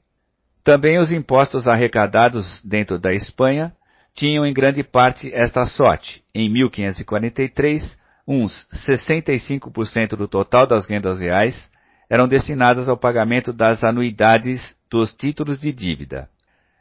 Também 0.63 0.99
os 0.99 1.11
impostos 1.11 1.67
arrecadados 1.67 2.61
dentro 2.63 2.97
da 2.97 3.13
Espanha 3.13 3.73
tinham 4.13 4.45
em 4.45 4.53
grande 4.53 4.83
parte 4.83 5.33
esta 5.33 5.65
sorte. 5.65 6.23
Em 6.33 6.49
1543, 6.49 7.97
uns 8.27 8.67
65% 8.87 10.15
do 10.15 10.27
total 10.27 10.67
das 10.67 10.85
rendas 10.85 11.19
reais 11.19 11.69
eram 12.09 12.27
destinadas 12.27 12.89
ao 12.89 12.97
pagamento 12.97 13.53
das 13.53 13.83
anuidades 13.83 14.75
dos 14.89 15.13
títulos 15.13 15.59
de 15.59 15.71
dívida. 15.71 16.27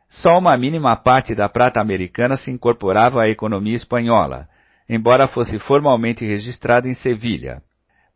Só 0.09 0.39
uma 0.39 0.57
mínima 0.57 0.97
parte 0.97 1.37
da 1.37 1.49
prata 1.49 1.81
americana 1.81 2.37
se 2.37 2.51
incorporava 2.51 3.23
à 3.23 3.29
economia 3.29 3.77
espanhola, 3.77 4.49
embora 4.89 5.29
fosse 5.29 5.57
formalmente 5.61 6.27
registrada 6.27 6.89
em 6.89 6.95
Sevilha. 6.95 7.63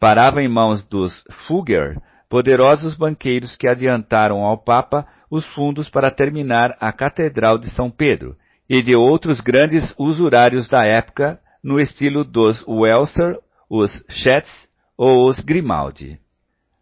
Parava 0.00 0.42
em 0.42 0.48
mãos 0.48 0.84
dos 0.84 1.22
Fugger, 1.46 1.96
poderosos 2.28 2.96
banqueiros 2.96 3.54
que 3.54 3.68
adiantaram 3.68 4.42
ao 4.42 4.58
Papa 4.58 5.06
os 5.30 5.46
fundos 5.54 5.88
para 5.88 6.10
terminar 6.10 6.76
a 6.80 6.92
Catedral 6.92 7.58
de 7.58 7.70
São 7.70 7.88
Pedro, 7.88 8.36
e 8.68 8.82
de 8.82 8.94
outros 8.94 9.40
grandes 9.40 9.94
usurários 9.98 10.68
da 10.68 10.84
época, 10.84 11.38
no 11.62 11.80
estilo 11.80 12.24
dos 12.24 12.62
Welser, 12.66 13.38
os 13.68 13.90
Schetz 14.08 14.50
ou 14.96 15.28
os 15.28 15.38
Grimaldi. 15.40 16.18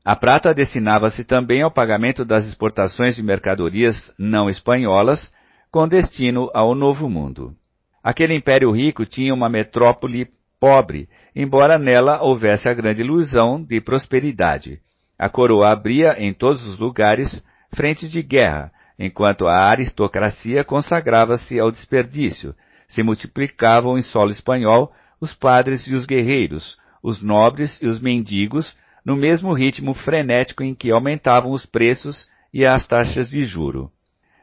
A 0.05 0.17
prata 0.17 0.53
destinava-se 0.53 1.25
também 1.25 1.63
ao 1.63 1.71
pagamento 1.71 2.25
das 2.25 2.45
exportações 2.47 3.15
de 3.15 3.23
mercadorias 3.23 4.13
não 4.19 4.49
espanholas 4.49 5.33
com 5.71 5.87
destino 5.87 6.51
ao 6.53 6.75
Novo 6.75 7.09
Mundo. 7.09 7.55
Aquele 8.03 8.35
império 8.35 8.73
rico 8.73 9.07
tinha 9.07 9.33
uma 9.33 9.49
metrópole 9.49 10.29
pobre, 10.59 11.09
embora 11.35 11.79
nela 11.79 12.21
houvesse 12.21 12.69
a 12.69 12.75
grande 12.75 13.03
ilusão 13.03 13.63
de 13.63 13.81
prosperidade. 13.81 14.81
A 15.17 15.29
coroa 15.29 15.73
abria 15.73 16.17
em 16.19 16.35
todos 16.35 16.67
os 16.67 16.79
lugares 16.79 17.43
frentes 17.73 18.11
de 18.11 18.23
guerra, 18.23 18.73
enquanto 19.05 19.49
a 19.49 19.69
aristocracia 19.69 20.63
consagrava-se 20.63 21.59
ao 21.59 21.73
desperdício. 21.73 22.55
Se 22.87 23.03
multiplicavam 23.03 23.99
em 23.99 24.03
solo 24.03 24.31
espanhol 24.31 24.93
os 25.21 25.35
padres 25.35 25.89
e 25.89 25.95
os 25.95 26.07
guerreiros, 26.07 26.77
os 27.03 27.21
nobres 27.21 27.83
e 27.83 27.87
os 27.89 28.01
mendigos, 28.01 28.77
no 29.05 29.17
mesmo 29.17 29.53
ritmo 29.53 29.93
frenético 29.93 30.63
em 30.63 30.73
que 30.73 30.93
aumentavam 30.93 31.51
os 31.51 31.67
preços 31.67 32.29
e 32.55 32.65
as 32.65 32.87
taxas 32.87 33.29
de 33.29 33.45
juro. 33.45 33.91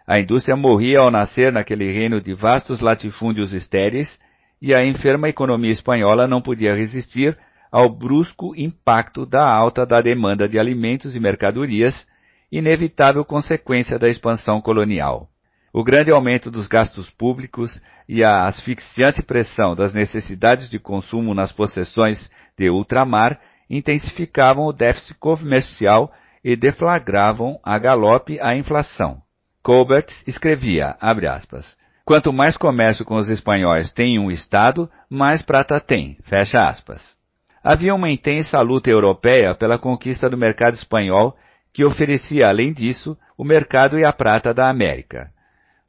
A 0.05 0.19
indústria 0.19 0.57
morria 0.57 0.99
ao 0.99 1.09
nascer 1.09 1.53
naquele 1.53 1.89
reino 1.89 2.19
de 2.19 2.33
vastos 2.33 2.81
latifúndios 2.81 3.53
estéreis, 3.53 4.19
e 4.61 4.73
a 4.73 4.83
enferma 4.85 5.29
economia 5.29 5.71
espanhola 5.71 6.27
não 6.27 6.41
podia 6.41 6.75
resistir 6.75 7.37
ao 7.71 7.87
brusco 7.87 8.53
impacto 8.57 9.25
da 9.25 9.49
alta 9.49 9.85
da 9.85 10.01
demanda 10.01 10.49
de 10.49 10.59
alimentos 10.59 11.15
e 11.15 11.19
mercadorias, 11.19 12.05
inevitável 12.51 13.23
consequência 13.23 13.97
da 13.99 14.07
expansão 14.07 14.61
colonial. 14.61 15.29
O 15.71 15.83
grande 15.83 16.11
aumento 16.11 16.49
dos 16.49 16.67
gastos 16.67 17.09
públicos 17.11 17.81
e 18.07 18.23
a 18.23 18.47
asfixiante 18.47 19.21
pressão 19.21 19.75
das 19.75 19.93
necessidades 19.93 20.69
de 20.69 20.79
consumo 20.79 21.33
nas 21.33 21.51
possessões 21.51 22.29
de 22.57 22.69
ultramar 22.69 23.39
intensificavam 23.69 24.65
o 24.65 24.73
déficit 24.73 25.13
comercial 25.19 26.11
e 26.43 26.55
deflagravam 26.55 27.59
a 27.63 27.77
galope 27.77 28.39
a 28.41 28.55
inflação. 28.55 29.21
Colbert 29.61 30.07
escrevia, 30.25 30.95
aspas, 30.99 31.77
quanto 32.03 32.33
mais 32.33 32.57
comércio 32.57 33.05
com 33.05 33.15
os 33.15 33.29
espanhóis 33.29 33.91
tem 33.93 34.17
um 34.17 34.31
Estado, 34.31 34.89
mais 35.09 35.43
prata 35.43 35.79
tem, 35.79 36.17
fecha 36.23 36.67
aspas. 36.67 37.15
Havia 37.63 37.93
uma 37.93 38.09
intensa 38.09 38.59
luta 38.61 38.89
europeia 38.89 39.53
pela 39.53 39.77
conquista 39.77 40.29
do 40.29 40.37
mercado 40.37 40.73
espanhol, 40.73 41.37
que 41.73 41.85
oferecia, 41.85 42.47
além 42.47 42.73
disso, 42.73 43.17
o 43.37 43.43
mercado 43.43 43.97
e 43.97 44.03
a 44.03 44.11
prata 44.11 44.53
da 44.53 44.69
América. 44.69 45.31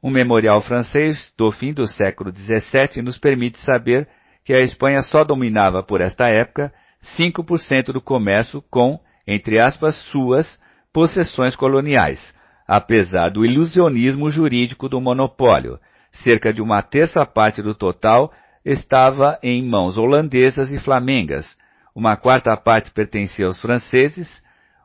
Um 0.03 0.09
memorial 0.09 0.61
francês 0.61 1.33
do 1.37 1.51
fim 1.51 1.73
do 1.73 1.85
século 1.87 2.31
XVII 2.31 3.01
nos 3.03 3.17
permite 3.17 3.59
saber 3.59 4.07
que 4.43 4.53
a 4.53 4.61
Espanha 4.61 5.03
só 5.03 5.23
dominava 5.23 5.83
por 5.83 6.01
esta 6.01 6.27
época 6.27 6.73
5% 7.17 7.91
do 7.91 8.01
comércio 8.01 8.63
com, 8.69 8.99
entre 9.27 9.59
aspas, 9.59 9.95
suas 10.11 10.59
possessões 10.93 11.55
coloniais, 11.55 12.33
apesar 12.67 13.29
do 13.29 13.45
ilusionismo 13.45 14.29
jurídico 14.29 14.89
do 14.89 14.99
monopólio. 14.99 15.79
Cerca 16.11 16.51
de 16.51 16.61
uma 16.61 16.81
terça 16.81 17.25
parte 17.25 17.61
do 17.61 17.73
total 17.73 18.33
estava 18.65 19.39
em 19.41 19.63
mãos 19.65 19.97
holandesas 19.97 20.71
e 20.71 20.79
flamengas, 20.79 21.57
uma 21.95 22.15
quarta 22.15 22.55
parte 22.55 22.91
pertencia 22.91 23.45
aos 23.45 23.59
franceses, 23.59 24.41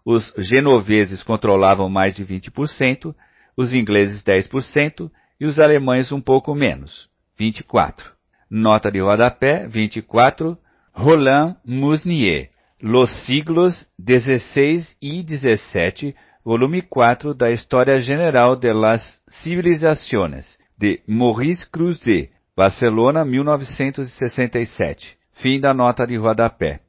os 0.07 0.33
genoveses 0.39 1.24
controlavam 1.24 1.89
mais 1.89 2.15
de 2.15 2.24
20%, 2.24 3.12
os 3.57 3.74
ingleses 3.74 4.23
10% 4.23 5.11
e 5.41 5.45
os 5.45 5.59
alemães 5.59 6.12
um 6.12 6.20
pouco 6.20 6.55
menos, 6.55 7.09
24%. 7.39 8.15
Nota 8.49 8.93
de 8.93 9.01
rodapé 9.01 9.66
24 9.66 10.57
Roland 10.93 11.57
Musnier, 11.66 12.51
Los 12.81 13.11
siglos 13.24 13.74
XVI 14.01 14.87
e 15.03 15.24
XVII, 15.27 16.15
volume 16.45 16.83
4 16.83 17.35
da 17.35 17.51
História 17.51 17.99
General 17.99 18.55
de 18.55 18.73
las 18.73 19.20
Civilizaciones, 19.43 20.57
de 20.78 21.01
Maurice 21.09 21.69
Cruzet, 21.69 22.31
Barcelona, 22.57 23.24
1967. 23.24 25.19
Fim 25.33 25.59
da 25.59 25.74
nota 25.74 26.07
de 26.07 26.16
rodapé. 26.16 26.81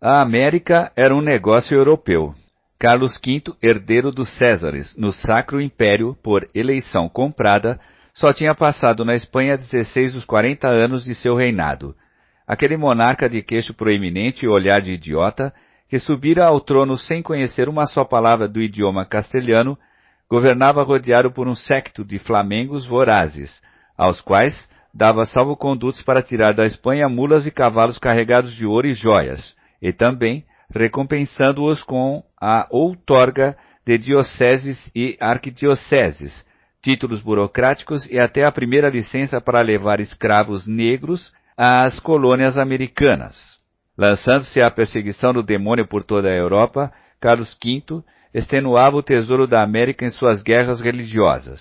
A 0.00 0.22
América 0.22 0.90
era 0.96 1.14
um 1.14 1.20
negócio 1.20 1.76
europeu. 1.76 2.34
Carlos 2.82 3.16
V, 3.24 3.54
herdeiro 3.62 4.10
dos 4.10 4.28
Césares, 4.36 4.92
no 4.96 5.12
Sacro 5.12 5.60
Império, 5.60 6.16
por 6.20 6.48
eleição 6.52 7.08
comprada, 7.08 7.78
só 8.12 8.32
tinha 8.32 8.56
passado 8.56 9.04
na 9.04 9.14
Espanha 9.14 9.56
16 9.56 10.14
dos 10.14 10.24
40 10.24 10.66
anos 10.66 11.04
de 11.04 11.14
seu 11.14 11.36
reinado. 11.36 11.94
Aquele 12.44 12.76
monarca 12.76 13.28
de 13.28 13.40
queixo 13.40 13.72
proeminente 13.72 14.44
e 14.44 14.48
olhar 14.48 14.80
de 14.80 14.94
idiota, 14.94 15.54
que 15.88 16.00
subira 16.00 16.44
ao 16.46 16.60
trono 16.60 16.98
sem 16.98 17.22
conhecer 17.22 17.68
uma 17.68 17.86
só 17.86 18.04
palavra 18.04 18.48
do 18.48 18.60
idioma 18.60 19.06
castelhano, 19.06 19.78
governava 20.28 20.82
rodeado 20.82 21.30
por 21.30 21.46
um 21.46 21.54
séquito 21.54 22.04
de 22.04 22.18
flamengos 22.18 22.84
vorazes, 22.84 23.62
aos 23.96 24.20
quais 24.20 24.68
dava 24.92 25.24
salvo-condutos 25.24 26.02
para 26.02 26.20
tirar 26.20 26.52
da 26.52 26.64
Espanha 26.64 27.08
mulas 27.08 27.46
e 27.46 27.52
cavalos 27.52 27.96
carregados 27.96 28.52
de 28.52 28.66
ouro 28.66 28.88
e 28.88 28.92
joias, 28.92 29.56
e 29.80 29.92
também 29.92 30.44
recompensando-os 30.74 31.82
com 31.82 32.22
a 32.40 32.66
outorga 32.70 33.56
de 33.84 33.98
dioceses 33.98 34.90
e 34.94 35.16
arquidioceses, 35.20 36.44
títulos 36.82 37.20
burocráticos 37.20 38.06
e 38.10 38.18
até 38.18 38.44
a 38.44 38.52
primeira 38.52 38.88
licença 38.88 39.40
para 39.40 39.60
levar 39.60 40.00
escravos 40.00 40.66
negros 40.66 41.32
às 41.56 42.00
colônias 42.00 42.58
americanas. 42.58 43.60
Lançando-se 43.96 44.60
à 44.60 44.70
perseguição 44.70 45.32
do 45.32 45.42
demônio 45.42 45.86
por 45.86 46.02
toda 46.02 46.28
a 46.28 46.34
Europa, 46.34 46.92
Carlos 47.20 47.56
V 47.62 48.02
extenuava 48.34 48.96
o 48.96 49.02
tesouro 49.02 49.46
da 49.46 49.62
América 49.62 50.06
em 50.06 50.10
suas 50.10 50.42
guerras 50.42 50.80
religiosas. 50.80 51.60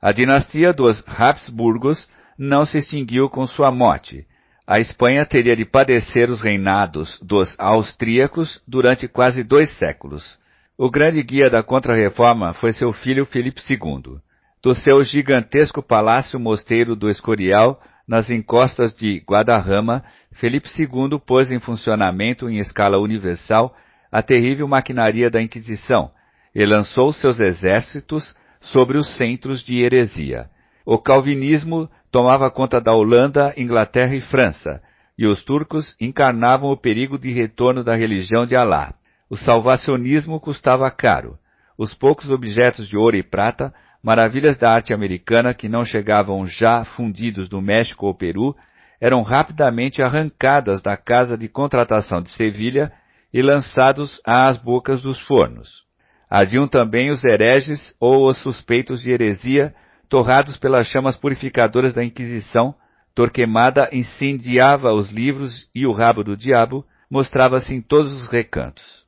A 0.00 0.12
dinastia 0.12 0.72
dos 0.72 1.02
Habsburgos 1.06 2.08
não 2.38 2.64
se 2.64 2.78
extinguiu 2.78 3.28
com 3.28 3.46
sua 3.46 3.70
morte. 3.70 4.26
A 4.70 4.78
Espanha 4.78 5.26
teria 5.26 5.56
de 5.56 5.64
padecer 5.64 6.30
os 6.30 6.40
reinados 6.40 7.18
dos 7.20 7.56
austríacos 7.58 8.62
durante 8.68 9.08
quase 9.08 9.42
dois 9.42 9.68
séculos. 9.78 10.38
O 10.78 10.88
grande 10.88 11.20
guia 11.24 11.50
da 11.50 11.60
Contra-Reforma 11.60 12.54
foi 12.54 12.72
seu 12.72 12.92
filho 12.92 13.26
Felipe 13.26 13.60
II. 13.68 14.20
Do 14.62 14.72
seu 14.76 15.02
gigantesco 15.02 15.82
palácio 15.82 16.38
mosteiro 16.38 16.94
do 16.94 17.10
Escorial 17.10 17.82
nas 18.06 18.30
encostas 18.30 18.94
de 18.94 19.20
Guadarrama, 19.28 20.04
Felipe 20.34 20.68
II 20.78 21.18
pôs 21.18 21.50
em 21.50 21.58
funcionamento 21.58 22.48
em 22.48 22.58
escala 22.58 22.96
universal 22.96 23.74
a 24.12 24.22
terrível 24.22 24.68
maquinaria 24.68 25.28
da 25.28 25.42
Inquisição 25.42 26.12
e 26.54 26.64
lançou 26.64 27.12
seus 27.12 27.40
exércitos 27.40 28.36
sobre 28.60 28.98
os 28.98 29.16
centros 29.16 29.64
de 29.64 29.82
heresia. 29.82 30.48
O 30.86 30.96
calvinismo 30.96 31.90
tomava 32.10 32.50
conta 32.50 32.80
da 32.80 32.92
Holanda, 32.92 33.52
Inglaterra 33.56 34.14
e 34.14 34.20
França, 34.20 34.82
e 35.18 35.26
os 35.26 35.44
turcos 35.44 35.94
encarnavam 36.00 36.70
o 36.70 36.76
perigo 36.76 37.18
de 37.18 37.32
retorno 37.32 37.84
da 37.84 37.94
religião 37.94 38.46
de 38.46 38.56
Alá. 38.56 38.94
O 39.28 39.36
salvacionismo 39.36 40.40
custava 40.40 40.90
caro. 40.90 41.38
Os 41.78 41.94
poucos 41.94 42.30
objetos 42.30 42.88
de 42.88 42.96
ouro 42.96 43.16
e 43.16 43.22
prata 43.22 43.72
Maravilhas 44.02 44.56
da 44.56 44.72
arte 44.72 44.94
americana 44.94 45.52
que 45.52 45.68
não 45.68 45.84
chegavam 45.84 46.46
já 46.46 46.84
fundidos 46.84 47.50
no 47.50 47.60
México 47.60 48.06
ou 48.06 48.14
Peru 48.14 48.56
eram 48.98 49.22
rapidamente 49.22 50.02
arrancadas 50.02 50.80
da 50.80 50.96
casa 50.96 51.36
de 51.36 51.48
contratação 51.48 52.22
de 52.22 52.30
Sevilha 52.30 52.90
e 53.32 53.42
lançados 53.42 54.20
às 54.26 54.58
bocas 54.58 55.02
dos 55.02 55.20
fornos. 55.26 55.84
Haviam 56.30 56.66
também 56.66 57.10
os 57.10 57.24
hereges 57.24 57.94
ou 58.00 58.28
os 58.28 58.38
suspeitos 58.38 59.02
de 59.02 59.10
heresia, 59.10 59.74
torrados 60.10 60.58
pelas 60.58 60.88
chamas 60.88 61.16
purificadoras 61.16 61.94
da 61.94 62.04
Inquisição, 62.04 62.74
Torquemada 63.14 63.88
incendiava 63.92 64.92
os 64.92 65.10
livros 65.10 65.68
e 65.74 65.86
o 65.86 65.92
rabo 65.92 66.24
do 66.24 66.36
diabo 66.36 66.84
mostrava-se 67.10 67.74
em 67.74 67.80
todos 67.80 68.12
os 68.12 68.28
recantos. 68.28 69.04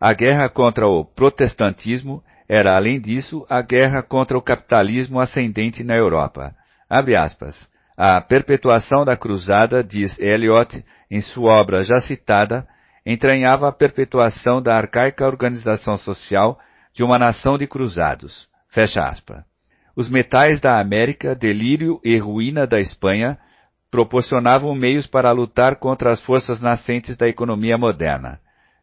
A 0.00 0.12
guerra 0.12 0.48
contra 0.48 0.86
o 0.86 1.04
protestantismo 1.04 2.22
era, 2.48 2.76
além 2.76 3.00
disso, 3.00 3.46
a 3.48 3.62
guerra 3.62 4.02
contra 4.02 4.36
o 4.36 4.42
capitalismo 4.42 5.20
ascendente 5.20 5.84
na 5.84 5.96
Europa. 5.96 6.54
Aspas, 6.88 7.68
a 7.96 8.20
perpetuação 8.20 9.04
da 9.04 9.16
cruzada, 9.16 9.84
diz 9.84 10.18
Eliot 10.18 10.84
em 11.10 11.20
sua 11.20 11.60
obra 11.60 11.84
já 11.84 12.00
citada, 12.00 12.66
entranhava 13.06 13.68
a 13.68 13.72
perpetuação 13.72 14.60
da 14.60 14.76
arcaica 14.76 15.26
organização 15.26 15.96
social 15.96 16.58
de 16.92 17.04
uma 17.04 17.18
nação 17.18 17.56
de 17.56 17.66
cruzados. 17.66 18.48
Fecha 18.68 19.00
aspas. 19.02 19.49
Os 20.00 20.08
metais 20.08 20.62
da 20.62 20.80
América, 20.80 21.34
delírio 21.34 22.00
e 22.02 22.16
ruína 22.16 22.66
da 22.66 22.80
Espanha, 22.80 23.36
proporcionavam 23.90 24.74
meios 24.74 25.06
para 25.06 25.30
lutar 25.30 25.76
contra 25.76 26.10
as 26.10 26.24
forças 26.24 26.58
nascentes 26.58 27.18
da 27.18 27.28
economia 27.28 27.76
moderna. 27.76 28.40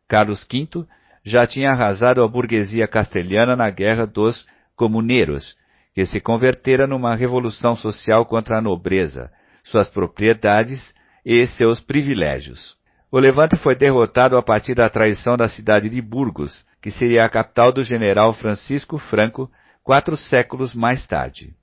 Carlos 0.08 0.48
V 0.48 0.86
já 1.24 1.48
tinha 1.48 1.72
arrasado 1.72 2.22
a 2.22 2.28
burguesia 2.28 2.88
castelhana 2.88 3.56
na 3.56 3.68
Guerra 3.72 4.06
dos 4.06 4.46
Comuneiros, 4.76 5.58
que 5.96 6.06
se 6.06 6.20
convertera 6.20 6.86
numa 6.86 7.16
revolução 7.16 7.76
social 7.76 8.24
contra 8.24 8.60
a 8.60 8.62
nobreza, 8.62 9.32
suas 9.64 9.90
propriedades 9.90 10.94
e 11.26 11.48
seus 11.48 11.80
privilégios. 11.80 12.78
O 13.12 13.18
levante 13.18 13.58
foi 13.58 13.76
derrotado 13.76 14.38
a 14.38 14.44
partir 14.44 14.76
da 14.76 14.88
traição 14.88 15.36
da 15.36 15.48
cidade 15.48 15.90
de 15.90 16.00
Burgos, 16.00 16.64
que 16.80 16.92
seria 16.92 17.26
a 17.26 17.30
capital 17.30 17.72
do 17.72 17.82
general 17.82 18.34
Francisco 18.34 19.00
Franco 19.00 19.50
quatro 19.88 20.18
séculos 20.18 20.74
mais 20.74 21.08
tarde. 21.08 21.56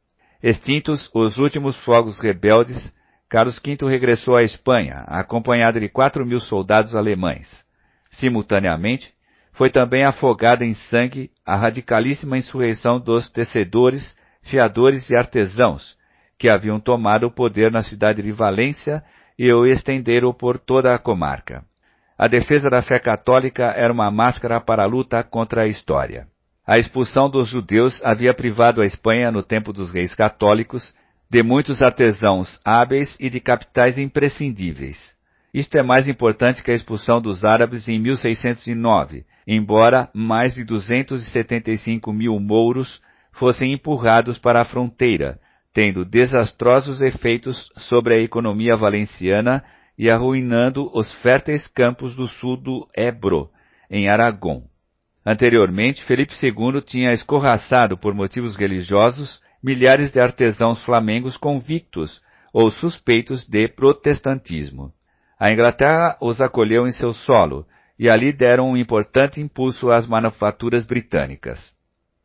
Extintos 0.42 1.10
os 1.12 1.36
últimos 1.36 1.78
fogos 1.84 2.18
rebeldes, 2.18 2.90
Carlos 3.28 3.60
V 3.62 3.76
regressou 3.86 4.34
à 4.34 4.42
Espanha, 4.42 5.04
acompanhado 5.08 5.78
de 5.78 5.90
quatro 5.90 6.24
mil 6.24 6.40
soldados 6.40 6.96
alemães. 6.96 7.46
Simultaneamente, 8.12 9.12
foi 9.52 9.68
também 9.68 10.04
afogada 10.04 10.64
em 10.64 10.72
sangue 10.72 11.30
a 11.44 11.54
radicalíssima 11.54 12.38
insurreição 12.38 12.98
dos 12.98 13.28
tecedores, 13.28 14.16
fiadores 14.40 15.10
e 15.10 15.16
artesãos, 15.18 15.94
que 16.38 16.48
haviam 16.48 16.80
tomado 16.80 17.26
o 17.26 17.30
poder 17.30 17.70
na 17.70 17.82
cidade 17.82 18.22
de 18.22 18.32
Valência 18.32 19.04
e 19.38 19.52
o 19.52 19.66
estenderam 19.66 20.32
por 20.32 20.56
toda 20.56 20.94
a 20.94 20.98
comarca. 20.98 21.62
A 22.16 22.26
defesa 22.26 22.70
da 22.70 22.80
fé 22.80 22.98
católica 22.98 23.64
era 23.64 23.92
uma 23.92 24.10
máscara 24.10 24.62
para 24.62 24.82
a 24.82 24.86
luta 24.86 25.22
contra 25.22 25.64
a 25.64 25.66
história. 25.66 26.26
A 26.66 26.78
expulsão 26.78 27.28
dos 27.28 27.48
judeus 27.48 28.00
havia 28.02 28.32
privado 28.32 28.80
a 28.80 28.86
Espanha, 28.86 29.30
no 29.30 29.42
tempo 29.42 29.70
dos 29.70 29.92
reis 29.92 30.14
católicos, 30.14 30.94
de 31.30 31.42
muitos 31.42 31.82
artesãos 31.82 32.58
hábeis 32.64 33.14
e 33.20 33.28
de 33.28 33.38
capitais 33.38 33.98
imprescindíveis. 33.98 34.96
Isto 35.52 35.76
é 35.76 35.82
mais 35.82 36.08
importante 36.08 36.62
que 36.62 36.70
a 36.70 36.74
expulsão 36.74 37.20
dos 37.20 37.44
árabes 37.44 37.86
em 37.86 37.98
1609, 37.98 39.26
embora 39.46 40.08
mais 40.14 40.54
de 40.54 40.64
275 40.64 42.12
mil 42.12 42.40
mouros 42.40 43.00
fossem 43.32 43.72
empurrados 43.74 44.38
para 44.38 44.62
a 44.62 44.64
fronteira, 44.64 45.38
tendo 45.72 46.04
desastrosos 46.04 47.02
efeitos 47.02 47.70
sobre 47.76 48.14
a 48.14 48.22
economia 48.22 48.74
valenciana 48.74 49.62
e 49.98 50.08
arruinando 50.08 50.90
os 50.96 51.12
férteis 51.20 51.68
campos 51.68 52.16
do 52.16 52.26
sul 52.26 52.56
do 52.56 52.88
Ebro, 52.96 53.50
em 53.90 54.08
Aragão. 54.08 54.64
Anteriormente, 55.26 56.04
Felipe 56.04 56.34
II 56.42 56.82
tinha 56.82 57.12
escorraçado 57.12 57.96
por 57.96 58.14
motivos 58.14 58.56
religiosos 58.56 59.40
milhares 59.62 60.12
de 60.12 60.20
artesãos 60.20 60.84
flamengos 60.84 61.38
convictos 61.38 62.20
ou 62.52 62.70
suspeitos 62.70 63.46
de 63.46 63.66
protestantismo. 63.68 64.92
A 65.40 65.50
Inglaterra 65.50 66.16
os 66.20 66.40
acolheu 66.40 66.86
em 66.86 66.92
seu 66.92 67.12
solo 67.12 67.66
e 67.98 68.08
ali 68.08 68.32
deram 68.32 68.70
um 68.70 68.76
importante 68.76 69.40
impulso 69.40 69.90
às 69.90 70.06
manufaturas 70.06 70.84
britânicas. 70.84 71.72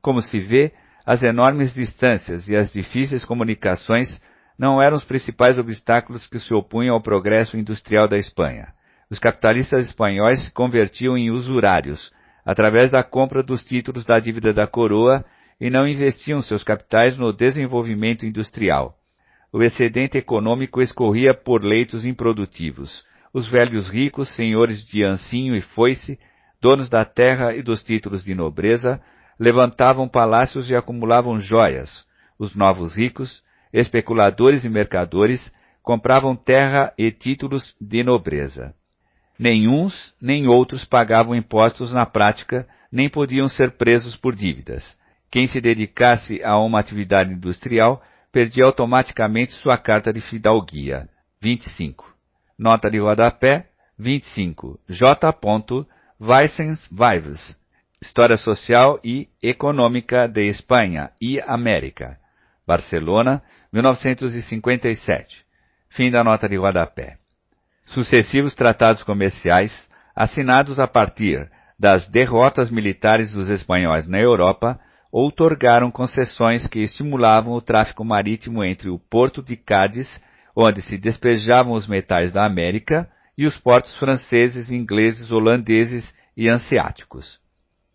Como 0.02 0.22
se 0.22 0.40
vê, 0.40 0.74
as 1.06 1.24
enormes 1.24 1.74
distâncias 1.74 2.50
e 2.50 2.56
as 2.56 2.74
difíceis 2.74 3.24
comunicações 3.24 4.22
não 4.58 4.82
eram 4.82 4.98
os 4.98 5.06
principais 5.06 5.58
obstáculos 5.58 6.28
que 6.28 6.38
se 6.38 6.54
opunham 6.54 6.94
ao 6.94 7.02
progresso 7.02 7.58
industrial 7.58 8.08
da 8.08 8.18
Espanha. 8.18 8.74
Os 9.10 9.18
capitalistas 9.18 9.86
espanhóis 9.86 10.44
se 10.44 10.52
convertiam 10.52 11.18
em 11.18 11.32
usurários, 11.32 12.12
através 12.50 12.90
da 12.90 13.04
compra 13.04 13.44
dos 13.44 13.64
títulos 13.64 14.04
da 14.04 14.20
dívida 14.20 14.52
da 14.52 14.66
coroa 14.66 15.24
e 15.62 15.70
não 15.70 15.88
investiam 15.88 16.42
seus 16.42 16.64
capitais 16.64 17.16
no 17.16 17.32
desenvolvimento 17.32 18.26
industrial. 18.26 18.96
O 19.54 19.62
excedente 19.62 20.18
econômico 20.18 20.82
escorria 20.82 21.32
por 21.32 21.64
leitos 21.64 22.08
improdutivos. 22.08 23.06
Os 23.32 23.48
velhos 23.48 23.88
ricos, 23.88 24.30
senhores 24.30 24.84
de 24.84 25.04
ancinho 25.04 25.56
e 25.56 25.62
foice, 25.62 26.18
donos 26.60 26.90
da 26.90 27.06
terra 27.06 27.54
e 27.54 27.62
dos 27.62 27.84
títulos 27.84 28.24
de 28.24 28.34
nobreza, 28.34 29.00
levantavam 29.40 30.10
palácios 30.10 30.72
e 30.72 30.76
acumulavam 30.76 31.40
joias. 31.40 32.04
Os 32.40 32.56
novos 32.56 32.98
ricos, 32.98 33.44
especuladores 33.72 34.66
e 34.66 34.70
mercadores, 34.70 35.54
compravam 35.84 36.36
terra 36.36 36.92
e 36.98 37.12
títulos 37.12 37.76
de 37.80 38.04
nobreza. 38.04 38.74
Nem 39.40 39.70
uns 39.70 40.14
nem 40.22 40.50
outros 40.50 40.84
pagavam 40.84 41.34
impostos 41.34 41.94
na 41.94 42.06
prática, 42.06 42.68
nem 42.92 43.10
podiam 43.10 43.48
ser 43.48 43.72
presos 43.78 44.18
por 44.18 44.36
dívidas. 44.36 44.98
Quem 45.32 45.48
se 45.48 45.62
dedicasse 45.62 46.44
a 46.44 46.60
uma 46.60 46.82
atividade 46.82 47.32
industrial 47.32 48.04
perdia 48.34 48.66
automaticamente 48.66 49.54
sua 49.54 49.78
carta 49.78 50.12
de 50.12 50.20
fidalguia. 50.20 51.08
25. 51.42 52.14
Nota 52.58 52.92
de 52.92 53.00
rodapé 53.00 53.68
25. 53.98 54.78
J. 54.90 55.34
Weissens 56.20 56.86
Vives. 56.92 57.58
História 58.02 58.36
Social 58.36 59.00
e 59.04 59.30
Econômica 59.42 60.28
de 60.28 60.50
Espanha 60.50 61.12
e 61.22 61.40
América. 61.42 62.18
Barcelona, 62.68 63.42
1957. 63.72 65.46
Fim 65.92 66.12
da 66.12 66.26
nota 66.26 66.50
de 66.50 66.58
rodapé 66.58 67.19
sucessivos 67.90 68.54
tratados 68.54 69.04
comerciais, 69.04 69.88
assinados 70.16 70.80
a 70.80 70.88
partir 70.88 71.50
das 71.78 72.08
derrotas 72.08 72.70
militares 72.70 73.34
dos 73.34 73.50
espanhóis 73.50 74.08
na 74.08 74.20
Europa, 74.20 74.80
outorgaram 75.12 75.90
concessões 75.90 76.68
que 76.68 76.80
estimulavam 76.80 77.54
o 77.54 77.62
tráfico 77.62 78.04
marítimo 78.04 78.64
entre 78.64 78.90
o 78.90 79.00
porto 79.00 79.42
de 79.42 79.56
Cádiz, 79.56 80.22
onde 80.56 80.82
se 80.82 80.98
despejavam 80.98 81.74
os 81.74 81.88
metais 81.88 82.32
da 82.32 82.46
América, 82.46 83.10
e 83.38 83.46
os 83.46 83.58
portos 83.58 83.98
franceses, 83.98 84.70
ingleses, 84.70 85.32
holandeses 85.32 86.14
e 86.36 86.50
anseáticos. 86.50 87.40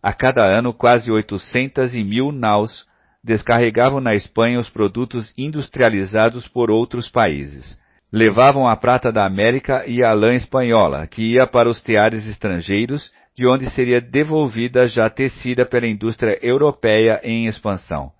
A 0.01 0.11
cada 0.11 0.43
ano, 0.43 0.73
quase 0.73 1.11
800 1.11 1.93
e 1.93 2.03
mil 2.03 2.31
naus 2.31 2.85
descarregavam 3.23 4.01
na 4.01 4.15
Espanha 4.15 4.59
os 4.59 4.69
produtos 4.69 5.31
industrializados 5.37 6.47
por 6.47 6.71
outros 6.71 7.09
países, 7.09 7.77
levavam 8.11 8.67
a 8.67 8.75
prata 8.75 9.11
da 9.11 9.25
América 9.25 9.83
e 9.87 10.03
a 10.03 10.13
lã 10.13 10.33
espanhola, 10.33 11.07
que 11.07 11.33
ia 11.33 11.45
para 11.45 11.69
os 11.69 11.81
teares 11.81 12.27
estrangeiros, 12.27 13.11
de 13.35 13.45
onde 13.45 13.69
seria 13.71 13.99
devolvida 13.99 14.87
já 14.87 15.09
tecida 15.09 15.65
pela 15.65 15.87
indústria 15.87 16.39
europeia 16.41 17.19
em 17.23 17.45
expansão. 17.45 18.11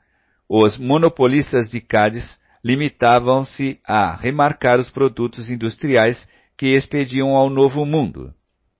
Os 0.49 0.77
monopolistas 0.77 1.69
de 1.69 1.79
Cádiz 1.79 2.39
limitavam-se 2.63 3.79
a 3.85 4.15
remarcar 4.15 4.79
os 4.79 4.89
produtos 4.89 5.49
industriais 5.49 6.27
que 6.57 6.67
expediam 6.67 7.35
ao 7.35 7.49
Novo 7.49 7.85
Mundo. 7.85 8.33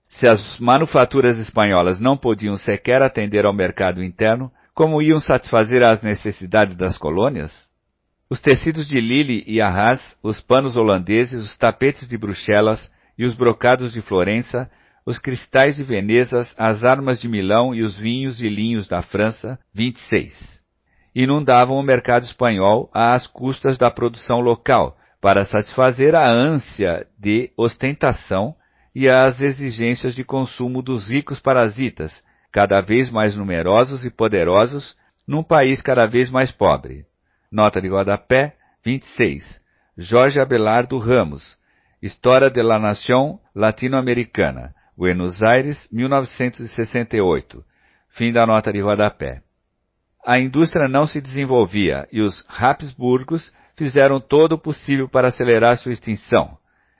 Se 0.08 0.26
as 0.26 0.58
manufaturas 0.58 1.38
espanholas 1.38 1.98
não 1.98 2.16
podiam 2.16 2.56
sequer 2.56 3.02
atender 3.02 3.44
ao 3.44 3.52
mercado 3.52 4.02
interno, 4.02 4.50
como 4.74 5.00
iam 5.02 5.18
satisfazer 5.18 5.82
às 5.82 6.02
necessidades 6.02 6.76
das 6.76 6.98
colônias? 6.98 7.65
Os 8.28 8.40
tecidos 8.40 8.88
de 8.88 9.00
Lille 9.00 9.44
e 9.46 9.60
Arras, 9.60 10.16
os 10.20 10.40
panos 10.40 10.74
holandeses, 10.74 11.44
os 11.44 11.56
tapetes 11.56 12.08
de 12.08 12.18
Bruxelas 12.18 12.90
e 13.16 13.24
os 13.24 13.36
brocados 13.36 13.92
de 13.92 14.00
Florença, 14.00 14.68
os 15.06 15.20
cristais 15.20 15.76
de 15.76 15.84
Veneza, 15.84 16.38
as 16.58 16.82
armas 16.82 17.20
de 17.20 17.28
Milão 17.28 17.72
e 17.72 17.82
os 17.82 17.96
vinhos 17.96 18.40
e 18.40 18.48
linhos 18.48 18.88
da 18.88 19.00
França, 19.00 19.56
26. 19.72 20.60
Inundavam 21.14 21.76
o 21.76 21.82
mercado 21.84 22.24
espanhol 22.24 22.90
às 22.92 23.28
custas 23.28 23.78
da 23.78 23.92
produção 23.92 24.40
local, 24.40 24.98
para 25.20 25.44
satisfazer 25.44 26.16
a 26.16 26.28
ânsia 26.28 27.06
de 27.16 27.52
ostentação 27.56 28.56
e 28.92 29.08
as 29.08 29.40
exigências 29.40 30.16
de 30.16 30.24
consumo 30.24 30.82
dos 30.82 31.08
ricos 31.08 31.38
parasitas, 31.38 32.24
cada 32.50 32.80
vez 32.80 33.08
mais 33.08 33.36
numerosos 33.36 34.04
e 34.04 34.10
poderosos, 34.10 34.96
num 35.26 35.44
país 35.44 35.80
cada 35.80 36.06
vez 36.06 36.28
mais 36.28 36.50
pobre. 36.50 37.04
Nota 37.56 37.80
de 37.80 37.88
rodapé 37.88 38.54
26. 38.84 39.62
Jorge 39.96 40.38
Abelardo 40.38 40.98
Ramos. 40.98 41.56
História 42.02 42.50
de 42.50 42.62
la 42.62 42.78
Nación 42.78 43.40
Latino-Americana. 43.54 44.74
Buenos 44.94 45.42
Aires, 45.42 45.88
1968. 45.90 47.64
Fim 48.10 48.30
da 48.30 48.44
nota 48.44 48.70
de 48.70 48.82
rodapé. 48.82 49.40
a 50.26 50.38
indústria 50.38 50.86
não 50.86 51.06
se 51.06 51.18
desenvolvia 51.18 52.06
e 52.12 52.20
os 52.20 52.44
Habsburgos 52.46 53.50
fizeram 53.74 54.20
todo 54.20 54.56
o 54.56 54.60
possível 54.60 55.08
para 55.08 55.28
acelerar 55.28 55.78
sua 55.78 55.92
extinção. 55.92 56.58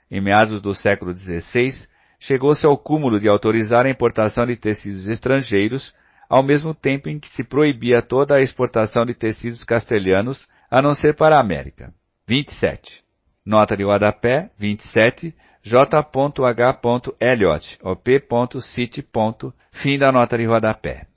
Em 0.09 0.19
meados 0.19 0.59
do 0.59 0.73
século 0.73 1.15
XVI, 1.15 1.87
chegou-se 2.19 2.65
ao 2.65 2.75
cúmulo 2.79 3.19
de 3.19 3.29
autorizar 3.29 3.85
a 3.85 3.91
importação 3.91 4.47
de 4.47 4.55
tecidos 4.55 5.07
estrangeiros, 5.07 5.93
ao 6.29 6.43
mesmo 6.43 6.73
tempo 6.73 7.09
em 7.09 7.19
que 7.19 7.29
se 7.29 7.43
proibia 7.43 8.01
toda 8.01 8.35
a 8.35 8.41
exportação 8.41 9.05
de 9.05 9.13
tecidos 9.13 9.63
castelhanos, 9.63 10.47
a 10.69 10.81
não 10.81 10.93
ser 10.93 11.15
para 11.15 11.37
a 11.37 11.39
América. 11.39 11.93
27. 12.27 13.03
Nota 13.45 13.77
de 13.77 13.83
rodapé, 13.83 14.49
27, 14.57 15.33
J.H. 15.63 16.79
Elliot, 17.19 17.79
P.City. 18.03 19.05
Fim 19.71 19.97
da 19.97 20.11
nota 20.11 20.37
de 20.37 20.45
rodapé. 20.45 21.07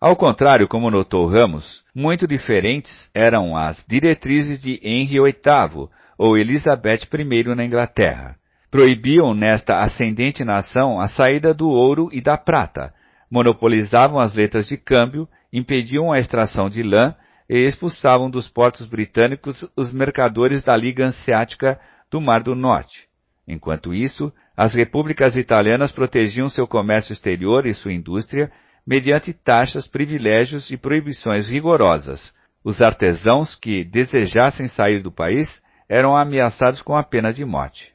Ao 0.00 0.14
contrário, 0.14 0.68
como 0.68 0.90
notou 0.90 1.26
Ramos, 1.26 1.82
muito 1.92 2.26
diferentes 2.26 3.10
eram 3.12 3.56
as 3.56 3.84
diretrizes 3.88 4.60
de 4.60 4.80
Henry 4.82 5.20
VIII 5.20 5.88
ou 6.16 6.38
Elizabeth 6.38 7.00
I 7.12 7.54
na 7.54 7.64
Inglaterra. 7.64 8.36
Proibiam 8.70 9.34
nesta 9.34 9.80
ascendente 9.80 10.44
nação 10.44 11.00
a 11.00 11.08
saída 11.08 11.52
do 11.52 11.68
ouro 11.68 12.08
e 12.12 12.20
da 12.20 12.36
prata, 12.36 12.92
monopolizavam 13.30 14.18
as 14.18 14.34
letras 14.34 14.66
de 14.66 14.76
câmbio, 14.76 15.28
impediam 15.52 16.12
a 16.12 16.18
extração 16.18 16.68
de 16.68 16.82
lã 16.82 17.14
e 17.48 17.66
expulsavam 17.66 18.30
dos 18.30 18.48
portos 18.48 18.86
britânicos 18.86 19.64
os 19.76 19.92
mercadores 19.92 20.62
da 20.62 20.76
Liga 20.76 21.06
Hanseática 21.06 21.80
do 22.10 22.20
Mar 22.20 22.42
do 22.42 22.54
Norte. 22.54 23.08
Enquanto 23.46 23.94
isso, 23.94 24.32
as 24.56 24.74
repúblicas 24.74 25.36
italianas 25.36 25.90
protegiam 25.92 26.48
seu 26.48 26.66
comércio 26.66 27.12
exterior 27.12 27.66
e 27.66 27.72
sua 27.72 27.92
indústria 27.92 28.50
mediante 28.86 29.32
taxas, 29.32 29.86
privilégios 29.86 30.70
e 30.70 30.76
proibições 30.76 31.48
rigorosas. 31.48 32.34
Os 32.64 32.80
artesãos 32.82 33.54
que 33.54 33.84
desejassem 33.84 34.66
sair 34.66 35.00
do 35.00 35.12
país 35.12 35.62
eram 35.88 36.16
ameaçados 36.16 36.82
com 36.82 36.96
a 36.96 37.02
pena 37.02 37.32
de 37.32 37.44
morte. 37.44 37.92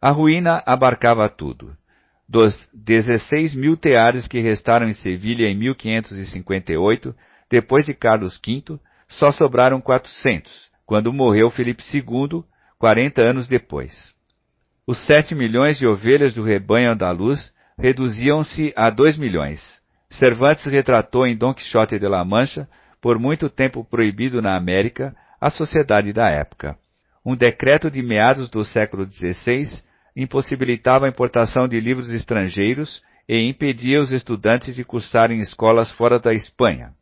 A 0.00 0.10
ruína 0.10 0.62
abarcava 0.66 1.28
tudo. 1.28 1.76
Dos 2.28 2.58
16 2.74 3.54
mil 3.54 3.76
teares 3.76 4.26
que 4.26 4.40
restaram 4.40 4.88
em 4.88 4.94
Sevilha 4.94 5.46
em 5.46 5.56
1558, 5.56 7.14
depois 7.48 7.86
de 7.86 7.94
Carlos 7.94 8.40
V, 8.44 8.78
só 9.08 9.30
sobraram 9.30 9.80
400, 9.80 10.52
quando 10.84 11.12
morreu 11.12 11.50
Felipe 11.50 11.84
II, 11.94 12.42
40 12.78 13.22
anos 13.22 13.46
depois. 13.46 14.12
Os 14.86 14.98
7 15.06 15.34
milhões 15.34 15.78
de 15.78 15.86
ovelhas 15.86 16.34
do 16.34 16.42
rebanho 16.42 16.90
andaluz 16.90 17.52
reduziam-se 17.78 18.72
a 18.76 18.90
2 18.90 19.16
milhões. 19.16 19.60
Cervantes 20.10 20.64
retratou 20.66 21.26
em 21.26 21.36
Dom 21.36 21.54
Quixote 21.54 21.98
de 21.98 22.08
la 22.08 22.24
Mancha, 22.24 22.68
por 23.00 23.18
muito 23.18 23.48
tempo 23.48 23.84
proibido 23.84 24.42
na 24.42 24.56
América, 24.56 25.14
a 25.40 25.50
sociedade 25.50 26.12
da 26.12 26.28
época. 26.28 26.76
Um 27.24 27.36
decreto 27.36 27.90
de 27.90 28.02
meados 28.02 28.48
do 28.48 28.64
século 28.64 29.04
XVI 29.04 29.66
impossibilitava 30.16 31.04
a 31.04 31.08
importação 31.08 31.68
de 31.68 31.78
livros 31.78 32.10
estrangeiros 32.10 33.02
e 33.28 33.38
impedia 33.38 34.00
os 34.00 34.12
estudantes 34.12 34.74
de 34.74 34.82
cursarem 34.82 35.40
escolas 35.40 35.90
fora 35.92 36.18
da 36.18 36.32
Espanha. 36.32 36.92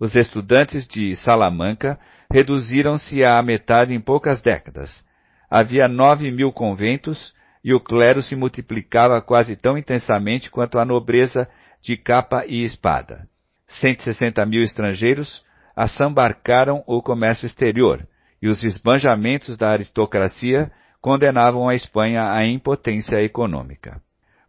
Os 0.00 0.16
estudantes 0.16 0.88
de 0.88 1.14
Salamanca 1.16 1.98
reduziram-se 2.30 3.24
à 3.24 3.40
metade 3.42 3.94
em 3.94 4.00
poucas 4.00 4.42
décadas. 4.42 5.04
Havia 5.48 5.86
nove 5.86 6.30
mil 6.32 6.50
conventos 6.50 7.32
e 7.62 7.72
o 7.72 7.80
clero 7.80 8.22
se 8.22 8.34
multiplicava 8.34 9.22
quase 9.22 9.54
tão 9.54 9.78
intensamente 9.78 10.50
quanto 10.50 10.78
a 10.78 10.84
nobreza 10.84 11.48
de 11.80 11.96
capa 11.96 12.44
e 12.46 12.64
espada. 12.64 13.28
160 13.68 14.44
mil 14.46 14.62
estrangeiros 14.62 15.44
assambarcaram 15.76 16.82
o 16.86 17.02
comércio 17.02 17.46
exterior, 17.46 18.06
e 18.40 18.48
os 18.48 18.62
esbanjamentos 18.62 19.56
da 19.56 19.70
aristocracia 19.70 20.70
condenavam 21.04 21.68
a 21.68 21.74
Espanha 21.74 22.32
à 22.32 22.46
impotência 22.46 23.22
econômica. 23.22 24.00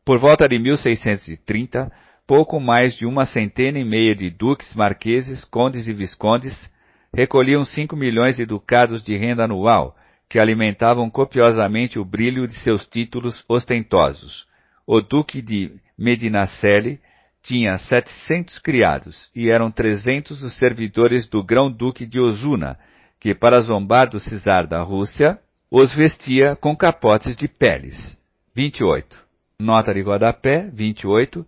Por 0.05 0.17
volta 0.17 0.47
de 0.47 0.57
1630, 0.57 1.91
pouco 2.25 2.61
mais 2.61 2.95
de 2.95 3.05
uma 3.05 3.25
centena 3.25 3.77
e 3.77 3.83
meia 3.83 4.15
de 4.15 4.29
duques, 4.29 4.73
marqueses, 4.73 5.43
condes 5.43 5.85
e 5.85 5.91
viscondes 5.91 6.73
recolhiam 7.13 7.65
cinco 7.65 7.97
milhões 7.97 8.37
de 8.37 8.45
ducados 8.45 9.03
de 9.03 9.17
renda 9.17 9.43
anual, 9.43 9.97
que 10.29 10.39
alimentavam 10.39 11.09
copiosamente 11.09 11.99
o 11.99 12.05
brilho 12.05 12.47
de 12.47 12.55
seus 12.55 12.85
títulos 12.85 13.43
ostentosos. 13.49 14.47
O 14.87 15.01
duque 15.01 15.41
de 15.41 15.73
Medinaceli 15.97 17.01
tinha 17.43 17.77
setecentos 17.77 18.59
criados, 18.59 19.29
e 19.35 19.49
eram 19.49 19.69
trezentos 19.69 20.41
os 20.41 20.57
servidores 20.57 21.27
do 21.27 21.43
grão-duque 21.43 22.05
de 22.05 22.17
Osuna, 22.17 22.79
que, 23.19 23.35
para 23.35 23.59
zombar 23.59 24.09
do 24.09 24.21
czar 24.21 24.67
da 24.67 24.81
Rússia, 24.81 25.37
os 25.77 25.93
vestia 25.93 26.55
com 26.55 26.73
capotes 26.73 27.35
de 27.35 27.49
peles. 27.49 28.17
28. 28.55 29.13
Nota 29.59 29.93
de 29.93 30.01
rodapé, 30.01 30.69
28. 30.71 31.45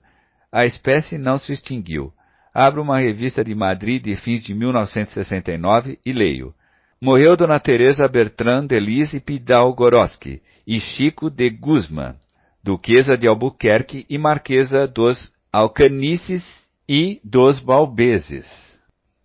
A 0.51 0.65
espécie 0.65 1.17
não 1.17 1.37
se 1.37 1.53
extinguiu. 1.53 2.11
Abro 2.53 2.81
uma 2.81 2.99
revista 2.99 3.41
de 3.41 3.55
Madrid 3.55 4.03
de 4.03 4.17
fins 4.17 4.43
de 4.43 4.53
1969 4.53 5.97
e 6.05 6.11
leio. 6.11 6.53
Morreu 7.01 7.37
Dona 7.37 7.57
Teresa 7.57 8.05
Bertrand 8.05 8.67
de 8.67 8.77
Lise 8.77 9.21
Pidal-Goroski 9.21 10.41
e 10.67 10.77
Chico 10.81 11.29
de 11.29 11.49
Guzman, 11.49 12.15
Duquesa 12.61 13.15
de 13.17 13.29
Albuquerque 13.29 14.05
e 14.09 14.17
Marquesa 14.17 14.85
dos 14.87 15.31
Alcanices 15.53 16.43
e 16.89 17.21
dos 17.23 17.61
Balbeses. 17.61 18.45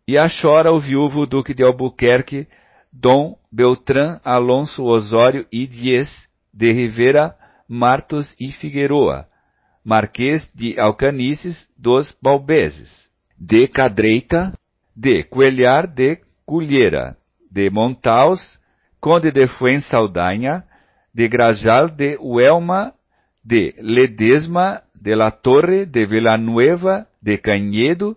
E 0.06 0.16
achora 0.16 0.70
o 0.70 0.78
viúvo 0.78 1.26
duque 1.26 1.52
de 1.52 1.64
Albuquerque, 1.64 2.46
Dom 2.92 3.36
Beltrán 3.50 4.20
Alonso 4.22 4.84
Osório 4.84 5.46
e 5.50 5.66
Dias 5.66 6.08
de 6.52 6.72
Rivera 6.72 7.34
Martos 7.66 8.34
e 8.38 8.52
Figueroa, 8.52 9.26
Marquês 9.82 10.46
de 10.54 10.78
Alcanices 10.78 11.56
dos 11.76 12.14
Balbeses, 12.22 12.90
de 13.38 13.66
Cadreita, 13.66 14.52
de 14.94 15.24
Coelhar 15.24 15.86
de 15.86 16.20
Culheira, 16.44 17.16
de 17.50 17.70
Montaus, 17.70 18.60
Conde 19.00 19.32
de 19.32 19.46
Fuensaldanha, 19.46 20.64
de 21.14 21.28
Grajal 21.28 21.88
de 21.88 22.18
Uelma, 22.20 22.92
de 23.42 23.74
Ledesma 23.78 24.82
de 24.94 25.16
la 25.16 25.30
Torre 25.30 25.86
de 25.86 26.06
Villanueva 26.06 27.06
de 27.20 27.38
Canhedo 27.38 28.16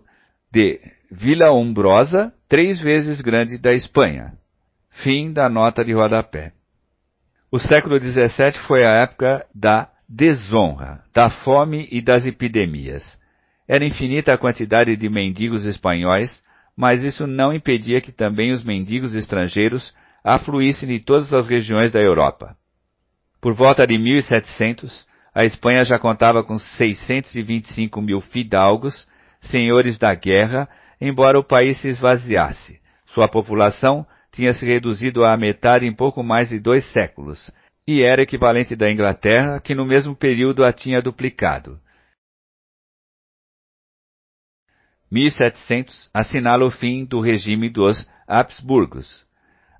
de 0.52 0.80
Vila 1.10 1.52
Umbrosa, 1.52 2.32
três 2.48 2.78
vezes 2.78 3.20
grande 3.20 3.58
da 3.58 3.72
Espanha. 3.72 4.34
Fim 5.02 5.32
da 5.32 5.48
nota 5.48 5.84
de 5.84 5.92
rodapé. 5.92 6.52
O 7.50 7.58
século 7.58 7.98
XVII 7.98 8.52
foi 8.66 8.84
a 8.84 8.90
época 9.02 9.46
da 9.54 9.90
desonra, 10.08 11.02
da 11.12 11.28
fome 11.28 11.86
e 11.90 12.00
das 12.00 12.26
epidemias. 12.26 13.18
Era 13.68 13.84
infinita 13.84 14.32
a 14.32 14.38
quantidade 14.38 14.96
de 14.96 15.08
mendigos 15.08 15.66
espanhóis, 15.66 16.42
mas 16.76 17.02
isso 17.02 17.26
não 17.26 17.52
impedia 17.52 18.00
que 18.00 18.10
também 18.10 18.52
os 18.52 18.64
mendigos 18.64 19.14
estrangeiros 19.14 19.94
afluíssem 20.24 20.88
de 20.88 21.00
todas 21.00 21.32
as 21.34 21.46
regiões 21.46 21.92
da 21.92 22.00
Europa. 22.00 22.56
Por 23.40 23.52
volta 23.52 23.86
de 23.86 23.98
1700, 23.98 25.06
a 25.34 25.44
Espanha 25.44 25.84
já 25.84 25.98
contava 25.98 26.42
com 26.42 26.58
625 26.58 28.00
mil 28.00 28.20
fidalgos, 28.22 29.06
senhores 29.42 29.98
da 29.98 30.14
guerra, 30.14 30.66
embora 30.98 31.38
o 31.38 31.44
país 31.44 31.76
se 31.78 31.88
esvaziasse. 31.88 32.80
Sua 33.06 33.28
população 33.28 34.06
tinha 34.36 34.52
se 34.52 34.66
reduzido 34.66 35.24
à 35.24 35.34
metade 35.34 35.86
em 35.86 35.94
pouco 35.94 36.22
mais 36.22 36.50
de 36.50 36.60
dois 36.60 36.84
séculos, 36.92 37.50
e 37.88 38.02
era 38.02 38.22
equivalente 38.22 38.76
da 38.76 38.92
Inglaterra, 38.92 39.58
que 39.60 39.74
no 39.74 39.86
mesmo 39.86 40.14
período 40.14 40.62
a 40.62 40.72
tinha 40.72 41.00
duplicado. 41.00 41.80
1700 45.10 46.10
assinala 46.12 46.66
o 46.66 46.70
fim 46.70 47.06
do 47.06 47.20
regime 47.20 47.70
dos 47.70 48.06
Habsburgos. 48.28 49.24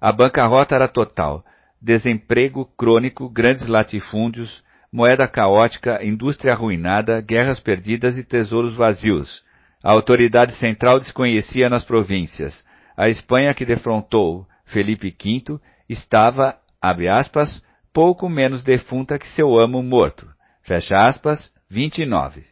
A 0.01 0.11
bancarrota 0.11 0.74
era 0.74 0.89
total, 0.89 1.45
desemprego 1.83 2.65
crônico, 2.78 3.28
grandes 3.28 3.66
latifúndios, 3.66 4.65
moeda 4.91 5.28
caótica, 5.28 6.03
indústria 6.03 6.53
arruinada, 6.53 7.20
guerras 7.20 7.61
perdidas 7.61 8.16
e 8.16 8.24
tesouros 8.24 8.74
vazios. 8.74 9.45
A 9.83 9.93
autoridade 9.93 10.55
central 10.55 10.99
desconhecia 10.99 11.69
nas 11.69 11.85
províncias. 11.85 12.65
A 12.97 13.09
Espanha 13.09 13.52
que 13.52 13.66
defrontou 13.66 14.47
Felipe 14.64 15.10
V 15.10 15.60
estava, 15.89 16.56
abre 16.81 17.09
aspas, 17.09 17.62
pouco 17.93 18.28
menos 18.28 18.62
defunta 18.62 19.18
que 19.18 19.27
seu 19.28 19.59
amo 19.59 19.82
morto. 19.82 20.27
Fecha 20.62 20.97
aspas, 20.97 21.52
29. 21.68 22.44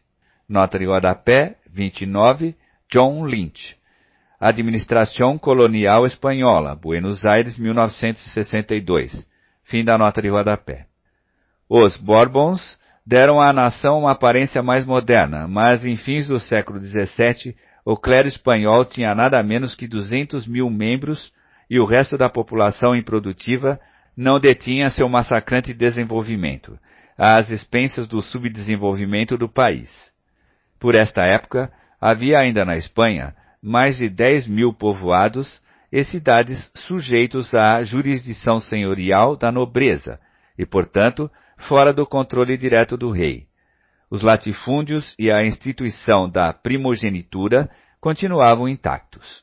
Nota 0.49 0.79
de 0.79 0.85
rodapé, 0.85 1.57
29, 1.71 2.55
John 2.93 3.25
Lynch. 3.25 3.77
Administração 4.39 5.39
Colonial 5.39 6.05
Espanhola, 6.05 6.75
Buenos 6.75 7.25
Aires, 7.25 7.59
1962. 7.59 9.27
Fim 9.65 9.85
da 9.85 9.97
nota 9.97 10.21
de 10.21 10.29
rodapé. 10.29 10.87
Os 11.69 11.97
Bourbons 11.97 12.79
deram 13.07 13.41
à 13.41 13.53
nação 13.53 14.01
uma 14.01 14.13
aparência 14.13 14.63
mais 14.63 14.85
moderna, 14.85 15.49
mas 15.49 15.85
em 15.85 15.97
fins 15.97 16.29
do 16.29 16.39
século 16.39 16.79
XVII, 16.79 17.57
o 17.85 17.97
clero 17.97 18.27
espanhol 18.27 18.85
tinha 18.85 19.15
nada 19.15 19.43
menos 19.43 19.75
que 19.75 19.87
200 19.87 20.47
mil 20.47 20.71
membros 20.71 21.33
e 21.69 21.79
o 21.79 21.85
resto 21.85 22.17
da 22.17 22.31
população 22.31 22.95
improdutiva 22.95 23.79
não 24.17 24.41
detinha 24.41 24.91
seu 24.91 25.09
massacrante 25.09 25.75
desenvolvimento, 25.75 26.79
às 27.19 27.51
expensas 27.51 28.07
do 28.07 28.23
subdesenvolvimento 28.23 29.37
do 29.37 29.49
país. 29.49 29.91
Por 30.79 30.95
esta 30.95 31.23
época, 31.23 31.71
havia 32.01 32.39
ainda 32.39 32.65
na 32.65 32.77
Espanha 32.77 33.35
mais 33.63 33.99
de 33.99 34.09
10 34.09 34.47
mil 34.47 34.73
povoados 34.73 35.63
e 35.91 36.05
cidades 36.05 36.71
sujeitos 36.75 37.55
à 37.55 37.83
jurisdição 37.83 38.61
senhorial 38.61 39.37
da 39.37 39.51
nobreza 39.53 40.19
e, 40.59 40.67
portanto, 40.67 41.31
fora 41.57 41.93
do 41.93 42.07
controle 42.07 42.57
direto 42.57 42.97
do 42.97 43.11
rei. 43.11 43.47
Os 44.15 44.23
latifúndios 44.23 45.13
e 45.19 45.29
a 45.29 45.45
instituição 45.45 46.31
da 46.31 46.53
primogenitura 46.53 47.69
continuavam 48.01 48.69
intactos. 48.69 49.43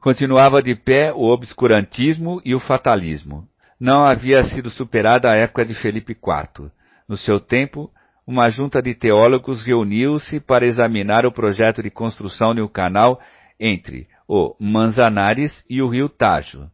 Continuava 0.00 0.60
de 0.60 0.74
pé 0.74 1.12
o 1.12 1.32
obscurantismo 1.32 2.42
e 2.44 2.52
o 2.52 2.58
fatalismo. 2.58 3.46
Não 3.78 4.02
havia 4.02 4.42
sido 4.42 4.68
superada 4.68 5.30
a 5.30 5.36
época 5.36 5.64
de 5.64 5.74
Felipe 5.74 6.10
IV. 6.10 6.72
No 7.08 7.16
seu 7.16 7.38
tempo, 7.38 7.88
uma 8.26 8.50
junta 8.50 8.82
de 8.82 8.96
teólogos 8.96 9.64
reuniu-se 9.64 10.40
para 10.40 10.66
examinar 10.66 11.24
o 11.24 11.30
projeto 11.30 11.80
de 11.80 11.88
construção 11.88 12.52
de 12.52 12.60
um 12.60 12.66
canal 12.66 13.20
entre 13.60 14.08
o 14.26 14.56
Manzanares 14.58 15.64
e 15.70 15.80
o 15.80 15.88
rio 15.88 16.08
Tajo, 16.08 16.68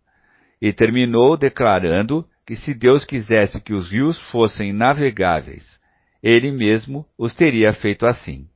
e 0.58 0.72
terminou 0.72 1.36
declarando 1.36 2.24
que 2.46 2.56
se 2.56 2.72
Deus 2.72 3.04
quisesse 3.04 3.60
que 3.60 3.74
os 3.74 3.92
rios 3.92 4.18
fossem 4.30 4.72
navegáveis, 4.72 5.78
ele 6.22 6.50
mesmo 6.50 7.04
os 7.18 7.34
teria 7.34 7.72
feito 7.72 8.06
assim. 8.06 8.46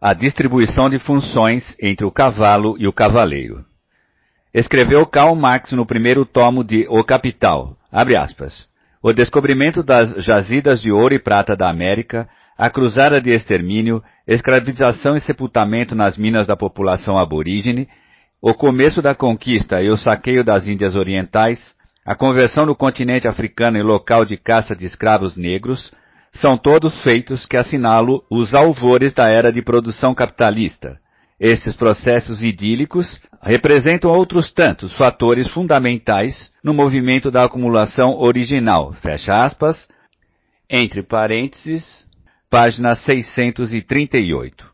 A 0.00 0.12
distribuição 0.12 0.90
de 0.90 0.98
funções 0.98 1.76
entre 1.80 2.04
o 2.04 2.10
cavalo 2.10 2.76
e 2.78 2.86
o 2.86 2.92
cavaleiro. 2.92 3.64
Escreveu 4.52 5.04
Karl 5.06 5.34
Marx 5.34 5.72
no 5.72 5.84
primeiro 5.84 6.24
tomo 6.24 6.62
de 6.62 6.86
O 6.88 7.02
Capital, 7.02 7.76
aspas, 7.90 8.68
o 9.02 9.12
descobrimento 9.12 9.82
das 9.82 10.24
jazidas 10.24 10.80
de 10.80 10.92
ouro 10.92 11.14
e 11.14 11.18
prata 11.18 11.56
da 11.56 11.68
América, 11.68 12.28
a 12.56 12.70
cruzada 12.70 13.20
de 13.20 13.30
extermínio, 13.30 14.02
escravização 14.26 15.16
e 15.16 15.20
sepultamento 15.20 15.94
nas 15.94 16.16
minas 16.16 16.46
da 16.46 16.56
população 16.56 17.18
aborígene, 17.18 17.88
o 18.40 18.54
começo 18.54 19.02
da 19.02 19.14
conquista 19.14 19.82
e 19.82 19.90
o 19.90 19.96
saqueio 19.96 20.44
das 20.44 20.68
Índias 20.68 20.94
Orientais, 20.94 21.74
a 22.06 22.14
conversão 22.14 22.66
do 22.66 22.74
continente 22.74 23.26
africano 23.26 23.78
em 23.78 23.82
local 23.82 24.24
de 24.24 24.36
caça 24.36 24.76
de 24.76 24.84
escravos 24.84 25.36
negros, 25.36 25.92
são 26.34 26.56
todos 26.56 27.02
feitos 27.02 27.46
que 27.46 27.56
assinalam 27.56 28.20
os 28.30 28.54
alvores 28.54 29.14
da 29.14 29.28
era 29.28 29.52
de 29.52 29.62
produção 29.62 30.14
capitalista. 30.14 30.98
Esses 31.38 31.76
processos 31.76 32.42
idílicos 32.42 33.20
representam 33.42 34.10
outros 34.10 34.52
tantos 34.52 34.96
fatores 34.96 35.50
fundamentais 35.50 36.52
no 36.62 36.72
movimento 36.72 37.30
da 37.30 37.44
acumulação 37.44 38.18
original, 38.18 38.92
fecha 38.94 39.34
aspas, 39.34 39.88
entre 40.70 41.02
parênteses, 41.02 41.84
página 42.48 42.94
638. 42.94 44.72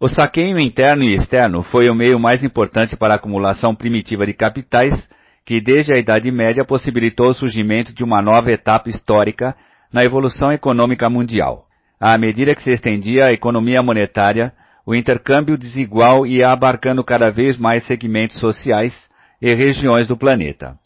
O 0.00 0.08
saqueio 0.08 0.58
interno 0.58 1.04
e 1.04 1.14
externo 1.14 1.62
foi 1.62 1.90
o 1.90 1.94
meio 1.94 2.18
mais 2.18 2.42
importante 2.42 2.96
para 2.96 3.14
a 3.14 3.16
acumulação 3.16 3.74
primitiva 3.74 4.26
de 4.26 4.32
capitais, 4.32 5.08
que 5.44 5.60
desde 5.60 5.92
a 5.92 5.98
Idade 5.98 6.30
Média 6.30 6.64
possibilitou 6.64 7.28
o 7.28 7.34
surgimento 7.34 7.92
de 7.92 8.02
uma 8.02 8.22
nova 8.22 8.50
etapa 8.50 8.88
histórica 8.88 9.54
na 9.92 10.04
evolução 10.04 10.52
econômica 10.52 11.08
mundial. 11.08 11.66
À 12.00 12.16
medida 12.16 12.54
que 12.54 12.62
se 12.62 12.70
estendia 12.70 13.26
a 13.26 13.32
economia 13.32 13.82
monetária, 13.82 14.52
o 14.86 14.94
intercâmbio 14.94 15.58
desigual 15.58 16.26
ia 16.26 16.50
abarcando 16.50 17.04
cada 17.04 17.30
vez 17.30 17.56
mais 17.56 17.84
segmentos 17.84 18.38
sociais 18.40 18.94
e 19.40 19.54
regiões 19.54 20.08
do 20.08 20.16
planeta. 20.16 20.76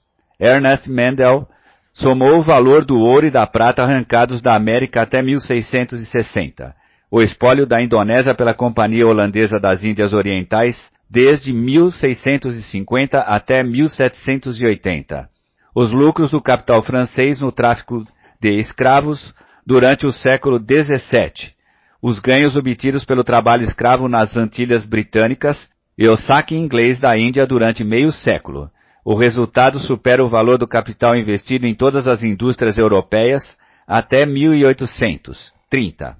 Ernest 0.40 0.90
Mendel 0.90 1.46
somou 1.92 2.38
o 2.38 2.42
valor 2.42 2.84
do 2.84 2.98
ouro 2.98 3.26
e 3.26 3.30
da 3.30 3.46
prata 3.46 3.82
arrancados 3.82 4.42
da 4.42 4.54
América 4.54 5.02
até 5.02 5.22
1660 5.22 6.74
o 7.14 7.22
espólio 7.22 7.64
da 7.64 7.80
Indonésia 7.80 8.34
pela 8.34 8.52
Companhia 8.52 9.06
Holandesa 9.06 9.60
das 9.60 9.84
Índias 9.84 10.12
Orientais 10.12 10.90
desde 11.08 11.52
1650 11.52 13.18
até 13.20 13.62
1780. 13.62 15.28
Os 15.76 15.92
lucros 15.92 16.32
do 16.32 16.42
capital 16.42 16.82
francês 16.82 17.40
no 17.40 17.52
tráfico 17.52 18.04
de 18.44 18.58
escravos 18.58 19.34
durante 19.66 20.06
o 20.06 20.12
século 20.12 20.58
XVII. 20.58 21.54
Os 22.02 22.20
ganhos 22.20 22.54
obtidos 22.54 23.02
pelo 23.02 23.24
trabalho 23.24 23.62
escravo 23.62 24.06
nas 24.06 24.36
Antilhas 24.36 24.84
Britânicas 24.84 25.66
e 25.96 26.06
o 26.06 26.14
saque 26.18 26.54
inglês 26.54 27.00
da 27.00 27.16
Índia 27.16 27.46
durante 27.46 27.82
meio 27.82 28.12
século. 28.12 28.70
O 29.02 29.14
resultado 29.14 29.78
supera 29.78 30.22
o 30.22 30.28
valor 30.28 30.58
do 30.58 30.68
capital 30.68 31.16
investido 31.16 31.66
em 31.66 31.74
todas 31.74 32.06
as 32.06 32.22
indústrias 32.22 32.76
europeias 32.76 33.56
até 33.88 34.26
1830. 34.26 36.14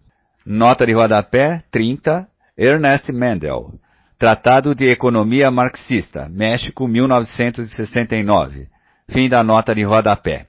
Nota 0.47 0.87
de 0.87 0.95
rodapé 0.95 1.63
30, 1.71 2.27
Ernest 2.57 3.13
Mendel. 3.13 3.75
Tratado 4.19 4.75
de 4.75 4.87
Economia 4.87 5.51
Marxista, 5.51 6.27
México, 6.31 6.89
1969. 6.89 8.69
Fim 9.11 9.29
da 9.29 9.43
nota 9.45 9.75
de 9.75 9.85
rodapé. 9.85 10.47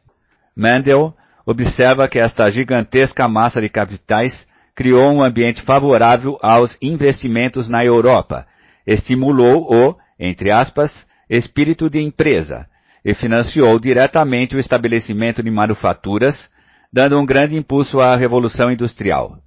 Mendel 0.55 1.13
observa 1.45 2.07
que 2.07 2.19
esta 2.19 2.49
gigantesca 2.49 3.27
massa 3.27 3.61
de 3.61 3.69
capitais 3.69 4.45
criou 4.75 5.11
um 5.11 5.23
ambiente 5.23 5.61
favorável 5.61 6.37
aos 6.41 6.77
investimentos 6.81 7.69
na 7.69 7.85
Europa, 7.85 8.45
estimulou 8.85 9.71
o, 9.71 9.95
entre 10.19 10.51
aspas, 10.51 11.05
espírito 11.29 11.89
de 11.89 12.01
empresa 12.01 12.67
e 13.03 13.13
financiou 13.13 13.79
diretamente 13.79 14.55
o 14.55 14.59
estabelecimento 14.59 15.41
de 15.41 15.51
manufaturas, 15.51 16.49
dando 16.91 17.19
um 17.19 17.25
grande 17.25 17.55
impulso 17.57 17.99
à 17.99 18.15
Revolução 18.15 18.71
Industrial. 18.71 19.37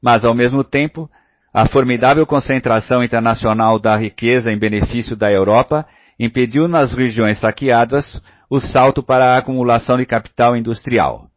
Mas, 0.00 0.24
ao 0.24 0.34
mesmo 0.34 0.62
tempo, 0.62 1.10
a 1.52 1.66
formidável 1.66 2.24
concentração 2.24 3.02
internacional 3.02 3.78
da 3.78 3.96
riqueza 3.96 4.52
em 4.52 4.58
benefício 4.58 5.16
da 5.16 5.30
Europa 5.30 5.84
impediu 6.18 6.68
nas 6.68 6.94
regiões 6.94 7.38
saqueadas 7.38 8.22
o 8.48 8.60
salto 8.60 9.02
para 9.02 9.34
a 9.34 9.38
acumulação 9.38 9.96
de 9.96 10.06
capital 10.06 10.56
industrial. 10.56 11.28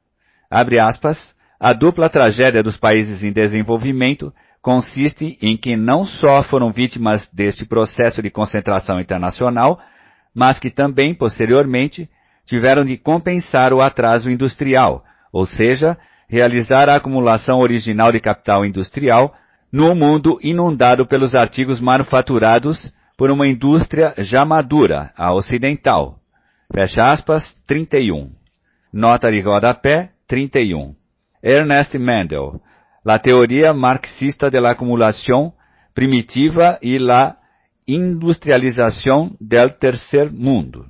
Abre 0.52 0.80
aspas, 0.80 1.34
a 1.58 1.72
dupla 1.72 2.10
tragédia 2.10 2.62
dos 2.62 2.76
países 2.76 3.24
em 3.24 3.32
desenvolvimento 3.32 4.34
consiste 4.62 5.38
em 5.42 5.56
que 5.56 5.78
não 5.78 6.04
só 6.04 6.44
foram 6.44 6.74
vítimas 6.74 7.30
deste 7.32 7.66
processo 7.66 8.22
de 8.22 8.30
concentração 8.30 9.00
internacional, 9.00 9.80
mas 10.36 10.60
que 10.60 10.70
também, 10.70 11.16
posteriormente, 11.16 12.10
tiveram 12.46 12.84
de 12.84 12.98
compensar 12.98 13.72
o 13.72 13.82
atraso 13.82 14.30
industrial, 14.30 15.04
ou 15.32 15.46
seja, 15.46 15.98
realizar 16.28 16.90
a 16.90 16.96
acumulação 16.96 17.60
original 17.60 18.12
de 18.12 18.20
capital 18.20 18.66
industrial 18.66 19.34
no 19.72 19.96
mundo 19.96 20.38
inundado 20.44 21.06
pelos 21.06 21.34
artigos 21.34 21.80
manufaturados 21.80 22.92
por 23.18 23.32
uma 23.32 23.48
indústria 23.48 24.14
já 24.18 24.44
madura, 24.44 25.12
a 25.16 25.34
ocidental. 25.34 26.18
Fecha 26.74 27.12
aspas, 27.12 27.56
31. 27.68 28.32
Nota 28.92 29.32
de 29.32 29.40
rodapé, 29.40 30.10
31. 30.32 30.96
Ernest 31.44 31.96
Mendel, 31.96 32.62
La 33.04 33.20
teoria 33.20 33.74
marxista 33.74 34.50
de 34.50 34.62
la 34.62 34.72
acumulación 34.72 35.52
primitiva 35.94 36.78
e 36.82 36.98
la 37.00 37.38
industrialização 37.86 39.36
del 39.42 39.78
tercer 39.78 40.32
mundo. 40.32 40.86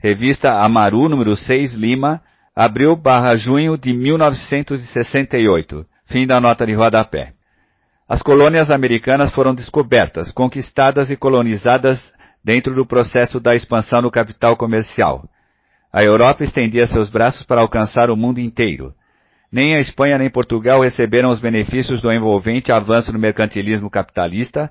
Revista 0.00 0.64
Amaru, 0.64 1.06
número 1.08 1.36
6, 1.36 1.74
Lima, 1.74 2.22
abril 2.56 2.96
barra 2.96 3.36
junho 3.36 3.76
de 3.76 3.92
1968. 3.92 5.84
Fim 6.06 6.26
da 6.26 6.40
nota 6.40 6.64
de 6.64 6.74
rodapé. 6.74 7.34
As 8.08 8.22
colônias 8.22 8.70
americanas 8.70 9.34
foram 9.34 9.54
descobertas, 9.54 10.32
conquistadas 10.32 11.10
e 11.10 11.16
colonizadas 11.16 12.00
dentro 12.42 12.74
do 12.74 12.86
processo 12.86 13.38
da 13.38 13.54
expansão 13.54 14.00
do 14.00 14.10
capital 14.10 14.56
comercial. 14.56 15.28
A 15.92 16.02
Europa 16.02 16.44
estendia 16.44 16.86
seus 16.86 17.08
braços 17.08 17.44
para 17.44 17.60
alcançar 17.60 18.10
o 18.10 18.16
mundo 18.16 18.38
inteiro. 18.38 18.92
Nem 19.50 19.74
a 19.74 19.80
Espanha 19.80 20.18
nem 20.18 20.30
Portugal 20.30 20.82
receberam 20.82 21.30
os 21.30 21.40
benefícios 21.40 22.02
do 22.02 22.12
envolvente 22.12 22.70
avanço 22.70 23.10
no 23.10 23.18
mercantilismo 23.18 23.88
capitalista, 23.88 24.70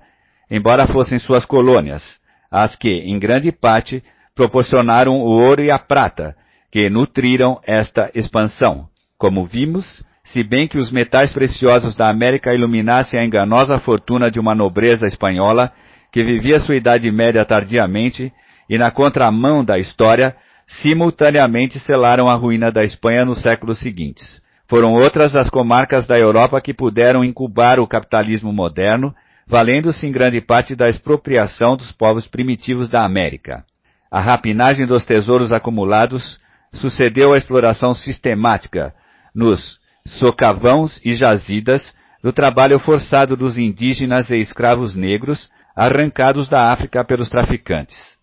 embora 0.49 0.87
fossem 0.87 1.17
suas 1.17 1.45
colônias, 1.45 2.03
as 2.51 2.75
que, 2.75 2.89
em 2.89 3.17
grande 3.17 3.51
parte, 3.51 4.03
proporcionaram 4.35 5.13
o 5.15 5.25
ouro 5.25 5.63
e 5.63 5.71
a 5.71 5.79
prata, 5.79 6.35
que 6.71 6.89
nutriram 6.89 7.59
esta 7.65 8.11
expansão. 8.13 8.87
Como 9.17 9.45
vimos, 9.45 10.05
se 10.23 10.43
bem 10.43 10.67
que 10.67 10.77
os 10.77 10.91
metais 10.91 11.33
preciosos 11.33 11.95
da 11.95 12.09
América 12.09 12.53
iluminassem 12.53 13.19
a 13.19 13.25
enganosa 13.25 13.79
fortuna 13.79 14.29
de 14.29 14.39
uma 14.39 14.53
nobreza 14.53 15.07
espanhola 15.07 15.71
que 16.11 16.23
vivia 16.23 16.59
sua 16.59 16.75
idade 16.75 17.09
média 17.11 17.43
tardiamente 17.43 18.31
e 18.69 18.77
na 18.77 18.91
contramão 18.91 19.63
da 19.63 19.79
história, 19.79 20.35
simultaneamente 20.67 21.79
selaram 21.79 22.29
a 22.29 22.35
ruína 22.35 22.71
da 22.71 22.83
Espanha 22.83 23.23
nos 23.23 23.41
séculos 23.41 23.79
seguintes. 23.79 24.41
Foram 24.67 24.93
outras 24.93 25.35
as 25.35 25.49
comarcas 25.49 26.05
da 26.05 26.19
Europa 26.19 26.59
que 26.59 26.73
puderam 26.73 27.23
incubar 27.23 27.79
o 27.79 27.87
capitalismo 27.87 28.51
moderno, 28.51 29.15
valendo-se 29.47 30.05
em 30.05 30.11
grande 30.11 30.41
parte 30.41 30.75
da 30.75 30.87
expropriação 30.87 31.77
dos 31.77 31.91
povos 31.93 32.27
primitivos 32.27 32.89
da 32.89 33.05
América. 33.05 33.63
A 34.11 34.19
rapinagem 34.19 34.85
dos 34.85 35.05
tesouros 35.05 35.53
acumulados 35.53 36.37
sucedeu 36.73 37.33
à 37.33 37.37
exploração 37.37 37.95
sistemática 37.95 38.93
nos 39.33 39.79
socavãos 40.05 40.99
e 41.03 41.15
jazidas 41.15 41.95
do 42.21 42.33
trabalho 42.33 42.77
forçado 42.77 43.37
dos 43.37 43.57
indígenas 43.57 44.29
e 44.29 44.37
escravos 44.37 44.95
negros 44.95 45.49
arrancados 45.75 46.49
da 46.49 46.71
África 46.71 47.05
pelos 47.05 47.29
traficantes. 47.29 48.16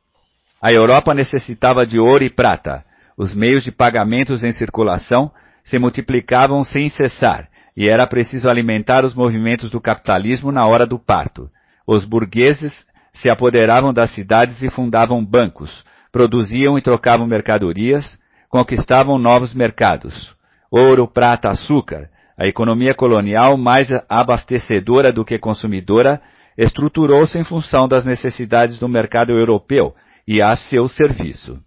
A 0.65 0.73
Europa 0.73 1.13
necessitava 1.13 1.85
de 1.85 1.99
ouro 2.01 2.25
e 2.25 2.31
prata. 2.31 2.87
Os 3.19 3.35
meios 3.35 3.63
de 3.63 3.71
pagamentos 3.71 4.43
em 4.43 4.51
circulação 4.51 5.31
se 5.63 5.79
multiplicavam 5.79 6.65
sem 6.65 6.89
cessar, 6.89 7.49
e 7.77 7.87
era 7.87 8.07
preciso 8.07 8.49
alimentar 8.49 9.05
os 9.05 9.15
movimentos 9.15 9.71
do 9.71 9.79
capitalismo 9.79 10.51
na 10.51 10.67
hora 10.67 10.87
do 10.87 10.99
parto. 10.99 11.51
Os 11.87 12.07
burgueses 12.07 12.73
se 13.13 13.29
apoderavam 13.29 13.93
das 13.93 14.13
cidades 14.13 14.63
e 14.63 14.71
fundavam 14.71 15.23
bancos, 15.23 15.85
produziam 16.11 16.79
e 16.79 16.81
trocavam 16.81 17.27
mercadorias, 17.27 18.19
conquistavam 18.49 19.19
novos 19.19 19.53
mercados. 19.55 20.35
Ouro, 20.71 21.07
prata, 21.07 21.51
açúcar, 21.51 22.09
a 22.39 22.47
economia 22.47 22.95
colonial, 22.95 23.59
mais 23.59 23.91
abastecedora 24.09 25.13
do 25.13 25.27
que 25.27 25.39
consumidora, 25.39 26.23
estruturou-se 26.57 27.39
em 27.39 27.45
função 27.45 27.87
das 27.87 28.07
necessidades 28.07 28.79
do 28.79 28.89
mercado 28.89 29.31
europeu 29.31 29.95
e 30.27 30.41
a 30.41 30.57
seu 30.57 30.89
serviço. 30.89 31.59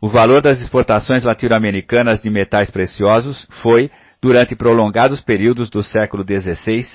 O 0.00 0.08
valor 0.08 0.42
das 0.42 0.60
exportações 0.60 1.24
latino-americanas 1.24 2.20
de 2.20 2.28
metais 2.28 2.70
preciosos 2.70 3.46
foi, 3.62 3.90
durante 4.20 4.54
prolongados 4.54 5.20
períodos 5.20 5.70
do 5.70 5.82
século 5.82 6.22
XVI, 6.22 6.86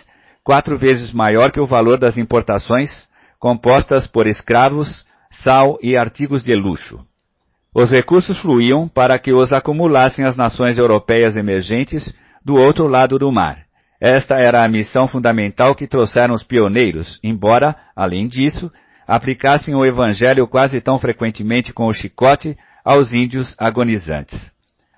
quatro 0.44 0.78
vezes 0.78 1.12
maior 1.12 1.52
que 1.52 1.60
o 1.60 1.66
valor 1.66 1.98
das 1.98 2.18
importações, 2.18 3.08
compostas 3.40 4.08
por 4.08 4.28
escravos, 4.28 5.06
sal 5.32 5.78
e 5.82 5.98
artigos 5.98 6.44
de 6.44 6.54
luxo. 6.54 7.00
Os 7.74 7.92
recursos 7.92 8.38
fluíam 8.40 8.88
para 8.88 9.18
que 9.20 9.34
os 9.34 9.54
acumulassem 9.54 10.26
as 10.26 10.36
nações 10.36 10.78
europeias 10.78 11.36
emergentes 11.36 12.14
do 12.44 12.56
outro 12.56 12.88
lado 12.88 13.18
do 13.18 13.32
mar. 13.32 13.66
Esta 14.02 14.36
era 14.36 14.64
a 14.64 14.68
missão 14.68 15.08
fundamental 15.08 15.76
que 15.76 15.88
trouxeram 15.88 16.34
os 16.34 16.44
pioneiros, 16.44 17.20
embora, 17.24 17.76
além 17.96 18.28
disso, 18.28 18.72
aplicassem 19.10 19.74
o 19.74 19.84
evangelho 19.84 20.48
quase 20.48 20.80
tão 20.80 21.00
frequentemente 21.00 21.74
com 21.74 21.88
o 21.88 21.94
chicote 21.94 22.56
aos 22.86 23.12
índios 23.12 23.56
agonizantes. 23.58 24.40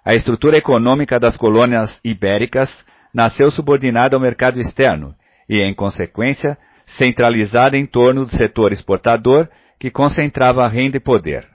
A 0.03 0.13
estrutura 0.13 0.57
econômica 0.57 1.19
das 1.19 1.38
colônias 1.38 1.99
ibéricas 2.03 2.83
nasceu 3.13 3.49
subordinada 3.49 4.15
ao 4.15 4.21
mercado 4.21 4.59
externo 4.59 5.15
e, 5.47 5.61
em 5.61 5.73
consequência, 5.73 6.57
centralizada 6.97 7.77
em 7.77 7.85
torno 7.85 8.25
do 8.25 8.35
setor 8.35 8.73
exportador 8.73 9.47
que 9.79 9.89
concentrava 9.89 10.67
renda 10.67 10.97
e 10.97 10.99
poder. 10.99 11.47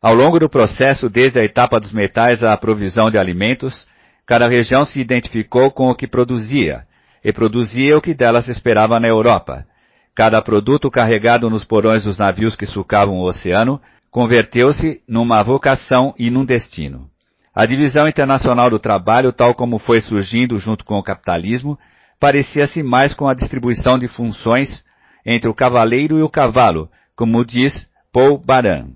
Ao 0.00 0.14
longo 0.14 0.38
do 0.38 0.48
processo, 0.48 1.10
desde 1.10 1.40
a 1.40 1.44
etapa 1.44 1.78
dos 1.78 1.92
metais 1.92 2.42
à 2.42 2.56
provisão 2.56 3.10
de 3.10 3.18
alimentos, 3.18 3.86
Cada 4.26 4.48
região 4.48 4.84
se 4.84 5.00
identificou 5.00 5.70
com 5.70 5.90
o 5.90 5.94
que 5.94 6.06
produzia, 6.06 6.84
e 7.24 7.32
produzia 7.32 7.96
o 7.96 8.00
que 8.00 8.14
dela 8.14 8.40
se 8.40 8.50
esperava 8.50 8.98
na 8.98 9.08
Europa. 9.08 9.66
Cada 10.14 10.42
produto 10.42 10.90
carregado 10.90 11.48
nos 11.48 11.64
porões 11.64 12.04
dos 12.04 12.18
navios 12.18 12.54
que 12.54 12.66
sucavam 12.66 13.16
o 13.16 13.26
oceano 13.26 13.80
converteu-se 14.10 15.02
numa 15.08 15.42
vocação 15.42 16.14
e 16.18 16.30
num 16.30 16.44
destino. 16.44 17.08
A 17.54 17.64
divisão 17.64 18.06
internacional 18.06 18.68
do 18.68 18.78
trabalho, 18.78 19.32
tal 19.32 19.54
como 19.54 19.78
foi 19.78 20.00
surgindo 20.00 20.58
junto 20.58 20.84
com 20.84 20.98
o 20.98 21.02
capitalismo, 21.02 21.78
parecia-se 22.20 22.82
mais 22.82 23.14
com 23.14 23.26
a 23.26 23.34
distribuição 23.34 23.98
de 23.98 24.08
funções 24.08 24.84
entre 25.24 25.48
o 25.48 25.54
cavaleiro 25.54 26.18
e 26.18 26.22
o 26.22 26.28
cavalo, 26.28 26.90
como 27.16 27.44
diz 27.44 27.88
Paul 28.12 28.38
Baran, 28.38 28.88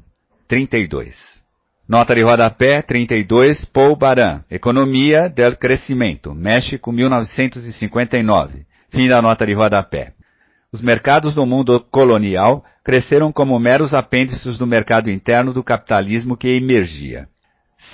32. 0.49 1.37
Nota 1.89 2.15
de 2.15 2.23
rodapé 2.23 2.83
32, 2.83 3.65
Paul 3.67 3.97
Baran, 3.97 4.43
Economia 4.51 5.29
del 5.29 5.57
Crescimento, 5.57 6.35
México 6.35 6.91
1959. 6.91 8.67
Fim 8.91 9.09
da 9.09 9.23
nota 9.23 9.47
de 9.47 9.55
rodapé. 9.55 10.16
Os 10.77 10.83
mercados 10.83 11.35
no 11.35 11.47
mundo 11.47 11.81
colonial 11.91 12.63
cresceram 12.85 13.33
como 13.33 13.59
meros 13.59 13.95
apêndices 13.95 14.59
do 14.59 14.67
mercado 14.67 15.11
interno 15.11 15.55
do 15.55 15.65
capitalismo 15.65 16.37
que 16.37 16.49
emergia. 16.49 17.29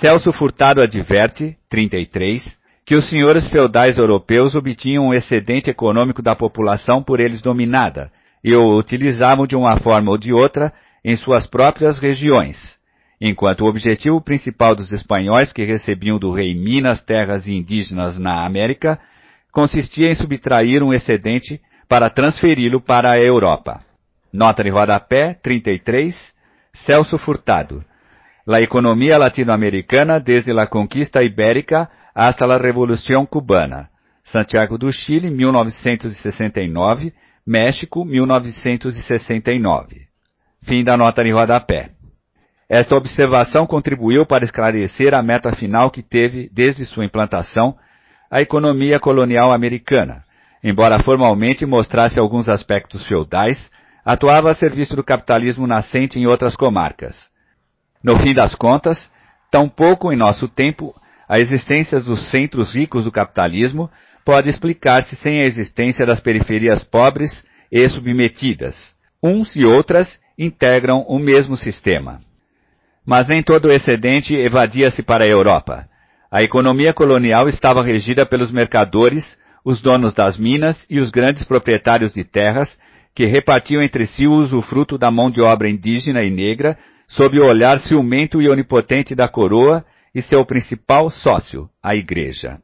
Celso 0.01 0.33
Furtado 0.33 0.81
adverte, 0.81 1.55
33, 1.69 2.43
que 2.85 2.93
os 2.93 3.09
senhores 3.09 3.47
feudais 3.47 3.97
europeus 3.97 4.53
obtinham 4.53 5.05
um 5.05 5.13
excedente 5.13 5.69
econômico 5.69 6.21
da 6.21 6.35
população 6.35 7.01
por 7.01 7.21
eles 7.21 7.41
dominada 7.41 8.11
e 8.43 8.53
o 8.53 8.77
utilizavam 8.77 9.47
de 9.47 9.55
uma 9.55 9.79
forma 9.79 10.11
ou 10.11 10.17
de 10.17 10.33
outra 10.33 10.73
em 11.05 11.15
suas 11.15 11.47
próprias 11.47 11.99
regiões, 11.99 12.57
enquanto 13.21 13.61
o 13.61 13.69
objetivo 13.69 14.19
principal 14.19 14.75
dos 14.75 14.91
espanhóis 14.91 15.53
que 15.53 15.63
recebiam 15.63 16.19
do 16.19 16.33
rei 16.33 16.53
Minas 16.53 17.01
terras 17.01 17.47
indígenas 17.47 18.19
na 18.19 18.45
América 18.45 18.99
consistia 19.53 20.11
em 20.11 20.15
subtrair 20.15 20.83
um 20.83 20.91
excedente 20.91 21.61
para 21.87 22.09
transferi-lo 22.09 22.81
para 22.81 23.11
a 23.11 23.19
Europa. 23.19 23.85
Nota 24.31 24.63
de 24.63 24.71
rodapé 24.71 25.35
33, 25.41 26.33
Celso 26.73 27.17
Furtado. 27.17 27.83
La 28.45 28.61
economia 28.61 29.17
latino-americana 29.17 30.19
desde 30.19 30.53
la 30.53 30.67
conquista 30.67 31.23
ibérica 31.23 31.89
hasta 32.13 32.45
la 32.45 32.57
revolución 32.57 33.25
cubana. 33.25 33.89
Santiago 34.23 34.77
do 34.77 34.91
Chile, 34.91 35.29
1969, 35.29 37.13
México, 37.45 38.03
1969. 38.05 40.07
Fim 40.63 40.83
da 40.83 40.97
nota 40.97 41.23
de 41.23 41.31
rodapé. 41.31 41.91
Esta 42.69 42.95
observação 42.95 43.67
contribuiu 43.67 44.25
para 44.25 44.45
esclarecer 44.45 45.13
a 45.13 45.21
meta 45.21 45.53
final 45.55 45.91
que 45.91 46.01
teve, 46.01 46.49
desde 46.51 46.85
sua 46.85 47.05
implantação, 47.05 47.75
a 48.31 48.41
economia 48.41 48.99
colonial 48.99 49.53
americana. 49.53 50.23
Embora 50.63 51.03
formalmente 51.03 51.65
mostrasse 51.65 52.19
alguns 52.19 52.47
aspectos 52.47 53.05
feudais, 53.05 53.69
atuava 54.05 54.51
a 54.51 54.55
serviço 54.55 54.95
do 54.95 55.03
capitalismo 55.03 55.67
nascente 55.67 56.17
em 56.17 56.25
outras 56.25 56.55
comarcas. 56.55 57.15
No 58.03 58.17
fim 58.19 58.33
das 58.33 58.55
contas, 58.55 59.11
tampouco 59.51 60.11
em 60.11 60.17
nosso 60.17 60.47
tempo, 60.47 60.93
a 61.27 61.39
existência 61.39 61.99
dos 61.99 62.29
centros 62.29 62.73
ricos 62.73 63.05
do 63.05 63.11
capitalismo 63.11 63.89
pode 64.25 64.49
explicar-se 64.49 65.15
sem 65.17 65.41
a 65.41 65.45
existência 65.45 66.05
das 66.05 66.19
periferias 66.19 66.83
pobres 66.83 67.45
e 67.71 67.87
submetidas. 67.89 68.95
Uns 69.21 69.55
e 69.55 69.65
outras 69.65 70.19
integram 70.37 71.05
o 71.07 71.19
mesmo 71.19 71.55
sistema. 71.55 72.19
Mas 73.05 73.27
nem 73.27 73.43
todo 73.43 73.65
o 73.65 73.71
excedente 73.71 74.33
evadia-se 74.33 75.03
para 75.03 75.23
a 75.23 75.27
Europa. 75.27 75.87
A 76.31 76.41
economia 76.41 76.93
colonial 76.93 77.47
estava 77.49 77.83
regida 77.83 78.25
pelos 78.25 78.51
mercadores, 78.51 79.37
os 79.63 79.81
donos 79.81 80.13
das 80.13 80.37
minas 80.37 80.85
e 80.89 80.99
os 80.99 81.09
grandes 81.09 81.43
proprietários 81.43 82.13
de 82.13 82.23
terras, 82.23 82.77
que 83.15 83.25
repartiam 83.25 83.81
entre 83.81 84.05
si 84.07 84.27
o 84.27 84.33
usufruto 84.33 84.97
da 84.97 85.11
mão 85.11 85.29
de 85.29 85.41
obra 85.41 85.69
indígena 85.69 86.23
e 86.23 86.29
negra, 86.29 86.77
sob 87.07 87.39
o 87.39 87.45
olhar 87.45 87.79
ciumento 87.79 88.41
e 88.41 88.49
onipotente 88.49 89.13
da 89.13 89.27
coroa 89.27 89.85
e 90.13 90.21
seu 90.21 90.45
principal 90.45 91.09
sócio, 91.09 91.69
a 91.81 91.95
Igreja. 91.95 92.59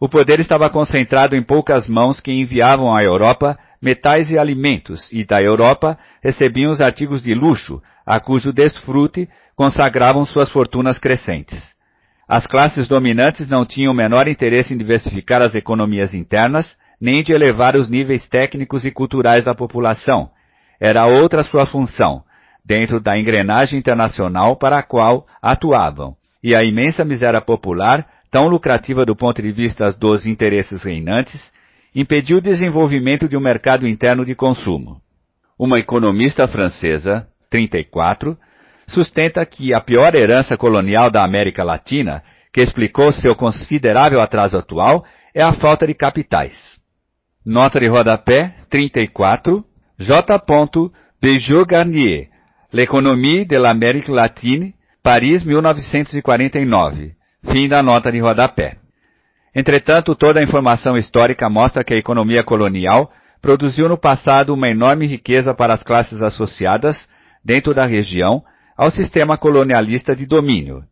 O 0.00 0.08
poder 0.08 0.38
estava 0.38 0.70
concentrado 0.70 1.34
em 1.34 1.42
poucas 1.42 1.88
mãos 1.88 2.20
que 2.20 2.32
enviavam 2.32 2.94
à 2.94 3.02
Europa 3.02 3.58
metais 3.82 4.30
e 4.30 4.38
alimentos, 4.38 5.10
e 5.12 5.24
da 5.24 5.42
Europa 5.42 5.98
recebiam 6.22 6.70
os 6.70 6.80
artigos 6.80 7.22
de 7.22 7.34
luxo, 7.34 7.80
a 8.04 8.20
cujo 8.20 8.52
desfrute 8.52 9.28
consagravam 9.56 10.24
suas 10.24 10.50
fortunas 10.50 10.98
crescentes. 10.98 11.77
As 12.28 12.46
classes 12.46 12.86
dominantes 12.86 13.48
não 13.48 13.64
tinham 13.64 13.90
o 13.90 13.96
menor 13.96 14.28
interesse 14.28 14.74
em 14.74 14.76
diversificar 14.76 15.40
as 15.40 15.54
economias 15.54 16.12
internas, 16.12 16.76
nem 17.00 17.22
de 17.22 17.32
elevar 17.32 17.74
os 17.74 17.88
níveis 17.88 18.28
técnicos 18.28 18.84
e 18.84 18.90
culturais 18.90 19.44
da 19.44 19.54
população. 19.54 20.28
Era 20.78 21.06
outra 21.06 21.42
sua 21.42 21.64
função, 21.64 22.22
dentro 22.62 23.00
da 23.00 23.18
engrenagem 23.18 23.78
internacional 23.78 24.56
para 24.56 24.78
a 24.78 24.82
qual 24.82 25.26
atuavam, 25.40 26.14
e 26.44 26.54
a 26.54 26.62
imensa 26.62 27.02
miséria 27.02 27.40
popular, 27.40 28.06
tão 28.30 28.46
lucrativa 28.46 29.06
do 29.06 29.16
ponto 29.16 29.40
de 29.40 29.50
vista 29.50 29.90
dos 29.90 30.26
interesses 30.26 30.82
reinantes, 30.82 31.50
impediu 31.94 32.36
o 32.36 32.42
desenvolvimento 32.42 33.26
de 33.26 33.38
um 33.38 33.40
mercado 33.40 33.88
interno 33.88 34.22
de 34.22 34.34
consumo. 34.34 35.00
Uma 35.58 35.78
economista 35.78 36.46
francesa, 36.46 37.26
34, 37.48 38.36
sustenta 38.88 39.44
que 39.46 39.72
a 39.72 39.80
pior 39.80 40.14
herança 40.14 40.56
colonial 40.56 41.10
da 41.10 41.22
América 41.22 41.62
Latina, 41.62 42.22
que 42.52 42.60
explicou 42.60 43.12
seu 43.12 43.34
considerável 43.34 44.20
atraso 44.20 44.56
atual, 44.56 45.04
é 45.34 45.42
a 45.42 45.52
falta 45.52 45.86
de 45.86 45.94
capitais. 45.94 46.78
Nota 47.44 47.78
de 47.78 47.86
rodapé 47.86 48.54
34, 48.68 49.64
J. 49.98 50.42
Bijou 51.20 51.64
Garnier, 51.66 52.28
L'économie 52.72 53.46
de 53.46 53.56
l'Amérique 53.58 54.10
latine, 54.10 54.74
Paris 55.02 55.44
1949. 55.44 57.12
Fim 57.50 57.68
da 57.68 57.82
nota 57.82 58.12
de 58.12 58.20
rodapé. 58.20 58.76
Entretanto, 59.54 60.14
toda 60.14 60.40
a 60.40 60.42
informação 60.42 60.96
histórica 60.96 61.48
mostra 61.48 61.82
que 61.82 61.94
a 61.94 61.96
economia 61.96 62.44
colonial 62.44 63.10
produziu 63.40 63.88
no 63.88 63.96
passado 63.96 64.52
uma 64.52 64.68
enorme 64.68 65.06
riqueza 65.06 65.54
para 65.54 65.72
as 65.72 65.82
classes 65.82 66.20
associadas, 66.20 67.08
dentro 67.42 67.72
da 67.72 67.86
região, 67.86 68.42
ao 68.78 68.92
sistema 68.92 69.36
colonialista 69.36 70.14
de 70.14 70.24
domínio. 70.24 70.84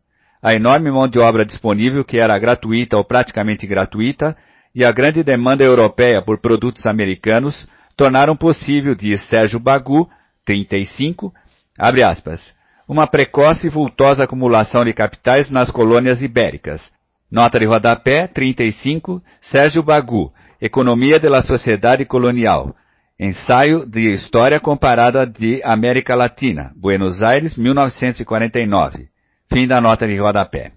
A 0.43 0.53
enorme 0.53 0.91
mão 0.91 1.07
de 1.07 1.19
obra 1.19 1.45
disponível, 1.45 2.03
que 2.03 2.17
era 2.17 2.37
gratuita 2.37 2.97
ou 2.97 3.05
praticamente 3.05 3.65
gratuita, 3.65 4.35
e 4.75 4.83
a 4.83 4.91
grande 4.91 5.23
demanda 5.23 5.63
europeia 5.63 6.21
por 6.21 6.41
produtos 6.41 6.85
americanos 6.85 7.65
tornaram 7.95 8.35
possível, 8.35 8.93
diz 8.93 9.21
Sérgio 9.29 9.57
Bagu, 9.57 10.09
35, 10.45 11.33
abre 11.79 12.03
aspas, 12.03 12.53
uma 12.87 13.07
precoce 13.07 13.67
e 13.67 13.69
vultosa 13.69 14.25
acumulação 14.25 14.83
de 14.83 14.93
capitais 14.93 15.49
nas 15.49 15.71
colônias 15.71 16.21
ibéricas. 16.21 16.91
Nota 17.31 17.57
de 17.57 17.65
rodapé 17.65 18.27
35, 18.27 19.21
Sérgio 19.41 19.81
Bagu, 19.81 20.31
Economia 20.61 21.19
de 21.19 21.29
la 21.29 21.41
Sociedade 21.41 22.05
Colonial. 22.05 22.75
Ensaio 23.19 23.89
de 23.89 24.13
História 24.13 24.59
Comparada 24.59 25.25
de 25.25 25.59
América 25.63 26.13
Latina, 26.13 26.71
Buenos 26.75 27.23
Aires, 27.23 27.57
1949. 27.57 29.07
Fim 29.51 29.67
da 29.67 29.81
nota 29.81 30.05
de 30.05 30.19
rodapé. 30.19 30.71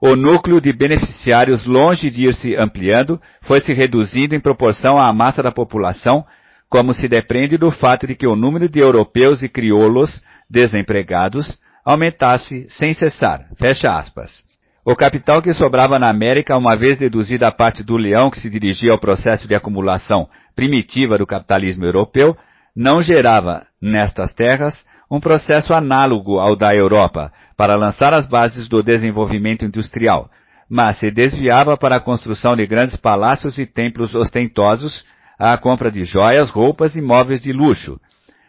O 0.00 0.14
núcleo 0.14 0.60
de 0.60 0.72
beneficiários, 0.72 1.66
longe 1.66 2.08
de 2.08 2.28
ir 2.28 2.34
se 2.34 2.54
ampliando, 2.54 3.20
foi 3.42 3.60
se 3.60 3.74
reduzindo 3.74 4.36
em 4.36 4.40
proporção 4.40 4.98
à 4.98 5.12
massa 5.12 5.42
da 5.42 5.50
população, 5.50 6.24
como 6.68 6.94
se 6.94 7.08
depreende 7.08 7.58
do 7.58 7.72
fato 7.72 8.06
de 8.06 8.14
que 8.14 8.26
o 8.26 8.36
número 8.36 8.68
de 8.68 8.78
europeus 8.78 9.42
e 9.42 9.48
crioulos 9.48 10.22
desempregados 10.48 11.58
aumentasse 11.84 12.68
sem 12.70 12.94
cessar. 12.94 13.46
Fecha 13.58 13.88
aspas. 13.98 14.44
O 14.84 14.94
capital 14.94 15.42
que 15.42 15.52
sobrava 15.52 15.98
na 15.98 16.08
América, 16.08 16.56
uma 16.56 16.76
vez 16.76 16.98
deduzida 16.98 17.48
a 17.48 17.52
parte 17.52 17.82
do 17.82 17.96
leão 17.96 18.30
que 18.30 18.38
se 18.38 18.48
dirigia 18.48 18.92
ao 18.92 18.98
processo 18.98 19.48
de 19.48 19.56
acumulação 19.56 20.28
primitiva 20.60 21.16
do 21.16 21.26
capitalismo 21.26 21.86
europeu, 21.86 22.36
não 22.76 23.00
gerava, 23.00 23.66
nestas 23.80 24.34
terras, 24.34 24.86
um 25.10 25.18
processo 25.18 25.72
análogo 25.72 26.38
ao 26.38 26.54
da 26.54 26.74
Europa, 26.76 27.32
para 27.56 27.76
lançar 27.76 28.12
as 28.12 28.26
bases 28.26 28.68
do 28.68 28.82
desenvolvimento 28.82 29.64
industrial, 29.64 30.28
mas 30.68 30.98
se 30.98 31.10
desviava 31.10 31.78
para 31.78 31.96
a 31.96 32.00
construção 32.00 32.54
de 32.54 32.66
grandes 32.66 32.94
palácios 32.94 33.58
e 33.58 33.64
templos 33.64 34.14
ostentosos, 34.14 35.06
à 35.38 35.56
compra 35.56 35.90
de 35.90 36.04
joias, 36.04 36.50
roupas 36.50 36.94
e 36.94 37.00
móveis 37.00 37.40
de 37.40 37.54
luxo, 37.54 37.98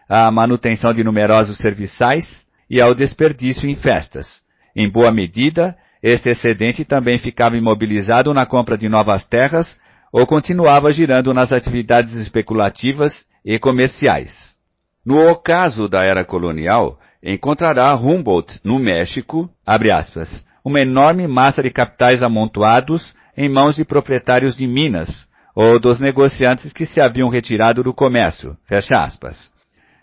à 0.09 0.29
manutenção 0.29 0.93
de 0.93 1.05
numerosos 1.05 1.57
serviçais 1.59 2.45
e 2.69 2.81
ao 2.81 2.93
desperdício 2.93 3.69
em 3.69 3.75
festas. 3.77 4.41
Em 4.75 4.89
boa 4.89 5.13
medida, 5.13 5.77
este 6.03 6.27
excedente 6.27 6.83
também 6.83 7.17
ficava 7.19 7.55
imobilizado 7.55 8.33
na 8.33 8.45
compra 8.45 8.77
de 8.77 8.89
novas 8.89 9.25
terras 9.25 9.79
ou 10.11 10.27
continuava 10.27 10.91
girando 10.91 11.33
nas 11.33 11.51
atividades 11.51 12.15
especulativas 12.15 13.25
e 13.45 13.57
comerciais. 13.57 14.33
No 15.05 15.29
ocaso 15.29 15.87
da 15.87 16.03
era 16.03 16.25
colonial, 16.25 16.99
encontrará 17.23 17.95
Humboldt, 17.95 18.59
no 18.63 18.77
México, 18.77 19.49
aspas, 19.65 20.45
uma 20.63 20.81
enorme 20.81 21.27
massa 21.27 21.63
de 21.63 21.71
capitais 21.71 22.21
amontoados 22.21 23.13
em 23.35 23.49
mãos 23.49 23.75
de 23.75 23.85
proprietários 23.85 24.55
de 24.55 24.67
minas 24.67 25.25
ou 25.55 25.79
dos 25.79 25.99
negociantes 25.99 26.71
que 26.71 26.85
se 26.85 27.01
haviam 27.01 27.29
retirado 27.29 27.83
do 27.83 27.93
comércio. 27.93 28.55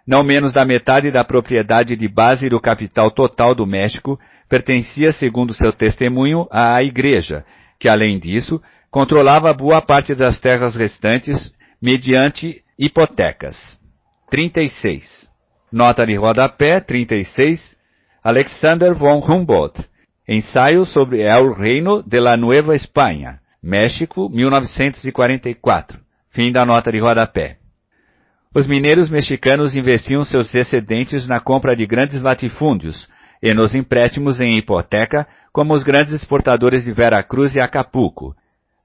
Não 0.07 0.25
menos 0.25 0.53
da 0.53 0.65
metade 0.65 1.11
da 1.11 1.23
propriedade 1.23 1.95
de 1.95 2.09
base 2.09 2.49
do 2.49 2.61
capital 2.61 3.11
total 3.11 3.55
do 3.55 3.67
México 3.67 4.19
pertencia, 4.49 5.13
segundo 5.13 5.53
seu 5.53 5.73
testemunho, 5.73 6.47
à 6.51 6.83
Igreja, 6.83 7.45
que, 7.79 7.89
além 7.89 8.19
disso, 8.19 8.61
controlava 8.99 9.55
boa 9.55 9.81
parte 9.81 10.13
das 10.13 10.41
terras 10.41 10.75
restantes 10.75 11.55
mediante 11.81 12.65
hipotecas. 12.77 13.57
36. 14.29 15.29
Nota 15.71 16.05
de 16.05 16.17
rodapé 16.17 16.81
36. 16.81 17.77
Alexander 18.25 18.93
von 18.95 19.21
Humboldt. 19.21 19.79
Ensaio 20.27 20.85
sobre 20.85 21.23
El 21.23 21.55
Reino 21.55 22.03
de 22.03 22.21
la 22.21 22.37
Nueva 22.37 22.75
Espanha. 22.75 23.39
México, 23.63 24.29
1944. 24.29 26.01
Fim 26.31 26.51
da 26.51 26.67
nota 26.67 26.91
de 26.91 26.99
rodapé. 26.99 27.59
Os 28.53 28.67
mineiros 28.67 29.09
mexicanos 29.09 29.77
investiam 29.77 30.25
seus 30.25 30.53
excedentes 30.53 31.29
na 31.29 31.39
compra 31.39 31.77
de 31.77 31.87
grandes 31.87 32.21
latifúndios 32.21 33.09
e 33.41 33.55
nos 33.55 33.77
empréstimos 33.77 34.41
em 34.41 34.59
hipoteca, 34.59 35.25
como 35.53 35.73
os 35.73 35.85
grandes 35.85 36.15
exportadores 36.15 36.85
de 36.85 36.91
Veracruz 36.91 37.55
e 37.55 37.61
Acapulco. 37.61 38.35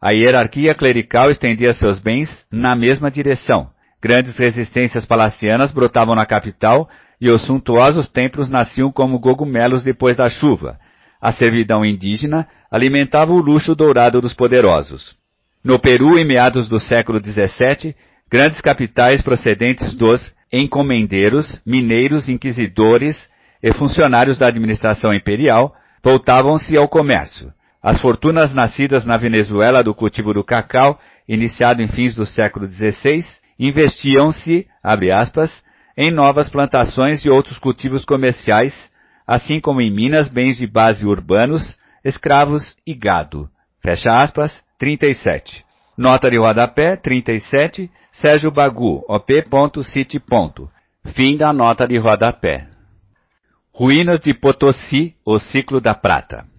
A 0.05 0.11
hierarquia 0.11 0.75
clerical 0.75 1.31
estendia 1.31 1.71
seus 1.71 1.97
bens 1.97 2.45
na 2.51 2.75
mesma 2.75 3.09
direção. 3.09 3.69
Grandes 4.01 4.35
resistências 4.35 5.05
palacianas 5.05 5.71
brotavam 5.71 6.13
na 6.13 6.25
capital 6.25 6.89
e 7.21 7.29
os 7.29 7.41
suntuosos 7.43 8.05
templos 8.09 8.49
nasciam 8.49 8.91
como 8.91 9.21
cogumelos 9.21 9.81
depois 9.81 10.17
da 10.17 10.29
chuva. 10.29 10.77
A 11.21 11.31
servidão 11.31 11.85
indígena 11.85 12.45
alimentava 12.69 13.31
o 13.31 13.37
luxo 13.37 13.73
dourado 13.73 14.19
dos 14.19 14.33
poderosos. 14.33 15.15
No 15.63 15.79
Peru, 15.79 16.19
em 16.19 16.25
meados 16.25 16.67
do 16.67 16.81
século 16.81 17.21
XVII, 17.23 17.95
grandes 18.29 18.59
capitais 18.59 19.21
procedentes 19.21 19.95
dos 19.95 20.35
encomendeiros, 20.51 21.61
mineiros, 21.65 22.27
inquisidores 22.27 23.29
e 23.63 23.71
funcionários 23.71 24.37
da 24.37 24.47
administração 24.47 25.13
imperial 25.13 25.73
voltavam-se 26.03 26.75
ao 26.75 26.89
comércio. 26.89 27.53
As 27.83 27.99
fortunas 27.99 28.55
nascidas 28.55 29.05
na 29.05 29.17
Venezuela 29.17 29.83
do 29.83 29.93
cultivo 29.93 30.33
do 30.33 30.41
cacau, 30.41 30.97
iniciado 31.27 31.81
em 31.81 31.87
fins 31.87 32.15
do 32.15 32.25
século 32.25 32.65
XVI, 32.65 33.25
investiam-se, 33.59 34.65
abre 34.81 35.11
aspas, 35.11 35.61
em 35.97 36.09
novas 36.09 36.49
plantações 36.49 37.25
e 37.25 37.29
outros 37.29 37.59
cultivos 37.59 38.05
comerciais, 38.05 38.73
assim 39.27 39.59
como 39.59 39.81
em 39.81 39.93
minas, 39.93 40.29
bens 40.29 40.57
de 40.57 40.65
base 40.65 41.05
urbanos, 41.05 41.77
escravos 42.05 42.77
e 42.87 42.93
gado. 42.93 43.49
Fecha 43.81 44.11
aspas, 44.11 44.63
37. 44.79 45.65
Nota 45.97 46.31
de 46.31 46.37
rodapé 46.37 46.95
37, 46.95 47.91
Sérgio 48.13 48.49
Bagu, 48.49 49.03
op.city. 49.09 50.21
Fim 51.13 51.35
da 51.35 51.51
nota 51.51 51.85
de 51.85 51.99
rodapé. 51.99 52.65
Ruínas 53.73 54.21
de 54.21 54.33
Potosí, 54.33 55.15
o 55.25 55.37
ciclo 55.37 55.81
da 55.81 55.93
prata. 55.93 56.52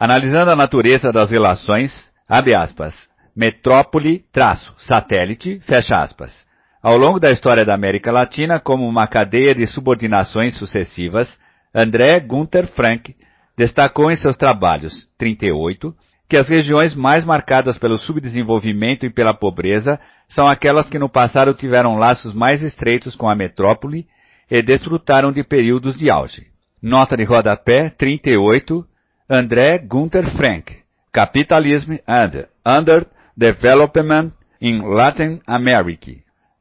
Analisando 0.00 0.50
a 0.50 0.56
natureza 0.56 1.12
das 1.12 1.30
relações, 1.30 2.10
abre 2.26 2.54
aspas, 2.54 2.94
metrópole, 3.36 4.24
traço, 4.32 4.74
satélite, 4.78 5.60
fecha 5.60 5.94
aspas. 5.98 6.46
Ao 6.82 6.96
longo 6.96 7.20
da 7.20 7.30
história 7.30 7.66
da 7.66 7.74
América 7.74 8.10
Latina, 8.10 8.58
como 8.58 8.88
uma 8.88 9.06
cadeia 9.06 9.54
de 9.54 9.66
subordinações 9.66 10.56
sucessivas, 10.56 11.38
André 11.74 12.18
Gunther 12.18 12.66
Frank 12.68 13.14
destacou 13.54 14.10
em 14.10 14.16
seus 14.16 14.38
trabalhos 14.38 15.06
38 15.18 15.94
que 16.26 16.38
as 16.38 16.48
regiões 16.48 16.94
mais 16.94 17.22
marcadas 17.22 17.76
pelo 17.76 17.98
subdesenvolvimento 17.98 19.04
e 19.04 19.12
pela 19.12 19.34
pobreza 19.34 20.00
são 20.30 20.48
aquelas 20.48 20.88
que 20.88 20.98
no 20.98 21.10
passado 21.10 21.52
tiveram 21.52 21.96
laços 21.96 22.32
mais 22.32 22.62
estreitos 22.62 23.14
com 23.14 23.28
a 23.28 23.34
metrópole 23.34 24.06
e 24.50 24.62
desfrutaram 24.62 25.30
de 25.30 25.44
períodos 25.44 25.98
de 25.98 26.08
auge. 26.08 26.46
Nota 26.82 27.18
de 27.18 27.24
rodapé 27.24 27.90
38, 27.90 28.86
André 29.30 29.78
Gunther 29.78 30.24
Frank, 30.36 30.76
Capitalism 31.12 31.92
and 32.06 32.48
Underdevelopment 32.66 34.32
in 34.60 34.80
Latin 34.82 35.40
America, 35.46 36.12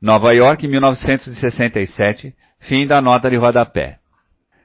Nova 0.02 0.34
York, 0.34 0.68
1967, 0.68 2.34
fim 2.60 2.86
da 2.86 3.02
nota 3.02 3.30
de 3.30 3.38
rodapé 3.38 4.00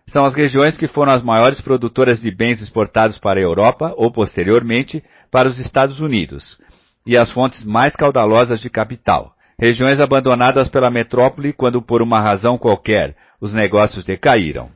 são 0.07 0.25
as 0.25 0.35
regiões 0.35 0.77
que 0.77 0.87
foram 0.87 1.13
as 1.13 1.23
maiores 1.23 1.61
produtoras 1.61 2.21
de 2.21 2.31
bens 2.31 2.61
exportados 2.61 3.19
para 3.19 3.41
a 3.41 3.43
Europa 3.43 3.93
ou, 3.97 4.13
posteriormente, 4.13 5.03
para 5.31 5.49
os 5.49 5.59
Estados 5.59 6.01
Unidos, 6.01 6.59
e 7.07 7.17
as 7.17 7.31
fontes 7.31 7.65
mais 7.65 7.97
caudalosas 7.97 8.61
de 8.61 8.69
capital. 8.69 9.33
Regiões 9.59 10.01
abandonadas 10.01 10.69
pela 10.69 10.91
metrópole 10.91 11.53
quando, 11.53 11.81
por 11.81 12.03
uma 12.03 12.21
razão 12.21 12.59
qualquer, 12.59 13.17
os 13.41 13.55
negócios 13.55 14.05
decaíram. 14.05 14.71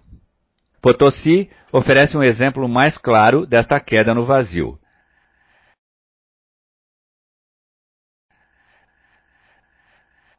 Potosí 0.80 1.50
oferece 1.72 2.16
um 2.16 2.22
exemplo 2.22 2.68
mais 2.68 2.96
claro 2.96 3.46
desta 3.46 3.80
queda 3.80 4.14
no 4.14 4.24
vazio. 4.24 4.78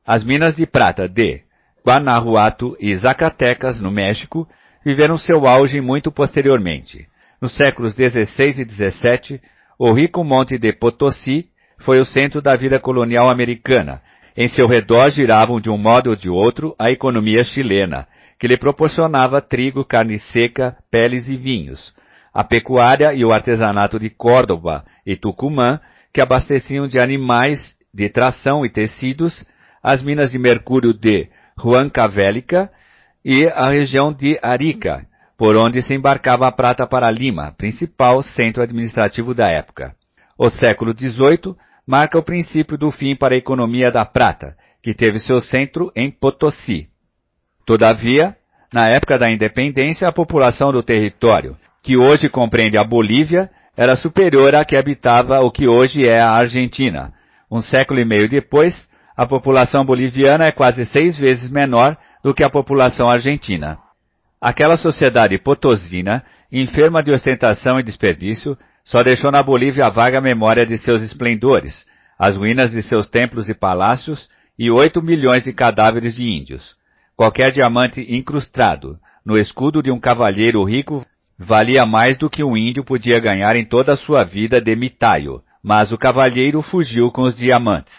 As 0.06 0.24
minas 0.24 0.56
de 0.56 0.66
prata 0.66 1.07
de 1.07 1.44
Guanajuato 1.86 2.76
e 2.80 2.95
Zacatecas, 2.95 3.80
no 3.80 3.91
México, 3.91 4.48
viveram 4.84 5.18
seu 5.18 5.45
auge 5.45 5.80
muito 5.82 6.11
posteriormente. 6.11 7.07
Nos 7.41 7.53
séculos 7.53 7.94
XVI 7.94 8.61
e 8.61 8.68
XVII, 8.68 9.41
o 9.78 9.94
rico 9.94 10.24
monte 10.24 10.57
de 10.57 10.74
Potosí 10.74 11.48
foi 11.80 11.99
o 11.99 12.06
centro 12.06 12.41
da 12.41 12.56
vida 12.56 12.80
colonial 12.80 13.30
americana. 13.30 14.02
Em 14.36 14.49
seu 14.49 14.68
redor 14.68 15.11
giravam 15.11 15.60
de 15.60 15.70
um 15.70 15.78
modo 15.78 16.10
ou 16.10 16.16
de 16.16 16.30
outro 16.30 16.76
a 16.80 16.91
economia 16.91 17.44
chilena, 17.44 18.07
que 18.40 18.48
lhe 18.48 18.57
proporcionava 18.57 19.41
trigo, 19.41 19.84
carne 19.84 20.18
seca, 20.18 20.78
peles 20.90 21.28
e 21.28 21.36
vinhos. 21.36 21.94
A 22.34 22.44
pecuária 22.44 23.14
e 23.14 23.26
o 23.26 23.34
artesanato 23.34 23.99
de 23.99 24.10
Córdoba 24.10 24.86
e 25.06 25.18
Tucumã, 25.18 25.80
que 26.14 26.22
abasteciam 26.22 26.88
de 26.88 26.98
animais 26.98 27.76
de 27.94 28.07
tração 28.07 28.66
e 28.66 28.70
tecidos, 28.70 29.45
as 29.84 30.02
minas 30.02 30.32
de 30.32 30.40
mercúrio 30.40 30.94
de 30.94 31.28
Huancavelica 31.61 32.72
e 33.26 33.45
a 33.48 33.70
região 33.70 34.14
de 34.14 34.40
Arica, 34.41 35.06
por 35.38 35.57
onde 35.57 35.82
se 35.82 35.94
embarcava 35.94 36.48
a 36.48 36.52
prata 36.52 36.88
para 36.88 37.11
Lima, 37.11 37.53
principal 37.57 38.22
centro 38.24 38.64
administrativo 38.64 39.34
da 39.34 39.49
época. 39.49 39.94
O 40.38 40.49
século 40.49 40.94
XVIII 40.98 41.56
marca 41.86 42.18
o 42.18 42.24
princípio 42.24 42.78
do 42.78 42.90
fim 42.91 43.16
para 43.16 43.36
a 43.36 43.38
economia 43.38 43.91
da 43.91 44.06
prata, 44.06 44.56
que 44.82 44.94
teve 44.94 45.20
seu 45.20 45.41
centro 45.41 45.91
em 45.94 46.10
Potosí. 46.10 46.88
Todavia, 47.70 48.36
na 48.74 48.88
época 48.88 49.16
da 49.20 49.30
independência, 49.30 50.08
a 50.08 50.12
população 50.12 50.72
do 50.72 50.82
território, 50.82 51.56
que 51.84 51.96
hoje 51.96 52.28
compreende 52.28 52.80
a 52.80 52.84
Bolívia, 52.84 53.48
era 53.78 53.96
superior 53.96 54.56
à 54.56 54.66
que 54.66 54.76
habitava 54.76 55.41
o 55.41 55.52
que 55.52 55.68
hoje 55.68 56.04
é 56.04 56.20
a 56.20 56.32
Argentina. 56.32 57.14
Um 57.52 57.62
século 57.62 58.00
e 58.00 58.06
meio 58.06 58.28
depois, 58.28 58.90
a 59.16 59.28
população 59.28 59.86
boliviana 59.86 60.46
é 60.46 60.52
quase 60.52 60.84
seis 60.86 61.16
vezes 61.16 61.48
menor 61.48 61.96
do 62.24 62.34
que 62.34 62.44
a 62.44 62.50
população 62.50 63.08
argentina. 63.08 63.78
Aquela 64.41 64.76
sociedade 64.76 65.38
potosina, 65.38 66.26
enferma 66.52 67.04
de 67.04 67.12
ostentação 67.12 67.80
e 67.80 67.84
desperdício, 67.84 68.58
só 68.84 69.04
deixou 69.04 69.30
na 69.30 69.44
Bolívia 69.44 69.86
a 69.86 69.91
vaga 69.91 70.20
memória 70.20 70.66
de 70.66 70.76
seus 70.80 71.04
esplendores, 71.04 71.86
as 72.18 72.36
ruínas 72.36 72.72
de 72.72 72.82
seus 72.82 73.08
templos 73.08 73.48
e 73.48 73.54
palácios 73.54 74.28
e 74.58 74.72
oito 74.72 75.04
milhões 75.04 75.44
de 75.44 75.54
cadáveres 75.54 76.16
de 76.16 76.24
índios. 76.24 76.78
Qualquer 77.20 77.52
diamante 77.52 78.00
incrustado 78.16 78.98
no 79.26 79.38
escudo 79.38 79.84
de 79.84 79.91
um 79.91 80.00
cavalheiro 80.00 80.64
rico 80.64 81.06
valia 81.38 81.86
mais 81.86 82.18
do 82.18 82.30
que 82.30 82.46
um 82.46 82.56
índio 82.56 82.82
podia 82.82 83.20
ganhar 83.20 83.58
em 83.58 83.66
toda 83.66 83.91
a 83.91 83.98
sua 83.98 84.24
vida 84.24 84.62
de 84.62 84.74
mitaio, 84.74 85.41
mas 85.62 85.91
o 85.91 85.98
cavalheiro 85.98 86.62
fugiu 86.62 87.12
com 87.12 87.24
os 87.24 87.36
diamantes. 87.36 87.94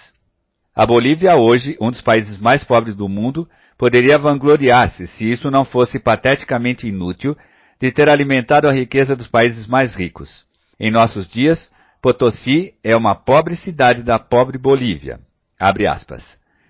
A 0.74 0.86
Bolívia 0.86 1.36
hoje, 1.36 1.76
um 1.78 1.90
dos 1.90 2.00
países 2.00 2.38
mais 2.40 2.64
pobres 2.64 2.96
do 2.96 3.10
mundo, 3.10 3.46
poderia 3.76 4.16
vangloriar-se 4.16 5.06
se 5.08 5.30
isso 5.30 5.50
não 5.50 5.66
fosse 5.66 6.00
pateticamente 6.00 6.88
inútil 6.88 7.36
de 7.78 7.92
ter 7.92 8.08
alimentado 8.08 8.66
a 8.66 8.72
riqueza 8.72 9.14
dos 9.14 9.28
países 9.28 9.66
mais 9.66 9.94
ricos. 9.94 10.46
Em 10.80 10.90
nossos 10.90 11.28
dias, 11.28 11.70
Potosí 12.00 12.72
é 12.82 12.96
uma 12.96 13.14
pobre 13.14 13.54
cidade 13.54 14.02
da 14.02 14.18
pobre 14.18 14.56
Bolívia. 14.56 15.20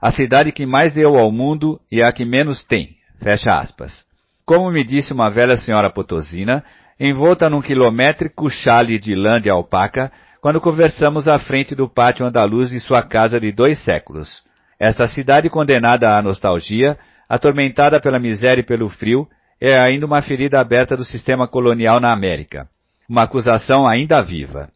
A 0.00 0.10
cidade 0.12 0.50
que 0.52 0.64
mais 0.64 0.92
deu 0.92 1.16
ao 1.16 1.30
mundo 1.30 1.78
e 1.90 2.02
a 2.02 2.10
que 2.12 2.24
menos 2.24 2.64
tem. 2.64 2.96
Fecha 3.22 3.50
aspas. 3.50 4.04
Como 4.46 4.70
me 4.70 4.82
disse 4.82 5.12
uma 5.12 5.30
velha 5.30 5.58
senhora 5.58 5.90
potosina, 5.90 6.64
envolta 6.98 7.48
num 7.48 7.60
quilométrico 7.60 8.48
chale 8.48 8.98
de 8.98 9.14
lã 9.14 9.40
de 9.40 9.50
alpaca, 9.50 10.10
quando 10.40 10.60
conversamos 10.60 11.28
à 11.28 11.38
frente 11.38 11.74
do 11.74 11.88
pátio 11.88 12.24
andaluz 12.24 12.70
de 12.70 12.80
sua 12.80 13.02
casa 13.02 13.38
de 13.38 13.52
dois 13.52 13.78
séculos. 13.80 14.42
Esta 14.78 15.06
cidade 15.06 15.50
condenada 15.50 16.16
à 16.16 16.22
nostalgia, 16.22 16.98
atormentada 17.28 18.00
pela 18.00 18.18
miséria 18.18 18.62
e 18.62 18.66
pelo 18.66 18.88
frio, 18.88 19.28
é 19.60 19.78
ainda 19.78 20.06
uma 20.06 20.22
ferida 20.22 20.58
aberta 20.58 20.96
do 20.96 21.04
sistema 21.04 21.46
colonial 21.46 22.00
na 22.00 22.10
América. 22.10 22.66
Uma 23.06 23.24
acusação 23.24 23.86
ainda 23.86 24.22
viva. 24.22 24.70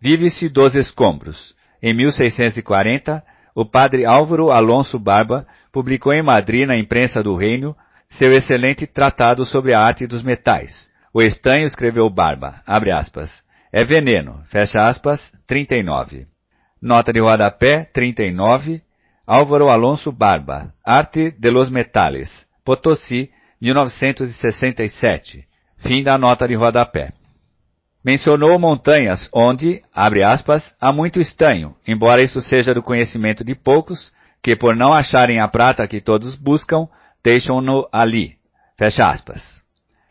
Vive-se 0.00 0.48
dos 0.48 0.74
escombros. 0.74 1.54
Em 1.82 1.92
1640, 1.92 3.22
o 3.60 3.64
padre 3.64 4.06
Álvaro 4.06 4.50
Alonso 4.50 4.98
Barba 4.98 5.46
publicou 5.70 6.12
em 6.12 6.22
Madrid, 6.22 6.66
na 6.66 6.78
imprensa 6.78 7.22
do 7.22 7.36
reino, 7.36 7.76
seu 8.08 8.32
excelente 8.32 8.86
tratado 8.86 9.44
sobre 9.44 9.74
a 9.74 9.80
arte 9.80 10.06
dos 10.06 10.22
metais. 10.22 10.88
O 11.12 11.20
estanho, 11.20 11.66
escreveu 11.66 12.08
Barba, 12.08 12.62
abre 12.66 12.90
aspas, 12.90 13.30
é 13.72 13.84
veneno, 13.84 14.42
fecha 14.48 14.88
aspas, 14.88 15.32
39. 15.46 16.26
Nota 16.80 17.12
de 17.12 17.20
rodapé, 17.20 17.84
39, 17.92 18.82
Álvaro 19.26 19.68
Alonso 19.68 20.10
Barba, 20.10 20.72
Arte 20.84 21.30
de 21.30 21.50
los 21.50 21.70
Metales, 21.70 22.30
Potosí, 22.64 23.30
1967. 23.60 25.46
Fim 25.78 26.02
da 26.02 26.16
nota 26.16 26.48
de 26.48 26.56
rodapé. 26.56 27.12
Mencionou 28.04 28.58
montanhas 28.58 29.28
onde, 29.32 29.82
abre 29.94 30.22
aspas, 30.22 30.74
há 30.80 30.90
muito 30.90 31.20
estanho, 31.20 31.74
embora 31.86 32.22
isso 32.22 32.40
seja 32.40 32.72
do 32.72 32.82
conhecimento 32.82 33.44
de 33.44 33.54
poucos, 33.54 34.10
que 34.42 34.56
por 34.56 34.74
não 34.74 34.94
acharem 34.94 35.38
a 35.38 35.46
prata 35.46 35.86
que 35.86 36.00
todos 36.00 36.34
buscam, 36.34 36.88
deixam-no 37.22 37.86
ali. 37.92 38.36
Fecha 38.78 39.04
aspas. 39.04 39.42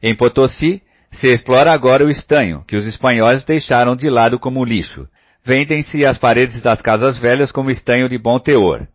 Em 0.04 0.16
Potosí, 0.16 0.84
se 1.12 1.28
explora 1.34 1.72
agora 1.72 2.06
o 2.06 2.10
estanho, 2.10 2.64
que 2.68 2.76
os 2.76 2.86
espanhóis 2.86 3.44
deixaram 3.44 3.96
de 3.96 4.08
lado 4.08 4.38
como 4.38 4.64
lixo. 4.64 5.08
Vendem-se 5.44 6.06
as 6.06 6.20
paredes 6.20 6.62
das 6.62 6.84
casas 6.84 7.18
velhas 7.18 7.52
como 7.52 7.72
estanho 7.72 8.08
de 8.08 8.20
bom 8.20 8.38
teor. 8.40 8.88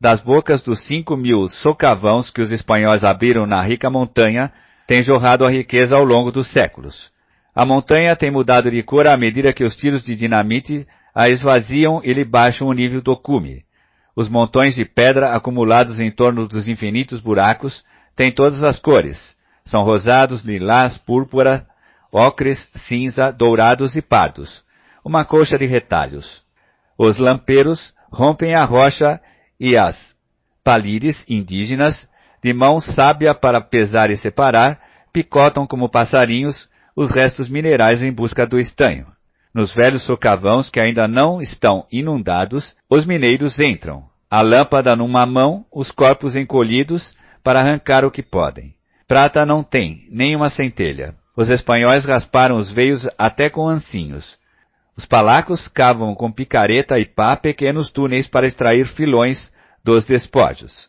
Das 0.00 0.20
bocas 0.20 0.62
dos 0.62 0.86
cinco 0.86 1.16
mil 1.16 1.48
socavãos 1.48 2.30
que 2.30 2.40
os 2.40 2.52
espanhóis 2.52 3.02
abriram 3.02 3.44
na 3.44 3.60
rica 3.60 3.90
montanha, 3.90 4.52
tem 4.86 5.02
jorrado 5.02 5.44
a 5.44 5.50
riqueza 5.50 5.96
ao 5.96 6.04
longo 6.04 6.30
dos 6.30 6.46
séculos. 6.52 7.10
A 7.56 7.64
montanha 7.64 8.14
tem 8.14 8.30
mudado 8.30 8.70
de 8.70 8.82
cor 8.82 9.06
à 9.06 9.16
medida 9.16 9.50
que 9.50 9.64
os 9.64 9.74
tiros 9.74 10.02
de 10.02 10.14
dinamite 10.14 10.86
a 11.14 11.30
esvaziam 11.30 12.02
e 12.04 12.12
lhe 12.12 12.22
baixam 12.22 12.68
o 12.68 12.72
nível 12.74 13.00
do 13.00 13.16
cume. 13.16 13.64
Os 14.14 14.28
montões 14.28 14.74
de 14.74 14.84
pedra 14.84 15.34
acumulados 15.34 15.98
em 15.98 16.10
torno 16.10 16.46
dos 16.46 16.68
infinitos 16.68 17.18
buracos 17.18 17.82
têm 18.14 18.30
todas 18.30 18.62
as 18.62 18.78
cores. 18.78 19.34
São 19.64 19.82
rosados, 19.84 20.44
lilás, 20.44 20.98
púrpura, 20.98 21.66
ocres, 22.12 22.70
cinza, 22.74 23.32
dourados 23.32 23.96
e 23.96 24.02
pardos. 24.02 24.62
Uma 25.02 25.24
coxa 25.24 25.56
de 25.56 25.64
retalhos. 25.64 26.42
Os 26.98 27.16
lampeiros 27.16 27.94
rompem 28.12 28.54
a 28.54 28.64
rocha 28.64 29.18
e 29.58 29.78
as 29.78 30.14
palires 30.62 31.24
indígenas, 31.26 32.06
de 32.42 32.52
mão 32.52 32.82
sábia 32.82 33.34
para 33.34 33.62
pesar 33.62 34.10
e 34.10 34.16
separar, 34.18 34.78
picotam 35.10 35.66
como 35.66 35.88
passarinhos 35.88 36.68
os 36.96 37.10
restos 37.10 37.48
minerais 37.48 38.02
em 38.02 38.10
busca 38.10 38.46
do 38.46 38.58
estanho. 38.58 39.06
Nos 39.54 39.74
velhos 39.74 40.02
socavãos 40.02 40.70
que 40.70 40.80
ainda 40.80 41.06
não 41.06 41.42
estão 41.42 41.86
inundados, 41.92 42.74
os 42.90 43.04
mineiros 43.04 43.60
entram, 43.60 44.04
a 44.30 44.40
lâmpada 44.40 44.96
numa 44.96 45.26
mão, 45.26 45.64
os 45.72 45.90
corpos 45.90 46.34
encolhidos, 46.34 47.14
para 47.44 47.60
arrancar 47.60 48.04
o 48.04 48.10
que 48.10 48.22
podem. 48.22 48.74
Prata 49.06 49.46
não 49.46 49.62
tem, 49.62 50.06
nem 50.10 50.34
uma 50.34 50.50
centelha. 50.50 51.14
Os 51.36 51.50
espanhóis 51.50 52.04
rasparam 52.04 52.56
os 52.56 52.70
veios 52.70 53.06
até 53.16 53.48
com 53.48 53.68
ancinhos. 53.68 54.36
Os 54.96 55.04
palacos 55.04 55.68
cavam 55.68 56.14
com 56.14 56.32
picareta 56.32 56.98
e 56.98 57.04
pá 57.04 57.36
pequenos 57.36 57.92
túneis 57.92 58.26
para 58.26 58.46
extrair 58.46 58.86
filões 58.86 59.52
dos 59.84 60.06
despojos. 60.06 60.88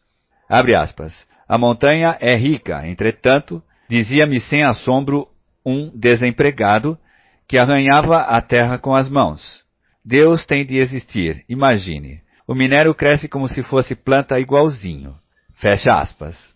A 1.48 1.58
montanha 1.58 2.18
é 2.20 2.36
rica, 2.36 2.88
entretanto, 2.88 3.62
dizia-me 3.90 4.40
sem 4.40 4.64
assombro 4.64 5.28
um 5.68 5.92
desempregado, 5.94 6.98
que 7.46 7.58
arranhava 7.58 8.20
a 8.20 8.42
terra 8.42 8.78
com 8.78 8.96
as 8.96 9.10
mãos. 9.10 9.64
Deus 10.04 10.46
tem 10.46 10.66
de 10.66 10.78
existir, 10.78 11.44
imagine. 11.50 12.22
O 12.48 12.56
minério 12.56 12.96
cresce 12.96 13.28
como 13.28 13.50
se 13.50 13.62
fosse 13.62 13.94
planta 13.94 14.40
igualzinho. 14.40 15.14
Fecha 15.56 15.92
aspas. 15.92 16.56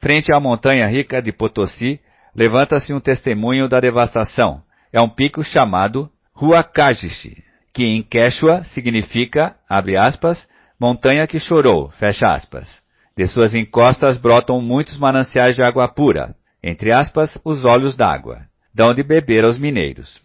Frente 0.00 0.34
à 0.34 0.40
montanha 0.40 0.86
rica 0.86 1.20
de 1.20 1.30
Potosí, 1.30 2.00
levanta-se 2.34 2.94
um 2.94 3.00
testemunho 3.00 3.68
da 3.68 3.78
devastação. 3.78 4.62
É 4.90 4.98
um 4.98 5.08
pico 5.08 5.44
chamado 5.44 6.10
Huacajixe, 6.34 7.44
que 7.74 7.84
em 7.84 8.02
Quechua 8.02 8.64
significa, 8.64 9.54
abre 9.68 9.98
aspas, 9.98 10.48
montanha 10.80 11.26
que 11.26 11.38
chorou, 11.38 11.90
fecha 11.90 12.32
aspas. 12.32 12.82
De 13.14 13.26
suas 13.26 13.52
encostas 13.54 14.16
brotam 14.16 14.62
muitos 14.62 14.96
mananciais 14.96 15.54
de 15.54 15.62
água 15.62 15.86
pura, 15.86 16.34
entre 16.62 16.92
aspas, 16.92 17.38
os 17.44 17.64
olhos 17.64 17.96
d'água 17.96 18.42
dão 18.74 18.94
de 18.94 19.02
beber 19.02 19.44
aos 19.44 19.58
mineiros. 19.58 20.20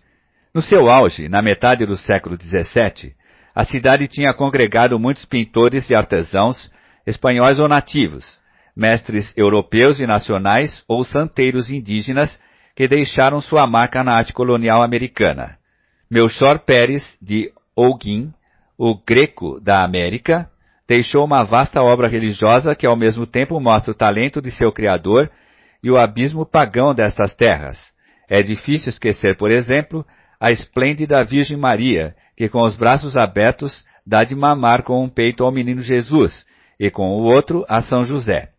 No 0.54 0.62
seu 0.62 0.90
auge, 0.90 1.28
na 1.28 1.42
metade 1.42 1.86
do 1.86 1.98
século 1.98 2.38
XVII, 2.42 3.14
a 3.54 3.66
cidade 3.66 4.08
tinha 4.08 4.34
congregado 4.34 5.00
muitos 5.00 5.26
pintores 5.26 5.90
e 5.90 5.96
artesãos, 5.96 6.72
espanhóis 7.06 7.60
ou 7.60 7.68
nativos, 7.68 8.40
mestres 8.76 9.34
europeus 9.36 10.00
e 10.00 10.06
nacionais 10.06 10.84
ou 10.88 11.04
santeiros 11.04 11.72
indígenas 11.72 12.40
que 12.76 12.88
deixaram 12.88 13.42
sua 13.42 13.66
marca 13.66 14.04
na 14.04 14.14
arte 14.14 14.32
colonial 14.32 14.84
americana. 14.84 15.58
Melchor 16.10 16.60
Pérez, 16.60 17.18
de 17.20 17.52
Holguín, 17.76 18.32
o 18.78 18.96
greco 18.96 19.60
da 19.60 19.84
América, 19.84 20.50
deixou 20.88 21.26
uma 21.26 21.44
vasta 21.44 21.82
obra 21.82 22.08
religiosa 22.08 22.76
que 22.76 22.86
ao 22.86 22.96
mesmo 22.96 23.26
tempo 23.26 23.60
mostra 23.60 23.92
o 23.92 23.96
talento 23.96 24.40
de 24.40 24.52
seu 24.52 24.72
criador 24.72 25.30
e 25.88 25.90
o 25.90 25.98
abismo 25.98 26.46
pagão 26.46 26.94
destas 26.94 27.34
terras, 27.34 27.78
é 28.28 28.44
difícil 28.44 28.90
esquecer, 28.90 29.38
por 29.38 29.50
exemplo, 29.50 30.06
a 30.38 30.52
esplêndida 30.52 31.24
Virgem 31.24 31.56
Maria, 31.56 32.14
que 32.36 32.50
com 32.50 32.60
os 32.60 32.76
braços 32.76 33.16
abertos 33.16 33.86
dá 34.06 34.26
de 34.26 34.36
mamar 34.36 34.84
com 34.84 35.02
um 35.02 35.08
peito 35.08 35.46
ao 35.46 35.52
menino 35.52 35.82
Jesus 35.82 36.46
e 36.78 36.92
com 36.92 37.08
o 37.12 37.24
outro 37.24 37.66
a 37.70 37.82
São 37.82 38.04
José. 38.04 38.50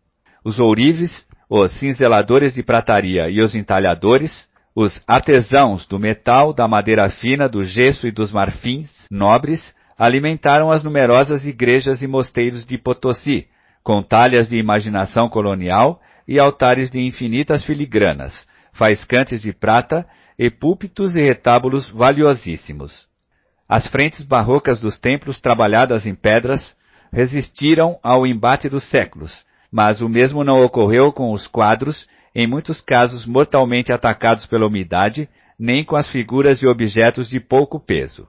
Os 0.43 0.59
ourives, 0.59 1.27
os 1.47 1.71
cinzeladores 1.73 2.55
de 2.55 2.63
prataria 2.63 3.29
e 3.29 3.39
os 3.43 3.53
entalhadores, 3.53 4.49
os 4.75 4.99
artesãos 5.07 5.85
do 5.85 5.99
metal, 5.99 6.51
da 6.51 6.67
madeira 6.67 7.11
fina, 7.11 7.47
do 7.47 7.63
gesso 7.63 8.07
e 8.07 8.11
dos 8.11 8.31
marfins 8.31 8.89
nobres, 9.11 9.75
alimentaram 9.95 10.71
as 10.71 10.83
numerosas 10.83 11.45
igrejas 11.45 12.01
e 12.01 12.07
mosteiros 12.07 12.65
de 12.65 12.75
Potosí, 12.75 13.45
com 13.83 14.01
talhas 14.01 14.49
de 14.49 14.57
imaginação 14.57 15.29
colonial 15.29 16.01
e 16.29 16.39
altares 16.39 16.91
de 16.91 17.01
infinitas 17.01 17.65
filigranas, 17.65 18.45
faiscantes 18.71 19.41
de 19.41 19.51
prata 19.51 20.07
e 20.37 20.47
púlpitos 20.51 21.15
e 21.15 21.23
retábulos 21.23 21.89
valiosíssimos. 21.89 23.07
As 23.67 23.87
frentes 23.87 24.21
barrocas 24.21 24.79
dos 24.79 24.95
templos 24.99 25.39
trabalhadas 25.39 26.05
em 26.05 26.13
pedras 26.13 26.77
resistiram 27.11 27.97
ao 28.03 28.27
embate 28.27 28.69
dos 28.69 28.83
séculos, 28.91 29.43
mas 29.71 30.01
o 30.01 30.07
mesmo 30.07 30.43
não 30.43 30.63
ocorreu 30.63 31.11
com 31.11 31.33
os 31.33 31.47
quadros, 31.47 32.07
em 32.35 32.45
muitos 32.45 32.79
casos 32.79 33.25
mortalmente 33.25 33.91
atacados 33.91 34.45
pela 34.45 34.67
umidade, 34.67 35.27
nem 35.57 35.83
com 35.83 35.95
as 35.95 36.11
figuras 36.11 36.61
e 36.61 36.67
objetos 36.67 37.27
de 37.27 37.39
pouco 37.39 37.79
peso. 37.79 38.27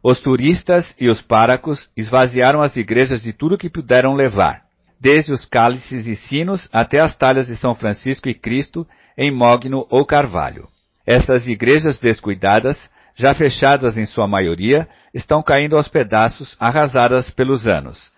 Os 0.00 0.20
turistas 0.20 0.94
e 1.00 1.08
os 1.08 1.20
páracos 1.20 1.90
esvaziaram 1.96 2.62
as 2.62 2.76
igrejas 2.76 3.22
de 3.22 3.32
tudo 3.32 3.58
que 3.58 3.68
puderam 3.68 4.14
levar, 4.14 4.63
desde 5.04 5.32
os 5.32 5.44
cálices 5.44 6.06
e 6.06 6.16
sinos 6.16 6.66
até 6.72 6.98
as 6.98 7.14
talhas 7.14 7.46
de 7.46 7.56
São 7.56 7.74
Francisco 7.74 8.26
e 8.26 8.32
Cristo 8.32 8.86
em 9.18 9.30
mogno 9.30 9.86
ou 9.90 10.06
carvalho. 10.06 10.66
Estas 11.06 11.46
igrejas 11.46 11.98
descuidadas, 11.98 12.90
já 13.14 13.34
fechadas 13.34 13.98
em 13.98 14.06
sua 14.06 14.26
maioria, 14.26 14.88
estão 15.12 15.42
caindo 15.42 15.76
aos 15.76 15.88
pedaços, 15.88 16.56
arrasadas 16.58 17.30
pelos 17.30 17.66
anos. 17.66 18.10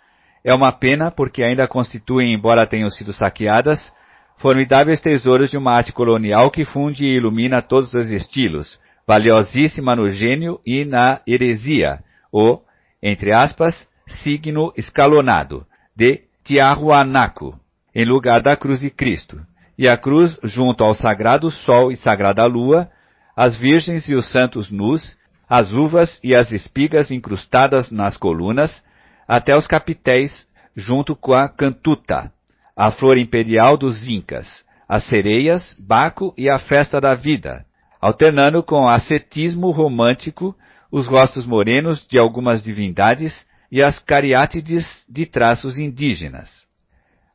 É 0.44 0.54
uma 0.54 0.70
pena 0.70 1.10
porque 1.10 1.42
ainda 1.42 1.66
constituem, 1.66 2.32
embora 2.32 2.68
tenham 2.68 2.88
sido 2.88 3.12
saqueadas, 3.12 3.92
formidáveis 4.38 5.00
tesouros 5.00 5.50
de 5.50 5.56
uma 5.56 5.72
arte 5.72 5.92
colonial 5.92 6.52
que 6.52 6.64
funde 6.64 7.04
e 7.04 7.16
ilumina 7.16 7.60
todos 7.60 7.92
os 7.94 8.12
estilos, 8.12 8.78
valiosíssima 9.04 9.96
no 9.96 10.08
gênio 10.08 10.60
e 10.64 10.84
na 10.84 11.20
heresia, 11.26 11.98
o, 12.32 12.60
entre 13.02 13.32
aspas, 13.32 13.88
signo 14.22 14.72
escalonado, 14.76 15.66
de 15.96 16.25
Tiahuanaco, 16.46 17.58
em 17.92 18.04
lugar 18.04 18.40
da 18.40 18.56
cruz 18.56 18.78
de 18.78 18.88
Cristo, 18.88 19.40
e 19.76 19.88
a 19.88 19.96
cruz 19.96 20.38
junto 20.44 20.84
ao 20.84 20.94
sagrado 20.94 21.50
sol 21.50 21.90
e 21.90 21.96
sagrada 21.96 22.46
lua, 22.46 22.88
as 23.36 23.56
virgens 23.56 24.08
e 24.08 24.14
os 24.14 24.30
santos 24.30 24.70
nus, 24.70 25.16
as 25.48 25.72
uvas 25.72 26.20
e 26.22 26.36
as 26.36 26.52
espigas 26.52 27.10
incrustadas 27.10 27.90
nas 27.90 28.16
colunas, 28.16 28.80
até 29.26 29.56
os 29.56 29.66
capitéis 29.66 30.48
junto 30.76 31.16
com 31.16 31.34
a 31.34 31.48
cantuta, 31.48 32.30
a 32.76 32.92
flor 32.92 33.18
imperial 33.18 33.76
dos 33.76 34.06
incas, 34.06 34.64
as 34.88 35.02
sereias, 35.06 35.76
Baco 35.80 36.32
e 36.38 36.48
a 36.48 36.60
festa 36.60 37.00
da 37.00 37.16
vida, 37.16 37.66
alternando 38.00 38.62
com 38.62 38.88
ascetismo 38.88 39.72
romântico, 39.72 40.54
os 40.92 41.08
rostos 41.08 41.44
morenos 41.44 42.06
de 42.06 42.16
algumas 42.18 42.62
divindades 42.62 43.34
e 43.76 43.82
as 43.82 43.98
cariátides 43.98 44.86
de 45.06 45.26
traços 45.26 45.78
indígenas. 45.78 46.50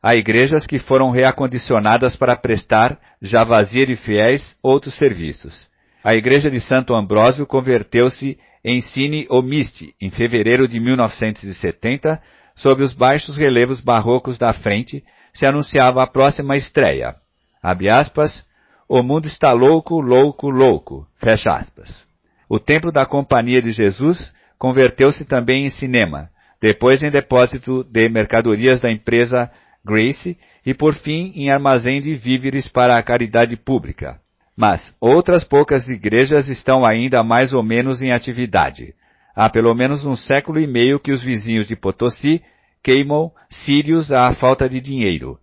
Há 0.02 0.16
igrejas 0.16 0.66
que 0.66 0.76
foram 0.76 1.10
reacondicionadas 1.10 2.16
para 2.16 2.34
prestar, 2.34 2.98
já 3.22 3.44
vazia 3.44 3.86
de 3.86 3.94
fiéis, 3.94 4.56
outros 4.60 4.98
serviços. 4.98 5.70
A 6.02 6.16
igreja 6.16 6.50
de 6.50 6.58
Santo 6.58 6.96
Ambrósio 6.96 7.46
converteu-se 7.46 8.36
em 8.64 8.80
Cine 8.80 9.24
Omiste, 9.30 9.94
em 10.00 10.10
fevereiro 10.10 10.66
de 10.66 10.80
1970, 10.80 12.20
sob 12.56 12.82
os 12.82 12.92
baixos 12.92 13.36
relevos 13.36 13.80
barrocos 13.80 14.36
da 14.36 14.52
frente, 14.52 15.04
se 15.32 15.46
anunciava 15.46 16.02
a 16.02 16.08
próxima 16.08 16.56
estreia. 16.56 17.14
Abre 17.62 17.88
aspas, 17.88 18.44
o 18.88 19.00
mundo 19.00 19.28
está 19.28 19.52
louco, 19.52 20.00
louco, 20.00 20.50
louco. 20.50 21.06
Fecha 21.20 21.52
aspas. 21.52 22.04
O 22.48 22.58
Templo 22.58 22.90
da 22.90 23.06
Companhia 23.06 23.62
de 23.62 23.70
Jesus 23.70 24.34
converteu-se 24.58 25.24
também 25.24 25.66
em 25.66 25.70
cinema, 25.70 26.31
depois 26.62 27.02
em 27.02 27.10
depósito 27.10 27.82
de 27.82 28.08
mercadorias 28.08 28.80
da 28.80 28.88
empresa 28.88 29.50
Grace 29.84 30.38
e 30.64 30.72
por 30.72 30.94
fim 30.94 31.32
em 31.34 31.50
armazém 31.50 32.00
de 32.00 32.14
víveres 32.14 32.68
para 32.68 32.96
a 32.96 33.02
caridade 33.02 33.56
pública. 33.56 34.20
Mas 34.56 34.94
outras 35.00 35.42
poucas 35.42 35.88
igrejas 35.88 36.48
estão 36.48 36.86
ainda 36.86 37.24
mais 37.24 37.52
ou 37.52 37.64
menos 37.64 38.00
em 38.00 38.12
atividade. 38.12 38.94
Há 39.34 39.50
pelo 39.50 39.74
menos 39.74 40.06
um 40.06 40.14
século 40.14 40.60
e 40.60 40.66
meio 40.68 41.00
que 41.00 41.10
os 41.10 41.20
vizinhos 41.20 41.66
de 41.66 41.74
Potosí 41.74 42.40
queimam 42.80 43.32
sírios 43.50 44.12
à 44.12 44.32
falta 44.32 44.68
de 44.68 44.80
dinheiro. 44.80 45.38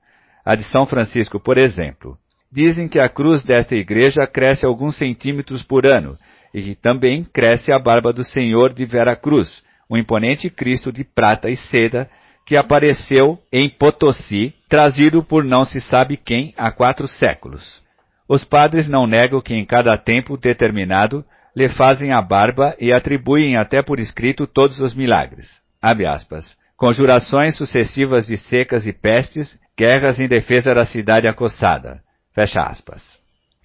A 0.46 0.56
de 0.56 0.64
São 0.64 0.86
Francisco, 0.86 1.38
por 1.38 1.58
exemplo. 1.58 2.18
Dizem 2.50 2.88
que 2.88 3.00
a 3.00 3.10
cruz 3.10 3.44
desta 3.44 3.76
igreja 3.76 4.26
cresce 4.26 4.66
alguns 4.66 4.96
centímetros 4.96 5.64
por 5.64 5.86
ano 5.86 6.18
e 6.54 6.62
que 6.62 6.76
também 6.76 7.26
cresce 7.26 7.74
a 7.74 7.78
barba 7.78 8.14
do 8.14 8.24
Senhor 8.24 8.74
de 8.74 8.86
Vera 8.86 9.16
Cruz, 9.16 9.64
um 9.90 9.98
imponente 9.98 10.50
Cristo 10.50 10.92
de 10.92 11.04
prata 11.04 11.50
e 11.50 11.58
seda 11.58 12.10
que 12.46 12.56
apareceu 12.56 13.40
em 13.52 13.70
Potosí, 13.70 14.54
trazido 14.68 15.24
por 15.24 15.44
não 15.44 15.66
se 15.66 15.80
sabe 15.82 16.18
quem 16.18 16.54
há 16.58 16.72
quatro 16.72 17.08
séculos. 17.08 17.82
Os 18.28 18.44
padres 18.44 18.88
não 18.88 19.08
negam 19.08 19.42
que 19.42 19.54
em 19.54 19.66
cada 19.66 19.98
tempo 19.98 20.38
determinado 20.38 21.24
lhe 21.56 21.70
fazem 21.70 22.12
a 22.12 22.22
barba 22.22 22.76
e 22.80 22.94
atribuem 22.94 23.56
até 23.56 23.82
por 23.82 24.00
escrito 24.00 24.48
todos 24.48 24.80
os 24.80 24.94
milagres. 24.94 25.62
Conjurações 26.78 27.58
sucessivas 27.58 28.28
de 28.28 28.38
secas 28.38 28.88
e 28.88 28.94
pestes, 28.94 29.58
guerras 29.78 30.20
em 30.20 30.28
defesa 30.28 30.74
da 30.74 30.86
cidade 30.86 31.28
acossada. 31.28 32.02
Fecha 32.34 32.62
aspas. 32.62 33.04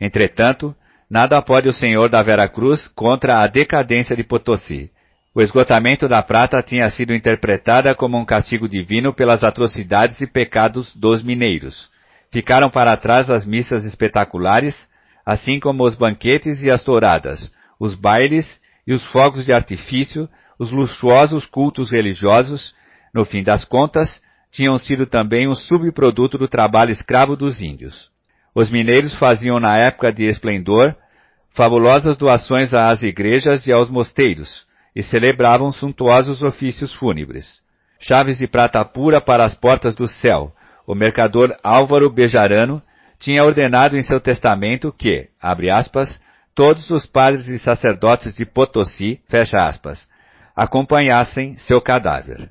Entretanto, 0.01 0.75
nada 1.09 1.41
pode 1.41 1.69
o 1.69 1.73
senhor 1.73 2.09
da 2.09 2.23
Vera 2.23 2.49
Cruz 2.49 2.89
contra 2.89 3.41
a 3.41 3.47
decadência 3.47 4.17
de 4.17 4.25
Potosí. 4.25 4.91
O 5.35 5.43
esgotamento 5.43 6.07
da 6.07 6.23
prata 6.23 6.63
tinha 6.63 6.89
sido 6.91 7.13
interpretada 7.13 7.93
como 7.93 8.17
um 8.17 8.25
castigo 8.25 8.69
divino 8.69 9.13
pelas 9.13 9.43
atrocidades 9.43 10.21
e 10.21 10.29
pecados 10.29 10.95
dos 10.95 11.25
mineiros. 11.25 11.91
Ficaram 12.31 12.71
para 12.71 12.97
trás 12.97 13.29
as 13.29 13.45
missas 13.45 13.85
espetaculares, 13.85 14.89
assim 15.27 15.59
como 15.59 15.85
os 15.85 15.97
banquetes 15.97 16.63
e 16.63 16.71
as 16.71 16.85
touradas, 16.85 17.53
os 17.81 17.97
bailes 17.97 18.61
e 18.87 18.93
os 18.93 19.05
fogos 19.07 19.45
de 19.45 19.53
artifício, 19.53 20.29
os 20.57 20.71
luxuosos 20.71 21.47
cultos 21.47 21.91
religiosos 21.91 22.73
no 23.13 23.25
fim 23.25 23.43
das 23.43 23.65
contas, 23.65 24.21
tinham 24.53 24.79
sido 24.79 25.05
também 25.05 25.49
um 25.49 25.55
subproduto 25.55 26.39
do 26.39 26.47
trabalho 26.47 26.91
escravo 26.91 27.37
dos 27.37 27.61
índios. 27.61 28.09
Os 28.55 28.71
mineiros 28.71 29.15
faziam 29.19 29.59
na 29.59 29.77
época 29.79 30.13
de 30.13 30.25
esplendor 30.25 30.95
fabulosas 31.55 32.17
doações 32.17 32.73
às 32.73 33.03
igrejas 33.03 33.67
e 33.67 33.73
aos 33.73 33.91
mosteiros, 33.91 34.67
e 34.95 35.03
celebravam 35.03 35.73
suntuosos 35.73 36.43
ofícios 36.43 36.93
fúnebres. 36.95 37.61
Chaves 37.99 38.39
de 38.39 38.47
prata 38.47 38.85
pura 38.85 39.21
para 39.21 39.45
as 39.45 39.55
portas 39.55 39.95
do 39.95 40.07
céu, 40.07 40.53
o 40.87 40.95
mercador 40.95 41.57
Álvaro 41.63 42.11
Bejarano 42.11 42.83
tinha 43.19 43.43
ordenado 43.43 43.97
em 43.97 44.03
seu 44.03 44.21
testamento 44.21 44.93
que, 44.93 45.29
abre 45.41 45.71
aspas, 45.71 46.21
todos 46.55 46.91
os 46.91 47.07
padres 47.07 47.49
e 47.49 47.59
sacerdotes 47.59 48.35
de 48.35 48.45
Potosí, 48.45 49.21
fecha 49.29 49.59
aspas, 49.59 50.07
acompanhassem 50.55 51.57
seu 51.57 51.81
cadáver. 51.81 52.51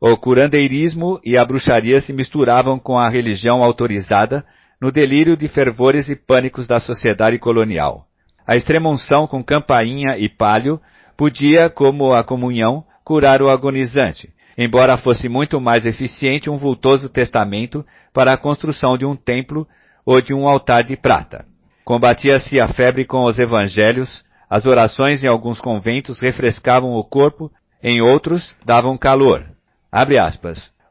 O 0.00 0.16
curandeirismo 0.16 1.20
e 1.24 1.36
a 1.36 1.44
bruxaria 1.44 2.00
se 2.00 2.12
misturavam 2.12 2.78
com 2.78 2.98
a 2.98 3.08
religião 3.08 3.62
autorizada 3.62 4.44
no 4.80 4.90
delírio 4.90 5.36
de 5.36 5.48
fervores 5.48 6.08
e 6.08 6.16
pânicos 6.16 6.66
da 6.66 6.78
sociedade 6.78 7.38
colonial. 7.38 8.06
A 8.46 8.56
extremunção 8.56 9.26
com 9.26 9.42
campainha 9.42 10.18
e 10.18 10.28
palho 10.28 10.80
podia, 11.16 11.70
como 11.70 12.14
a 12.14 12.24
comunhão, 12.24 12.84
curar 13.04 13.42
o 13.42 13.50
agonizante, 13.50 14.30
embora 14.56 14.96
fosse 14.96 15.28
muito 15.28 15.60
mais 15.60 15.84
eficiente 15.84 16.48
um 16.48 16.56
vultoso 16.56 17.08
testamento 17.08 17.84
para 18.12 18.32
a 18.32 18.36
construção 18.36 18.96
de 18.96 19.04
um 19.04 19.14
templo 19.14 19.66
ou 20.04 20.20
de 20.20 20.32
um 20.32 20.48
altar 20.48 20.84
de 20.84 20.96
prata. 20.96 21.44
Combatia-se 21.84 22.58
a 22.60 22.68
febre 22.68 23.04
com 23.04 23.24
os 23.24 23.38
evangelhos, 23.38 24.24
as 24.48 24.66
orações 24.66 25.22
em 25.22 25.28
alguns 25.28 25.60
conventos 25.60 26.20
refrescavam 26.20 26.92
o 26.92 27.04
corpo, 27.04 27.50
em 27.82 28.00
outros 28.00 28.56
davam 28.64 28.96
calor. 28.96 29.44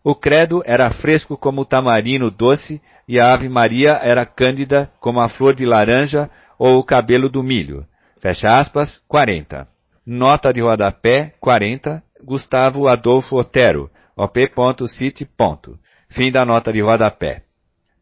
O 0.04 0.14
credo 0.14 0.62
era 0.66 0.92
fresco 0.92 1.38
como 1.38 1.62
o 1.62 1.66
tamarino 1.66 2.30
doce 2.30 2.82
e 3.08 3.20
a 3.20 3.34
Ave 3.34 3.50
Maria 3.50 4.00
era 4.04 4.26
cândida 4.26 4.92
como 5.00 5.20
a 5.20 5.30
flor 5.30 5.56
de 5.56 5.66
laranja 5.66 6.30
ou 6.60 6.78
o 6.78 6.84
cabelo 6.84 7.30
do 7.30 7.42
milho. 7.42 7.86
Fecha 8.22 8.60
aspas, 8.60 9.02
40. 9.08 9.73
Nota 10.06 10.52
de 10.52 10.62
rodapé, 10.62 11.34
40, 11.40 12.04
Gustavo 12.22 12.90
Adolfo 12.90 13.38
Otero, 13.38 13.90
op.city. 14.18 15.26
Fim 16.10 16.30
da 16.30 16.44
nota 16.44 16.74
de 16.74 16.82
rodapé. 16.82 17.44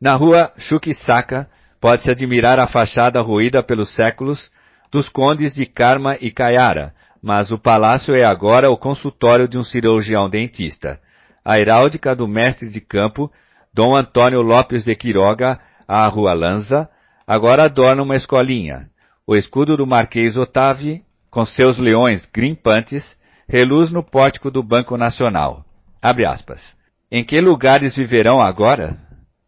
Na 0.01 0.15
rua 0.15 0.51
Chuquisaca, 0.57 1.47
pode-se 1.79 2.09
admirar 2.09 2.59
a 2.59 2.65
fachada 2.65 3.21
ruída 3.21 3.61
pelos 3.61 3.93
séculos 3.93 4.51
dos 4.91 5.09
condes 5.09 5.53
de 5.53 5.67
Karma 5.67 6.17
e 6.19 6.31
Caiara, 6.31 6.91
mas 7.21 7.51
o 7.51 7.59
palácio 7.59 8.15
é 8.15 8.25
agora 8.25 8.71
o 8.71 8.77
consultório 8.77 9.47
de 9.47 9.59
um 9.59 9.63
cirurgião 9.63 10.27
dentista. 10.27 10.99
A 11.45 11.59
heráldica 11.59 12.15
do 12.15 12.27
mestre 12.27 12.67
de 12.69 12.81
campo, 12.81 13.31
Dom 13.71 13.95
Antônio 13.95 14.41
Lopes 14.41 14.83
de 14.83 14.95
Quiroga, 14.95 15.59
a 15.87 16.07
Rua 16.07 16.33
Lanza, 16.33 16.89
agora 17.27 17.65
adorna 17.65 18.01
uma 18.01 18.15
escolinha. 18.15 18.89
O 19.25 19.35
escudo 19.35 19.77
do 19.77 19.85
Marquês 19.85 20.35
Otávio, 20.35 20.99
com 21.31 21.45
seus 21.45 21.79
leões 21.79 22.25
grimpantes, 22.31 23.03
reluz 23.47 23.89
no 23.89 24.03
pórtico 24.03 24.51
do 24.51 24.61
Banco 24.61 24.97
Nacional. 24.97 25.65
Abre 26.01 26.25
aspas. 26.25 26.75
Em 27.09 27.23
que 27.23 27.39
lugares 27.39 27.95
viverão 27.95 28.41
agora? 28.41 28.97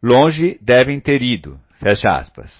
Longe 0.01 0.57
devem 0.61 0.99
ter 0.99 1.21
ido. 1.21 1.59
Fecha 1.79 2.09
aspas. 2.09 2.51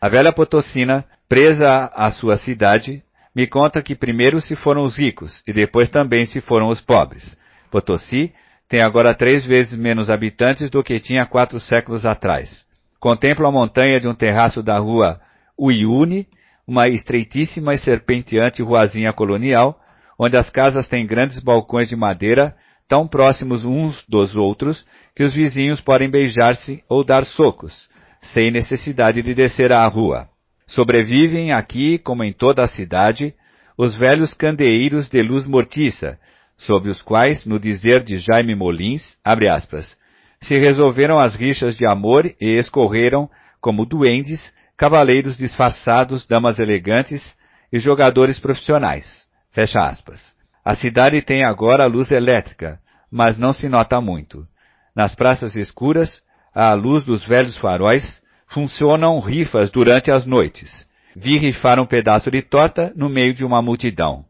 A 0.00 0.08
velha 0.08 0.32
Potocina, 0.32 1.04
presa 1.28 1.90
à 1.94 2.10
sua 2.10 2.36
cidade, 2.36 3.02
me 3.34 3.46
conta 3.46 3.82
que 3.82 3.94
primeiro 3.94 4.40
se 4.40 4.54
foram 4.54 4.82
os 4.82 4.98
ricos 4.98 5.42
e 5.46 5.52
depois 5.52 5.90
também 5.90 6.26
se 6.26 6.40
foram 6.40 6.68
os 6.68 6.80
pobres. 6.80 7.36
Potosí 7.70 8.32
tem 8.68 8.82
agora 8.82 9.14
três 9.14 9.46
vezes 9.46 9.78
menos 9.78 10.10
habitantes 10.10 10.70
do 10.70 10.82
que 10.82 11.00
tinha 11.00 11.26
quatro 11.26 11.58
séculos 11.58 12.04
atrás. 12.04 12.66
Contemplo 13.00 13.46
a 13.46 13.52
montanha 13.52 14.00
de 14.00 14.06
um 14.06 14.14
terraço 14.14 14.62
da 14.62 14.78
rua 14.78 15.20
Uiune, 15.58 16.26
uma 16.68 16.86
estreitíssima 16.86 17.72
e 17.72 17.78
serpenteante 17.78 18.62
ruazinha 18.62 19.10
colonial, 19.10 19.80
onde 20.18 20.36
as 20.36 20.50
casas 20.50 20.86
têm 20.86 21.06
grandes 21.06 21.38
balcões 21.38 21.88
de 21.88 21.96
madeira, 21.96 22.54
tão 22.86 23.08
próximos 23.08 23.64
uns 23.64 24.04
dos 24.06 24.36
outros 24.36 24.84
que 25.16 25.24
os 25.24 25.32
vizinhos 25.32 25.80
podem 25.80 26.10
beijar-se 26.10 26.84
ou 26.86 27.02
dar 27.02 27.24
socos, 27.24 27.88
sem 28.20 28.50
necessidade 28.50 29.22
de 29.22 29.34
descer 29.34 29.72
à 29.72 29.86
rua. 29.86 30.28
Sobrevivem 30.66 31.52
aqui, 31.52 31.98
como 31.98 32.22
em 32.22 32.34
toda 32.34 32.62
a 32.62 32.68
cidade, 32.68 33.34
os 33.76 33.96
velhos 33.96 34.34
candeeiros 34.34 35.08
de 35.08 35.22
luz 35.22 35.46
mortiça, 35.46 36.18
sob 36.58 36.90
os 36.90 37.00
quais, 37.00 37.46
no 37.46 37.58
dizer 37.58 38.02
de 38.02 38.18
Jaime 38.18 38.54
Molins, 38.54 39.16
aspas, 39.24 39.96
se 40.42 40.58
resolveram 40.58 41.18
as 41.18 41.34
rixas 41.34 41.74
de 41.76 41.86
amor 41.86 42.26
e 42.38 42.58
escorreram, 42.58 43.30
como 43.60 43.86
duendes, 43.86 44.52
cavaleiros 44.78 45.36
disfarçados, 45.36 46.24
damas 46.24 46.60
elegantes 46.60 47.36
e 47.72 47.80
jogadores 47.80 48.38
profissionais. 48.38 49.26
Fecha 49.50 49.80
aspas. 49.80 50.22
A 50.64 50.76
cidade 50.76 51.20
tem 51.20 51.42
agora 51.44 51.86
luz 51.86 52.10
elétrica, 52.12 52.78
mas 53.10 53.36
não 53.36 53.52
se 53.52 53.68
nota 53.68 54.00
muito. 54.00 54.46
Nas 54.94 55.16
praças 55.16 55.56
escuras, 55.56 56.22
à 56.54 56.72
luz 56.74 57.02
dos 57.04 57.26
velhos 57.26 57.56
faróis, 57.56 58.22
funcionam 58.46 59.18
rifas 59.18 59.70
durante 59.70 60.12
as 60.12 60.24
noites. 60.24 60.86
Vi 61.16 61.38
rifar 61.38 61.80
um 61.80 61.86
pedaço 61.86 62.30
de 62.30 62.40
torta 62.40 62.92
no 62.94 63.08
meio 63.08 63.34
de 63.34 63.44
uma 63.44 63.60
multidão. 63.60 64.24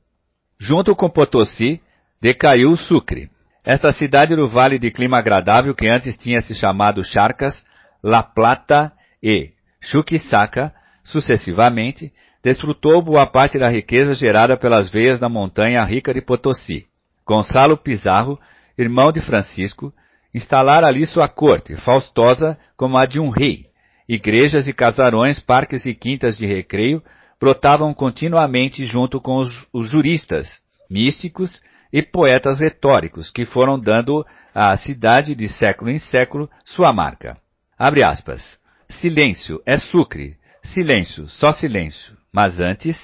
Junto 0.58 0.96
com 0.96 1.10
Potosí, 1.10 1.80
decaiu 2.20 2.74
Sucre. 2.76 3.30
Esta 3.64 3.92
cidade 3.92 4.34
do 4.34 4.48
vale 4.48 4.78
de 4.78 4.90
clima 4.90 5.18
agradável 5.18 5.74
que 5.74 5.86
antes 5.86 6.16
tinha 6.16 6.40
se 6.40 6.54
chamado 6.54 7.04
Charcas, 7.04 7.62
La 8.02 8.22
Plata 8.22 8.92
e 9.22 9.50
Chuquisaca, 9.80 10.72
sucessivamente, 11.04 12.12
desfrutou 12.42 13.02
boa 13.02 13.26
parte 13.26 13.58
da 13.58 13.68
riqueza 13.68 14.14
gerada 14.14 14.56
pelas 14.56 14.90
veias 14.90 15.18
da 15.18 15.28
montanha 15.28 15.84
rica 15.84 16.12
de 16.12 16.20
Potosí. 16.20 16.86
Gonçalo 17.26 17.76
Pizarro, 17.76 18.38
irmão 18.76 19.12
de 19.12 19.20
Francisco, 19.20 19.92
instalara 20.34 20.86
ali 20.86 21.04
sua 21.06 21.28
corte, 21.28 21.76
faustosa 21.76 22.58
como 22.76 22.96
a 22.96 23.06
de 23.06 23.18
um 23.18 23.28
rei. 23.28 23.66
Igrejas 24.08 24.66
e 24.66 24.72
casarões, 24.72 25.38
parques 25.38 25.84
e 25.84 25.94
quintas 25.94 26.36
de 26.38 26.46
recreio 26.46 27.02
brotavam 27.40 27.92
continuamente 27.92 28.84
junto 28.84 29.20
com 29.20 29.36
os, 29.38 29.68
os 29.72 29.90
juristas, 29.90 30.48
místicos 30.90 31.60
e 31.92 32.02
poetas 32.02 32.60
retóricos 32.60 33.30
que 33.30 33.44
foram 33.44 33.78
dando 33.78 34.26
à 34.54 34.76
cidade 34.76 35.34
de 35.34 35.48
século 35.48 35.90
em 35.90 35.98
século 35.98 36.48
sua 36.64 36.92
marca. 36.92 37.36
Abre 37.78 38.02
aspas. 38.02 38.57
Silêncio 38.90 39.60
é 39.64 39.78
sucre. 39.78 40.36
Silêncio, 40.62 41.28
só 41.28 41.52
silêncio. 41.52 42.16
Mas 42.32 42.60
antes, 42.60 42.98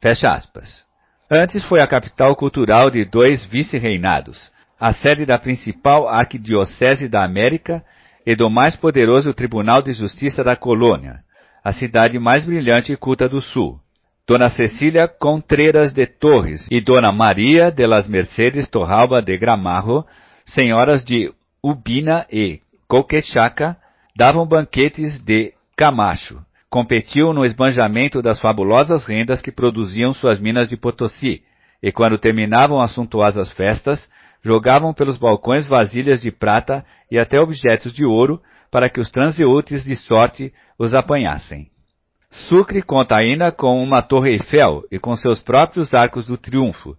fecha 0.00 0.32
aspas. 0.32 0.84
Antes 1.30 1.64
foi 1.64 1.80
a 1.80 1.86
capital 1.86 2.36
cultural 2.36 2.90
de 2.90 3.04
dois 3.04 3.44
vice-reinados, 3.44 4.52
a 4.78 4.92
sede 4.92 5.24
da 5.24 5.38
principal 5.38 6.08
arquidiocese 6.08 7.08
da 7.08 7.24
América 7.24 7.84
e 8.26 8.34
do 8.34 8.50
mais 8.50 8.76
poderoso 8.76 9.32
Tribunal 9.32 9.82
de 9.82 9.92
Justiça 9.92 10.44
da 10.44 10.56
colônia, 10.56 11.20
a 11.62 11.72
cidade 11.72 12.18
mais 12.18 12.44
brilhante 12.44 12.92
e 12.92 12.96
culta 12.96 13.28
do 13.28 13.40
Sul, 13.40 13.80
Dona 14.26 14.48
Cecília 14.50 15.06
Contreras 15.06 15.92
de 15.92 16.06
Torres 16.06 16.66
e 16.70 16.80
Dona 16.80 17.12
Maria 17.12 17.70
de 17.70 17.86
las 17.86 18.08
Mercedes 18.08 18.68
Torralba 18.68 19.20
de 19.20 19.36
Gramarro, 19.36 20.06
senhoras 20.46 21.04
de 21.04 21.32
Ubina 21.62 22.26
e 22.30 22.60
Coquechaca, 22.88 23.76
davam 24.16 24.46
banquetes 24.46 25.18
de 25.20 25.52
Camacho, 25.76 26.40
competiam 26.70 27.32
no 27.32 27.44
esbanjamento 27.44 28.22
das 28.22 28.40
fabulosas 28.40 29.04
rendas 29.06 29.42
que 29.42 29.50
produziam 29.50 30.12
suas 30.12 30.38
minas 30.38 30.68
de 30.68 30.76
Potosí, 30.76 31.42
e 31.82 31.90
quando 31.90 32.18
terminavam 32.18 32.80
as 32.80 32.92
suntuosas 32.92 33.50
festas, 33.52 34.08
jogavam 34.42 34.94
pelos 34.94 35.18
balcões 35.18 35.66
vasilhas 35.66 36.20
de 36.20 36.30
prata 36.30 36.84
e 37.10 37.18
até 37.18 37.40
objetos 37.40 37.92
de 37.92 38.04
ouro 38.04 38.40
para 38.70 38.88
que 38.88 39.00
os 39.00 39.10
transeúntes 39.10 39.84
de 39.84 39.96
sorte 39.96 40.52
os 40.78 40.94
apanhassem. 40.94 41.68
Sucre 42.48 42.82
conta 42.82 43.16
ainda 43.16 43.52
com 43.52 43.82
uma 43.82 44.02
Torre 44.02 44.32
Eiffel 44.32 44.82
e 44.90 44.98
com 44.98 45.14
seus 45.16 45.40
próprios 45.40 45.94
arcos 45.94 46.26
do 46.26 46.36
triunfo. 46.36 46.96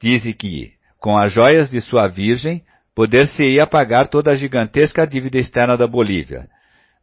Diz 0.00 0.22
que, 0.36 0.72
com 1.00 1.16
as 1.16 1.32
joias 1.32 1.68
de 1.68 1.80
sua 1.80 2.06
Virgem, 2.06 2.62
poder-se-ia 2.98 3.64
pagar 3.64 4.08
toda 4.08 4.32
a 4.32 4.34
gigantesca 4.34 5.06
dívida 5.06 5.38
externa 5.38 5.76
da 5.76 5.86
Bolívia. 5.86 6.48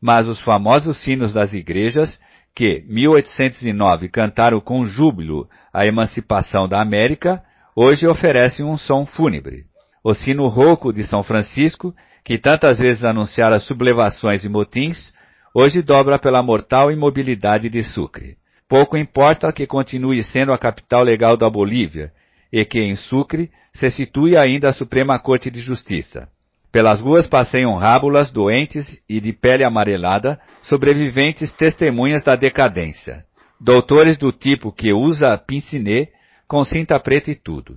Mas 0.01 0.27
os 0.27 0.41
famosos 0.41 1.01
sinos 1.01 1.31
das 1.31 1.53
igrejas, 1.53 2.19
que, 2.53 2.83
1809, 2.89 4.09
cantaram 4.09 4.59
com 4.59 4.85
júbilo 4.85 5.47
a 5.73 5.85
emancipação 5.85 6.67
da 6.67 6.81
América, 6.81 7.41
hoje 7.73 8.05
oferecem 8.05 8.65
um 8.65 8.75
som 8.75 9.05
fúnebre. 9.05 9.63
O 10.03 10.13
sino 10.13 10.47
rouco 10.47 10.91
de 10.91 11.01
São 11.05 11.23
Francisco, 11.23 11.95
que 12.25 12.37
tantas 12.37 12.77
vezes 12.77 13.05
anunciara 13.05 13.57
sublevações 13.61 14.43
e 14.43 14.49
motins, 14.49 15.13
hoje 15.53 15.81
dobra 15.81 16.19
pela 16.19 16.43
mortal 16.43 16.91
imobilidade 16.91 17.69
de 17.69 17.81
Sucre. 17.83 18.35
Pouco 18.67 18.97
importa 18.97 19.49
que 19.53 19.65
continue 19.65 20.21
sendo 20.23 20.51
a 20.51 20.57
capital 20.57 21.03
legal 21.03 21.37
da 21.37 21.49
Bolívia 21.49 22.11
e 22.55 22.63
que 22.63 22.79
em 22.79 22.95
Sucre 22.95 23.51
se 23.73 23.89
situe 23.89 24.37
ainda 24.37 24.69
a 24.69 24.71
Suprema 24.71 25.19
Corte 25.19 25.51
de 25.51 25.59
Justiça. 25.59 26.29
Pelas 26.71 27.01
ruas 27.01 27.27
passeiam 27.27 27.75
rábulas 27.75 28.31
doentes 28.31 29.03
e 29.09 29.19
de 29.19 29.33
pele 29.33 29.65
amarelada, 29.65 30.39
sobreviventes 30.61 31.51
testemunhas 31.51 32.23
da 32.23 32.33
decadência. 32.37 33.25
Doutores 33.59 34.17
do 34.17 34.31
tipo 34.31 34.71
que 34.71 34.93
usa 34.93 35.37
pincinê, 35.37 36.07
com 36.47 36.63
cinta 36.63 36.97
preta 36.97 37.29
e 37.29 37.35
tudo. 37.35 37.75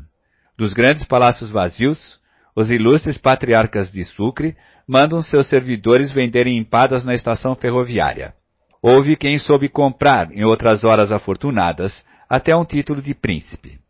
Dos 0.57 0.73
grandes 0.73 1.05
palácios 1.05 1.51
vazios, 1.51 2.21
os 2.55 2.71
ilustres 2.71 3.19
patriarcas 3.19 3.91
de 3.91 4.05
Sucre 4.05 4.57
mandam 4.87 5.21
seus 5.23 5.49
servidores 5.49 6.13
venderem 6.13 6.57
empadas 6.57 7.05
na 7.05 7.15
estação 7.15 7.57
ferroviária. 7.57 8.33
Houve 8.81 9.17
quem 9.17 9.41
soube 9.41 9.69
comprar, 9.69 10.31
em 10.31 10.45
outras 10.45 10.85
horas 10.85 11.11
afortunadas, 11.11 12.07
até 12.31 12.55
um 12.55 12.65
título 12.65 13.03
de 13.03 13.13
príncipe. 13.13 13.81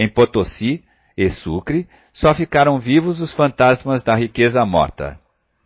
Em 0.00 0.08
Potosí 0.08 0.82
e 1.14 1.28
Sucre, 1.28 1.86
só 2.10 2.34
ficaram 2.34 2.78
vivos 2.80 3.20
os 3.20 3.34
fantasmas 3.34 4.02
da 4.02 4.14
riqueza 4.14 4.64
morta. 4.64 5.18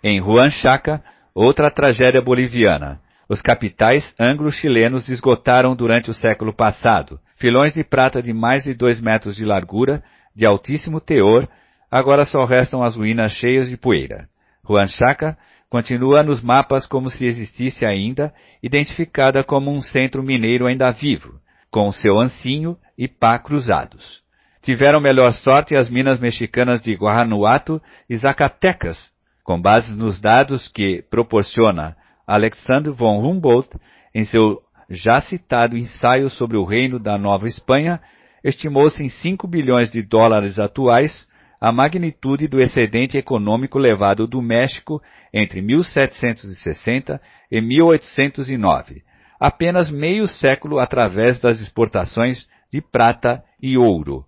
Em 0.03 0.21
Huanchaca, 0.21 1.01
outra 1.33 1.71
tragédia 1.71 2.21
boliviana. 2.21 3.01
Os 3.29 3.41
capitais 3.41 4.13
anglo-chilenos 4.19 5.09
esgotaram 5.09 5.77
durante 5.77 6.11
o 6.11 6.15
século 6.15 6.53
passado 6.53 7.21
filões 7.37 7.75
de 7.75 7.85
prata 7.85 8.21
de 8.21 8.33
mais 8.33 8.65
de 8.65 8.75
dois 8.75 9.01
metros 9.01 9.37
de 9.37 9.45
largura, 9.45 10.03
de 10.35 10.45
altíssimo 10.45 11.01
teor, 11.01 11.49
agora 11.89 12.25
só 12.25 12.45
restam 12.45 12.83
as 12.83 12.97
ruínas 12.97 13.31
cheias 13.35 13.69
de 13.69 13.77
poeira. 13.77 14.29
Huanchaca 14.69 15.39
continua 15.71 16.25
nos 16.25 16.43
mapas 16.43 16.89
como 16.89 17.09
se 17.09 17.25
existisse 17.25 17.87
ainda, 17.87 18.35
identificada 18.61 19.45
como 19.45 19.71
um 19.71 19.81
centro 19.81 20.25
mineiro 20.25 20.67
ainda 20.67 20.91
vivo, 20.91 21.39
com 21.71 21.93
seu 21.93 22.19
ancinho 22.19 22.77
e 22.99 23.07
pá 23.07 23.39
cruzados. 23.39 24.24
Tiveram 24.65 24.99
melhor 24.99 25.31
sorte 25.35 25.77
as 25.77 25.91
minas 25.91 26.19
mexicanas 26.19 26.81
de 26.81 26.95
Guanajuato 26.95 27.83
e 28.09 28.17
Zacatecas, 28.17 28.99
com 29.45 29.61
base 29.61 29.95
nos 29.95 30.19
dados 30.19 30.69
que 30.69 31.05
proporciona 31.11 31.95
Alexander 32.27 32.91
von 32.91 33.21
Humboldt 33.21 33.69
em 34.15 34.25
seu 34.25 34.63
já 34.89 35.21
citado 35.21 35.77
ensaio 35.77 36.31
sobre 36.31 36.57
o 36.57 36.65
reino 36.65 36.99
da 36.99 37.19
Nova 37.19 37.47
Espanha, 37.47 38.01
estimou-se 38.43 39.05
em 39.05 39.11
5 39.11 39.47
bilhões 39.47 39.93
de 39.93 40.01
dólares 40.01 40.59
atuais 40.59 41.29
a 41.61 41.71
magnitude 41.71 42.49
do 42.49 42.59
excedente 42.59 43.19
econômico 43.19 43.79
levado 43.79 44.27
do 44.27 44.41
México 44.41 44.99
entre 45.31 45.61
1760 45.61 47.21
e 47.51 47.61
1809, 47.61 49.03
apenas 49.39 49.91
meio 49.91 50.27
século 50.27 50.79
através 50.79 51.39
das 51.39 51.61
exportações 51.61 52.49
de 52.73 52.81
prata 52.81 53.45
e 53.61 53.77
ouro. 53.77 54.25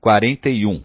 41. 0.00 0.82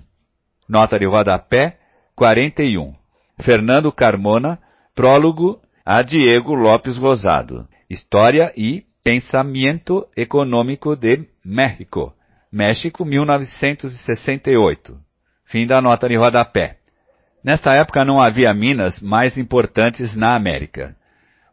Nota 0.67 0.97
de 0.97 1.05
rodapé 1.05 1.77
41. 2.15 2.93
Fernando 3.41 3.91
Carmona, 3.91 4.59
prólogo 4.95 5.59
a 5.85 6.01
Diego 6.01 6.53
Lopes 6.53 6.97
Rosado. 6.97 7.67
História 7.89 8.53
e 8.55 8.85
Pensamento 9.03 10.07
Econômico 10.15 10.95
de 10.95 11.27
México. 11.43 12.13
México, 12.51 13.03
1968. 13.03 14.97
Fim 15.45 15.67
da 15.67 15.81
nota 15.81 16.07
de 16.07 16.15
rodapé. 16.15 16.77
Nesta 17.43 17.73
época 17.73 18.05
não 18.05 18.21
havia 18.21 18.53
minas 18.53 19.01
mais 19.01 19.37
importantes 19.37 20.15
na 20.15 20.35
América. 20.35 20.95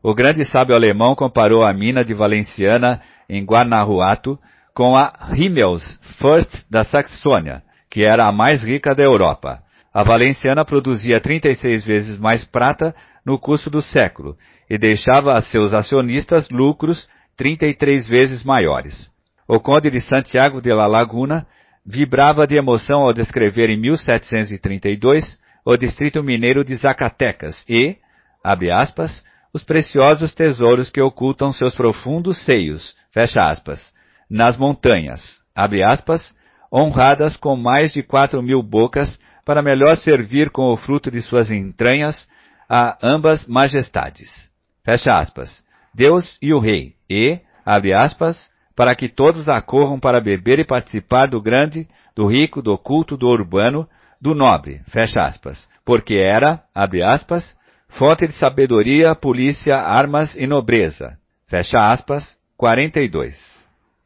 O 0.02 0.14
grande 0.14 0.44
sábio 0.44 0.74
alemão 0.74 1.14
comparou 1.14 1.64
a 1.64 1.72
mina 1.72 2.04
de 2.04 2.14
Valenciana 2.14 3.02
em 3.28 3.44
Guanajuato 3.44 4.38
com 4.74 4.96
a 4.96 5.12
Himmelsfürst 5.34 6.64
da 6.70 6.84
Saxônia, 6.84 7.62
que 7.90 8.02
era 8.02 8.26
a 8.26 8.32
mais 8.32 8.64
rica 8.64 8.94
da 8.94 9.02
Europa. 9.02 9.62
A 9.92 10.04
Valenciana 10.04 10.64
produzia 10.64 11.20
36 11.20 11.84
vezes 11.84 12.18
mais 12.18 12.44
prata 12.44 12.94
no 13.26 13.38
curso 13.38 13.68
do 13.68 13.82
século 13.82 14.36
e 14.68 14.78
deixava 14.78 15.34
a 15.34 15.42
seus 15.42 15.74
acionistas 15.74 16.48
lucros 16.50 17.08
33 17.36 18.08
vezes 18.08 18.44
maiores. 18.44 19.10
O 19.48 19.58
conde 19.58 19.90
de 19.90 20.00
Santiago 20.00 20.60
de 20.60 20.72
la 20.72 20.86
Laguna 20.86 21.46
vibrava 21.84 22.46
de 22.46 22.56
emoção 22.56 23.00
ao 23.00 23.12
descrever 23.12 23.68
em 23.70 23.80
1732 23.80 25.38
o 25.64 25.76
distrito 25.76 26.22
mineiro 26.22 26.64
de 26.64 26.74
Zacatecas 26.76 27.64
e, 27.68 27.96
abre 28.44 28.70
aspas, 28.70 29.22
os 29.52 29.64
preciosos 29.64 30.32
tesouros 30.34 30.88
que 30.90 31.00
ocultam 31.00 31.52
seus 31.52 31.74
profundos 31.74 32.38
seios, 32.44 32.94
fecha 33.12 33.40
aspas, 33.40 33.92
nas 34.30 34.56
montanhas, 34.56 35.40
aspas, 35.54 36.34
honradas 36.72 37.36
com 37.36 37.56
mais 37.56 37.92
de 37.92 38.02
quatro 38.02 38.40
mil 38.42 38.62
bocas 38.62 39.18
para 39.44 39.62
melhor 39.62 39.96
servir 39.96 40.50
com 40.50 40.72
o 40.72 40.76
fruto 40.76 41.10
de 41.10 41.20
suas 41.20 41.50
entranhas 41.50 42.28
a 42.68 42.96
ambas 43.02 43.46
majestades. 43.46 44.48
Fecha 44.84 45.12
aspas. 45.12 45.62
Deus 45.92 46.38
e 46.40 46.54
o 46.54 46.60
rei, 46.60 46.94
e, 47.08 47.40
abre 47.66 47.92
aspas, 47.92 48.48
para 48.76 48.94
que 48.94 49.08
todos 49.08 49.48
acorram 49.48 49.98
para 49.98 50.20
beber 50.20 50.60
e 50.60 50.64
participar 50.64 51.26
do 51.26 51.42
grande, 51.42 51.88
do 52.14 52.26
rico, 52.26 52.62
do 52.62 52.78
culto, 52.78 53.16
do 53.16 53.26
urbano, 53.26 53.88
do 54.20 54.34
nobre, 54.34 54.80
fecha 54.88 55.20
aspas, 55.22 55.68
porque 55.84 56.14
era, 56.14 56.62
abre 56.74 57.02
aspas, 57.02 57.56
fonte 57.88 58.26
de 58.26 58.34
sabedoria, 58.34 59.14
polícia, 59.14 59.76
armas 59.76 60.36
e 60.36 60.46
nobreza, 60.46 61.18
fecha 61.48 61.78
aspas, 61.78 62.36
42. 62.56 63.59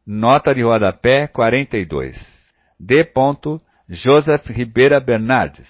Nota 0.06 0.52
de 0.52 0.62
rodapé 0.62 1.28
42. 1.28 2.14
D. 2.78 3.10
Joseph 3.88 4.46
Ribeira 4.48 5.00
Bernardes, 5.00 5.68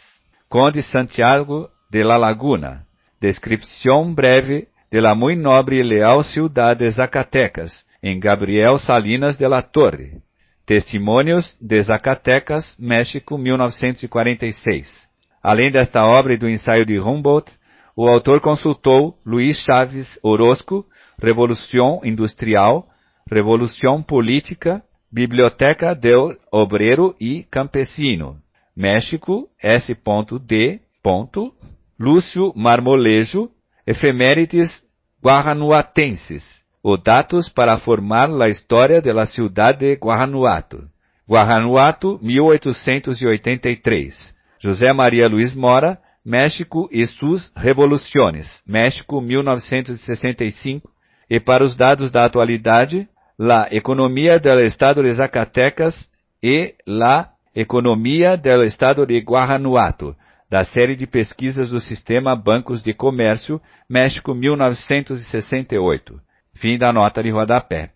Conde 0.48 0.82
Santiago 0.82 1.70
de 1.88 2.02
la 2.02 2.18
Laguna, 2.18 2.84
descripción 3.20 4.14
breve 4.14 4.68
de 4.90 5.00
la 5.00 5.14
muy 5.14 5.36
nobre 5.36 5.76
y 5.76 5.82
leal 5.84 6.24
ciudad 6.24 6.76
de 6.76 6.90
Zacatecas, 6.90 7.86
em 8.02 8.18
Gabriel 8.18 8.78
Salinas 8.80 9.38
de 9.38 9.48
la 9.48 9.62
Torre, 9.62 10.20
Testemunhos 10.64 11.56
de 11.60 11.82
Zacatecas, 11.82 12.76
México, 12.78 13.38
1946. 13.38 14.88
Além 15.42 15.70
desta 15.70 16.04
obra 16.04 16.34
e 16.34 16.38
do 16.38 16.48
ensaio 16.48 16.84
de 16.84 16.98
Humboldt, 16.98 17.52
o 17.96 18.08
autor 18.08 18.40
consultou 18.40 19.16
Luiz 19.24 19.58
Chaves 19.58 20.18
Orozco, 20.22 20.84
Revolução 21.20 22.00
Industrial, 22.02 22.88
Revolução 23.30 24.02
Política, 24.02 24.82
Biblioteca 25.10 25.94
del 25.94 26.36
Obrero 26.52 27.16
e 27.18 27.44
Campesino, 27.44 28.36
México, 28.76 29.48
S.D. 29.62 30.80
Lúcio 31.98 32.52
Marmolejo, 32.54 33.50
Efemérides 33.86 34.84
Guarranuatenses, 35.22 36.44
o 36.82 36.98
datos 36.98 37.48
para 37.48 37.78
formar 37.78 38.28
a 38.42 38.48
história 38.48 39.00
da 39.00 39.24
cidade 39.24 39.78
de 39.78 39.94
Guarranuato. 39.94 40.86
Guarranuato, 41.26 42.20
1883. 42.22 44.34
José 44.60 44.92
Maria 44.92 45.26
Luiz 45.26 45.54
Mora, 45.54 45.98
México 46.22 46.90
e 46.92 47.06
suas 47.06 47.50
revoluções. 47.56 48.60
México, 48.66 49.22
1965. 49.22 50.90
E 51.30 51.40
para 51.40 51.64
os 51.64 51.74
dados 51.74 52.12
da 52.12 52.26
atualidade, 52.26 53.08
La 53.36 53.66
Economia 53.68 54.38
del 54.38 54.64
Estado 54.64 55.02
de 55.02 55.12
Zacatecas 55.12 56.08
e 56.40 56.76
La 56.86 57.32
Economia 57.52 58.36
del 58.36 58.62
Estado 58.62 59.04
de 59.04 59.20
Guarranuato, 59.22 60.14
da 60.48 60.64
série 60.64 60.94
de 60.94 61.04
pesquisas 61.04 61.68
do 61.70 61.80
Sistema 61.80 62.36
Bancos 62.36 62.80
de 62.80 62.94
Comércio, 62.94 63.60
México, 63.90 64.36
1968. 64.36 66.20
Fim 66.54 66.78
da 66.78 66.92
nota 66.92 67.24
de 67.24 67.30
rodapé. 67.30 67.90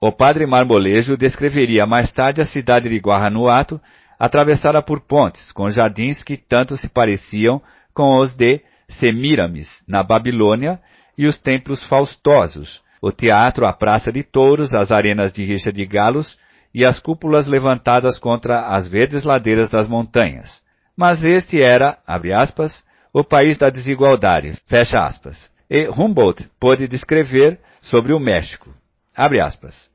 O 0.00 0.12
padre 0.12 0.46
Marmolejo 0.46 1.16
descreveria 1.16 1.84
mais 1.84 2.12
tarde 2.12 2.40
a 2.40 2.46
cidade 2.46 2.88
de 2.88 2.98
Guarranuato, 2.98 3.80
atravessada 4.16 4.80
por 4.80 5.00
pontes, 5.00 5.50
com 5.50 5.68
jardins 5.70 6.22
que 6.22 6.36
tanto 6.36 6.76
se 6.76 6.88
pareciam 6.88 7.60
com 7.92 8.18
os 8.18 8.32
de 8.36 8.60
Semiramis, 8.88 9.68
na 9.88 10.04
Babilônia, 10.04 10.78
e 11.16 11.26
os 11.26 11.36
templos 11.36 11.82
faustosos, 11.88 12.80
o 13.00 13.12
teatro, 13.12 13.66
a 13.66 13.72
praça 13.72 14.12
de 14.12 14.22
touros, 14.22 14.74
as 14.74 14.90
arenas 14.90 15.32
de 15.32 15.44
rixa 15.44 15.72
de 15.72 15.84
galos 15.86 16.38
e 16.74 16.84
as 16.84 16.98
cúpulas 16.98 17.46
levantadas 17.46 18.18
contra 18.18 18.68
as 18.68 18.88
verdes 18.88 19.24
ladeiras 19.24 19.70
das 19.70 19.88
montanhas. 19.88 20.62
Mas 20.96 21.22
este 21.22 21.62
era, 21.62 21.98
abre 22.06 22.32
aspas, 22.32 22.84
o 23.12 23.24
país 23.24 23.56
da 23.56 23.70
desigualdade, 23.70 24.52
fecha 24.66 24.98
aspas. 24.98 25.50
E 25.70 25.88
Humboldt 25.88 26.48
pôde 26.58 26.88
descrever 26.88 27.58
sobre 27.80 28.12
o 28.12 28.18
México. 28.18 28.74
Abre 29.16 29.40
aspas. 29.40 29.88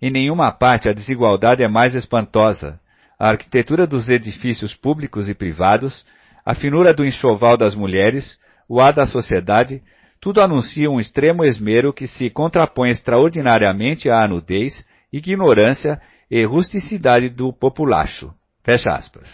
Em 0.00 0.10
nenhuma 0.10 0.52
parte 0.52 0.88
a 0.88 0.92
desigualdade 0.92 1.62
é 1.62 1.68
mais 1.68 1.94
espantosa. 1.94 2.78
A 3.18 3.30
arquitetura 3.30 3.86
dos 3.86 4.08
edifícios 4.08 4.74
públicos 4.74 5.28
e 5.28 5.34
privados, 5.34 6.06
a 6.46 6.54
finura 6.54 6.94
do 6.94 7.04
enxoval 7.04 7.56
das 7.56 7.74
mulheres, 7.74 8.38
o 8.68 8.80
ar 8.80 8.92
da 8.92 9.06
sociedade, 9.06 9.82
tudo 10.28 10.42
anuncia 10.42 10.90
um 10.90 11.00
extremo 11.00 11.42
esmero 11.42 11.90
que 11.90 12.06
se 12.06 12.28
contrapõe 12.28 12.90
extraordinariamente 12.90 14.10
à 14.10 14.28
nudez, 14.28 14.84
ignorância 15.10 15.98
e 16.30 16.44
rusticidade 16.44 17.30
do 17.30 17.50
populacho. 17.50 18.30
Fecha 18.62 18.90
aspas. 18.90 19.26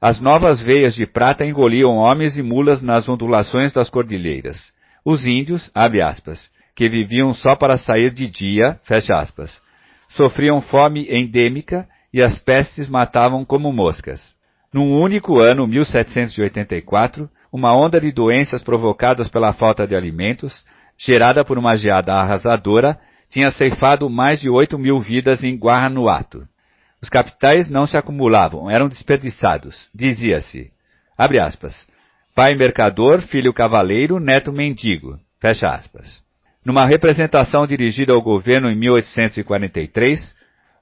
As 0.00 0.20
novas 0.20 0.60
veias 0.60 0.96
de 0.96 1.06
prata 1.06 1.46
engoliam 1.46 1.98
homens 1.98 2.36
e 2.36 2.42
mulas 2.42 2.82
nas 2.82 3.08
ondulações 3.08 3.72
das 3.72 3.88
cordilheiras. 3.88 4.72
Os 5.04 5.24
índios, 5.24 5.70
abre 5.72 6.02
aspas, 6.02 6.50
que 6.74 6.88
viviam 6.88 7.32
só 7.32 7.54
para 7.54 7.76
sair 7.76 8.10
de 8.10 8.28
dia, 8.28 8.80
fecha 8.82 9.14
aspas, 9.14 9.62
sofriam 10.08 10.60
fome 10.60 11.06
endêmica 11.08 11.86
e 12.12 12.20
as 12.20 12.36
pestes 12.40 12.88
matavam 12.88 13.44
como 13.44 13.72
moscas. 13.72 14.34
Num 14.72 15.00
único 15.00 15.38
ano, 15.38 15.64
1784, 15.68 17.30
uma 17.54 17.72
onda 17.72 18.00
de 18.00 18.10
doenças 18.10 18.64
provocadas 18.64 19.28
pela 19.28 19.52
falta 19.52 19.86
de 19.86 19.94
alimentos, 19.94 20.66
gerada 20.98 21.44
por 21.44 21.56
uma 21.56 21.76
geada 21.76 22.12
arrasadora, 22.12 22.98
tinha 23.30 23.52
ceifado 23.52 24.10
mais 24.10 24.40
de 24.40 24.50
oito 24.50 24.76
mil 24.76 24.98
vidas 24.98 25.44
em 25.44 25.56
Guarranuato. 25.56 26.48
Os 27.00 27.08
capitais 27.08 27.70
não 27.70 27.86
se 27.86 27.96
acumulavam, 27.96 28.68
eram 28.68 28.88
desperdiçados. 28.88 29.88
Dizia-se, 29.94 30.72
abre 31.16 31.38
aspas, 31.38 31.86
pai 32.34 32.56
mercador, 32.56 33.20
filho 33.20 33.52
cavaleiro, 33.52 34.18
neto 34.18 34.52
mendigo, 34.52 35.16
fecha 35.40 35.68
aspas. 35.68 36.20
Numa 36.66 36.84
representação 36.84 37.68
dirigida 37.68 38.12
ao 38.12 38.20
governo 38.20 38.68
em 38.68 38.76
1843, 38.76 40.34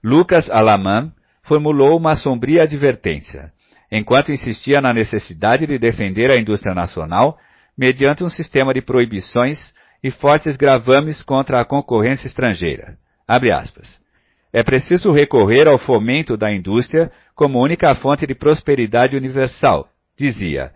Lucas 0.02 0.48
Alaman 0.48 1.12
formulou 1.42 1.98
uma 1.98 2.16
sombria 2.16 2.62
advertência, 2.62 3.52
enquanto 3.92 4.32
insistia 4.32 4.80
na 4.80 4.90
necessidade 4.94 5.66
de 5.66 5.78
defender 5.78 6.30
a 6.30 6.38
indústria 6.38 6.74
nacional 6.74 7.36
mediante 7.76 8.24
um 8.24 8.30
sistema 8.30 8.72
de 8.72 8.80
proibições 8.80 9.74
e 10.02 10.10
fortes 10.10 10.56
gravames 10.56 11.22
contra 11.22 11.60
a 11.60 11.64
concorrência 11.64 12.26
estrangeira. 12.26 12.96
É 14.50 14.62
preciso 14.62 15.10
recorrer 15.12 15.68
ao 15.68 15.76
fomento 15.76 16.38
da 16.38 16.50
indústria 16.50 17.12
como 17.34 17.62
única 17.62 17.94
fonte 17.94 18.26
de 18.26 18.34
prosperidade 18.34 19.14
universal, 19.14 19.86
dizia. 20.16 20.72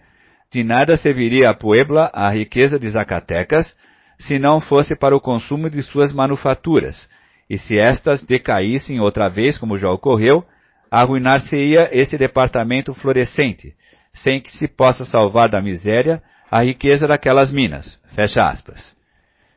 De 0.52 0.62
nada 0.62 0.98
serviria 0.98 1.50
a 1.50 1.54
Puebla 1.54 2.10
a 2.12 2.28
riqueza 2.30 2.78
de 2.78 2.88
Zacatecas 2.88 3.74
se 4.18 4.38
não 4.38 4.60
fosse 4.60 4.94
para 4.94 5.16
o 5.16 5.20
consumo 5.20 5.70
de 5.70 5.82
suas 5.82 6.12
manufaturas, 6.12 7.08
e 7.48 7.56
se 7.56 7.78
estas 7.78 8.22
decaíssem 8.22 9.00
outra 9.00 9.28
vez, 9.28 9.58
como 9.58 9.76
já 9.76 9.90
ocorreu, 9.90 10.44
arruinar-se-ia 10.90 11.88
esse 11.92 12.16
departamento 12.16 12.94
florescente, 12.94 13.74
sem 14.12 14.40
que 14.40 14.56
se 14.56 14.66
possa 14.66 15.04
salvar 15.04 15.48
da 15.48 15.60
miséria 15.60 16.22
a 16.50 16.62
riqueza 16.62 17.06
daquelas 17.06 17.50
minas. 17.50 18.00
Fecha 18.14 18.48
aspas. 18.48 18.94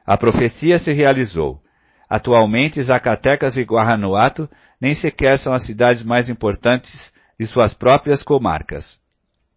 A 0.05 0.17
profecia 0.17 0.79
se 0.79 0.91
realizou. 0.91 1.61
Atualmente, 2.09 2.81
Zacatecas 2.81 3.55
e 3.57 3.61
Guarranuato 3.61 4.49
nem 4.81 4.95
sequer 4.95 5.37
são 5.37 5.53
as 5.53 5.65
cidades 5.65 6.03
mais 6.03 6.29
importantes 6.29 7.11
de 7.39 7.45
suas 7.45 7.73
próprias 7.73 8.23
comarcas. 8.23 8.97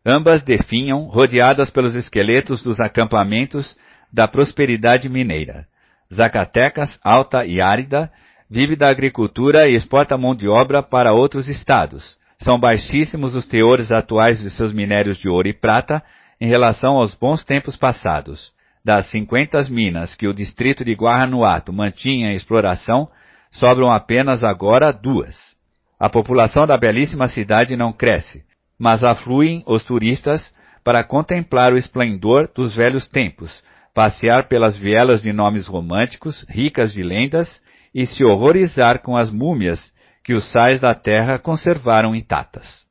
Ambas 0.04 0.42
definham, 0.42 1.04
rodeadas 1.04 1.70
pelos 1.70 1.94
esqueletos 1.94 2.62
dos 2.62 2.78
acampamentos 2.80 3.76
da 4.12 4.28
prosperidade 4.28 5.08
mineira. 5.08 5.66
Zacatecas, 6.12 7.00
alta 7.02 7.46
e 7.46 7.60
árida, 7.60 8.12
vive 8.52 8.76
da 8.76 8.90
agricultura 8.90 9.66
e 9.66 9.74
exporta 9.74 10.18
mão 10.18 10.34
de 10.34 10.46
obra 10.46 10.82
para 10.82 11.14
outros 11.14 11.48
estados. 11.48 12.18
São 12.38 12.60
baixíssimos 12.60 13.34
os 13.34 13.46
teores 13.46 13.90
atuais 13.90 14.40
de 14.40 14.50
seus 14.50 14.74
minérios 14.74 15.16
de 15.16 15.26
ouro 15.26 15.48
e 15.48 15.54
prata 15.54 16.02
em 16.38 16.48
relação 16.48 16.96
aos 16.96 17.14
bons 17.14 17.42
tempos 17.42 17.78
passados. 17.78 18.52
Das 18.84 19.06
50 19.06 19.58
minas 19.70 20.14
que 20.14 20.28
o 20.28 20.34
distrito 20.34 20.84
de 20.84 20.92
Guarranuato 20.92 21.72
mantinha 21.72 22.30
em 22.30 22.34
exploração, 22.34 23.08
sobram 23.50 23.90
apenas 23.90 24.44
agora 24.44 24.92
duas. 24.92 25.56
A 25.98 26.10
população 26.10 26.66
da 26.66 26.76
belíssima 26.76 27.28
cidade 27.28 27.74
não 27.74 27.90
cresce, 27.90 28.44
mas 28.78 29.02
afluem 29.02 29.62
os 29.66 29.82
turistas 29.82 30.52
para 30.84 31.02
contemplar 31.02 31.72
o 31.72 31.78
esplendor 31.78 32.50
dos 32.54 32.74
velhos 32.74 33.06
tempos, 33.06 33.64
passear 33.94 34.46
pelas 34.46 34.76
vielas 34.76 35.22
de 35.22 35.32
nomes 35.32 35.66
românticos, 35.66 36.44
ricas 36.50 36.92
de 36.92 37.02
lendas, 37.02 37.62
e 37.94 38.06
se 38.06 38.24
horrorizar 38.24 39.00
com 39.02 39.16
as 39.16 39.30
múmias 39.30 39.92
que 40.24 40.34
os 40.34 40.50
sais 40.50 40.80
da 40.80 40.94
terra 40.94 41.38
conservaram 41.38 42.14
intactas. 42.14 42.86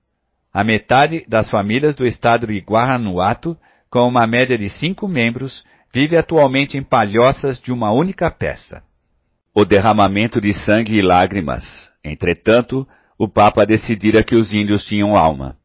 A 0.53 0.63
metade 0.63 1.25
das 1.27 1.49
famílias 1.49 1.95
do 1.95 2.05
estado 2.05 2.47
de 2.47 2.59
Guarranuato, 2.59 3.57
com 3.89 4.07
uma 4.07 4.27
média 4.27 4.57
de 4.57 4.69
cinco 4.69 5.07
membros, 5.07 5.63
vive 5.93 6.17
atualmente 6.17 6.77
em 6.77 6.83
palhoças 6.83 7.59
de 7.59 7.71
uma 7.71 7.91
única 7.91 8.29
peça. 8.29 8.83
O 9.55 9.65
derramamento 9.65 10.39
de 10.39 10.53
sangue 10.53 10.95
e 10.95 11.01
lágrimas. 11.01 11.63
Entretanto, 12.03 12.87
o 13.17 13.27
Papa 13.27 13.65
decidira 13.65 14.23
que 14.23 14.35
os 14.35 14.53
índios 14.53 14.85
tinham 14.85 15.15
alma. 15.15 15.55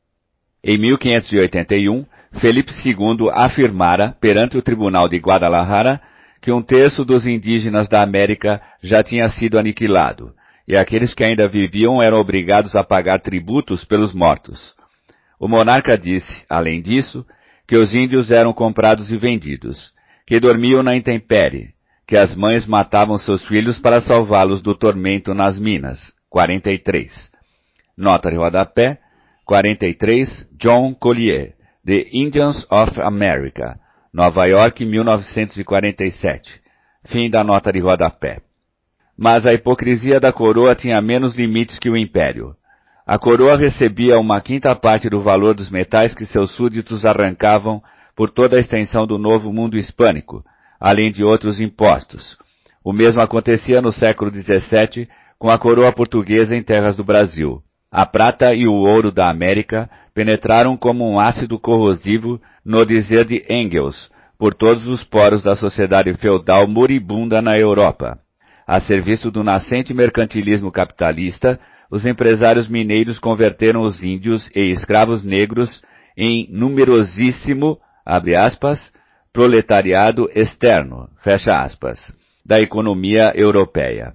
Em 0.63 0.79
1581, 0.79 2.05
Felipe 2.41 2.73
II 2.85 3.31
afirmara 3.33 4.17
perante 4.21 4.59
o 4.59 4.63
Tribunal 4.63 5.09
de 5.09 5.17
Guadalajara 5.19 6.01
que 6.47 6.52
um 6.52 6.62
terço 6.62 7.05
dos 7.05 7.27
indígenas 7.27 7.89
da 7.89 8.01
América 8.02 8.62
já 8.81 9.02
tinha 9.02 9.28
sido 9.28 9.59
aniquilado, 9.59 10.32
e 10.68 10.77
aqueles 10.77 11.12
que 11.12 11.24
ainda 11.24 11.48
viviam 11.48 12.01
eram 12.01 12.20
obrigados 12.20 12.77
a 12.77 12.85
pagar 12.85 13.18
tributos 13.18 13.85
pelos 13.85 14.14
mortos. 14.14 14.73
O 15.40 15.48
monarca 15.48 15.98
disse, 15.98 16.44
além 16.48 16.81
disso, 16.81 17.27
que 17.66 17.77
os 17.77 17.93
índios 17.93 18.31
eram 18.31 18.52
comprados 18.52 19.10
e 19.10 19.16
vendidos, 19.16 19.93
que 20.24 20.39
dormiam 20.39 20.85
na 20.85 20.94
intempérie, 20.94 21.70
que 22.06 22.16
as 22.16 22.36
mães 22.36 22.64
matavam 22.64 23.18
seus 23.18 23.44
filhos 23.44 23.81
para 23.81 24.01
salvá-los 24.01 24.62
do 24.62 24.73
tormento 24.73 25.35
nas 25.35 25.59
minas. 25.59 26.14
43. 26.31 27.28
Nota 27.98 28.31
de 28.31 28.36
rodapé. 28.36 29.01
43. 29.44 30.48
John 30.56 30.94
Collier. 30.94 31.55
The 31.85 32.06
Indians 32.12 32.64
of 32.70 33.01
America. 33.01 33.81
Nova 34.17 34.47
York, 34.47 34.83
1947. 34.83 36.63
Fim 37.05 37.29
da 37.29 37.45
nota 37.45 37.71
de 37.71 37.81
rodapé. 37.81 38.41
Mas 39.15 39.45
a 39.45 39.53
hipocrisia 39.53 40.19
da 40.19 40.33
coroa 40.33 40.75
tinha 40.75 41.03
menos 41.03 41.37
limites 41.37 41.79
que 41.79 41.91
o 41.91 41.99
império. 41.99 42.57
A 43.07 43.19
coroa 43.19 43.59
recebia 43.59 44.19
uma 44.19 44.41
quinta 44.41 44.75
parte 44.75 45.11
do 45.11 45.21
valor 45.21 45.55
dos 45.55 45.69
metais 45.69 46.15
que 46.15 46.25
seus 46.25 46.51
súditos 46.53 47.05
arrancavam 47.05 47.83
por 48.17 48.31
toda 48.31 48.57
a 48.57 48.59
extensão 48.59 49.07
do 49.07 49.19
novo 49.19 49.53
mundo 49.53 49.77
hispânico, 49.77 50.43
além 50.81 51.13
de 51.13 51.23
outros 51.23 51.61
impostos. 51.61 52.39
O 52.83 52.95
mesmo 52.95 53.21
acontecia 53.21 53.83
no 53.83 53.93
século 53.93 54.33
XVII 54.33 55.07
com 55.39 55.51
a 55.51 55.59
coroa 55.59 55.93
portuguesa 55.93 56.57
em 56.57 56.63
terras 56.63 56.97
do 56.97 57.05
Brasil. 57.05 57.63
A 57.98 58.05
prata 58.05 58.52
e 58.55 58.68
o 58.68 58.74
ouro 58.74 59.10
da 59.10 59.31
América 59.31 59.89
penetraram 60.12 60.77
como 60.77 61.10
um 61.10 61.18
ácido 61.18 61.59
corrosivo, 61.59 62.39
no 62.62 62.85
dizer 62.85 63.24
de 63.24 63.43
Engels, 63.48 64.10
por 64.39 64.52
todos 64.52 64.86
os 64.86 65.02
poros 65.02 65.43
da 65.43 65.55
sociedade 65.55 66.12
feudal 66.12 66.68
moribunda 66.68 67.40
na 67.40 67.59
Europa. 67.59 68.18
A 68.66 68.81
serviço 68.81 69.31
do 69.31 69.43
nascente 69.43 69.94
mercantilismo 69.94 70.70
capitalista, 70.70 71.58
os 71.91 72.05
empresários 72.05 72.68
mineiros 72.68 73.18
converteram 73.18 73.81
os 73.81 74.05
índios 74.05 74.47
e 74.55 74.70
escravos 74.70 75.25
negros 75.25 75.81
em 76.18 76.47
numerosíssimo, 76.50 77.78
aspas, 78.05 78.92
proletariado 79.33 80.28
externo, 80.34 81.08
da 82.44 82.60
economia 82.60 83.33
europeia. 83.34 84.12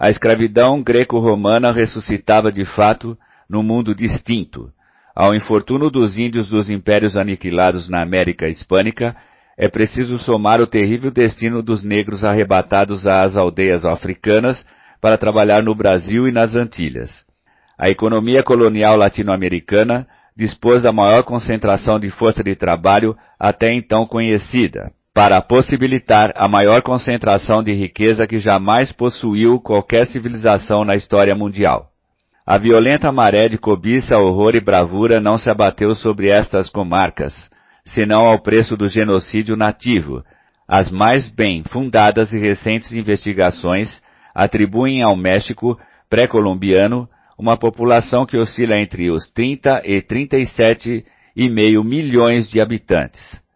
A 0.00 0.08
escravidão 0.08 0.82
greco-romana 0.82 1.70
ressuscitava 1.70 2.50
de 2.50 2.64
fato 2.64 3.18
no 3.46 3.62
mundo 3.62 3.94
distinto. 3.94 4.72
Ao 5.14 5.34
infortúnio 5.34 5.90
dos 5.90 6.16
índios 6.16 6.48
dos 6.48 6.70
impérios 6.70 7.18
aniquilados 7.18 7.86
na 7.86 8.00
América 8.00 8.48
Hispânica, 8.48 9.14
é 9.58 9.68
preciso 9.68 10.18
somar 10.18 10.58
o 10.58 10.66
terrível 10.66 11.10
destino 11.10 11.62
dos 11.62 11.84
negros 11.84 12.24
arrebatados 12.24 13.06
às 13.06 13.36
aldeias 13.36 13.84
africanas 13.84 14.64
para 15.02 15.18
trabalhar 15.18 15.62
no 15.62 15.74
Brasil 15.74 16.26
e 16.26 16.32
nas 16.32 16.54
Antilhas. 16.54 17.26
A 17.78 17.90
economia 17.90 18.42
colonial 18.42 18.96
latino-americana 18.96 20.06
dispôs 20.34 20.82
da 20.82 20.92
maior 20.92 21.24
concentração 21.24 22.00
de 22.00 22.08
força 22.08 22.42
de 22.42 22.54
trabalho 22.54 23.14
até 23.38 23.70
então 23.74 24.06
conhecida 24.06 24.90
para 25.20 25.42
possibilitar 25.42 26.32
a 26.34 26.48
maior 26.48 26.80
concentração 26.80 27.62
de 27.62 27.74
riqueza 27.74 28.26
que 28.26 28.38
jamais 28.38 28.90
possuiu 28.90 29.60
qualquer 29.60 30.06
civilização 30.06 30.82
na 30.82 30.96
história 30.96 31.34
mundial. 31.34 31.90
A 32.46 32.56
violenta 32.56 33.12
maré 33.12 33.46
de 33.46 33.58
cobiça, 33.58 34.16
horror 34.16 34.54
e 34.54 34.60
bravura 34.62 35.20
não 35.20 35.36
se 35.36 35.50
abateu 35.50 35.94
sobre 35.94 36.30
estas 36.30 36.70
comarcas, 36.70 37.50
senão 37.84 38.24
ao 38.24 38.38
preço 38.38 38.78
do 38.78 38.88
genocídio 38.88 39.58
nativo. 39.58 40.24
As 40.66 40.90
mais 40.90 41.28
bem 41.28 41.64
fundadas 41.64 42.32
e 42.32 42.38
recentes 42.38 42.90
investigações 42.90 44.00
atribuem 44.34 45.02
ao 45.02 45.14
México 45.16 45.78
pré-colombiano 46.08 47.06
uma 47.38 47.58
população 47.58 48.24
que 48.24 48.38
oscila 48.38 48.78
entre 48.78 49.10
os 49.10 49.30
30 49.32 49.82
e 49.84 50.00
37,5 50.00 51.84
milhões 51.84 52.48
de 52.48 52.58
habitantes. 52.58 53.49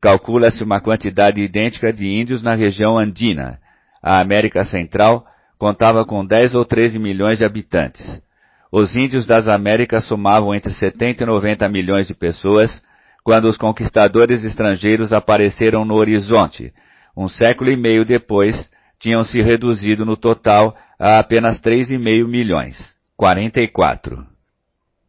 Calcula-se 0.00 0.62
uma 0.62 0.80
quantidade 0.80 1.40
idêntica 1.40 1.92
de 1.92 2.06
índios 2.06 2.42
na 2.42 2.54
região 2.54 2.98
andina. 2.98 3.58
A 4.02 4.20
América 4.20 4.64
Central 4.64 5.26
contava 5.58 6.04
com 6.04 6.24
10 6.24 6.54
ou 6.54 6.64
13 6.64 6.98
milhões 6.98 7.38
de 7.38 7.44
habitantes. 7.44 8.22
Os 8.70 8.94
índios 8.94 9.26
das 9.26 9.48
Américas 9.48 10.04
somavam 10.04 10.54
entre 10.54 10.72
70 10.72 11.24
e 11.24 11.26
90 11.26 11.68
milhões 11.68 12.06
de 12.06 12.14
pessoas 12.14 12.82
quando 13.24 13.46
os 13.46 13.56
conquistadores 13.56 14.44
estrangeiros 14.44 15.12
apareceram 15.12 15.84
no 15.84 15.94
horizonte. 15.94 16.72
Um 17.16 17.28
século 17.28 17.70
e 17.70 17.76
meio 17.76 18.04
depois, 18.04 18.70
tinham 18.98 19.24
se 19.24 19.40
reduzido 19.40 20.04
no 20.04 20.16
total 20.16 20.76
a 20.98 21.18
apenas 21.18 21.60
3,5 21.60 22.26
milhões. 22.26 22.76
44. 23.16 24.24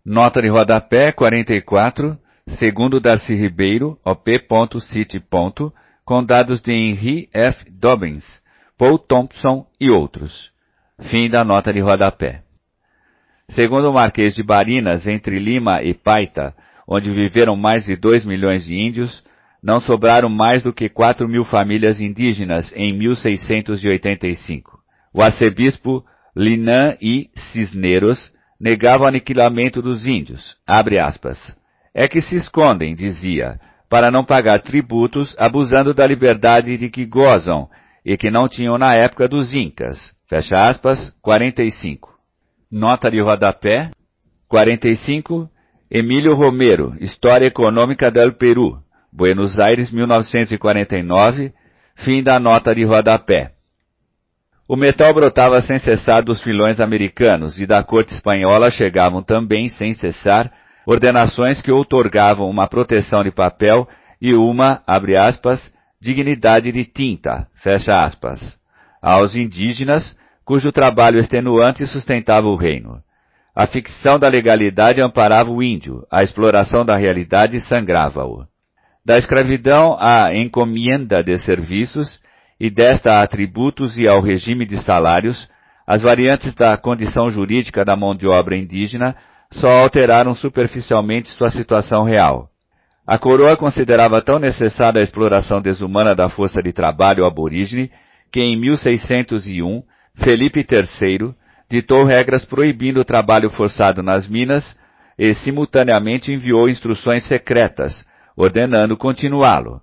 Nota 0.06 0.42
de 0.42 0.50
rodapé 0.50 1.12
44 1.12 2.18
segundo 2.58 3.00
Darcy 3.00 3.36
Ribeiro, 3.36 3.98
op.city. 4.04 5.22
com 6.04 6.24
dados 6.24 6.62
de 6.62 6.72
Henry 6.72 7.30
F. 7.32 7.70
Dobbins, 7.70 8.26
Paul 8.78 8.98
Thompson 8.98 9.68
e 9.80 9.90
outros. 9.92 10.52
Fim 11.04 11.30
da 11.30 11.44
nota 11.44 11.72
de 11.72 11.80
rodapé. 11.80 12.42
Segundo 13.50 13.90
o 13.90 13.94
Marquês 13.94 14.36
de 14.36 14.44
Barinas, 14.44 15.08
entre 15.08 15.40
Lima 15.40 15.82
e 15.82 15.94
Paita, 15.94 16.54
onde 16.88 17.12
viveram 17.12 17.56
mais 17.56 17.86
de 17.86 17.96
2 17.96 18.26
milhões 18.26 18.66
de 18.66 18.76
índios, 18.76 19.24
não 19.62 19.80
sobraram 19.80 20.30
mais 20.30 20.64
do 20.64 20.74
que 20.74 20.90
4 20.90 21.28
mil 21.28 21.44
famílias 21.44 22.02
indígenas 22.02 22.72
em 22.76 22.98
1685. 22.98 24.80
O 25.14 25.22
arcebispo 25.22 26.04
Linan 26.36 26.96
I. 27.02 27.30
Cisneros 27.52 28.32
negava 28.60 29.04
o 29.04 29.08
aniquilamento 29.08 29.82
dos 29.82 30.06
índios. 30.06 30.56
Abre 30.68 31.00
aspas 31.00 31.59
é 31.94 32.08
que 32.08 32.22
se 32.22 32.36
escondem, 32.36 32.96
dizia, 32.96 33.60
para 33.90 34.12
não 34.12 34.24
pagar 34.24 34.62
tributos, 34.62 35.36
abusando 35.38 35.94
da 35.94 36.06
liberdade 36.06 36.78
de 36.78 36.90
que 36.90 37.06
gozam 37.06 37.68
e 38.06 38.16
que 38.18 38.30
não 38.30 38.48
tinham 38.48 38.78
na 38.78 38.94
época 38.96 39.28
dos 39.28 39.54
Incas. 39.54 40.14
Fecha 40.30 40.56
aspas, 40.56 41.12
45. 41.22 42.10
Nota 42.72 43.10
de 43.10 43.20
rodapé, 43.20 43.90
45. 44.48 45.50
Emílio 45.92 46.36
Romero, 46.36 46.94
História 47.00 47.48
Econômica 47.48 48.12
del 48.12 48.34
Peru, 48.34 48.78
Buenos 49.12 49.60
Aires, 49.60 49.92
1949, 49.92 51.52
fim 51.96 52.22
da 52.22 52.40
nota 52.40 52.76
de 52.76 52.84
rodapé. 52.84 53.54
O 54.68 54.76
metal 54.76 55.12
brotava 55.16 55.64
sem 55.64 55.80
cessar 55.80 56.24
dos 56.24 56.44
filões 56.44 56.80
americanos 56.80 57.60
e 57.60 57.66
da 57.66 57.84
corte 57.84 58.14
espanhola 58.14 58.70
chegavam 58.70 59.24
também, 59.24 59.68
sem 59.68 59.96
cessar, 59.96 60.52
ordenações 60.90 61.62
que 61.62 61.72
outorgavam 61.72 62.50
uma 62.50 62.68
proteção 62.68 63.24
de 63.24 63.30
papel 63.30 63.88
e 64.20 64.34
uma, 64.34 64.82
abre 64.88 65.16
aspas, 65.16 65.72
dignidade 66.02 66.72
de 66.72 66.84
tinta, 66.84 67.48
fecha 67.62 68.04
aspas, 68.04 68.58
aos 69.00 69.36
indígenas, 69.36 70.18
cujo 70.44 70.72
trabalho 70.72 71.20
extenuante 71.20 71.86
sustentava 71.86 72.48
o 72.48 72.56
reino. 72.56 73.00
A 73.56 73.68
ficção 73.68 74.18
da 74.18 74.28
legalidade 74.28 75.00
amparava 75.00 75.52
o 75.52 75.62
índio, 75.62 76.08
a 76.12 76.24
exploração 76.24 76.84
da 76.84 76.96
realidade 76.96 77.62
sangrava-o. 77.62 78.46
Da 79.06 79.20
escravidão 79.20 79.96
à 80.00 80.34
encomienda 80.34 81.24
de 81.24 81.38
serviços, 81.38 82.20
e 82.60 82.70
desta 82.70 83.22
a 83.22 83.28
tributos 83.28 83.96
e 83.98 84.08
ao 84.08 84.22
regime 84.22 84.66
de 84.66 84.82
salários, 84.84 85.48
As 85.92 86.04
variantes 86.04 86.54
da 86.54 86.78
condição 86.78 87.32
jurídica 87.32 87.84
da 87.84 87.96
mão 87.96 88.14
de 88.16 88.28
obra 88.28 88.56
indígena 88.56 89.16
só 89.52 89.70
alteraram 89.70 90.36
superficialmente 90.36 91.30
sua 91.30 91.52
situação 91.52 92.04
real. 92.04 92.50
A 93.06 93.18
coroa 93.18 93.58
considerava 93.58 94.22
tão 94.22 94.38
necessária 94.38 95.02
a 95.02 95.04
exploração 95.04 95.62
desumana 95.62 96.14
da 96.14 96.30
força 96.30 96.62
de 96.62 96.72
trabalho 96.72 97.26
aborígene 97.26 97.92
que 98.32 98.40
em 98.40 98.56
1601 98.60 99.84
Felipe 100.16 100.60
III 100.60 101.34
ditou 101.70 102.04
regras 102.04 102.46
proibindo 102.46 103.00
o 103.02 103.06
trabalho 103.06 103.50
forçado 103.50 104.04
nas 104.04 104.28
minas 104.28 104.78
e 105.18 105.34
simultaneamente 105.34 106.32
enviou 106.32 106.70
instruções 106.70 107.26
secretas, 107.26 108.06
ordenando 108.36 108.96
continuá-lo. 108.96 109.82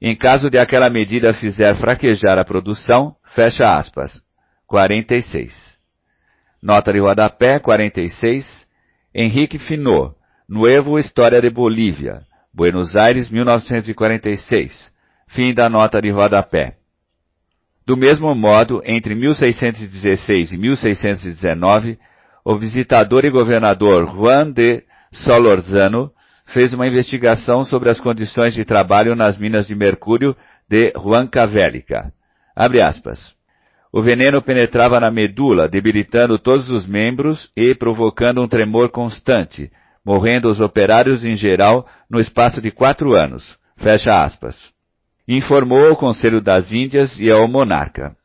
Em 0.00 0.16
caso 0.16 0.48
de 0.48 0.58
aquela 0.58 0.88
medida 0.88 1.34
fizer 1.34 1.74
fraquejar 1.76 2.38
a 2.38 2.44
produção, 2.44 3.14
fecha 3.34 3.76
aspas. 3.76 4.22
46. 4.66 5.69
Nota 6.62 6.92
de 6.92 7.00
rodapé 7.00 7.58
46. 7.58 8.66
Henrique 9.14 9.58
Finot, 9.58 10.14
Nuevo 10.48 10.98
História 10.98 11.40
de 11.40 11.50
Bolívia, 11.50 12.20
Buenos 12.52 12.96
Aires, 12.96 13.30
1946. 13.30 14.92
Fim 15.28 15.54
da 15.54 15.68
nota 15.70 16.00
de 16.00 16.10
rodapé. 16.10 16.76
Do 17.86 17.96
mesmo 17.96 18.34
modo, 18.34 18.82
entre 18.84 19.14
1616 19.14 20.52
e 20.52 20.58
1619, 20.58 21.98
o 22.44 22.56
visitador 22.56 23.24
e 23.24 23.30
governador 23.30 24.06
Juan 24.10 24.52
de 24.52 24.84
Solorzano 25.12 26.12
fez 26.46 26.74
uma 26.74 26.86
investigação 26.86 27.64
sobre 27.64 27.88
as 27.88 27.98
condições 28.00 28.54
de 28.54 28.64
trabalho 28.64 29.16
nas 29.16 29.38
minas 29.38 29.66
de 29.66 29.74
mercúrio 29.74 30.36
de 30.68 30.92
Huancavelica. 30.96 32.12
O 33.92 34.00
veneno 34.00 34.40
penetrava 34.40 35.00
na 35.00 35.10
medula, 35.10 35.68
debilitando 35.68 36.38
todos 36.38 36.70
os 36.70 36.86
membros 36.86 37.50
e 37.56 37.74
provocando 37.74 38.40
um 38.40 38.46
tremor 38.46 38.90
constante, 38.90 39.70
morrendo 40.04 40.48
os 40.48 40.60
operários 40.60 41.24
em 41.24 41.34
geral 41.34 41.86
no 42.08 42.20
espaço 42.20 42.62
de 42.62 42.70
quatro 42.70 43.14
anos. 43.14 43.58
Fecha 43.76 44.22
aspas. 44.22 44.70
Informou 45.26 45.88
ao 45.88 45.96
Conselho 45.96 46.40
das 46.40 46.72
Índias 46.72 47.18
e 47.18 47.30
ao 47.30 47.48
monarca. 47.48 48.16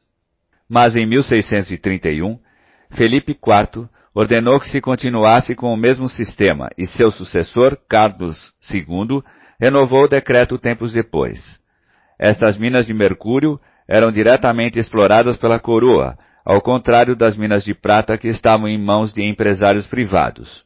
Mas 0.70 0.96
em 0.96 1.08
1631, 1.08 2.40
Felipe 2.92 3.32
IV 3.32 3.88
ordenou 4.14 4.60
que 4.60 4.70
se 4.70 4.80
continuasse 4.80 5.56
com 5.56 5.74
o 5.74 5.78
mesmo 5.78 6.08
sistema 6.08 6.70
e 6.78 6.86
seu 6.86 7.12
sucessor, 7.12 7.78
Carlos 7.90 8.38
II, 8.72 9.22
renovou 9.60 10.04
o 10.04 10.08
decreto 10.08 10.58
tempos 10.58 10.94
depois. 10.94 11.60
Estas 12.20 12.58
minas 12.58 12.86
de 12.86 12.94
mercúrio 12.94 13.60
eram 13.88 14.12
diretamente 14.12 14.80
exploradas 14.80 15.38
pela 15.38 15.60
coroa, 15.60 16.18
ao 16.46 16.62
contrário 16.62 17.16
das 17.16 17.38
minas 17.38 17.64
de 17.64 17.74
prata 17.74 18.18
que 18.18 18.28
estavam 18.28 18.68
em 18.68 18.78
mãos 18.78 19.12
de 19.12 19.24
empresários 19.24 19.88
privados. 19.88 20.64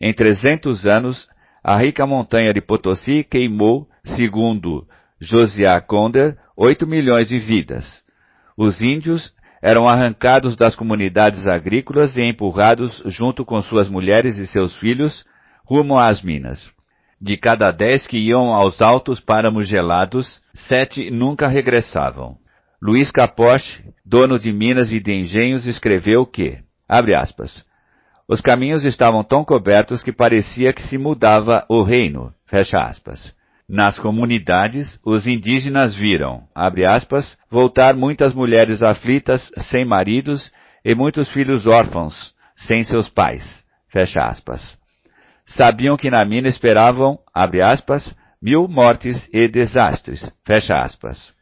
Em 0.00 0.12
300 0.12 0.86
anos, 0.86 1.28
a 1.62 1.76
rica 1.76 2.06
montanha 2.06 2.52
de 2.52 2.60
Potosí 2.60 3.22
queimou, 3.22 3.86
segundo 4.04 4.86
Josiah 5.20 5.80
Conder, 5.80 6.36
8 6.56 6.86
milhões 6.86 7.28
de 7.28 7.38
vidas. 7.38 8.02
Os 8.56 8.82
índios 8.82 9.32
eram 9.62 9.86
arrancados 9.86 10.56
das 10.56 10.74
comunidades 10.74 11.46
agrícolas 11.46 12.16
e 12.16 12.22
empurrados 12.22 13.00
junto 13.06 13.44
com 13.44 13.62
suas 13.62 13.88
mulheres 13.88 14.36
e 14.38 14.46
seus 14.46 14.76
filhos 14.76 15.24
rumo 15.64 15.96
às 15.96 16.22
minas. 16.22 16.70
De 17.22 17.36
cada 17.36 17.70
dez 17.70 18.04
que 18.04 18.18
iam 18.18 18.52
aos 18.52 18.82
altos 18.82 19.20
páramos 19.20 19.68
gelados, 19.68 20.42
sete 20.52 21.08
nunca 21.08 21.46
regressavam. 21.46 22.36
Luiz 22.82 23.12
Capoche, 23.12 23.80
dono 24.04 24.40
de 24.40 24.52
minas 24.52 24.90
e 24.90 24.98
de 24.98 25.14
engenhos, 25.14 25.64
escreveu 25.64 26.26
que, 26.26 26.58
abre 26.88 27.14
aspas, 27.14 27.64
os 28.26 28.40
caminhos 28.40 28.84
estavam 28.84 29.22
tão 29.22 29.44
cobertos 29.44 30.02
que 30.02 30.12
parecia 30.12 30.72
que 30.72 30.82
se 30.82 30.98
mudava 30.98 31.64
o 31.68 31.82
reino. 31.82 32.34
Fecha 32.46 32.78
aspas. 32.78 33.32
Nas 33.68 34.00
comunidades, 34.00 34.98
os 35.04 35.24
indígenas 35.24 35.94
viram, 35.94 36.42
abre 36.52 36.84
aspas, 36.84 37.38
voltar 37.48 37.94
muitas 37.94 38.34
mulheres 38.34 38.82
aflitas, 38.82 39.48
sem 39.70 39.86
maridos, 39.86 40.52
e 40.84 40.92
muitos 40.92 41.30
filhos 41.32 41.68
órfãos, 41.68 42.34
sem 42.56 42.82
seus 42.82 43.08
pais. 43.08 43.64
Fecha 43.92 44.24
aspas. 44.24 44.81
Sabiam 45.56 45.96
que 45.96 46.10
na 46.10 46.24
mina 46.24 46.48
esperavam, 46.48 47.18
abre 47.34 47.62
aspas, 47.62 48.14
mil 48.40 48.66
mortes 48.66 49.28
e 49.32 49.46
desastres. 49.48 50.24
Fecha 50.44 50.80
aspas. 50.80 51.32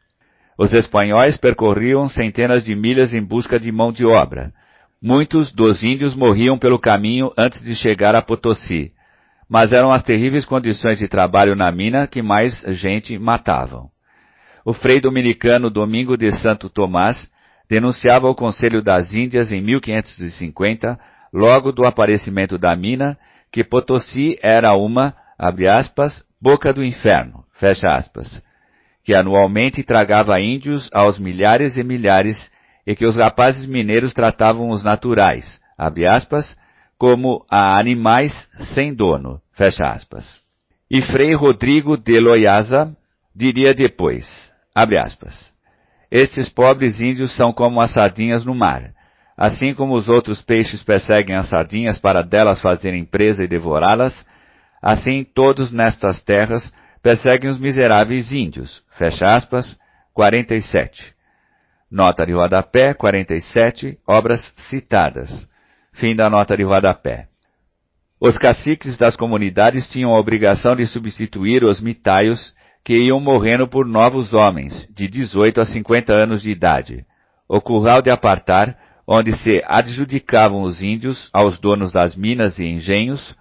Os 0.57 0.73
espanhóis 0.73 1.37
percorriam 1.37 2.07
centenas 2.07 2.63
de 2.63 2.75
milhas 2.75 3.13
em 3.13 3.23
busca 3.23 3.59
de 3.59 3.71
mão 3.71 3.91
de 3.91 4.05
obra. 4.05 4.53
Muitos 5.01 5.51
dos 5.51 5.81
índios 5.81 6.13
morriam 6.13 6.59
pelo 6.59 6.77
caminho 6.77 7.31
antes 7.37 7.63
de 7.63 7.73
chegar 7.73 8.13
a 8.13 8.21
Potosí, 8.21 8.91
mas 9.49 9.73
eram 9.73 9.91
as 9.91 10.03
terríveis 10.03 10.45
condições 10.45 10.99
de 10.99 11.07
trabalho 11.07 11.55
na 11.55 11.71
mina 11.71 12.05
que 12.05 12.21
mais 12.21 12.61
gente 12.67 13.17
matavam. 13.17 13.89
O 14.63 14.73
frei 14.73 15.01
dominicano 15.01 15.71
Domingo 15.71 16.15
de 16.15 16.31
Santo 16.31 16.69
Tomás 16.69 17.27
denunciava 17.67 18.27
ao 18.27 18.35
Conselho 18.35 18.83
das 18.83 19.15
Índias 19.15 19.51
em 19.51 19.61
1550, 19.61 20.99
logo 21.33 21.71
do 21.71 21.85
aparecimento 21.85 22.57
da 22.57 22.75
mina, 22.75 23.17
que 23.51 23.63
Potosí 23.63 24.37
era 24.41 24.73
uma, 24.75 25.13
abre 25.37 25.67
aspas, 25.67 26.23
boca 26.41 26.73
do 26.73 26.83
inferno, 26.83 27.43
fecha 27.53 27.87
aspas, 27.87 28.41
que 29.03 29.13
anualmente 29.13 29.83
tragava 29.83 30.39
índios 30.39 30.89
aos 30.93 31.19
milhares 31.19 31.75
e 31.75 31.83
milhares 31.83 32.51
e 32.85 32.95
que 32.95 33.05
os 33.05 33.15
rapazes 33.15 33.65
mineiros 33.65 34.13
tratavam 34.13 34.69
os 34.69 34.83
naturais, 34.83 35.59
aspas, 36.05 36.57
como 36.97 37.45
a 37.49 37.77
animais 37.79 38.31
sem 38.73 38.93
dono, 38.93 39.41
E 40.89 41.01
Frei 41.01 41.33
Rodrigo 41.33 41.97
de 41.97 42.19
Loiasa 42.19 42.95
diria 43.35 43.73
depois, 43.73 44.51
aspas, 44.97 45.51
estes 46.11 46.49
pobres 46.49 47.01
índios 47.01 47.35
são 47.35 47.53
como 47.53 47.79
as 47.79 47.91
sardinhas 47.91 48.45
no 48.45 48.53
mar. 48.53 48.93
Assim 49.41 49.73
como 49.73 49.95
os 49.95 50.07
outros 50.07 50.39
peixes 50.39 50.83
perseguem 50.83 51.35
as 51.35 51.47
sardinhas 51.47 51.97
para 51.97 52.21
delas 52.21 52.61
fazerem 52.61 53.03
presa 53.03 53.43
e 53.43 53.47
devorá-las, 53.47 54.23
assim 54.79 55.23
todos 55.23 55.71
nestas 55.71 56.21
terras 56.23 56.71
perseguem 57.01 57.49
os 57.49 57.57
miseráveis 57.57 58.31
índios. 58.31 58.83
Fecha 58.99 59.35
aspas, 59.35 59.75
47. 60.13 61.15
Nota 61.89 62.23
de 62.23 62.33
rodapé 62.33 62.93
47, 62.93 63.97
obras 64.07 64.41
citadas. 64.69 65.49
Fim 65.91 66.15
da 66.15 66.29
nota 66.29 66.55
de 66.55 66.61
rodapé. 66.61 67.25
Os 68.19 68.37
caciques 68.37 68.95
das 68.95 69.15
comunidades 69.15 69.89
tinham 69.89 70.13
a 70.13 70.19
obrigação 70.19 70.75
de 70.75 70.85
substituir 70.85 71.63
os 71.63 71.81
mitaios 71.81 72.53
que 72.85 72.93
iam 72.93 73.19
morrendo 73.19 73.67
por 73.67 73.87
novos 73.87 74.35
homens, 74.35 74.87
de 74.93 75.07
18 75.07 75.61
a 75.61 75.65
50 75.65 76.13
anos 76.13 76.43
de 76.43 76.51
idade. 76.51 77.03
O 77.49 77.59
curral 77.59 78.03
de 78.03 78.11
apartar, 78.11 78.77
onde 79.13 79.35
se 79.35 79.61
adjudicavam 79.67 80.61
os 80.61 80.81
índios 80.81 81.29
aos 81.33 81.59
donos 81.59 81.91
das 81.91 82.15
minas 82.15 82.57
e 82.57 82.63
engenhos, 82.63 83.35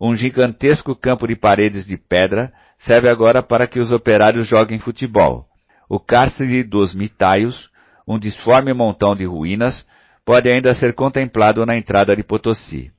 um 0.00 0.16
gigantesco 0.16 0.96
campo 0.96 1.28
de 1.28 1.36
paredes 1.36 1.86
de 1.86 1.96
pedra, 1.96 2.52
serve 2.78 3.08
agora 3.08 3.40
para 3.40 3.68
que 3.68 3.78
os 3.78 3.92
operários 3.92 4.48
joguem 4.48 4.80
futebol. 4.80 5.46
O 5.88 6.00
cárcere 6.00 6.64
dos 6.64 6.92
mitaios, 6.92 7.70
um 8.06 8.18
disforme 8.18 8.74
montão 8.74 9.14
de 9.14 9.24
ruínas, 9.24 9.86
pode 10.24 10.50
ainda 10.50 10.74
ser 10.74 10.92
contemplado 10.92 11.64
na 11.64 11.78
entrada 11.78 12.16
de 12.16 12.24
Potosí. 12.24 12.90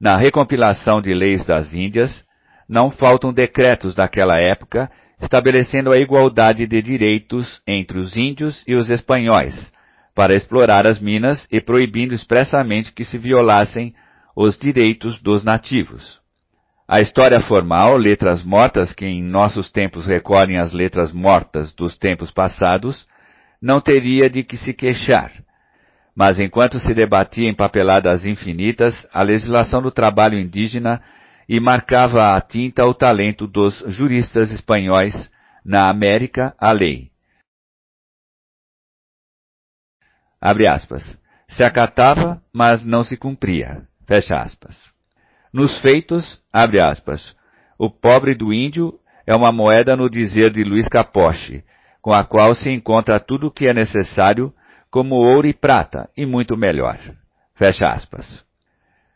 Na 0.00 0.16
recompilação 0.16 1.02
de 1.02 1.12
leis 1.12 1.44
das 1.44 1.74
Índias, 1.74 2.24
não 2.68 2.88
faltam 2.88 3.32
decretos 3.32 3.96
daquela 3.96 4.40
época 4.40 4.88
estabelecendo 5.20 5.90
a 5.90 5.98
igualdade 5.98 6.68
de 6.68 6.80
direitos 6.80 7.60
entre 7.66 7.98
os 7.98 8.16
índios 8.16 8.62
e 8.64 8.76
os 8.76 8.90
espanhóis, 8.90 9.71
para 10.14 10.34
explorar 10.34 10.86
as 10.86 11.00
minas 11.00 11.46
e 11.50 11.60
proibindo 11.60 12.14
expressamente 12.14 12.92
que 12.92 13.04
se 13.04 13.18
violassem 13.18 13.94
os 14.36 14.56
direitos 14.56 15.20
dos 15.20 15.42
nativos. 15.42 16.20
A 16.88 17.00
história 17.00 17.40
formal, 17.40 17.96
letras 17.96 18.42
mortas 18.42 18.92
que 18.92 19.06
em 19.06 19.22
nossos 19.22 19.70
tempos 19.70 20.06
recolhem 20.06 20.58
as 20.58 20.72
letras 20.72 21.12
mortas 21.12 21.72
dos 21.72 21.96
tempos 21.96 22.30
passados, 22.30 23.06
não 23.60 23.80
teria 23.80 24.28
de 24.28 24.42
que 24.42 24.56
se 24.56 24.74
queixar. 24.74 25.32
Mas 26.14 26.38
enquanto 26.38 26.78
se 26.80 26.92
debatia 26.92 27.48
em 27.48 27.54
papeladas 27.54 28.26
infinitas 28.26 29.08
a 29.12 29.22
legislação 29.22 29.80
do 29.80 29.90
trabalho 29.90 30.38
indígena 30.38 31.00
e 31.48 31.58
marcava 31.60 32.36
a 32.36 32.40
tinta 32.40 32.84
o 32.86 32.92
talento 32.92 33.46
dos 33.46 33.82
juristas 33.86 34.50
espanhóis 34.50 35.30
na 35.64 35.88
América 35.88 36.54
a 36.58 36.72
lei. 36.72 37.11
Abre 40.42 40.66
aspas. 40.66 41.16
Se 41.46 41.62
acatava, 41.62 42.42
mas 42.52 42.84
não 42.84 43.04
se 43.04 43.16
cumpria. 43.16 43.82
Fecha 44.08 44.34
aspas. 44.34 44.76
Nos 45.52 45.80
feitos, 45.80 46.42
abre 46.52 46.80
aspas, 46.80 47.36
o 47.78 47.88
pobre 47.88 48.34
do 48.34 48.52
índio 48.52 48.98
é 49.24 49.36
uma 49.36 49.52
moeda 49.52 49.94
no 49.94 50.10
dizer 50.10 50.50
de 50.50 50.64
Luiz 50.64 50.88
Capoche, 50.88 51.62
com 52.00 52.12
a 52.12 52.24
qual 52.24 52.54
se 52.56 52.70
encontra 52.70 53.20
tudo 53.20 53.46
o 53.46 53.50
que 53.50 53.68
é 53.68 53.74
necessário, 53.74 54.52
como 54.90 55.14
ouro 55.14 55.46
e 55.46 55.54
prata, 55.54 56.10
e 56.16 56.26
muito 56.26 56.56
melhor. 56.56 56.98
Fecha 57.54 57.86
aspas. 57.86 58.44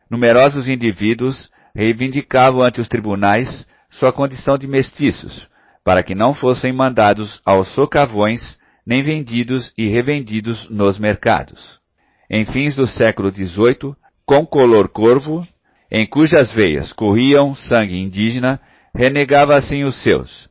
Numerosos 0.09 0.69
indivíduos 0.69 1.51
reivindicavam 1.75 2.63
ante 2.63 2.81
os 2.81 2.87
tribunais 2.87 3.67
sua 3.91 4.13
condição 4.13 4.57
de 4.57 4.69
mestiços, 4.69 5.49
para 5.83 6.03
que 6.03 6.15
não 6.15 6.35
fossem 6.35 6.73
mandados 6.73 7.41
aos 7.45 7.67
socavões, 7.75 8.57
nem 8.87 9.03
vendidos 9.03 9.73
e 9.77 9.89
revendidos 9.89 10.69
nos 10.71 10.99
mercados. 10.99 11.79
Em 12.31 12.45
fins 12.45 12.77
do 12.77 12.87
século 12.87 13.31
XVIII, 13.31 13.95
com 14.25 14.47
color 14.47 14.89
corvo, 14.89 15.47
em 15.91 16.07
cujas 16.07 16.53
veias 16.53 16.93
corriam 16.93 17.55
sangue 17.55 17.97
indígena, 17.97 18.61
renegava 18.95 19.57
assim 19.57 19.85
os 19.85 20.03
seus. 20.03 20.49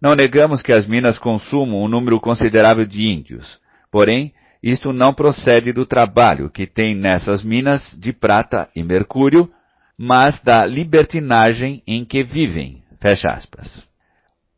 Não 0.00 0.14
negamos 0.14 0.62
que 0.62 0.72
as 0.72 0.86
minas 0.86 1.18
consumam 1.18 1.82
um 1.82 1.88
número 1.88 2.20
considerável 2.20 2.84
de 2.84 3.02
índios, 3.02 3.58
porém, 3.90 4.32
isto 4.62 4.92
não 4.92 5.12
procede 5.12 5.72
do 5.72 5.84
trabalho 5.84 6.50
que 6.50 6.66
tem 6.66 6.94
nessas 6.94 7.42
minas 7.42 7.96
de 7.98 8.12
prata 8.12 8.68
e 8.74 8.82
mercúrio, 8.82 9.50
mas 9.98 10.40
da 10.40 10.64
libertinagem 10.64 11.82
em 11.86 12.04
que 12.04 12.22
vivem. 12.22 12.82
Fecha 13.00 13.28
aspas. 13.28 13.91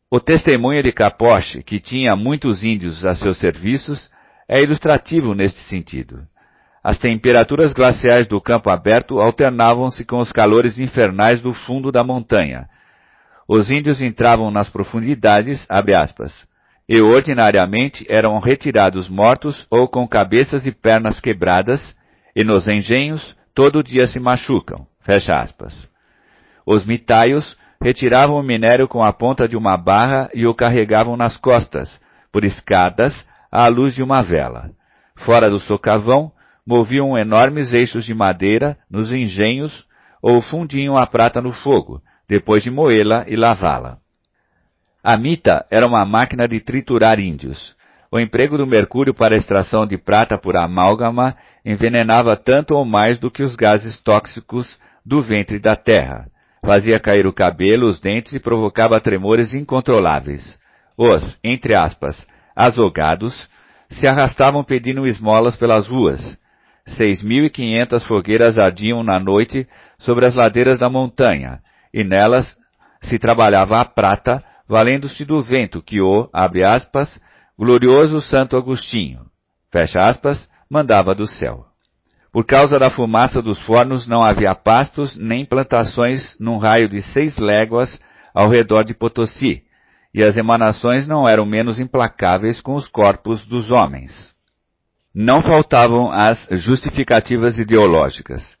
O 0.09 0.19
testemunho 0.19 0.83
de 0.83 0.91
Capoche, 0.91 1.63
que 1.63 1.79
tinha 1.79 2.15
muitos 2.15 2.63
índios 2.63 3.03
a 3.03 3.15
seus 3.15 3.37
serviços, 3.37 4.09
é 4.47 4.61
ilustrativo 4.61 5.33
neste 5.33 5.59
sentido. 5.61 6.21
As 6.83 6.99
temperaturas 6.99 7.73
glaciais 7.73 8.27
do 8.27 8.39
campo 8.39 8.69
aberto 8.69 9.19
alternavam-se 9.19 10.05
com 10.05 10.19
os 10.19 10.31
calores 10.31 10.77
infernais 10.77 11.41
do 11.41 11.51
fundo 11.51 11.91
da 11.91 12.03
montanha. 12.03 12.69
Os 13.47 13.71
índios 13.71 13.99
entravam 13.99 14.51
nas 14.51 14.69
profundidades, 14.69 15.65
aspas, 15.69 16.47
e 16.87 17.01
ordinariamente 17.01 18.05
eram 18.07 18.37
retirados 18.37 19.09
mortos 19.09 19.65
ou 19.71 19.87
com 19.87 20.07
cabeças 20.07 20.67
e 20.67 20.71
pernas 20.71 21.19
quebradas, 21.19 21.95
e 22.35 22.43
nos 22.43 22.67
engenhos 22.67 23.35
todo 23.55 23.83
dia 23.83 24.05
se 24.05 24.19
machucam. 24.19 24.85
Os 26.67 26.85
mitaios 26.85 27.57
retiravam 27.85 28.37
o 28.37 28.41
minério 28.41 28.87
com 28.87 29.03
a 29.03 29.13
ponta 29.13 29.47
de 29.47 29.55
uma 29.55 29.77
barra 29.77 30.27
e 30.33 30.47
o 30.47 30.55
carregavam 30.55 31.15
nas 31.15 31.37
costas, 31.37 32.01
por 32.31 32.43
escadas, 32.43 33.13
à 33.51 33.67
luz 33.67 33.93
de 33.93 34.01
uma 34.01 34.23
vela. 34.23 34.71
Fora 35.17 35.51
do 35.51 35.59
socavão, 35.59 36.31
moviam 36.65 37.15
enormes 37.15 37.71
eixos 37.73 38.03
de 38.03 38.11
madeira 38.11 38.75
nos 38.89 39.13
engenhos 39.13 39.85
ou 40.19 40.41
fundiam 40.41 40.97
a 40.97 41.05
prata 41.05 41.39
no 41.39 41.51
fogo, 41.51 42.01
depois 42.27 42.63
de 42.63 42.71
moê-la 42.71 43.23
e 43.27 43.35
lavá-la. 43.35 43.99
A 45.03 45.15
mita 45.15 45.63
era 45.69 45.85
uma 45.85 46.03
máquina 46.05 46.47
de 46.47 46.59
triturar 46.59 47.19
índios. 47.19 47.75
O 48.11 48.17
emprego 48.17 48.57
do 48.57 48.65
mercúrio 48.65 49.13
para 49.13 49.37
extração 49.37 49.85
de 49.85 49.95
prata 49.95 50.39
por 50.39 50.57
amálgama 50.57 51.37
envenenava 51.63 52.35
tanto 52.35 52.73
ou 52.73 52.83
mais 52.83 53.19
do 53.19 53.29
que 53.29 53.43
os 53.43 53.55
gases 53.55 53.95
tóxicos 54.01 54.75
do 55.05 55.21
ventre 55.21 55.59
da 55.59 55.75
terra. 55.75 56.31
Fazia 56.65 56.99
cair 56.99 57.27
o 57.27 57.33
cabelo, 57.33 57.87
os 57.87 57.99
dentes 57.99 58.33
e 58.33 58.39
provocava 58.39 58.99
tremores 58.99 59.53
incontroláveis. 59.53 60.57
Os, 60.97 61.39
entre 61.43 61.75
aspas, 61.75 62.25
azogados, 62.55 63.47
se 63.87 64.07
arrastavam 64.07 64.63
pedindo 64.63 65.05
esmolas 65.05 65.55
pelas 65.55 65.87
ruas. 65.87 66.35
Seis 66.87 67.21
mil 67.21 67.45
e 67.45 67.51
quinhentas 67.51 68.03
fogueiras 68.05 68.57
ardiam 68.57 69.03
na 69.03 69.19
noite 69.19 69.67
sobre 69.99 70.25
as 70.25 70.33
ladeiras 70.33 70.79
da 70.79 70.89
montanha, 70.89 71.59
e 71.93 72.03
nelas 72.03 72.57
se 72.99 73.19
trabalhava 73.19 73.79
a 73.79 73.85
prata, 73.85 74.43
valendo-se 74.67 75.23
do 75.23 75.39
vento 75.43 75.83
que 75.83 76.01
o, 76.01 76.27
abre 76.33 76.63
aspas, 76.63 77.21
glorioso 77.57 78.19
Santo 78.21 78.57
Agostinho, 78.57 79.21
fecha 79.71 79.99
aspas, 79.99 80.49
mandava 80.67 81.13
do 81.13 81.27
céu. 81.27 81.74
Por 82.35 82.45
causa 82.45 82.77
da 82.77 82.89
fumaça 82.89 83.41
dos 83.41 83.57
fornos 83.61 84.05
não 84.05 84.21
havia 84.21 84.53
pastos 84.53 85.15
nem 85.15 85.45
plantações 85.45 86.35
num 86.37 86.57
raio 86.57 86.89
de 86.89 87.01
seis 87.01 87.37
léguas 87.37 87.97
ao 88.33 88.49
redor 88.49 88.83
de 88.83 88.93
Potosí, 88.93 89.63
e 90.13 90.21
as 90.21 90.35
emanações 90.35 91.07
não 91.07 91.25
eram 91.25 91.45
menos 91.45 91.79
implacáveis 91.79 92.59
com 92.59 92.75
os 92.75 92.89
corpos 92.89 93.45
dos 93.45 93.71
homens. 93.71 94.33
Não 95.15 95.41
faltavam 95.41 96.11
as 96.11 96.45
justificativas 96.51 97.57
ideológicas. 97.57 98.57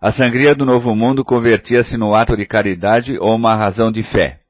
A 0.00 0.10
sangria 0.10 0.54
do 0.54 0.64
Novo 0.64 0.94
Mundo 0.94 1.22
convertia-se 1.22 1.98
no 1.98 2.14
ato 2.14 2.34
de 2.34 2.46
caridade 2.46 3.18
ou 3.18 3.36
uma 3.36 3.54
razão 3.54 3.92
de 3.92 4.02
fé. 4.02 4.40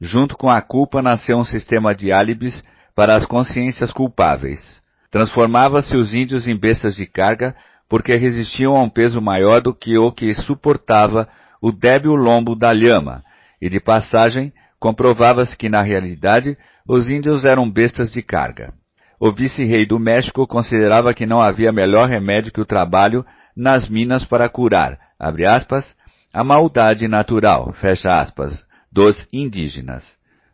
Junto 0.00 0.36
com 0.36 0.50
a 0.50 0.60
culpa 0.60 1.00
nasceu 1.00 1.38
um 1.38 1.44
sistema 1.44 1.94
de 1.94 2.10
álibis 2.10 2.60
para 2.92 3.14
as 3.14 3.24
consciências 3.24 3.92
culpáveis. 3.92 4.82
Transformava-se 5.12 5.96
os 5.96 6.12
índios 6.12 6.48
em 6.48 6.58
bestas 6.58 6.96
de 6.96 7.06
carga 7.06 7.54
porque 7.88 8.14
resistiam 8.16 8.76
a 8.76 8.82
um 8.82 8.88
peso 8.88 9.20
maior 9.20 9.60
do 9.60 9.74
que 9.74 9.96
o 9.96 10.10
que 10.10 10.34
suportava 10.34 11.28
o 11.60 11.72
débil 11.72 12.14
lombo 12.14 12.54
da 12.54 12.72
lhama, 12.72 13.22
e 13.60 13.68
de 13.68 13.80
passagem 13.80 14.52
comprovava-se 14.78 15.56
que 15.56 15.68
na 15.68 15.82
realidade 15.82 16.56
os 16.86 17.08
índios 17.08 17.44
eram 17.44 17.70
bestas 17.70 18.10
de 18.10 18.22
carga. 18.22 18.72
O 19.18 19.32
vice-rei 19.32 19.86
do 19.86 19.98
México 19.98 20.46
considerava 20.46 21.14
que 21.14 21.24
não 21.24 21.40
havia 21.40 21.72
melhor 21.72 22.08
remédio 22.08 22.52
que 22.52 22.60
o 22.60 22.66
trabalho 22.66 23.24
nas 23.56 23.88
minas 23.88 24.24
para 24.24 24.48
curar, 24.48 24.98
aspas, 25.18 25.96
a 26.32 26.44
maldade 26.44 27.08
natural, 27.08 27.74
aspas, 28.04 28.64
dos 28.92 29.26
indígenas. 29.32 30.04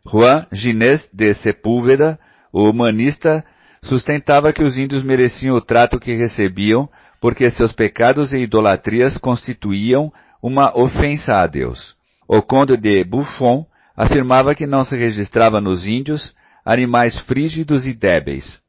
Juan 0.05 0.47
Ginés 0.51 1.09
de 1.13 1.33
Sepúlveda, 1.33 2.17
o 2.51 2.69
humanista, 2.69 3.43
sustentava 3.83 4.53
que 4.53 4.63
os 4.63 4.77
índios 4.77 5.03
mereciam 5.03 5.55
o 5.57 5.61
trato 5.61 5.99
que 5.99 6.15
recebiam 6.15 6.89
porque 7.23 7.49
seus 7.51 7.71
pecados 7.71 8.33
e 8.33 8.39
idolatrias 8.39 9.17
constituíam 9.17 10.11
uma 10.41 10.77
ofensa 10.77 11.31
a 11.35 11.47
Deus. 11.47 11.95
O 12.27 12.41
conde 12.41 12.75
de 12.75 13.01
Buffon 13.05 13.65
afirmava 13.95 14.53
que 14.53 14.67
não 14.67 14.83
se 14.83 14.97
registrava 14.97 15.61
nos 15.61 15.87
índios 15.87 16.35
animais 16.65 17.17
frígidos 17.21 17.87
e 17.87 17.93
débeis, 17.93 18.59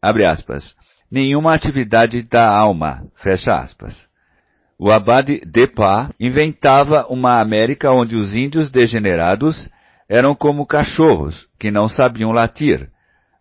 nenhuma 1.11 1.53
atividade 1.53 2.23
da 2.23 2.49
alma, 2.49 3.03
O 4.79 4.89
abade 4.89 5.41
Depas 5.45 6.11
inventava 6.21 7.09
uma 7.09 7.41
América 7.41 7.91
onde 7.91 8.15
os 8.15 8.37
índios 8.37 8.71
degenerados 8.71 9.69
eram 10.09 10.33
como 10.33 10.65
cachorros 10.65 11.49
que 11.59 11.73
não 11.73 11.89
sabiam 11.89 12.31
latir, 12.31 12.89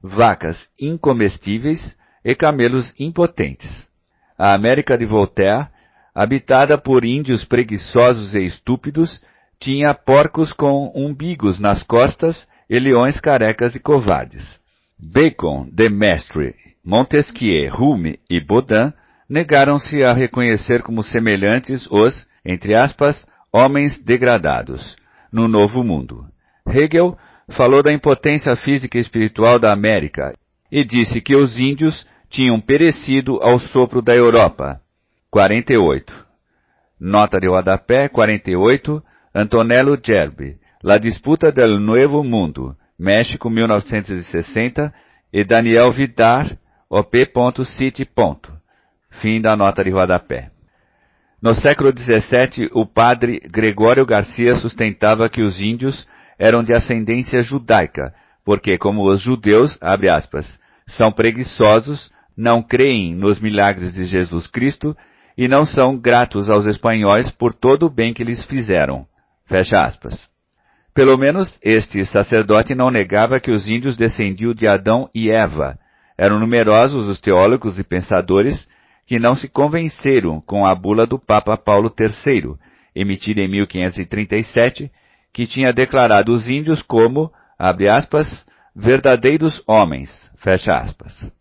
vacas 0.02 0.68
incomestíveis 0.82 1.96
e 2.26 2.34
camelos 2.34 2.92
impotentes 3.00 3.93
a 4.38 4.54
América 4.54 4.98
de 4.98 5.06
Voltaire, 5.06 5.68
habitada 6.14 6.78
por 6.78 7.04
índios 7.04 7.44
preguiçosos 7.46 8.34
e 8.36 8.46
estúpidos, 8.46 9.22
tinha 9.60 9.94
porcos 9.94 10.52
com 10.52 10.92
umbigos 10.96 11.60
nas 11.60 11.84
costas 11.84 12.48
e 12.70 12.78
leões 12.80 13.20
carecas 13.20 13.76
e 13.76 13.80
covardes. 13.80 14.60
Bacon, 15.00 15.68
Demestre, 15.72 16.56
Montesquieu, 16.84 17.74
Hume 17.74 18.20
e 18.30 18.40
Baudin 18.40 18.94
negaram-se 19.30 20.04
a 20.04 20.14
reconhecer 20.14 20.82
como 20.84 21.02
semelhantes 21.02 21.88
os, 21.90 22.28
entre 22.46 22.76
aspas, 22.76 23.26
homens 23.52 23.98
degradados, 24.04 24.96
no 25.32 25.48
Novo 25.48 25.84
Mundo. 25.84 26.26
Hegel 26.68 27.18
falou 27.50 27.82
da 27.82 27.94
impotência 27.94 28.56
física 28.56 28.98
e 28.98 29.02
espiritual 29.02 29.60
da 29.60 29.72
América 29.72 30.34
e 30.72 30.84
disse 30.84 31.22
que 31.22 31.36
os 31.36 31.58
índios 31.58 32.06
tinham 32.34 32.60
perecido 32.60 33.40
ao 33.44 33.60
sopro 33.60 34.02
da 34.02 34.16
Europa. 34.16 34.82
48. 35.30 36.12
Nota 37.00 37.40
de 37.40 37.48
rodapé 37.48 38.10
48, 38.10 39.04
Antonello 39.34 39.98
Gerbi, 40.04 40.58
La 40.84 40.98
disputa 40.98 41.52
del 41.52 41.80
Nuevo 41.80 42.24
Mundo, 42.24 42.76
México 43.00 43.50
1960, 43.50 44.94
e 45.32 45.44
Daniel 45.44 45.92
Vidar, 45.92 46.58
op.city. 46.90 48.08
Fim 49.22 49.40
da 49.40 49.56
nota 49.56 49.84
de 49.84 49.92
rodapé. 49.92 50.50
No 51.42 51.54
século 51.54 51.92
XVII, 51.92 52.70
o 52.74 52.86
padre 52.86 53.42
Gregório 53.42 54.06
Garcia 54.06 54.56
sustentava 54.56 55.30
que 55.30 55.42
os 55.44 55.62
índios 55.62 56.08
eram 56.40 56.64
de 56.64 56.74
ascendência 56.74 57.44
judaica, 57.44 58.14
porque, 58.44 58.78
como 58.78 59.04
os 59.04 59.22
judeus, 59.22 59.78
aspas, 59.82 60.60
são 60.88 61.12
preguiçosos, 61.12 62.13
não 62.36 62.62
creem 62.62 63.16
nos 63.16 63.40
milagres 63.40 63.94
de 63.94 64.06
Jesus 64.06 64.48
Cristo 64.48 64.96
e 65.38 65.48
não 65.48 65.66
são 65.66 65.98
gratos 65.98 66.50
aos 66.50 66.66
espanhóis 66.66 67.32
por 67.32 67.54
todo 67.54 67.86
o 67.86 67.90
bem 67.90 68.14
que 68.14 68.24
lhes 68.24 68.44
fizeram. 68.46 69.06
Fecha 69.46 69.78
aspas. 69.78 70.28
Pelo 70.94 71.18
menos 71.18 71.52
este 71.62 72.06
sacerdote 72.06 72.76
não 72.76 72.92
negava 72.92 73.40
que 73.40 73.52
os 73.52 73.68
índios 73.68 73.96
descendiam 73.96 74.54
de 74.54 74.68
Adão 74.68 75.10
e 75.14 75.30
Eva. 75.30 75.78
Eram 76.18 76.40
numerosos 76.40 77.08
os 77.08 77.20
teólogos 77.20 77.80
e 77.80 77.84
pensadores 77.84 78.68
que 79.08 79.20
não 79.20 79.36
se 79.36 79.50
convenceram 79.50 80.40
com 80.40 80.66
a 80.66 80.74
bula 80.74 81.06
do 81.06 81.20
Papa 81.20 81.58
Paulo 81.58 81.92
III, 82.00 82.56
emitida 82.96 83.42
em 83.42 83.50
1537, 83.50 84.92
que 85.34 85.48
tinha 85.48 85.74
declarado 85.74 86.32
os 86.32 86.48
índios 86.48 86.82
como, 86.84 87.32
abre 87.58 87.90
aspas, 87.90 88.46
verdadeiros 88.76 89.64
homens, 89.68 90.10
fecha 90.38 90.72
aspas. 90.72 91.32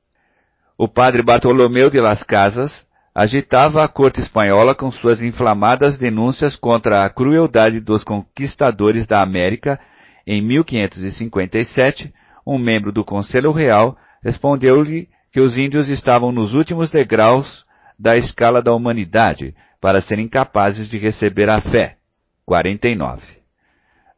O 0.82 0.88
padre 0.88 1.22
Bartolomeu 1.22 1.88
de 1.90 2.00
las 2.00 2.24
Casas 2.24 2.84
agitava 3.14 3.84
a 3.84 3.88
corte 3.88 4.20
espanhola 4.20 4.74
com 4.74 4.90
suas 4.90 5.22
inflamadas 5.22 5.96
denúncias 5.96 6.56
contra 6.56 7.06
a 7.06 7.08
crueldade 7.08 7.78
dos 7.78 8.02
conquistadores 8.02 9.06
da 9.06 9.22
América. 9.22 9.78
Em 10.26 10.42
1557, 10.42 12.12
um 12.44 12.58
membro 12.58 12.90
do 12.90 13.04
Conselho 13.04 13.52
Real 13.52 13.96
respondeu-lhe 14.24 15.08
que 15.32 15.38
os 15.38 15.56
índios 15.56 15.88
estavam 15.88 16.32
nos 16.32 16.52
últimos 16.52 16.90
degraus 16.90 17.64
da 17.96 18.16
escala 18.16 18.60
da 18.60 18.74
humanidade 18.74 19.54
para 19.80 20.00
serem 20.00 20.28
capazes 20.28 20.90
de 20.90 20.98
receber 20.98 21.48
a 21.48 21.60
fé. 21.60 21.98
49. 22.44 23.22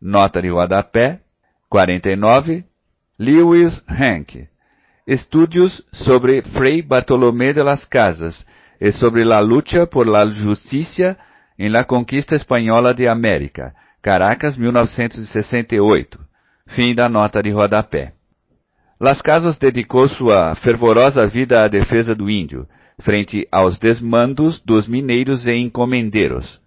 Nota 0.01 0.41
de 0.41 0.49
rodapé. 0.49 1.21
49. 1.69 2.65
Lewis 3.19 3.85
Hank. 3.87 4.54
Estudos 5.07 5.85
sobre 5.93 6.41
Frei 6.41 6.81
Bartolomé 6.81 7.53
de 7.53 7.63
las 7.63 7.85
Casas 7.85 8.47
e 8.81 8.91
sobre 8.91 9.23
la 9.23 9.43
lucha 9.43 9.85
por 9.85 10.09
la 10.09 10.25
justicia 10.33 11.19
en 11.59 11.73
la 11.73 11.85
conquista 11.85 12.35
espanhola 12.35 12.95
de 12.95 13.07
América. 13.07 13.75
Caracas, 14.01 14.57
1968. 14.57 16.19
Fim 16.69 16.95
da 16.95 17.11
nota 17.11 17.43
de 17.43 17.53
rodapé. 17.53 18.15
Las 18.99 19.21
Casas 19.21 19.59
dedicou 19.59 20.09
sua 20.09 20.55
fervorosa 20.55 21.27
vida 21.27 21.63
à 21.63 21.69
defesa 21.69 22.15
do 22.15 22.31
índio, 22.31 22.67
frente 23.03 23.47
aos 23.53 23.79
desmandos 23.79 24.63
dos 24.65 24.89
mineiros 24.89 25.47
e 25.47 25.53
encomendeiros. 25.53 26.61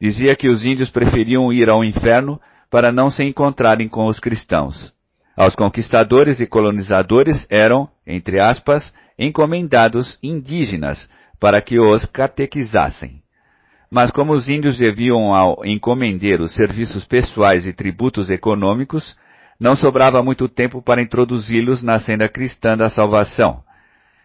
Dizia 0.00 0.34
que 0.34 0.48
os 0.48 0.64
índios 0.64 0.90
preferiam 0.90 1.52
ir 1.52 1.70
ao 1.70 1.84
inferno 1.84 2.40
para 2.68 2.90
não 2.90 3.08
se 3.08 3.22
encontrarem 3.22 3.88
com 3.88 4.06
os 4.06 4.18
cristãos. 4.18 4.93
Aos 5.36 5.56
conquistadores 5.56 6.40
e 6.40 6.46
colonizadores 6.46 7.46
eram, 7.50 7.88
entre 8.06 8.40
aspas, 8.40 8.92
encomendados 9.18 10.18
indígenas 10.22 11.08
para 11.40 11.60
que 11.60 11.78
os 11.78 12.04
catequizassem. 12.06 13.22
Mas 13.90 14.10
como 14.10 14.32
os 14.32 14.48
índios 14.48 14.78
deviam 14.78 15.34
ao 15.34 15.64
encomendeiro 15.64 16.48
serviços 16.48 17.04
pessoais 17.04 17.66
e 17.66 17.72
tributos 17.72 18.30
econômicos, 18.30 19.16
não 19.58 19.76
sobrava 19.76 20.22
muito 20.22 20.48
tempo 20.48 20.82
para 20.82 21.02
introduzi-los 21.02 21.82
na 21.82 21.98
senda 21.98 22.28
cristã 22.28 22.76
da 22.76 22.88
salvação. 22.88 23.62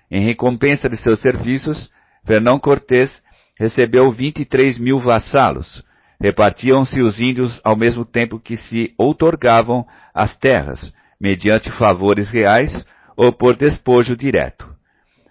Em 0.10 0.22
recompensa 0.22 0.90
de 0.90 0.98
seus 0.98 1.20
serviços, 1.20 1.90
Fernão 2.26 2.60
Cortés 2.60 3.22
recebeu 3.58 4.12
23 4.12 4.80
mil 4.80 4.98
vassalos. 4.98 5.84
Repartiam-se 6.22 7.02
os 7.02 7.20
índios 7.20 7.62
ao 7.64 7.78
mesmo 7.78 8.04
tempo 8.04 8.40
que 8.40 8.58
se 8.58 8.94
outorgavam 8.98 9.86
as 10.14 10.36
terras, 10.38 10.94
mediante 11.20 11.72
favores 11.72 12.30
reais 12.30 12.86
ou 13.16 13.32
por 13.32 13.56
despojo 13.56 14.18
direto. 14.18 14.68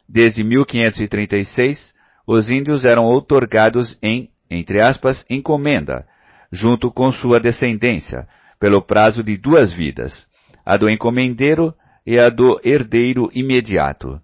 Desde 0.09 0.43
1536, 0.43 1.93
os 2.27 2.49
índios 2.49 2.85
eram 2.87 3.05
outorgados 3.05 3.99
em, 4.03 4.31
entre 4.51 4.81
aspas, 4.81 5.25
encomenda, 5.29 6.07
junto 6.51 6.91
com 6.91 7.13
sua 7.13 7.39
descendência, 7.39 8.27
pelo 8.59 8.81
prazo 8.81 9.23
de 9.23 9.37
duas 9.37 9.71
vidas, 9.73 10.27
a 10.65 10.79
do 10.79 10.91
encomendeiro 10.91 11.75
e 12.07 12.19
a 12.19 12.31
do 12.31 12.59
herdeiro 12.65 13.31
imediato. 13.35 14.19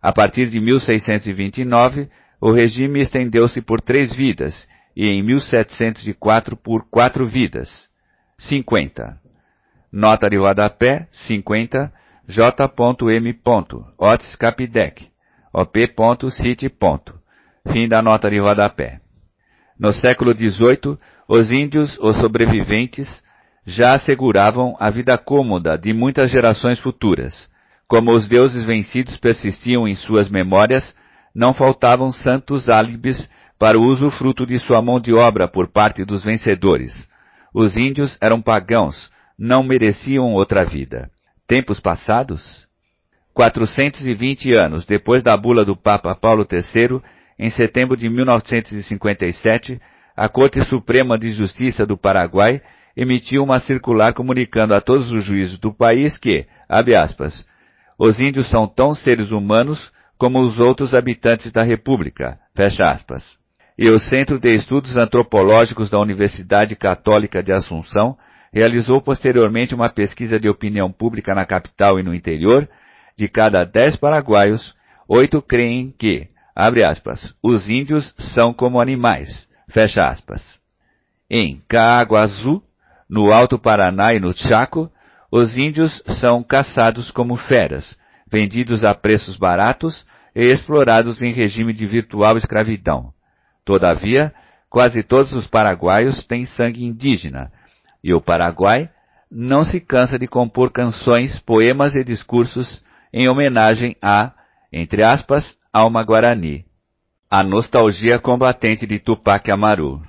A 0.00 0.12
partir 0.12 0.48
de 0.48 0.60
1629, 0.60 2.08
o 2.40 2.52
regime 2.52 3.00
estendeu-se 3.00 3.60
por 3.60 3.80
três 3.80 4.14
vidas 4.14 4.68
e 4.96 5.08
em 5.08 5.22
1704 5.22 6.56
por 6.56 6.88
quatro 6.90 7.26
vidas. 7.26 7.88
50. 8.38 9.18
Nota 9.92 10.28
de 10.28 10.36
rodapé 10.36 11.08
50 11.12 11.92
J.M. 12.26 13.40
Otis 13.98 14.36
Capidec 14.36 15.08
op.city. 15.52 16.72
Fim 17.70 17.88
da 17.88 18.02
nota 18.02 18.28
de 18.28 18.38
rodapé. 18.38 19.00
No 19.78 19.92
século 19.92 20.32
XVIII, 20.32 20.98
os 21.28 21.52
índios, 21.52 21.98
os 21.98 22.16
sobreviventes, 22.16 23.22
já 23.64 23.94
asseguravam 23.94 24.76
a 24.78 24.90
vida 24.90 25.16
cômoda 25.16 25.78
de 25.78 25.92
muitas 25.92 26.30
gerações 26.30 26.80
futuras. 26.80 27.48
Como 27.86 28.12
os 28.12 28.28
deuses 28.28 28.64
vencidos 28.64 29.16
persistiam 29.16 29.86
em 29.86 29.94
suas 29.94 30.28
memórias, 30.28 30.94
não 31.34 31.54
faltavam 31.54 32.10
santos 32.10 32.68
álibis 32.68 33.28
para 33.64 33.78
o 33.78 33.84
usufruto 33.86 34.44
de 34.44 34.58
sua 34.58 34.82
mão 34.82 35.00
de 35.00 35.14
obra 35.14 35.48
por 35.48 35.68
parte 35.68 36.04
dos 36.04 36.22
vencedores. 36.22 37.08
Os 37.54 37.78
índios 37.78 38.14
eram 38.20 38.42
pagãos, 38.42 39.10
não 39.38 39.62
mereciam 39.62 40.34
outra 40.34 40.66
vida. 40.66 41.08
Tempos 41.48 41.80
passados? 41.80 42.68
420 43.32 44.52
anos 44.52 44.84
depois 44.84 45.22
da 45.22 45.34
bula 45.34 45.64
do 45.64 45.74
Papa 45.74 46.14
Paulo 46.14 46.46
III, 46.46 47.00
em 47.38 47.48
setembro 47.48 47.96
de 47.96 48.06
1957, 48.06 49.80
a 50.14 50.28
Corte 50.28 50.62
Suprema 50.64 51.16
de 51.16 51.30
Justiça 51.30 51.86
do 51.86 51.96
Paraguai 51.96 52.60
emitiu 52.94 53.42
uma 53.42 53.60
circular 53.60 54.12
comunicando 54.12 54.74
a 54.74 54.80
todos 54.82 55.10
os 55.10 55.24
juízes 55.24 55.58
do 55.58 55.72
país 55.72 56.18
que, 56.18 56.44
abre 56.68 56.94
aspas, 56.94 57.46
os 57.98 58.20
índios 58.20 58.50
são 58.50 58.68
tão 58.68 58.92
seres 58.92 59.30
humanos 59.30 59.90
como 60.18 60.42
os 60.42 60.58
outros 60.58 60.94
habitantes 60.94 61.50
da 61.50 61.62
República, 61.62 62.38
fecha 62.54 62.90
aspas. 62.90 63.42
E 63.76 63.90
o 63.90 63.98
Centro 63.98 64.38
de 64.38 64.54
Estudos 64.54 64.96
Antropológicos 64.96 65.90
da 65.90 65.98
Universidade 65.98 66.76
Católica 66.76 67.42
de 67.42 67.52
Assunção 67.52 68.16
realizou 68.52 69.02
posteriormente 69.02 69.74
uma 69.74 69.88
pesquisa 69.88 70.38
de 70.38 70.48
opinião 70.48 70.92
pública 70.92 71.34
na 71.34 71.44
capital 71.44 71.98
e 71.98 72.02
no 72.04 72.14
interior. 72.14 72.68
De 73.16 73.28
cada 73.28 73.64
dez 73.64 73.96
paraguaios, 73.96 74.76
oito 75.08 75.42
creem 75.42 75.92
que, 75.98 76.28
abre 76.54 76.84
aspas, 76.84 77.34
os 77.42 77.68
índios 77.68 78.14
são 78.32 78.54
como 78.54 78.80
animais, 78.80 79.48
fecha 79.68 80.02
aspas. 80.02 80.40
Em 81.28 81.60
Caaguaçu, 81.68 82.62
no 83.10 83.32
Alto 83.32 83.58
Paraná 83.58 84.14
e 84.14 84.20
no 84.20 84.32
Chaco, 84.32 84.88
os 85.32 85.58
índios 85.58 86.00
são 86.20 86.44
caçados 86.44 87.10
como 87.10 87.36
feras, 87.36 87.98
vendidos 88.30 88.84
a 88.84 88.94
preços 88.94 89.36
baratos 89.36 90.06
e 90.32 90.44
explorados 90.44 91.22
em 91.22 91.32
regime 91.32 91.72
de 91.72 91.86
virtual 91.86 92.36
escravidão. 92.36 93.13
Todavia, 93.64 94.32
quase 94.68 95.02
todos 95.02 95.32
os 95.32 95.46
paraguaios 95.46 96.24
têm 96.26 96.44
sangue 96.44 96.84
indígena, 96.84 97.50
e 98.02 98.12
o 98.12 98.20
Paraguai 98.20 98.90
não 99.30 99.64
se 99.64 99.80
cansa 99.80 100.18
de 100.18 100.26
compor 100.26 100.70
canções, 100.70 101.40
poemas 101.40 101.94
e 101.94 102.04
discursos 102.04 102.82
em 103.12 103.28
homenagem 103.28 103.96
a, 104.02 104.32
entre 104.72 105.02
aspas, 105.02 105.56
alma 105.72 106.04
guarani. 106.04 106.64
A 107.30 107.42
nostalgia 107.42 108.18
combatente 108.18 108.86
de 108.86 108.98
Tupac 108.98 109.50
Amaru. 109.50 110.02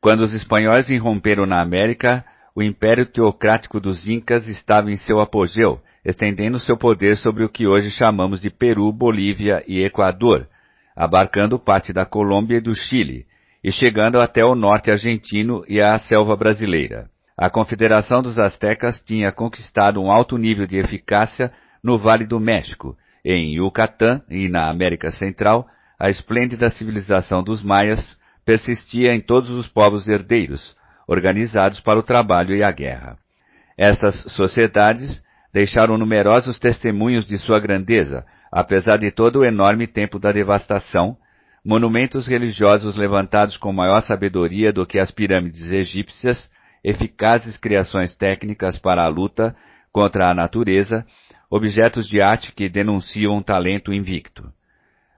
Quando 0.00 0.20
os 0.20 0.32
espanhóis 0.32 0.88
irromperam 0.88 1.46
na 1.46 1.60
América, 1.60 2.24
o 2.54 2.62
império 2.62 3.04
teocrático 3.04 3.78
dos 3.78 4.08
Incas 4.08 4.48
estava 4.48 4.90
em 4.90 4.96
seu 4.96 5.20
apogeu, 5.20 5.80
estendendo 6.04 6.58
seu 6.58 6.76
poder 6.76 7.16
sobre 7.16 7.44
o 7.44 7.48
que 7.48 7.66
hoje 7.66 7.90
chamamos 7.90 8.40
de 8.40 8.48
Peru, 8.48 8.90
Bolívia 8.92 9.62
e 9.68 9.84
Equador, 9.84 10.48
abarcando 10.96 11.58
parte 11.58 11.92
da 11.92 12.06
Colômbia 12.06 12.56
e 12.56 12.60
do 12.60 12.74
Chile, 12.74 13.26
e 13.62 13.70
chegando 13.70 14.18
até 14.18 14.44
o 14.44 14.54
norte 14.54 14.90
argentino 14.90 15.62
e 15.68 15.80
à 15.80 15.98
selva 15.98 16.34
brasileira. 16.36 17.10
A 17.36 17.50
Confederação 17.50 18.22
dos 18.22 18.38
Aztecas 18.38 19.02
tinha 19.02 19.30
conquistado 19.30 20.00
um 20.00 20.10
alto 20.10 20.38
nível 20.38 20.66
de 20.66 20.78
eficácia 20.78 21.52
no 21.82 21.98
Vale 21.98 22.24
do 22.24 22.40
México, 22.40 22.96
em 23.22 23.56
Yucatán 23.56 24.22
e 24.30 24.48
na 24.48 24.70
América 24.70 25.10
Central, 25.10 25.66
a 25.98 26.08
esplêndida 26.08 26.70
civilização 26.70 27.42
dos 27.42 27.62
Maias 27.62 28.16
persistia 28.44 29.12
em 29.12 29.20
todos 29.20 29.50
os 29.50 29.66
povos 29.68 30.08
herdeiros, 30.08 30.76
organizados 31.06 31.80
para 31.80 31.98
o 31.98 32.02
trabalho 32.02 32.54
e 32.54 32.62
a 32.62 32.70
guerra. 32.70 33.18
Estas 33.76 34.14
sociedades 34.32 35.22
deixaram 35.52 35.98
numerosos 35.98 36.58
testemunhos 36.58 37.26
de 37.26 37.36
sua 37.36 37.58
grandeza, 37.58 38.24
apesar 38.50 38.98
de 38.98 39.10
todo 39.10 39.40
o 39.40 39.44
enorme 39.44 39.86
tempo 39.86 40.18
da 40.18 40.32
devastação, 40.32 41.16
monumentos 41.64 42.26
religiosos 42.26 42.96
levantados 42.96 43.56
com 43.56 43.72
maior 43.72 44.00
sabedoria 44.02 44.72
do 44.72 44.86
que 44.86 44.98
as 44.98 45.10
pirâmides 45.10 45.70
egípcias 45.70 46.50
eficazes 46.84 47.56
criações 47.56 48.14
técnicas 48.14 48.78
para 48.78 49.02
a 49.02 49.08
luta 49.08 49.56
contra 49.90 50.30
a 50.30 50.34
natureza, 50.34 51.04
objetos 51.50 52.06
de 52.06 52.20
arte 52.20 52.52
que 52.52 52.68
denunciam 52.68 53.36
um 53.36 53.42
talento 53.42 53.92
invicto. 53.92 54.48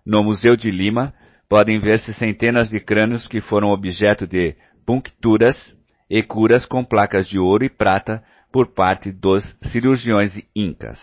No 0.07 0.25
Museu 0.25 0.57
de 0.57 0.71
Lima, 0.71 1.13
podem 1.49 1.79
ver-se 1.79 2.15
centenas 2.15 2.71
de 2.71 2.81
crânios 2.81 3.29
que 3.29 3.43
foram 3.43 3.69
objeto 3.69 4.27
de 4.27 4.57
puncturas 4.87 5.77
e 6.09 6.23
curas 6.23 6.65
com 6.65 6.83
placas 6.83 7.29
de 7.29 7.39
ouro 7.39 7.65
e 7.65 7.69
prata 7.69 8.23
por 8.51 8.69
parte 8.69 9.13
dos 9.13 9.45
cirurgiões 9.71 10.41
incas. 10.57 10.99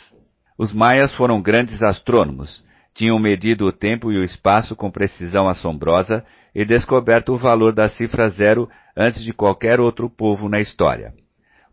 Os 0.57 0.71
maias 0.71 1.13
foram 1.15 1.41
grandes 1.41 1.83
astrônomos, 1.83 2.63
tinham 2.93 3.19
medido 3.19 3.65
o 3.65 3.73
tempo 3.73 4.11
e 4.11 4.17
o 4.17 4.23
espaço 4.23 4.75
com 4.75 4.89
precisão 4.89 5.49
assombrosa 5.49 6.23
e 6.53 6.63
descoberto 6.63 7.33
o 7.33 7.37
valor 7.37 7.73
da 7.73 7.89
cifra 7.89 8.29
zero 8.29 8.69
antes 8.95 9.21
de 9.21 9.33
qualquer 9.33 9.81
outro 9.81 10.09
povo 10.09 10.47
na 10.47 10.61
história. 10.61 11.13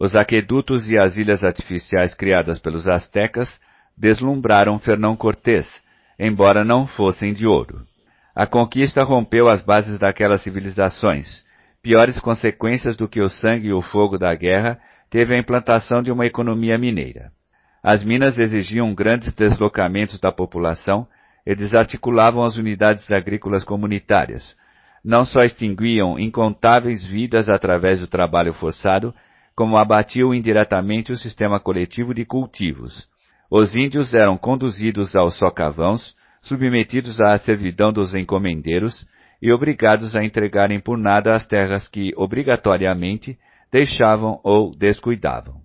Os 0.00 0.16
aquedutos 0.16 0.90
e 0.90 0.98
as 0.98 1.16
ilhas 1.16 1.44
artificiais 1.44 2.12
criadas 2.12 2.58
pelos 2.58 2.88
astecas 2.88 3.60
deslumbraram 3.96 4.80
Fernão 4.80 5.16
Cortés, 5.16 5.80
embora 6.18 6.64
não 6.64 6.88
fossem 6.88 7.32
de 7.32 7.46
ouro. 7.46 7.86
A 8.34 8.46
conquista 8.46 9.04
rompeu 9.04 9.48
as 9.48 9.62
bases 9.62 10.00
daquelas 10.00 10.42
civilizações. 10.42 11.44
Piores 11.80 12.18
consequências 12.18 12.96
do 12.96 13.06
que 13.06 13.20
o 13.20 13.28
sangue 13.28 13.68
e 13.68 13.72
o 13.72 13.80
fogo 13.80 14.18
da 14.18 14.34
guerra 14.34 14.80
teve 15.08 15.36
a 15.36 15.38
implantação 15.38 16.02
de 16.02 16.10
uma 16.10 16.26
economia 16.26 16.76
mineira. 16.76 17.30
As 17.82 18.04
minas 18.04 18.38
exigiam 18.38 18.94
grandes 18.94 19.34
deslocamentos 19.34 20.20
da 20.20 20.30
população 20.30 21.06
e 21.44 21.54
desarticulavam 21.54 22.44
as 22.44 22.56
unidades 22.56 23.10
agrícolas 23.10 23.64
comunitárias. 23.64 24.56
Não 25.04 25.24
só 25.24 25.40
extinguiam 25.40 26.16
incontáveis 26.16 27.04
vidas 27.04 27.48
através 27.48 27.98
do 27.98 28.06
trabalho 28.06 28.54
forçado, 28.54 29.12
como 29.56 29.76
abatiam 29.76 30.32
indiretamente 30.32 31.10
o 31.10 31.16
sistema 31.16 31.58
coletivo 31.58 32.14
de 32.14 32.24
cultivos. 32.24 33.08
Os 33.50 33.74
índios 33.74 34.14
eram 34.14 34.38
conduzidos 34.38 35.16
aos 35.16 35.34
socavãos, 35.36 36.14
submetidos 36.40 37.20
à 37.20 37.36
servidão 37.38 37.92
dos 37.92 38.14
encomendeiros 38.14 39.06
e 39.42 39.52
obrigados 39.52 40.14
a 40.14 40.24
entregarem 40.24 40.78
por 40.78 40.96
nada 40.96 41.34
as 41.34 41.44
terras 41.44 41.88
que, 41.88 42.12
obrigatoriamente, 42.16 43.36
deixavam 43.72 44.40
ou 44.44 44.74
descuidavam. 44.74 45.60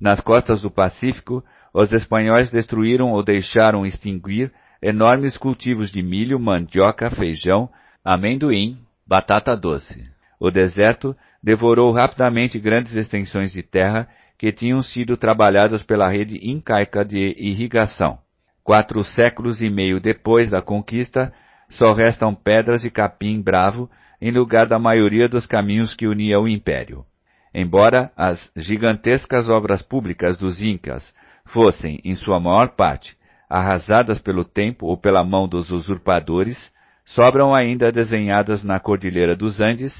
Nas 0.00 0.20
costas 0.20 0.62
do 0.62 0.70
Pacífico, 0.70 1.44
os 1.72 1.92
espanhóis 1.92 2.50
destruíram 2.50 3.12
ou 3.12 3.22
deixaram 3.22 3.86
extinguir 3.86 4.52
enormes 4.82 5.36
cultivos 5.36 5.90
de 5.90 6.02
milho, 6.02 6.38
mandioca, 6.38 7.10
feijão, 7.10 7.68
amendoim, 8.04 8.78
batata 9.06 9.56
doce. 9.56 10.08
O 10.38 10.50
deserto 10.50 11.14
devorou 11.42 11.92
rapidamente 11.92 12.58
grandes 12.58 12.96
extensões 12.96 13.52
de 13.52 13.62
terra 13.62 14.08
que 14.38 14.52
tinham 14.52 14.82
sido 14.82 15.16
trabalhadas 15.16 15.82
pela 15.82 16.08
rede 16.08 16.38
incaica 16.42 17.04
de 17.04 17.34
irrigação. 17.38 18.18
Quatro 18.64 19.04
séculos 19.04 19.60
e 19.60 19.68
meio 19.68 20.00
depois 20.00 20.50
da 20.50 20.62
conquista, 20.62 21.32
só 21.68 21.92
restam 21.92 22.34
pedras 22.34 22.84
e 22.84 22.90
capim 22.90 23.40
bravo 23.40 23.90
em 24.20 24.30
lugar 24.30 24.66
da 24.66 24.78
maioria 24.78 25.28
dos 25.28 25.46
caminhos 25.46 25.94
que 25.94 26.06
uniam 26.06 26.44
o 26.44 26.48
império. 26.48 27.04
Embora 27.54 28.12
as 28.16 28.50
gigantescas 28.56 29.48
obras 29.48 29.82
públicas 29.82 30.36
dos 30.36 30.62
Incas 30.62 31.12
fossem, 31.52 32.00
em 32.04 32.14
sua 32.14 32.40
maior 32.40 32.70
parte, 32.70 33.16
arrasadas 33.48 34.18
pelo 34.20 34.44
tempo 34.44 34.86
ou 34.86 34.96
pela 34.96 35.24
mão 35.24 35.48
dos 35.48 35.70
usurpadores, 35.70 36.72
sobram 37.04 37.54
ainda 37.54 37.90
desenhadas 37.90 38.62
na 38.62 38.78
Cordilheira 38.78 39.34
dos 39.34 39.60
Andes 39.60 39.92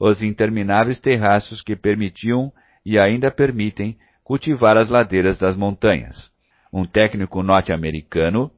os 0.00 0.22
intermináveis 0.22 0.98
terraços 0.98 1.62
que 1.62 1.76
permitiam 1.76 2.52
e 2.84 2.98
ainda 2.98 3.30
permitem 3.30 3.96
cultivar 4.22 4.76
as 4.76 4.88
ladeiras 4.88 5.38
das 5.38 5.56
montanhas. 5.56 6.30
Um 6.72 6.84
técnico 6.84 7.42
norte-americano, 7.42 8.50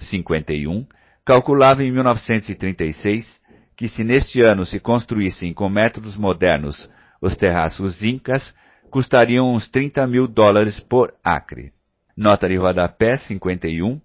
51, 0.00 0.86
calculava 1.24 1.82
em 1.82 1.92
1936 1.92 3.40
que 3.76 3.88
se 3.88 4.04
neste 4.04 4.40
ano 4.40 4.64
se 4.64 4.78
construíssem 4.78 5.52
com 5.52 5.68
métodos 5.68 6.16
modernos 6.16 6.90
os 7.20 7.36
terraços 7.36 8.04
incas, 8.04 8.54
custariam 8.90 9.52
uns 9.52 9.68
30 9.68 10.06
mil 10.06 10.28
dólares 10.28 10.78
por 10.78 11.14
acre. 11.24 11.73
Nota 12.16 12.48
de 12.48 12.56
rodapé 12.56 13.16
51, 13.16 14.00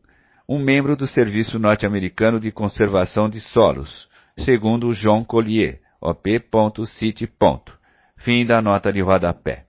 um 0.48 0.58
membro 0.58 0.96
do 0.96 1.06
Serviço 1.06 1.60
Norte-Americano 1.60 2.40
de 2.40 2.52
Conservação 2.52 3.30
de 3.30 3.40
Solos, 3.40 4.10
segundo 4.36 4.92
John 4.94 5.24
Collier, 5.24 5.80
op.city. 6.02 7.32
Fim 8.18 8.48
da 8.48 8.64
nota 8.64 8.92
de 8.92 9.00
rodapé. 9.00 9.66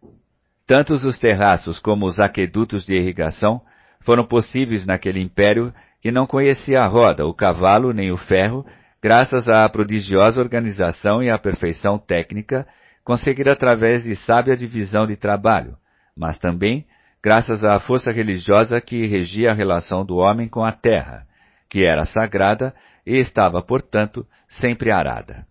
Tantos 0.67 1.05
os 1.05 1.19
terraços 1.19 1.79
como 1.79 2.07
os 2.07 2.19
aquedutos 2.19 2.87
de 2.87 2.95
irrigação 2.95 3.61
foram 4.01 4.25
possíveis 4.25 4.87
naquele 4.87 5.21
império 5.21 5.71
que 6.01 6.11
não 6.11 6.27
conhecia 6.27 6.81
a 6.81 6.87
roda, 6.87 7.27
o 7.27 7.35
cavalo 7.35 7.93
nem 7.93 8.11
o 8.11 8.17
ferro, 8.17 8.65
graças 9.03 9.51
à 9.51 9.69
prodigiosa 9.69 10.41
organização 10.41 11.23
e 11.23 11.29
à 11.29 11.39
perfeição 11.39 11.99
técnica 11.99 12.67
conseguida 13.05 13.53
através 13.53 14.05
de 14.05 14.17
sábia 14.17 14.57
divisão 14.57 15.07
de 15.07 15.15
trabalho, 15.15 15.77
mas 16.17 16.39
também 16.39 16.87
graças 17.23 17.63
à 17.65 17.79
força 17.79 18.11
religiosa 18.11 18.81
que 18.81 19.07
regia 19.07 19.51
a 19.51 19.55
relação 19.55 20.05
do 20.05 20.17
homem 20.17 20.49
com 20.49 20.65
a 20.65 20.73
terra, 20.73 21.27
que 21.69 21.85
era 21.85 22.05
sagrada 22.05 22.75
e 23.07 23.17
estava, 23.17 23.63
portanto, 23.63 24.27
sempre 24.49 24.91
arada. 24.91 25.47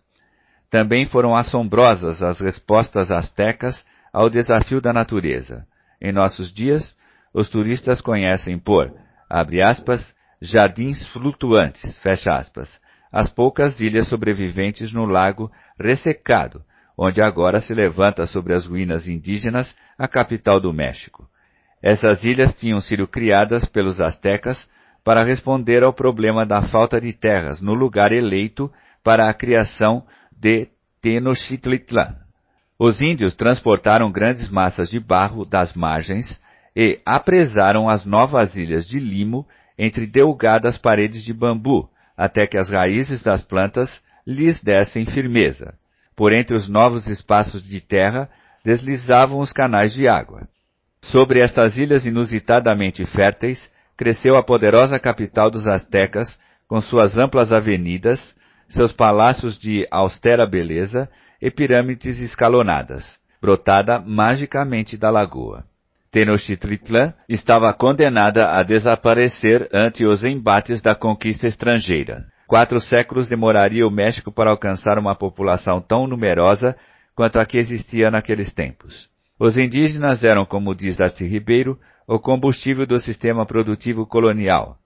Também 0.70 1.06
foram 1.06 1.34
assombrosas 1.34 2.22
as 2.22 2.40
respostas 2.40 3.10
astecas 3.10 3.84
ao 4.12 4.28
desafio 4.28 4.80
da 4.80 4.92
natureza. 4.92 5.66
Em 6.00 6.12
nossos 6.12 6.52
dias, 6.52 6.96
os 7.32 7.48
turistas 7.48 8.00
conhecem 8.00 8.58
por, 8.58 8.92
abre 9.28 9.62
aspas, 9.62 10.14
jardins 10.40 11.06
flutuantes, 11.08 11.96
fecha 11.98 12.32
aspas, 12.32 12.80
as 13.12 13.28
poucas 13.28 13.80
ilhas 13.80 14.08
sobreviventes 14.08 14.92
no 14.92 15.04
lago 15.04 15.50
ressecado, 15.78 16.62
onde 16.96 17.20
agora 17.20 17.60
se 17.60 17.74
levanta 17.74 18.26
sobre 18.26 18.54
as 18.54 18.66
ruínas 18.66 19.08
indígenas 19.08 19.74
a 19.98 20.06
capital 20.06 20.60
do 20.60 20.72
México. 20.72 21.29
Essas 21.82 22.24
ilhas 22.24 22.54
tinham 22.54 22.80
sido 22.80 23.06
criadas 23.08 23.64
pelos 23.66 24.00
astecas 24.00 24.68
para 25.02 25.24
responder 25.24 25.82
ao 25.82 25.92
problema 25.92 26.44
da 26.44 26.62
falta 26.62 27.00
de 27.00 27.12
terras 27.12 27.60
no 27.60 27.72
lugar 27.72 28.12
eleito 28.12 28.70
para 29.02 29.28
a 29.28 29.34
criação 29.34 30.04
de 30.30 30.68
Tenochtitlan. 31.00 32.16
Os 32.78 33.00
índios 33.00 33.34
transportaram 33.34 34.10
grandes 34.12 34.50
massas 34.50 34.90
de 34.90 35.00
barro 35.00 35.44
das 35.44 35.74
margens 35.74 36.40
e 36.76 37.00
apresaram 37.04 37.88
as 37.88 38.04
novas 38.04 38.56
ilhas 38.56 38.86
de 38.86 38.98
limo 38.98 39.46
entre 39.78 40.06
delgadas 40.06 40.76
paredes 40.76 41.24
de 41.24 41.32
bambu, 41.32 41.88
até 42.16 42.46
que 42.46 42.58
as 42.58 42.70
raízes 42.70 43.22
das 43.22 43.40
plantas 43.42 44.02
lhes 44.26 44.62
dessem 44.62 45.06
firmeza. 45.06 45.74
Por 46.14 46.34
entre 46.34 46.54
os 46.54 46.68
novos 46.68 47.06
espaços 47.06 47.62
de 47.62 47.80
terra 47.80 48.28
deslizavam 48.62 49.40
os 49.40 49.52
canais 49.52 49.94
de 49.94 50.06
água. 50.06 50.46
Sobre 51.10 51.40
estas 51.40 51.76
ilhas 51.76 52.06
inusitadamente 52.06 53.04
férteis, 53.04 53.68
cresceu 53.96 54.36
a 54.36 54.44
poderosa 54.44 54.96
capital 54.96 55.50
dos 55.50 55.66
astecas, 55.66 56.38
com 56.68 56.80
suas 56.80 57.18
amplas 57.18 57.52
avenidas, 57.52 58.32
seus 58.68 58.92
palácios 58.92 59.58
de 59.58 59.84
austera 59.90 60.46
beleza 60.46 61.08
e 61.42 61.50
pirâmides 61.50 62.20
escalonadas, 62.20 63.18
brotada 63.42 63.98
magicamente 63.98 64.96
da 64.96 65.10
lagoa. 65.10 65.64
Tenochtitlan 66.12 67.12
estava 67.28 67.72
condenada 67.74 68.52
a 68.52 68.62
desaparecer 68.62 69.68
ante 69.72 70.06
os 70.06 70.22
embates 70.22 70.80
da 70.80 70.94
conquista 70.94 71.48
estrangeira. 71.48 72.24
Quatro 72.46 72.80
séculos 72.80 73.26
demoraria 73.26 73.84
o 73.84 73.90
México 73.90 74.30
para 74.30 74.50
alcançar 74.50 74.96
uma 74.96 75.16
população 75.16 75.80
tão 75.80 76.06
numerosa 76.06 76.76
quanto 77.16 77.40
a 77.40 77.44
que 77.44 77.58
existia 77.58 78.12
naqueles 78.12 78.54
tempos. 78.54 79.10
Os 79.40 79.56
indígenas 79.56 80.22
eram, 80.22 80.44
como 80.44 80.74
diz 80.74 80.98
Darcy 80.98 81.26
Ribeiro, 81.26 81.78
o 82.06 82.18
combustível 82.18 82.86
do 82.86 82.98
sistema 82.98 83.46
produtivo 83.46 84.04
colonial. 84.04 84.76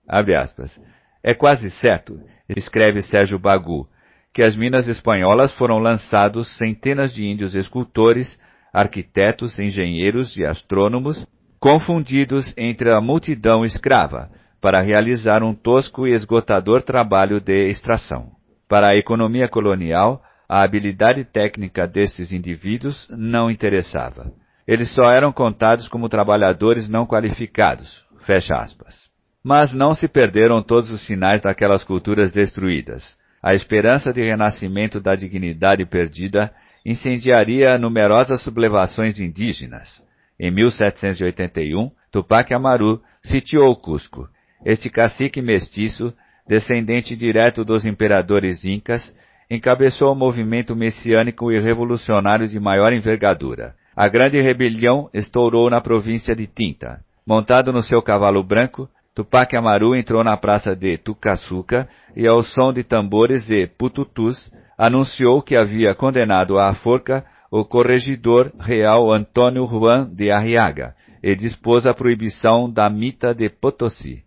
É 1.24 1.34
quase 1.34 1.72
certo, 1.72 2.20
escreve 2.48 3.02
Sérgio 3.02 3.36
Bagu, 3.36 3.88
que 4.32 4.42
as 4.42 4.54
minas 4.54 4.86
espanholas 4.86 5.52
foram 5.54 5.78
lançados 5.78 6.46
centenas 6.56 7.12
de 7.12 7.24
índios 7.24 7.56
escultores, 7.56 8.38
arquitetos, 8.72 9.58
engenheiros 9.58 10.36
e 10.36 10.44
astrônomos, 10.44 11.26
confundidos 11.58 12.54
entre 12.56 12.92
a 12.92 13.00
multidão 13.00 13.64
escrava, 13.64 14.30
para 14.60 14.80
realizar 14.80 15.42
um 15.42 15.52
tosco 15.52 16.06
e 16.06 16.12
esgotador 16.12 16.82
trabalho 16.82 17.40
de 17.40 17.70
extração. 17.70 18.30
Para 18.68 18.90
a 18.90 18.96
economia 18.96 19.48
colonial, 19.48 20.22
a 20.48 20.62
habilidade 20.62 21.24
técnica 21.24 21.88
destes 21.88 22.30
indivíduos 22.30 23.08
não 23.10 23.50
interessava. 23.50 24.32
Eles 24.66 24.92
só 24.94 25.10
eram 25.10 25.32
contados 25.32 25.88
como 25.88 26.08
trabalhadores 26.08 26.88
não 26.88 27.06
qualificados. 27.06 28.04
Fecha 28.24 28.56
aspas. 28.56 29.10
Mas 29.42 29.74
não 29.74 29.94
se 29.94 30.08
perderam 30.08 30.62
todos 30.62 30.90
os 30.90 31.04
sinais 31.04 31.42
daquelas 31.42 31.84
culturas 31.84 32.32
destruídas. 32.32 33.14
A 33.42 33.54
esperança 33.54 34.10
de 34.10 34.22
renascimento 34.22 35.00
da 35.00 35.14
dignidade 35.14 35.84
perdida 35.84 36.50
incendiaria 36.84 37.76
numerosas 37.76 38.40
sublevações 38.42 39.20
indígenas. 39.20 40.02
Em 40.40 40.50
1781, 40.50 41.90
Tupac 42.10 42.52
Amaru 42.54 43.02
sitiou 43.22 43.76
Cusco. 43.76 44.28
Este 44.64 44.88
cacique 44.88 45.42
mestiço, 45.42 46.12
descendente 46.48 47.14
direto 47.14 47.64
dos 47.64 47.84
imperadores 47.84 48.64
incas, 48.64 49.14
encabeçou 49.50 50.12
o 50.12 50.16
movimento 50.16 50.74
messiânico 50.74 51.52
e 51.52 51.60
revolucionário 51.60 52.48
de 52.48 52.58
maior 52.58 52.94
envergadura. 52.94 53.74
A 53.96 54.08
grande 54.08 54.40
rebelião 54.40 55.08
estourou 55.14 55.70
na 55.70 55.80
província 55.80 56.34
de 56.34 56.46
Tinta. 56.46 57.00
Montado 57.26 57.72
no 57.72 57.82
seu 57.82 58.02
cavalo 58.02 58.42
branco, 58.42 58.88
Tupac 59.14 59.56
Amaru 59.56 59.94
entrou 59.94 60.24
na 60.24 60.36
praça 60.36 60.74
de 60.74 60.98
Tucaçuca 60.98 61.88
e, 62.16 62.26
ao 62.26 62.42
som 62.42 62.72
de 62.72 62.82
tambores 62.82 63.48
e 63.48 63.68
pututus, 63.68 64.50
anunciou 64.76 65.40
que 65.40 65.56
havia 65.56 65.94
condenado 65.94 66.58
à 66.58 66.74
forca 66.74 67.24
o 67.50 67.64
corregedor 67.64 68.50
real 68.58 69.12
Antônio 69.12 69.64
Juan 69.64 70.10
de 70.12 70.32
Arriaga 70.32 70.96
e 71.22 71.36
dispôs 71.36 71.86
a 71.86 71.94
proibição 71.94 72.68
da 72.68 72.90
mita 72.90 73.32
de 73.32 73.48
Potosí. 73.48 74.24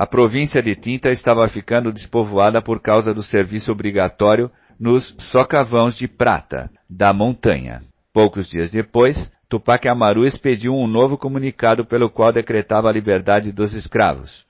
A 0.00 0.06
província 0.06 0.62
de 0.62 0.74
Tinta 0.74 1.10
estava 1.10 1.46
ficando 1.46 1.92
despovoada 1.92 2.62
por 2.62 2.80
causa 2.80 3.12
do 3.12 3.22
serviço 3.22 3.70
obrigatório 3.70 4.50
nos 4.80 5.14
socavões 5.30 5.94
de 5.94 6.08
prata 6.08 6.70
da 6.88 7.12
montanha. 7.12 7.82
Poucos 8.10 8.48
dias 8.48 8.70
depois, 8.70 9.30
Tupac 9.46 9.86
Amaru 9.86 10.24
expediu 10.24 10.72
um 10.72 10.86
novo 10.86 11.18
comunicado 11.18 11.84
pelo 11.84 12.08
qual 12.08 12.32
decretava 12.32 12.88
a 12.88 12.92
liberdade 12.94 13.52
dos 13.52 13.74
escravos. 13.74 14.46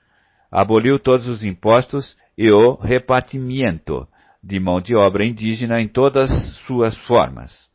Aboliu 0.49 0.97
todos 0.97 1.27
os 1.27 1.43
impostos 1.43 2.15
e 2.37 2.49
o 2.49 2.75
repartimento 2.75 4.07
de 4.41 4.57
mão 4.57 4.79
de 4.79 4.95
obra 4.95 5.25
indígena 5.25 5.81
em 5.81 5.87
todas 5.89 6.31
suas 6.65 6.95
formas. 6.99 7.67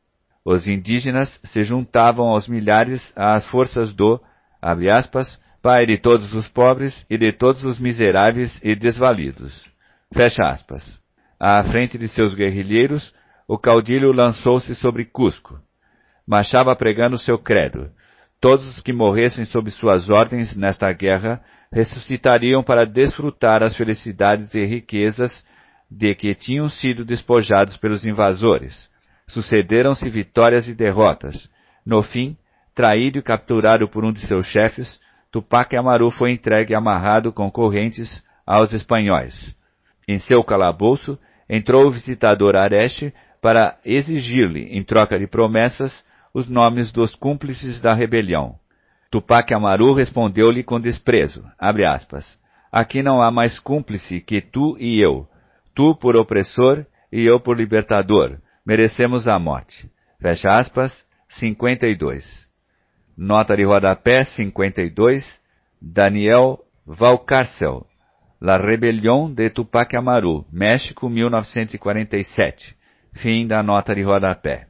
Os 0.43 0.67
indígenas 0.67 1.29
se 1.45 1.61
juntavam 1.63 2.29
aos 2.29 2.49
milhares 2.49 3.13
às 3.15 3.45
forças 3.51 3.93
do, 3.93 4.19
aspas, 4.63 5.39
pai 5.67 5.85
de 5.85 5.99
todos 5.99 6.33
os 6.33 6.47
pobres 6.47 7.05
e 7.11 7.19
de 7.19 7.33
todos 7.33 7.65
os 7.65 7.77
miseráveis 7.77 8.57
e 8.63 8.77
desvalidos. 8.77 9.69
Fecha 10.15 10.45
aspas. 10.45 10.85
À 11.41 11.61
frente 11.65 11.99
de 11.99 12.07
seus 12.07 12.37
guerrilheiros, 12.37 13.13
o 13.49 13.59
caudilho 13.59 14.13
lançou-se 14.13 14.77
sobre 14.77 15.05
Cusco. 15.05 15.59
Marchava 16.25 16.77
pregando 16.77 17.19
seu 17.19 17.37
credo. 17.37 17.91
Todos 18.41 18.69
os 18.69 18.81
que 18.81 18.93
morressem 18.93 19.45
sob 19.45 19.69
suas 19.73 20.09
ordens 20.09 20.57
nesta 20.57 20.93
guerra 20.93 21.43
ressuscitariam 21.73 22.63
para 22.63 22.87
desfrutar 22.87 23.65
as 23.65 23.77
felicidades 23.77 24.55
e 24.55 24.65
riquezas 24.65 25.45
de 25.91 26.15
que 26.15 26.33
tinham 26.37 26.69
sido 26.69 27.05
despojados 27.05 27.77
pelos 27.77 28.07
invasores. 28.07 28.89
Sucederam-se 29.27 30.09
vitórias 30.09 30.69
e 30.69 30.75
derrotas. 30.77 31.51
No 31.85 32.05
fim, 32.05 32.37
traído 32.73 33.19
e 33.19 33.23
capturado 33.23 33.89
por 33.89 34.05
um 34.05 34.13
de 34.13 34.21
seus 34.29 34.47
chefes, 34.47 35.05
Tupac 35.37 35.77
Amaru 35.77 36.11
foi 36.11 36.33
entregue 36.33 36.75
amarrado 36.75 37.31
com 37.31 37.51
correntes 37.51 38.25
aos 38.47 38.73
espanhóis. 38.73 39.55
Em 40.09 40.19
seu 40.19 40.43
calabouço, 40.43 41.19
entrou 41.47 41.87
o 41.87 41.91
visitador 41.91 42.57
Areche 42.57 43.13
para 43.43 43.77
exigir-lhe, 43.85 44.75
em 44.75 44.83
troca 44.83 45.19
de 45.19 45.27
promessas, 45.27 46.03
os 46.33 46.49
nomes 46.49 46.91
dos 46.91 47.15
cúmplices 47.15 47.83
da 47.83 47.93
rebelião. 47.93 48.55
Tupac 49.11 49.53
Amaru 49.53 49.93
respondeu-lhe 49.93 50.63
com 50.63 50.81
desprezo, 50.81 51.45
aspas, 51.59 52.39
Aqui 52.73 53.03
não 53.03 53.21
há 53.21 53.31
mais 53.31 53.59
cúmplice 53.59 54.23
que 54.23 54.41
tu 54.41 54.75
e 54.79 55.05
eu. 55.05 55.29
Tu 55.75 55.95
por 55.97 56.17
opressor 56.17 56.87
e 57.13 57.27
eu 57.27 57.39
por 57.39 57.59
libertador. 57.59 58.39
Merecemos 58.65 59.29
a 59.29 59.39
morte. 59.39 59.91
Fecha 60.19 60.49
aspas, 60.49 61.07
52. 61.29 62.46
Nota 63.17 63.57
de 63.57 63.65
rodapé 63.65 64.25
52, 64.25 65.41
Daniel 65.81 66.59
Valcárcel, 66.87 67.87
La 68.39 68.59
Rebelião 68.59 69.33
de 69.33 69.49
Tupac 69.49 69.97
Amaru, 69.97 70.45
México, 70.53 71.09
1947. 71.09 72.77
Fim 73.15 73.47
da 73.47 73.63
nota 73.63 73.95
de 73.95 74.03
rodapé. 74.03 74.67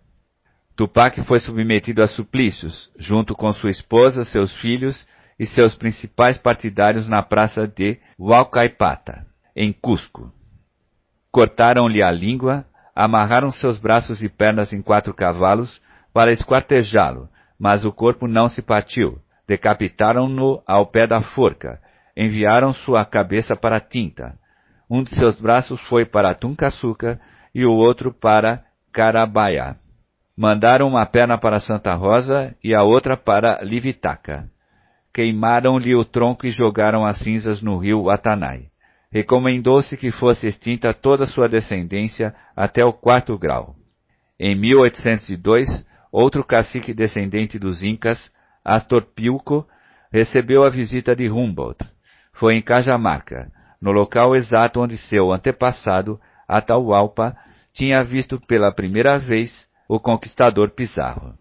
Tupac 0.76 1.20
foi 1.24 1.40
submetido 1.40 2.04
a 2.04 2.06
suplícios, 2.06 2.88
junto 2.96 3.34
com 3.34 3.52
sua 3.52 3.70
esposa, 3.70 4.24
seus 4.24 4.56
filhos 4.60 5.04
e 5.36 5.44
seus 5.44 5.74
principais 5.74 6.38
partidários 6.38 7.08
na 7.08 7.24
praça 7.24 7.66
de 7.66 7.98
Hualcaipata, 8.16 9.26
em 9.56 9.72
Cusco. 9.72 10.32
Cortaram-lhe 11.32 12.00
a 12.00 12.12
língua, 12.12 12.64
amarraram 12.94 13.50
seus 13.50 13.76
braços 13.76 14.22
e 14.22 14.28
pernas 14.28 14.72
em 14.72 14.80
quatro 14.80 15.12
cavalos 15.12 15.82
para 16.12 16.30
esquartejá-lo, 16.30 17.28
mas 17.58 17.84
o 17.84 17.92
corpo 17.92 18.26
não 18.26 18.48
se 18.48 18.62
partiu. 18.62 19.18
Decapitaram-no 19.46 20.62
ao 20.66 20.86
pé 20.86 21.06
da 21.06 21.22
forca, 21.22 21.80
enviaram 22.16 22.72
sua 22.72 23.04
cabeça 23.04 23.54
para 23.54 23.80
Tinta. 23.80 24.34
Um 24.90 25.02
de 25.02 25.10
seus 25.14 25.40
braços 25.40 25.80
foi 25.82 26.04
para 26.04 26.34
Tuncaçuca 26.34 27.20
e 27.54 27.64
o 27.64 27.72
outro 27.72 28.12
para 28.12 28.64
Carabaia. 28.92 29.76
Mandaram 30.36 30.88
uma 30.88 31.06
perna 31.06 31.38
para 31.38 31.60
Santa 31.60 31.94
Rosa 31.94 32.54
e 32.62 32.74
a 32.74 32.82
outra 32.82 33.16
para 33.16 33.62
Livitaca. 33.62 34.50
Queimaram-lhe 35.14 35.94
o 35.94 36.04
tronco 36.04 36.46
e 36.46 36.50
jogaram 36.50 37.06
as 37.06 37.18
cinzas 37.20 37.62
no 37.62 37.78
rio 37.78 38.10
Atanai. 38.10 38.66
Recomendou-se 39.10 39.96
que 39.96 40.10
fosse 40.10 40.46
extinta 40.46 40.92
toda 40.92 41.24
sua 41.24 41.48
descendência 41.48 42.34
até 42.54 42.84
o 42.84 42.92
quarto 42.92 43.38
grau. 43.38 43.74
Em 44.38 44.54
1802, 44.54 45.85
outro 46.16 46.42
cacique 46.42 46.94
descendente 46.94 47.58
dos 47.58 47.84
Incas, 47.84 48.32
Astor 48.64 49.02
Pilco, 49.02 49.66
recebeu 50.10 50.62
a 50.62 50.70
visita 50.70 51.14
de 51.14 51.28
Humboldt. 51.28 51.84
Foi 52.32 52.54
em 52.54 52.62
Cajamarca, 52.62 53.52
no 53.78 53.92
local 53.92 54.34
exato 54.34 54.80
onde 54.80 54.96
seu 54.96 55.30
antepassado, 55.30 56.18
Atahualpa, 56.48 57.36
tinha 57.74 58.02
visto 58.02 58.40
pela 58.40 58.72
primeira 58.72 59.18
vez 59.18 59.66
o 59.86 60.00
conquistador 60.00 60.70
Pizarro. 60.70 61.34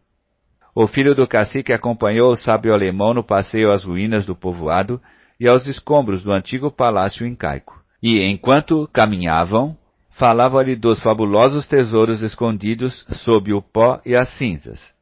O 0.75 0.87
filho 0.87 1.15
do 1.15 1.25
cacique 1.25 1.71
acompanhou 1.71 2.33
o 2.33 2.35
sábio 2.35 2.73
alemão 2.73 3.13
no 3.13 3.23
passeio 3.23 3.71
às 3.71 3.85
ruínas 3.85 4.25
do 4.25 4.35
povoado 4.35 4.99
e 5.39 5.47
aos 5.47 5.65
escombros 5.67 6.21
do 6.21 6.33
antigo 6.33 6.69
palácio 6.69 7.25
incaico. 7.25 7.81
E, 8.03 8.21
enquanto 8.21 8.89
caminhavam, 8.91 9.77
falava-lhe 10.15 10.75
dos 10.75 11.01
fabulosos 11.01 11.67
tesouros 11.67 12.21
escondidos 12.21 13.05
sob 13.23 13.53
o 13.53 13.61
pó 13.61 14.01
e 14.05 14.15
as 14.15 14.29
cinzas. 14.37 14.93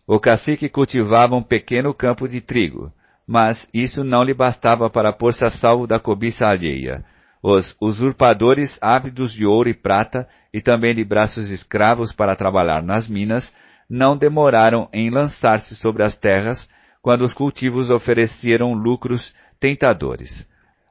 O 0.06 0.20
cacique 0.20 0.68
cultivava 0.68 1.34
um 1.34 1.42
pequeno 1.42 1.94
campo 1.94 2.28
de 2.28 2.40
trigo, 2.40 2.92
mas 3.26 3.66
isso 3.72 4.04
não 4.04 4.22
lhe 4.22 4.34
bastava 4.34 4.90
para 4.90 5.12
pôr-se 5.12 5.42
a 5.44 5.48
salvo 5.48 5.86
da 5.86 5.98
cobiça 5.98 6.46
alheia. 6.46 7.02
Os 7.42 7.74
usurpadores 7.80 8.78
ávidos 8.80 9.32
de 9.32 9.46
ouro 9.46 9.68
e 9.68 9.74
prata 9.74 10.28
e 10.52 10.60
também 10.60 10.94
de 10.94 11.04
braços 11.04 11.50
escravos 11.50 12.12
para 12.12 12.36
trabalhar 12.36 12.82
nas 12.82 13.08
minas 13.08 13.52
não 13.88 14.16
demoraram 14.16 14.88
em 14.92 15.10
lançar-se 15.10 15.74
sobre 15.76 16.02
as 16.02 16.16
terras 16.16 16.68
quando 17.02 17.22
os 17.22 17.34
cultivos 17.34 17.90
ofereceram 17.90 18.72
lucros 18.72 19.34
tentadores. 19.58 20.46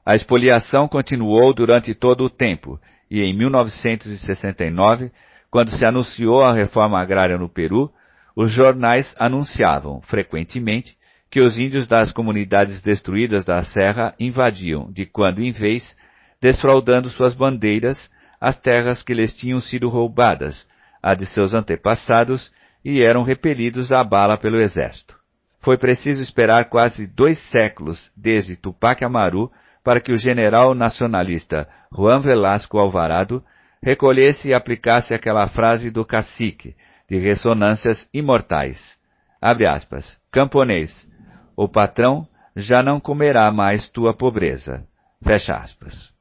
A 0.05 0.15
expoliação 0.15 0.87
continuou 0.87 1.53
durante 1.53 1.93
todo 1.93 2.23
o 2.23 2.29
tempo 2.29 2.79
e 3.09 3.21
em 3.21 3.35
1969, 3.35 5.11
quando 5.49 5.71
se 5.71 5.85
anunciou 5.85 6.43
a 6.43 6.53
reforma 6.53 6.99
agrária 6.99 7.37
no 7.37 7.47
Peru, 7.47 7.91
os 8.35 8.51
jornais 8.51 9.13
anunciavam, 9.17 10.01
frequentemente, 10.01 10.95
que 11.29 11.39
os 11.39 11.57
índios 11.57 11.87
das 11.87 12.11
comunidades 12.11 12.81
destruídas 12.81 13.43
da 13.43 13.63
serra 13.63 14.13
invadiam, 14.19 14.91
de 14.91 15.05
quando 15.05 15.41
em 15.41 15.51
vez, 15.51 15.95
desfraudando 16.41 17.09
suas 17.09 17.33
bandeiras, 17.33 18.09
as 18.39 18.59
terras 18.59 19.01
que 19.01 19.13
lhes 19.13 19.33
tinham 19.35 19.59
sido 19.59 19.89
roubadas, 19.89 20.67
a 21.01 21.15
de 21.15 21.25
seus 21.25 21.53
antepassados, 21.53 22.51
e 22.83 23.01
eram 23.01 23.23
repelidos 23.23 23.91
à 23.91 24.03
bala 24.03 24.37
pelo 24.37 24.59
exército. 24.59 25.15
Foi 25.61 25.77
preciso 25.77 26.21
esperar 26.21 26.65
quase 26.65 27.07
dois 27.07 27.39
séculos 27.49 28.11
desde 28.15 28.57
Tupac 28.57 29.03
Amaru 29.03 29.49
para 29.83 30.01
que 30.01 30.11
o 30.11 30.17
general 30.17 30.75
nacionalista 30.75 31.67
Juan 31.91 32.19
Velasco 32.19 32.77
Alvarado 32.77 33.43
recolhesse 33.81 34.49
e 34.49 34.53
aplicasse 34.53 35.13
aquela 35.13 35.47
frase 35.47 35.89
do 35.89 36.05
cacique, 36.05 36.75
de 37.13 37.19
ressonâncias 37.19 38.09
imortais. 38.11 38.97
Abre 39.39 39.67
aspas. 39.67 40.17
Camponês, 40.31 41.07
o 41.55 41.69
patrão 41.69 42.27
já 42.55 42.81
não 42.81 42.99
comerá 42.99 43.51
mais 43.51 43.87
tua 43.87 44.15
pobreza. 44.15 44.83
Fecha 45.23 45.53
aspas. 45.53 46.11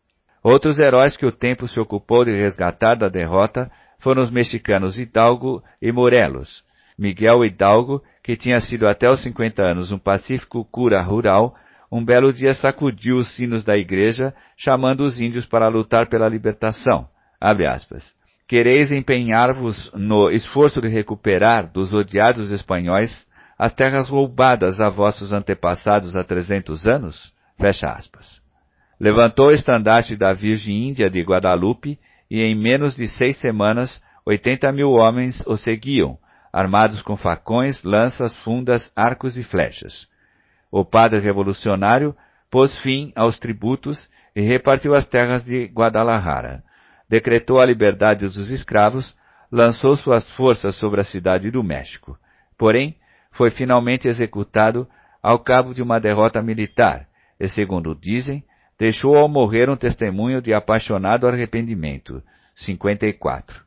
Outros 0.44 0.78
heróis 0.78 1.16
que 1.16 1.24
o 1.24 1.32
tempo 1.32 1.66
se 1.66 1.80
ocupou 1.80 2.26
de 2.26 2.32
resgatar 2.32 2.94
da 2.94 3.08
derrota 3.08 3.70
foram 4.00 4.22
os 4.22 4.30
mexicanos 4.30 4.98
Hidalgo 4.98 5.62
e 5.80 5.90
Morelos. 5.90 6.62
Miguel 6.98 7.42
Hidalgo, 7.42 8.02
que 8.22 8.36
tinha 8.36 8.60
sido 8.60 8.86
até 8.86 9.08
os 9.08 9.22
50 9.22 9.62
anos 9.62 9.92
um 9.92 9.98
pacífico 9.98 10.62
cura 10.66 11.00
rural, 11.00 11.54
um 11.90 12.04
belo 12.04 12.34
dia 12.34 12.52
sacudiu 12.52 13.16
os 13.16 13.34
sinos 13.34 13.64
da 13.64 13.78
igreja, 13.78 14.34
chamando 14.58 15.04
os 15.04 15.22
índios 15.22 15.46
para 15.46 15.68
lutar 15.68 16.10
pela 16.10 16.28
libertação. 16.28 17.08
Quereis 18.46 18.92
empenhar-vos 18.92 19.90
no 19.94 20.30
esforço 20.30 20.80
de 20.80 20.88
recuperar 20.88 21.70
dos 21.72 21.94
odiados 21.94 22.50
espanhóis 22.50 23.26
as 23.58 23.72
terras 23.72 24.08
roubadas 24.08 24.80
a 24.80 24.88
vossos 24.88 25.32
antepassados 25.32 26.16
há 26.16 26.24
trezentos 26.24 26.86
anos? 26.86 27.32
Fecha 27.58 27.88
aspas. 27.88 28.42
Levantou 28.98 29.48
o 29.48 29.52
estandarte 29.52 30.16
da 30.16 30.32
Virgem 30.32 30.88
Índia 30.88 31.08
de 31.08 31.20
Guadalupe 31.22 31.98
e 32.30 32.40
em 32.40 32.54
menos 32.54 32.94
de 32.96 33.08
seis 33.08 33.36
semanas, 33.38 34.02
oitenta 34.24 34.72
mil 34.72 34.90
homens 34.92 35.42
o 35.46 35.56
seguiam, 35.56 36.18
armados 36.52 37.02
com 37.02 37.16
facões, 37.16 37.82
lanças, 37.82 38.36
fundas, 38.40 38.92
arcos 38.94 39.36
e 39.36 39.42
flechas. 39.42 40.08
O 40.70 40.84
padre 40.84 41.20
revolucionário 41.20 42.14
pôs 42.50 42.76
fim 42.80 43.12
aos 43.14 43.38
tributos 43.38 44.08
e 44.34 44.40
repartiu 44.40 44.94
as 44.94 45.06
terras 45.06 45.44
de 45.44 45.66
Guadalajara. 45.66 46.62
Decretou 47.12 47.60
a 47.60 47.66
liberdade 47.66 48.24
dos 48.24 48.48
escravos, 48.48 49.14
lançou 49.50 49.94
suas 49.96 50.26
forças 50.30 50.76
sobre 50.76 50.98
a 50.98 51.04
cidade 51.04 51.50
do 51.50 51.62
México. 51.62 52.18
Porém, 52.56 52.96
foi 53.32 53.50
finalmente 53.50 54.08
executado 54.08 54.88
ao 55.22 55.38
cabo 55.38 55.74
de 55.74 55.82
uma 55.82 56.00
derrota 56.00 56.40
militar, 56.40 57.06
e 57.38 57.50
segundo 57.50 57.94
dizem, 57.94 58.42
deixou 58.78 59.18
ao 59.18 59.28
morrer 59.28 59.68
um 59.68 59.76
testemunho 59.76 60.40
de 60.40 60.54
apaixonado 60.54 61.28
arrependimento. 61.28 62.22
54. 62.56 63.62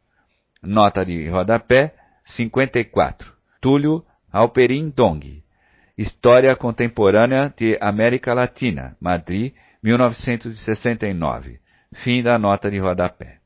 Nota 0.64 1.06
de 1.06 1.30
rodapé, 1.30 1.94
54. 2.26 3.32
Túlio 3.62 4.04
Alperin 4.34 4.90
Dong. 4.90 5.44
História 5.96 6.56
Contemporânea 6.56 7.54
de 7.56 7.78
América 7.80 8.34
Latina, 8.34 8.98
Madrid, 9.00 9.54
1969. 9.84 11.64
Fim 12.04 12.22
da 12.22 12.38
nota 12.38 12.70
de 12.70 12.80
rodapé. 12.80 13.38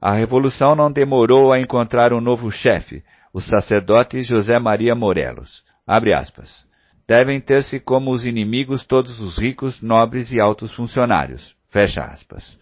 A 0.00 0.12
revolução 0.12 0.74
não 0.74 0.90
demorou 0.90 1.52
a 1.52 1.60
encontrar 1.60 2.12
um 2.12 2.20
novo 2.20 2.50
chefe, 2.50 3.02
o 3.32 3.40
sacerdote 3.40 4.22
José 4.22 4.58
Maria 4.58 4.94
Morelos. 4.94 5.62
Abre 5.86 6.14
aspas 6.14 6.68
devem 7.10 7.40
ter-se 7.40 7.80
como 7.80 8.12
os 8.12 8.24
inimigos 8.24 8.86
todos 8.86 9.18
os 9.18 9.36
ricos, 9.36 9.82
nobres 9.82 10.30
e 10.30 10.38
altos 10.38 10.72
funcionários. 10.72 11.56
Fecha 11.68 12.04
aspas. 12.04 12.56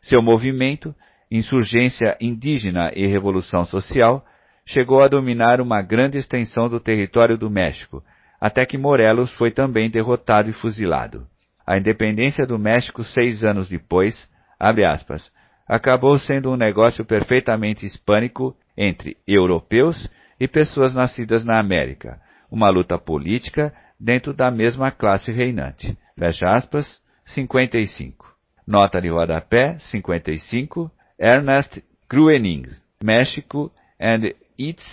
Seu 0.00 0.22
movimento, 0.22 0.94
insurgência 1.28 2.16
indígena 2.20 2.92
e 2.94 3.04
revolução 3.08 3.64
social, 3.64 4.24
chegou 4.64 5.02
a 5.02 5.08
dominar 5.08 5.60
uma 5.60 5.82
grande 5.82 6.16
extensão 6.16 6.68
do 6.68 6.78
território 6.78 7.36
do 7.36 7.50
México, 7.50 8.00
até 8.40 8.64
que 8.64 8.78
Morelos 8.78 9.34
foi 9.34 9.50
também 9.50 9.90
derrotado 9.90 10.48
e 10.48 10.52
fuzilado. 10.52 11.26
A 11.66 11.76
independência 11.76 12.46
do 12.46 12.56
México 12.60 13.02
seis 13.02 13.42
anos 13.42 13.68
depois, 13.68 14.14
aspas, 14.60 15.32
acabou 15.66 16.18
sendo 16.18 16.52
um 16.52 16.56
negócio 16.56 17.04
perfeitamente 17.04 17.86
hispânico 17.86 18.56
entre 18.76 19.16
europeus 19.26 20.08
e 20.38 20.46
pessoas 20.46 20.94
nascidas 20.94 21.44
na 21.44 21.58
América, 21.58 22.20
uma 22.50 22.68
luta 22.68 22.98
política 22.98 23.72
dentro 23.98 24.32
da 24.32 24.50
mesma 24.50 24.90
classe 24.90 25.32
reinante. 25.32 25.96
Fecha 26.18 26.48
aspas, 26.50 27.00
55. 27.26 28.26
Nota 28.66 29.00
de 29.00 29.08
rodapé, 29.08 29.78
55. 29.78 30.90
Ernest 31.18 31.82
Gruening, 32.08 32.66
México 33.02 33.70
and 34.00 34.32
its 34.58 34.84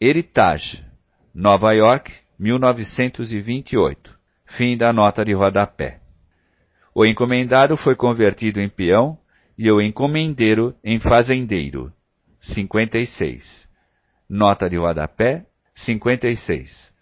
Heritage, 0.00 0.84
Nova 1.34 1.72
York, 1.72 2.12
1928. 2.38 4.10
Fim 4.56 4.76
da 4.76 4.92
nota 4.92 5.24
de 5.24 5.32
rodapé. 5.32 6.01
O 6.94 7.06
encomendado 7.06 7.76
foi 7.76 7.96
convertido 7.96 8.60
em 8.60 8.68
peão 8.68 9.18
e 9.56 9.70
o 9.70 9.80
encomendeiro 9.80 10.74
em 10.84 10.98
fazendeiro. 10.98 11.92
56. 12.42 13.68
Nota 14.28 14.68
de 14.68 14.76
rodapé, 14.76 15.46
56. 15.74 16.92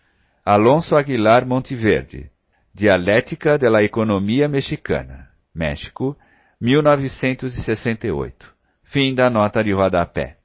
Alonso 0.45 0.95
Aguilar 0.97 1.47
Monteverde, 1.47 2.31
Dialética 2.75 3.59
de 3.59 3.69
la 3.69 3.83
Economia 3.83 4.49
Mexicana, 4.49 5.29
México, 5.55 6.17
1968. 6.61 8.55
Fim 8.85 9.15
da 9.15 9.29
nota 9.31 9.63
de 9.63 9.73
rodapé. 9.73 10.37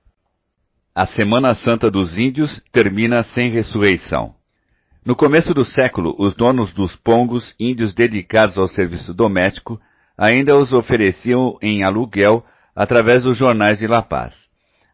A 0.94 1.06
Semana 1.06 1.54
Santa 1.54 1.92
dos 1.92 2.18
Índios 2.18 2.64
termina 2.72 3.22
sem 3.24 3.52
ressurreição. 3.52 4.34
No 5.06 5.16
começo 5.16 5.54
do 5.54 5.64
século, 5.64 6.16
os 6.18 6.34
donos 6.34 6.74
dos 6.74 6.96
pongos, 6.96 7.54
índios 7.60 7.94
dedicados 7.94 8.58
ao 8.58 8.68
serviço 8.68 9.14
doméstico, 9.14 9.80
ainda 10.18 10.58
os 10.58 10.74
ofereciam 10.74 11.60
em 11.62 11.84
aluguel 11.84 12.44
através 12.76 13.22
dos 13.22 13.38
jornais 13.38 13.78
de 13.78 13.86
La 13.86 14.02
Paz. 14.02 14.34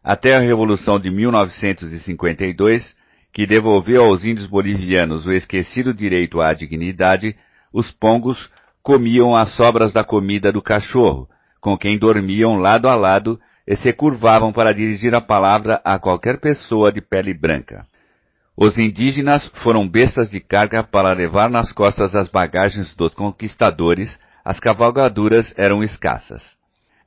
Até 0.04 0.36
a 0.36 0.40
Revolução 0.40 1.00
de 1.00 1.10
1952, 1.10 2.94
que 3.32 3.46
devolveu 3.46 4.04
aos 4.04 4.22
índios 4.22 4.46
bolivianos 4.46 5.24
o 5.24 5.32
esquecido 5.32 5.94
direito 5.94 6.42
à 6.42 6.52
dignidade, 6.52 7.34
os 7.72 7.90
pongos 7.90 8.50
comiam 8.82 9.34
as 9.34 9.56
sobras 9.56 9.94
da 9.94 10.04
comida 10.04 10.52
do 10.52 10.60
cachorro, 10.60 11.26
com 11.58 11.78
quem 11.78 11.96
dormiam 11.96 12.56
lado 12.56 12.86
a 12.86 12.94
lado 12.94 13.40
e 13.66 13.74
se 13.76 13.90
curvavam 13.94 14.52
para 14.52 14.74
dirigir 14.74 15.14
a 15.14 15.22
palavra 15.22 15.80
a 15.82 15.98
qualquer 15.98 16.38
pessoa 16.38 16.92
de 16.92 17.00
pele 17.00 17.32
branca. 17.32 17.86
Os 18.56 18.76
indígenas 18.76 19.46
foram 19.62 19.88
bestas 19.88 20.30
de 20.30 20.38
carga 20.38 20.82
para 20.82 21.14
levar 21.14 21.48
nas 21.48 21.72
costas 21.72 22.14
as 22.14 22.28
bagagens 22.28 22.94
dos 22.94 23.14
conquistadores, 23.14 24.18
as 24.44 24.60
cavalgaduras 24.60 25.54
eram 25.56 25.82
escassas. 25.82 26.42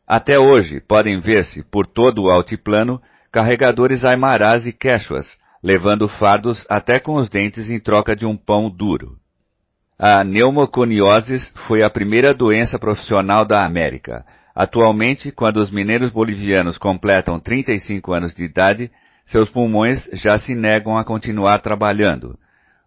Até 0.08 0.40
hoje 0.40 0.80
podem 0.80 1.20
ver-se 1.20 1.64
por 1.64 1.86
todo 1.86 2.24
o 2.24 2.30
altiplano 2.30 3.02
carregadores 3.32 4.04
aimarás 4.04 4.66
e 4.66 4.72
quechuas, 4.72 5.38
levando 5.62 6.08
fardos 6.08 6.66
até 6.70 7.00
com 7.00 7.16
os 7.16 7.30
dentes 7.30 7.70
em 7.70 7.80
troca 7.80 8.16
de 8.16 8.26
um 8.26 8.38
pão 8.38 8.70
duro. 8.70 9.18
A 9.98 10.24
pneumoconiose 10.24 11.38
foi 11.68 11.84
a 11.84 11.90
primeira 11.90 12.34
doença 12.34 12.78
profissional 12.80 13.46
da 13.46 13.66
América. 13.66 14.26
Atualmente, 14.54 15.32
quando 15.32 15.58
os 15.58 15.72
mineiros 15.72 16.12
bolivianos 16.12 16.78
completam 16.78 17.40
35 17.40 18.14
anos 18.14 18.34
de 18.34 18.46
idade, 18.46 18.92
seus 19.26 19.50
pulmões 19.50 20.08
já 20.14 20.38
se 20.38 20.54
negam 20.54 20.98
a 20.98 21.04
continuar 21.04 21.60
trabalhando. 21.60 22.38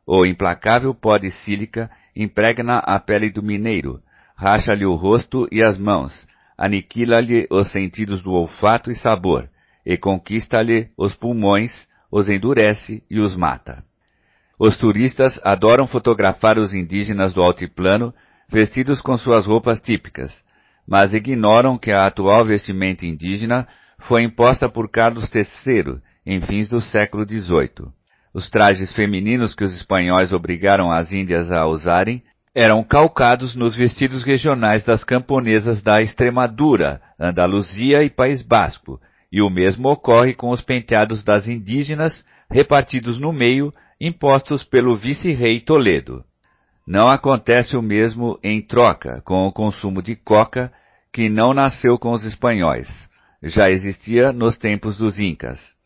O 0.07 0.25
implacável 0.25 0.95
pó 0.95 1.19
de 1.19 1.31
sílica 1.31 1.91
impregna 2.15 2.79
a 2.79 2.99
pele 2.99 3.31
do 3.31 3.43
mineiro, 3.43 4.01
racha-lhe 4.37 4.87
o 4.87 4.95
rosto 4.95 5.49
e 5.53 5.63
as 5.63 5.79
mãos, 5.79 6.27
aniquila-lhe 6.57 7.47
os 7.51 7.71
sentidos 7.71 8.23
do 8.23 8.33
olfato 8.33 8.91
e 8.91 8.95
sabor, 8.95 9.49
e 9.85 9.97
conquista-lhe 9.97 10.89
os 10.97 11.15
pulmões, 11.15 11.89
os 12.11 12.29
endurece 12.29 13.03
e 13.11 13.21
os 13.21 13.37
mata. 13.37 13.85
Os 14.59 14.77
turistas 14.77 15.41
adoram 15.45 15.87
fotografar 15.87 16.59
os 16.59 16.75
indígenas 16.75 17.33
do 17.33 17.43
altiplano 17.43 18.15
vestidos 18.49 19.01
com 19.01 19.17
suas 19.17 19.47
roupas 19.47 19.79
típicas, 19.81 20.43
mas 20.87 21.13
ignoram 21.13 21.77
que 21.77 21.93
a 21.93 22.07
atual 22.07 22.45
vestimenta 22.45 23.05
indígena 23.05 23.69
foi 24.01 24.23
imposta 24.23 24.69
por 24.69 24.91
Carlos 24.91 25.31
III 25.35 26.01
em 26.29 26.43
fins 26.43 26.69
do 26.69 26.79
século 26.83 27.25
XVIII. 27.25 27.91
Os 28.35 28.51
trajes 28.51 28.93
femininos 28.93 29.55
que 29.55 29.65
os 29.65 29.73
espanhóis 29.73 30.31
obrigaram 30.31 30.93
as 30.93 31.11
índias 31.11 31.51
a 31.51 31.67
usarem 31.67 32.23
eram 32.55 32.85
calcados 32.85 33.57
nos 33.57 33.75
vestidos 33.75 34.23
regionais 34.25 34.85
das 34.85 35.03
camponesas 35.03 35.81
da 35.81 36.03
Extremadura, 36.03 37.01
Andaluzia 37.19 38.03
e 38.03 38.11
País 38.11 38.43
Basco, 38.43 39.01
e 39.33 39.41
o 39.41 39.49
mesmo 39.49 39.89
ocorre 39.89 40.35
com 40.35 40.51
os 40.51 40.61
penteados 40.61 41.25
das 41.25 41.49
indígenas 41.49 42.23
repartidos 42.51 43.19
no 43.19 43.33
meio, 43.33 43.73
impostos 43.99 44.63
pelo 44.63 44.97
vice-rei 44.97 45.61
Toledo. 45.61 46.23
Não 46.87 47.09
acontece 47.09 47.75
o 47.75 47.81
mesmo 47.81 48.39
em 48.43 48.61
troca 48.61 49.23
com 49.23 49.47
o 49.47 49.53
consumo 49.53 50.03
de 50.03 50.15
coca, 50.15 50.71
que 51.11 51.31
não 51.31 51.55
nasceu 51.55 51.99
com 51.99 52.13
os 52.13 52.25
espanhóis, 52.25 52.89
já 53.43 53.71
existia 53.71 54.31
nos 54.31 54.59
tempos 54.59 54.99
dos 54.99 55.19
incas. 55.19 55.78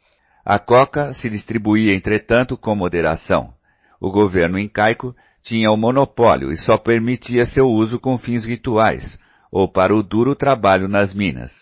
A 0.44 0.58
coca 0.58 1.12
se 1.12 1.30
distribuía, 1.30 1.94
entretanto, 1.94 2.56
com 2.56 2.74
moderação. 2.74 3.54
O 4.00 4.10
governo 4.10 4.58
incaico 4.58 5.14
tinha 5.42 5.70
o 5.70 5.76
monopólio 5.76 6.50
e 6.50 6.56
só 6.56 6.76
permitia 6.76 7.46
seu 7.46 7.66
uso 7.66 8.00
com 8.00 8.18
fins 8.18 8.44
rituais, 8.44 9.18
ou 9.52 9.68
para 9.70 9.94
o 9.94 10.02
duro 10.02 10.34
trabalho 10.34 10.88
nas 10.88 11.14
minas. 11.14 11.52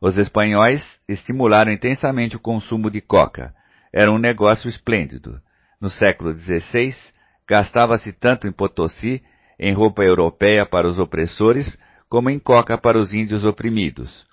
Os 0.00 0.18
espanhóis 0.18 0.84
estimularam 1.08 1.72
intensamente 1.72 2.34
o 2.34 2.40
consumo 2.40 2.90
de 2.90 3.00
coca. 3.00 3.54
Era 3.92 4.10
um 4.10 4.18
negócio 4.18 4.68
esplêndido. 4.68 5.40
No 5.80 5.88
século 5.88 6.32
XVI, 6.36 6.94
gastava-se 7.48 8.12
tanto 8.12 8.48
em 8.48 8.52
Potosí, 8.52 9.22
em 9.58 9.72
roupa 9.72 10.02
europeia 10.02 10.66
para 10.66 10.88
os 10.88 10.98
opressores, 10.98 11.78
como 12.08 12.30
em 12.30 12.38
coca 12.38 12.76
para 12.76 12.98
os 12.98 13.12
índios 13.12 13.44
oprimidos. 13.44 14.26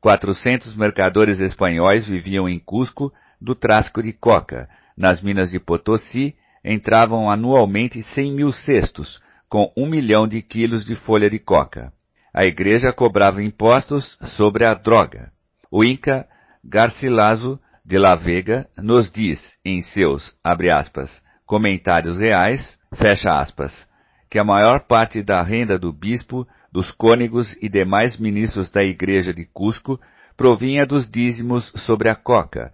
400 0.00 0.74
mercadores 0.76 1.40
espanhóis 1.40 2.06
viviam 2.06 2.48
em 2.48 2.58
Cusco 2.58 3.12
do 3.42 3.54
tráfico 3.54 4.02
de 4.02 4.12
coca. 4.12 4.68
Nas 4.96 5.20
minas 5.20 5.50
de 5.50 5.58
Potosí 5.58 6.34
entravam 6.64 7.30
anualmente 7.30 8.02
100 8.02 8.32
mil 8.32 8.52
cestos, 8.52 9.20
com 9.48 9.72
um 9.76 9.86
milhão 9.86 10.28
de 10.28 10.40
quilos 10.40 10.84
de 10.84 10.94
folha 10.94 11.28
de 11.28 11.38
coca. 11.38 11.92
A 12.32 12.44
igreja 12.44 12.92
cobrava 12.92 13.42
impostos 13.42 14.16
sobre 14.36 14.64
a 14.64 14.72
droga. 14.72 15.30
O 15.70 15.84
Inca 15.84 16.26
Garcilaso 16.64 17.58
de 17.84 17.98
la 17.98 18.14
Vega 18.14 18.68
nos 18.78 19.10
diz 19.10 19.40
em 19.64 19.82
seus, 19.82 20.34
aspas, 20.44 21.22
comentários 21.44 22.18
reais, 22.18 22.78
aspas, 23.26 23.86
que 24.30 24.38
a 24.38 24.44
maior 24.44 24.86
parte 24.86 25.22
da 25.22 25.42
renda 25.42 25.78
do 25.78 25.92
bispo, 25.92 26.46
dos 26.72 26.90
cônegos 26.92 27.54
e 27.60 27.68
demais 27.68 28.18
ministros 28.18 28.70
da 28.70 28.82
igreja 28.82 29.34
de 29.34 29.44
Cusco 29.44 30.00
provinha 30.36 30.86
dos 30.86 31.10
dízimos 31.10 31.70
sobre 31.84 32.08
a 32.08 32.14
coca, 32.14 32.72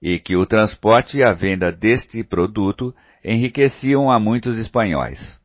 e 0.00 0.18
que 0.18 0.36
o 0.36 0.46
transporte 0.46 1.18
e 1.18 1.22
a 1.22 1.32
venda 1.32 1.72
deste 1.72 2.22
produto 2.22 2.94
enriqueciam 3.24 4.10
a 4.10 4.20
muitos 4.20 4.58
espanhóis. 4.58 5.40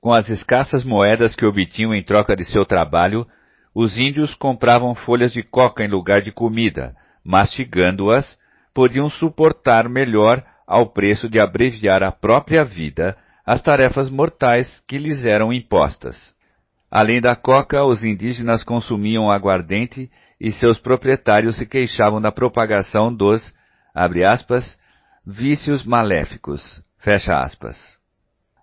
Com 0.00 0.12
as 0.12 0.28
escassas 0.28 0.84
moedas 0.84 1.34
que 1.34 1.46
obtinham 1.46 1.94
em 1.94 2.02
troca 2.02 2.36
de 2.36 2.44
seu 2.44 2.64
trabalho, 2.64 3.26
os 3.74 3.98
índios 3.98 4.34
compravam 4.34 4.94
folhas 4.94 5.32
de 5.32 5.42
coca 5.42 5.84
em 5.84 5.88
lugar 5.88 6.22
de 6.22 6.32
comida, 6.32 6.94
mastigando-as, 7.24 8.38
podiam 8.72 9.08
suportar 9.08 9.88
melhor, 9.88 10.44
ao 10.66 10.86
preço 10.86 11.28
de 11.28 11.38
abreviar 11.38 12.02
a 12.02 12.10
própria 12.10 12.64
vida, 12.64 13.16
as 13.44 13.62
tarefas 13.62 14.10
mortais 14.10 14.82
que 14.88 14.98
lhes 14.98 15.24
eram 15.24 15.52
impostas. 15.52 16.34
Além 16.90 17.20
da 17.20 17.36
coca, 17.36 17.84
os 17.84 18.04
indígenas 18.04 18.64
consumiam 18.64 19.30
aguardente 19.30 20.10
e 20.40 20.50
seus 20.50 20.78
proprietários 20.78 21.56
se 21.56 21.66
queixavam 21.66 22.20
da 22.20 22.32
propagação 22.32 23.14
dos, 23.14 23.54
aspas, 24.24 24.78
vícios 25.26 25.84
maléficos, 25.84 26.82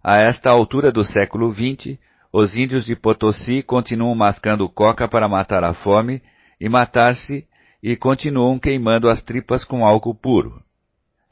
a 0.03 0.18
esta 0.18 0.50
altura 0.50 0.92
do 0.92 1.06
século 1.06 1.52
XX, 1.53 1.98
os 2.32 2.58
índios 2.58 2.84
de 2.86 2.94
Potosí 2.94 3.64
continuam 3.64 4.14
mascando 4.14 4.68
coca 4.68 5.08
para 5.08 5.30
matar 5.30 5.64
a 5.64 5.74
fome 5.74 6.22
e 6.60 6.68
matar-se 6.68 7.48
e 7.82 7.95
continuam 7.95 8.60
queimando 8.60 9.08
as 9.10 9.22
tripas 9.22 9.64
com 9.64 9.86
álcool 9.86 10.14
puro. 10.14 10.62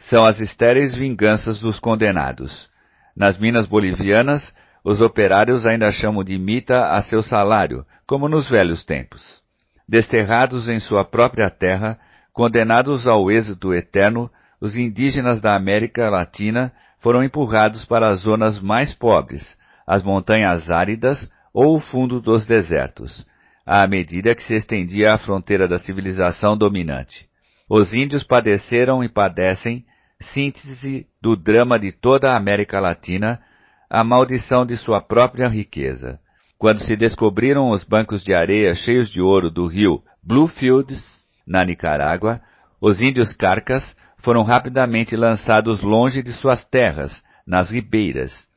São 0.10 0.24
as 0.24 0.40
estéreis 0.40 0.96
vinganças 0.96 1.60
dos 1.60 1.80
condenados. 1.80 2.70
Nas 3.16 3.38
minas 3.38 3.68
bolivianas, 3.68 4.56
os 4.86 5.02
operários 5.02 5.66
ainda 5.66 5.92
chamam 5.92 6.24
de 6.24 6.38
mita 6.38 6.92
a 6.92 7.02
seu 7.02 7.22
salário, 7.22 7.86
como 8.08 8.30
nos 8.30 8.50
velhos 8.50 8.86
tempos. 8.86 9.42
Desterrados 9.88 10.70
em 10.70 10.80
sua 10.80 11.04
própria 11.04 11.50
terra, 11.50 12.00
condenados 12.34 13.08
ao 13.08 13.30
êxito 13.30 13.74
eterno, 13.74 14.30
os 14.60 14.76
indígenas 14.78 15.42
da 15.42 15.56
América 15.56 16.10
Latina 16.10 16.72
foram 17.00 17.24
empurrados 17.24 17.84
para 17.86 18.10
as 18.10 18.20
zonas 18.20 18.60
mais 18.60 18.96
pobres, 18.96 19.58
as 19.86 20.04
montanhas 20.04 20.70
áridas 20.70 21.30
ou 21.54 21.76
o 21.76 21.80
fundo 21.80 22.22
dos 22.22 22.46
desertos, 22.46 23.26
à 23.66 23.86
medida 23.88 24.36
que 24.36 24.44
se 24.44 24.56
estendia 24.56 25.14
a 25.14 25.18
fronteira 25.18 25.68
da 25.68 25.78
civilização 25.78 26.56
dominante. 26.56 27.28
Os 27.70 27.94
índios 27.94 28.24
padeceram 28.24 29.04
e 29.04 29.10
padecem, 29.10 29.84
síntese 30.20 31.08
do 31.22 31.36
drama 31.36 31.80
de 31.80 31.92
toda 31.92 32.32
a 32.32 32.38
América 32.38 32.80
Latina, 32.80 33.42
a 33.90 34.04
maldição 34.04 34.66
de 34.66 34.78
sua 34.78 35.02
própria 35.02 35.48
riqueza. 35.48 36.20
Quando 36.58 36.80
se 36.80 36.96
descobriram 36.96 37.70
os 37.70 37.84
bancos 37.84 38.24
de 38.24 38.34
areia 38.34 38.76
cheios 38.76 39.10
de 39.10 39.20
ouro 39.20 39.50
do 39.50 39.66
rio 39.68 40.02
Bluefields, 40.24 41.21
na 41.52 41.66
Nicarágua, 41.66 42.40
os 42.80 43.02
índios 43.02 43.34
carcas 43.34 43.96
foram 44.20 44.42
rapidamente 44.42 45.18
lançados 45.18 45.82
longe 45.82 46.24
de 46.24 46.32
suas 46.32 46.64
terras, 46.64 47.22
nas 47.46 47.72
ribeiras. 47.72 48.48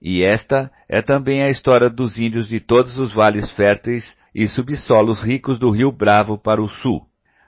E 0.00 0.24
esta 0.24 0.70
é 0.88 1.02
também 1.02 1.42
a 1.42 1.50
história 1.50 1.90
dos 1.90 2.16
índios 2.16 2.48
de 2.48 2.58
todos 2.58 2.98
os 2.98 3.12
vales 3.12 3.50
férteis 3.50 4.16
e 4.34 4.46
subsolos 4.46 5.22
ricos 5.22 5.58
do 5.58 5.70
Rio 5.70 5.92
Bravo 5.92 6.38
para 6.38 6.62
o 6.62 6.68
sul. 6.68 7.02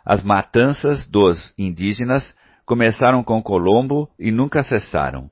As 0.05 0.23
matanças 0.23 1.07
dos 1.09 1.55
indígenas 1.57 2.35
começaram 2.67 3.25
com 3.25 3.43
Colombo 3.43 4.11
e 4.19 4.31
nunca 4.31 4.63
cessaram. 4.63 5.31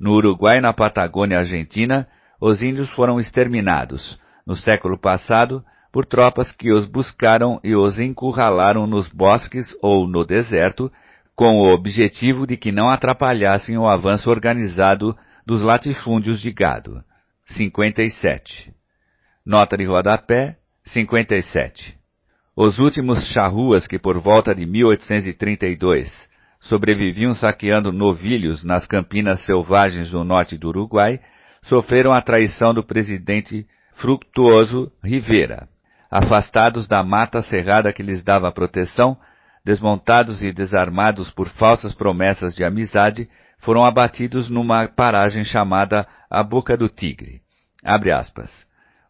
No 0.00 0.12
Uruguai 0.12 0.58
e 0.58 0.62
na 0.62 0.72
Patagônia 0.72 1.38
Argentina, 1.38 2.08
os 2.40 2.62
índios 2.62 2.88
foram 2.90 3.20
exterminados, 3.20 4.18
no 4.46 4.54
século 4.54 4.98
passado, 4.98 5.62
por 5.94 6.04
tropas 6.04 6.50
que 6.50 6.72
os 6.72 6.86
buscaram 6.86 7.60
e 7.62 7.76
os 7.76 8.00
encurralaram 8.00 8.84
nos 8.84 9.06
bosques 9.06 9.64
ou 9.80 10.08
no 10.08 10.24
deserto 10.24 10.90
com 11.36 11.60
o 11.60 11.72
objetivo 11.72 12.48
de 12.48 12.56
que 12.56 12.72
não 12.72 12.90
atrapalhassem 12.90 13.78
o 13.78 13.86
avanço 13.86 14.28
organizado 14.28 15.16
dos 15.46 15.62
latifúndios 15.62 16.40
de 16.40 16.50
gado. 16.50 17.00
57. 17.46 18.74
Nota 19.46 19.76
de 19.76 19.84
rodapé 19.84 20.56
57. 20.82 21.96
Os 22.56 22.80
últimos 22.80 23.28
charruas 23.28 23.86
que 23.86 23.96
por 23.96 24.20
volta 24.20 24.52
de 24.52 24.66
1832 24.66 26.10
sobreviviam 26.58 27.36
saqueando 27.36 27.92
novilhos 27.92 28.64
nas 28.64 28.84
campinas 28.84 29.46
selvagens 29.46 30.10
do 30.10 30.24
norte 30.24 30.58
do 30.58 30.70
Uruguai 30.70 31.20
sofreram 31.62 32.12
a 32.12 32.20
traição 32.20 32.74
do 32.74 32.82
presidente 32.82 33.64
Fructuoso 33.94 34.90
Rivera. 35.00 35.72
Afastados 36.16 36.86
da 36.86 37.02
mata 37.02 37.42
cerrada 37.42 37.92
que 37.92 38.00
lhes 38.00 38.22
dava 38.22 38.52
proteção, 38.52 39.16
desmontados 39.64 40.44
e 40.44 40.52
desarmados 40.52 41.28
por 41.32 41.48
falsas 41.48 41.92
promessas 41.92 42.54
de 42.54 42.62
amizade, 42.62 43.28
foram 43.58 43.84
abatidos 43.84 44.48
numa 44.48 44.86
paragem 44.86 45.42
chamada 45.42 46.06
a 46.30 46.40
Boca 46.44 46.76
do 46.76 46.88
Tigre. 46.88 47.40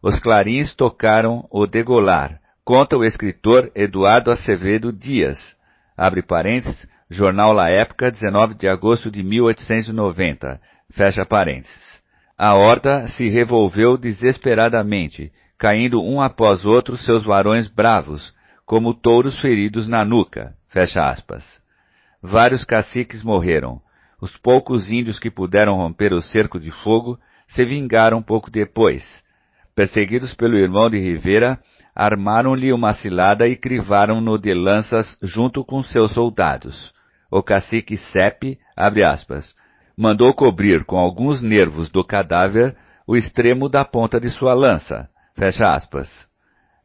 Os 0.01 0.17
clarins 0.17 0.73
tocaram 0.73 1.47
o 1.51 1.67
degolar, 1.67 2.39
conta 2.63 2.97
o 2.97 3.05
escritor 3.05 3.69
Eduardo 3.75 4.31
Acevedo 4.31 4.91
Dias. 4.91 5.55
Abre 5.95 6.23
parênteses, 6.23 6.89
Jornal 7.07 7.53
La 7.53 7.69
Época, 7.69 8.09
19 8.09 8.55
de 8.55 8.67
agosto 8.67 9.11
de 9.11 9.21
1890. 9.21 10.59
Fecha 10.91 11.23
parênteses. 11.23 12.01
A 12.35 12.55
horda 12.55 13.07
se 13.09 13.29
revolveu 13.29 13.95
desesperadamente, 13.95 15.31
caindo 15.57 16.01
um 16.01 16.21
após 16.21 16.65
outro 16.65 16.97
seus 16.97 17.23
varões 17.23 17.67
bravos, 17.67 18.33
como 18.65 18.93
touros 18.93 19.39
feridos 19.39 19.87
na 19.87 20.03
nuca. 20.03 20.53
Fecha 20.69 21.07
aspas. 21.07 21.45
Vários 22.21 22.65
caciques 22.65 23.23
morreram. 23.23 23.79
Os 24.19 24.35
poucos 24.37 24.91
índios 24.91 25.19
que 25.19 25.29
puderam 25.29 25.75
romper 25.75 26.13
o 26.13 26.21
cerco 26.21 26.59
de 26.59 26.71
fogo 26.71 27.19
se 27.47 27.63
vingaram 27.63 28.21
pouco 28.21 28.49
depois. 28.49 29.23
Perseguidos 29.75 30.33
pelo 30.33 30.57
irmão 30.57 30.89
de 30.89 30.97
Rivera, 30.97 31.59
armaram-lhe 31.95 32.73
uma 32.73 32.93
cilada 32.93 33.47
e 33.47 33.55
crivaram-no 33.55 34.37
de 34.37 34.53
lanças 34.53 35.17
junto 35.21 35.63
com 35.63 35.83
seus 35.83 36.13
soldados. 36.13 36.93
O 37.29 37.43
cacique 37.43 37.97
Sepe, 37.97 38.57
abre 38.75 39.03
aspas, 39.03 39.55
mandou 39.97 40.33
cobrir 40.33 40.83
com 40.85 40.97
alguns 40.97 41.41
nervos 41.41 41.89
do 41.89 42.03
cadáver 42.03 42.75
o 43.07 43.15
extremo 43.15 43.69
da 43.69 43.85
ponta 43.85 44.19
de 44.19 44.29
sua 44.29 44.53
lança. 44.53 45.09
Fecha 45.35 45.73
aspas. 45.73 46.09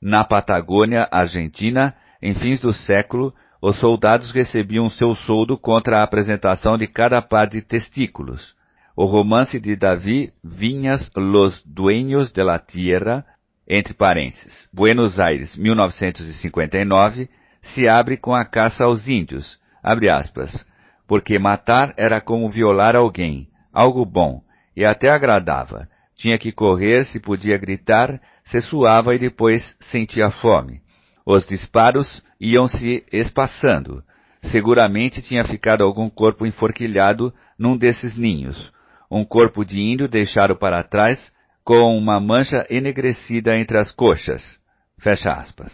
Na 0.03 0.25
Patagônia 0.25 1.09
Argentina, 1.11 1.95
em 2.21 2.35
fins 2.35 2.61
do 2.61 2.73
século, 2.73 3.33
os 3.63 3.79
soldados 3.79 4.33
recebiam 4.33 4.89
seu 4.91 5.15
soldo 5.15 5.57
contra 5.57 5.99
a 5.99 6.03
apresentação 6.03 6.77
de 6.77 6.87
cada 6.87 7.23
par 7.23 7.47
de 7.47 7.63
testículos. 7.63 8.55
O 8.97 9.05
romance 9.05 9.61
de 9.61 9.77
Davi 9.77 10.33
Vinhas 10.43 11.11
Los 11.15 11.63
Dueños 11.65 12.33
de 12.33 12.43
la 12.43 12.59
Tierra, 12.59 13.25
entre 13.69 13.95
parênteses, 13.95 14.69
Buenos 14.73 15.21
Aires, 15.21 15.57
1959, 15.57 17.29
se 17.63 17.87
abre 17.87 18.17
com 18.17 18.35
a 18.35 18.45
caça 18.45 18.85
aos 18.85 19.07
índios, 19.07 19.61
abre 19.83 20.11
aspas, 20.11 20.67
porque 21.07 21.39
matar 21.39 21.95
era 21.97 22.21
como 22.21 22.51
violar 22.51 22.97
alguém, 22.97 23.49
algo 23.73 24.05
bom, 24.05 24.43
e 24.75 24.85
até 24.85 25.09
agradava. 25.09 25.89
Tinha 26.17 26.39
que 26.39 26.53
correr, 26.53 27.05
se 27.05 27.21
podia 27.21 27.57
gritar, 27.57 28.21
se 28.51 28.61
suava 28.61 29.15
e 29.15 29.19
depois 29.19 29.77
sentia 29.91 30.31
fome. 30.31 30.81
Os 31.25 31.47
disparos 31.47 32.23
iam 32.41 32.67
se 32.67 33.05
espaçando. 33.13 34.03
Seguramente 34.43 35.23
tinha 35.23 35.45
ficado 35.45 35.85
algum 35.85 36.11
corpo 36.11 36.45
enforquilhado 36.45 37.33
num 37.59 37.77
desses 37.77 38.17
ninhos. 38.17 38.73
Um 39.11 39.25
corpo 39.25 39.65
de 39.65 39.81
índio 39.81 40.09
deixado 40.09 40.57
para 40.57 40.83
trás, 40.83 41.33
com 41.63 41.97
uma 41.97 42.19
mancha 42.19 42.67
enegrecida 42.69 43.57
entre 43.57 43.79
as 43.79 43.93
coxas. 43.93 44.59
Fecha 44.99 45.33
aspas. 45.33 45.73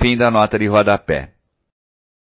Fim 0.00 0.16
da 0.16 0.30
nota 0.30 0.58
de 0.58 0.66
rodapé. 0.66 1.32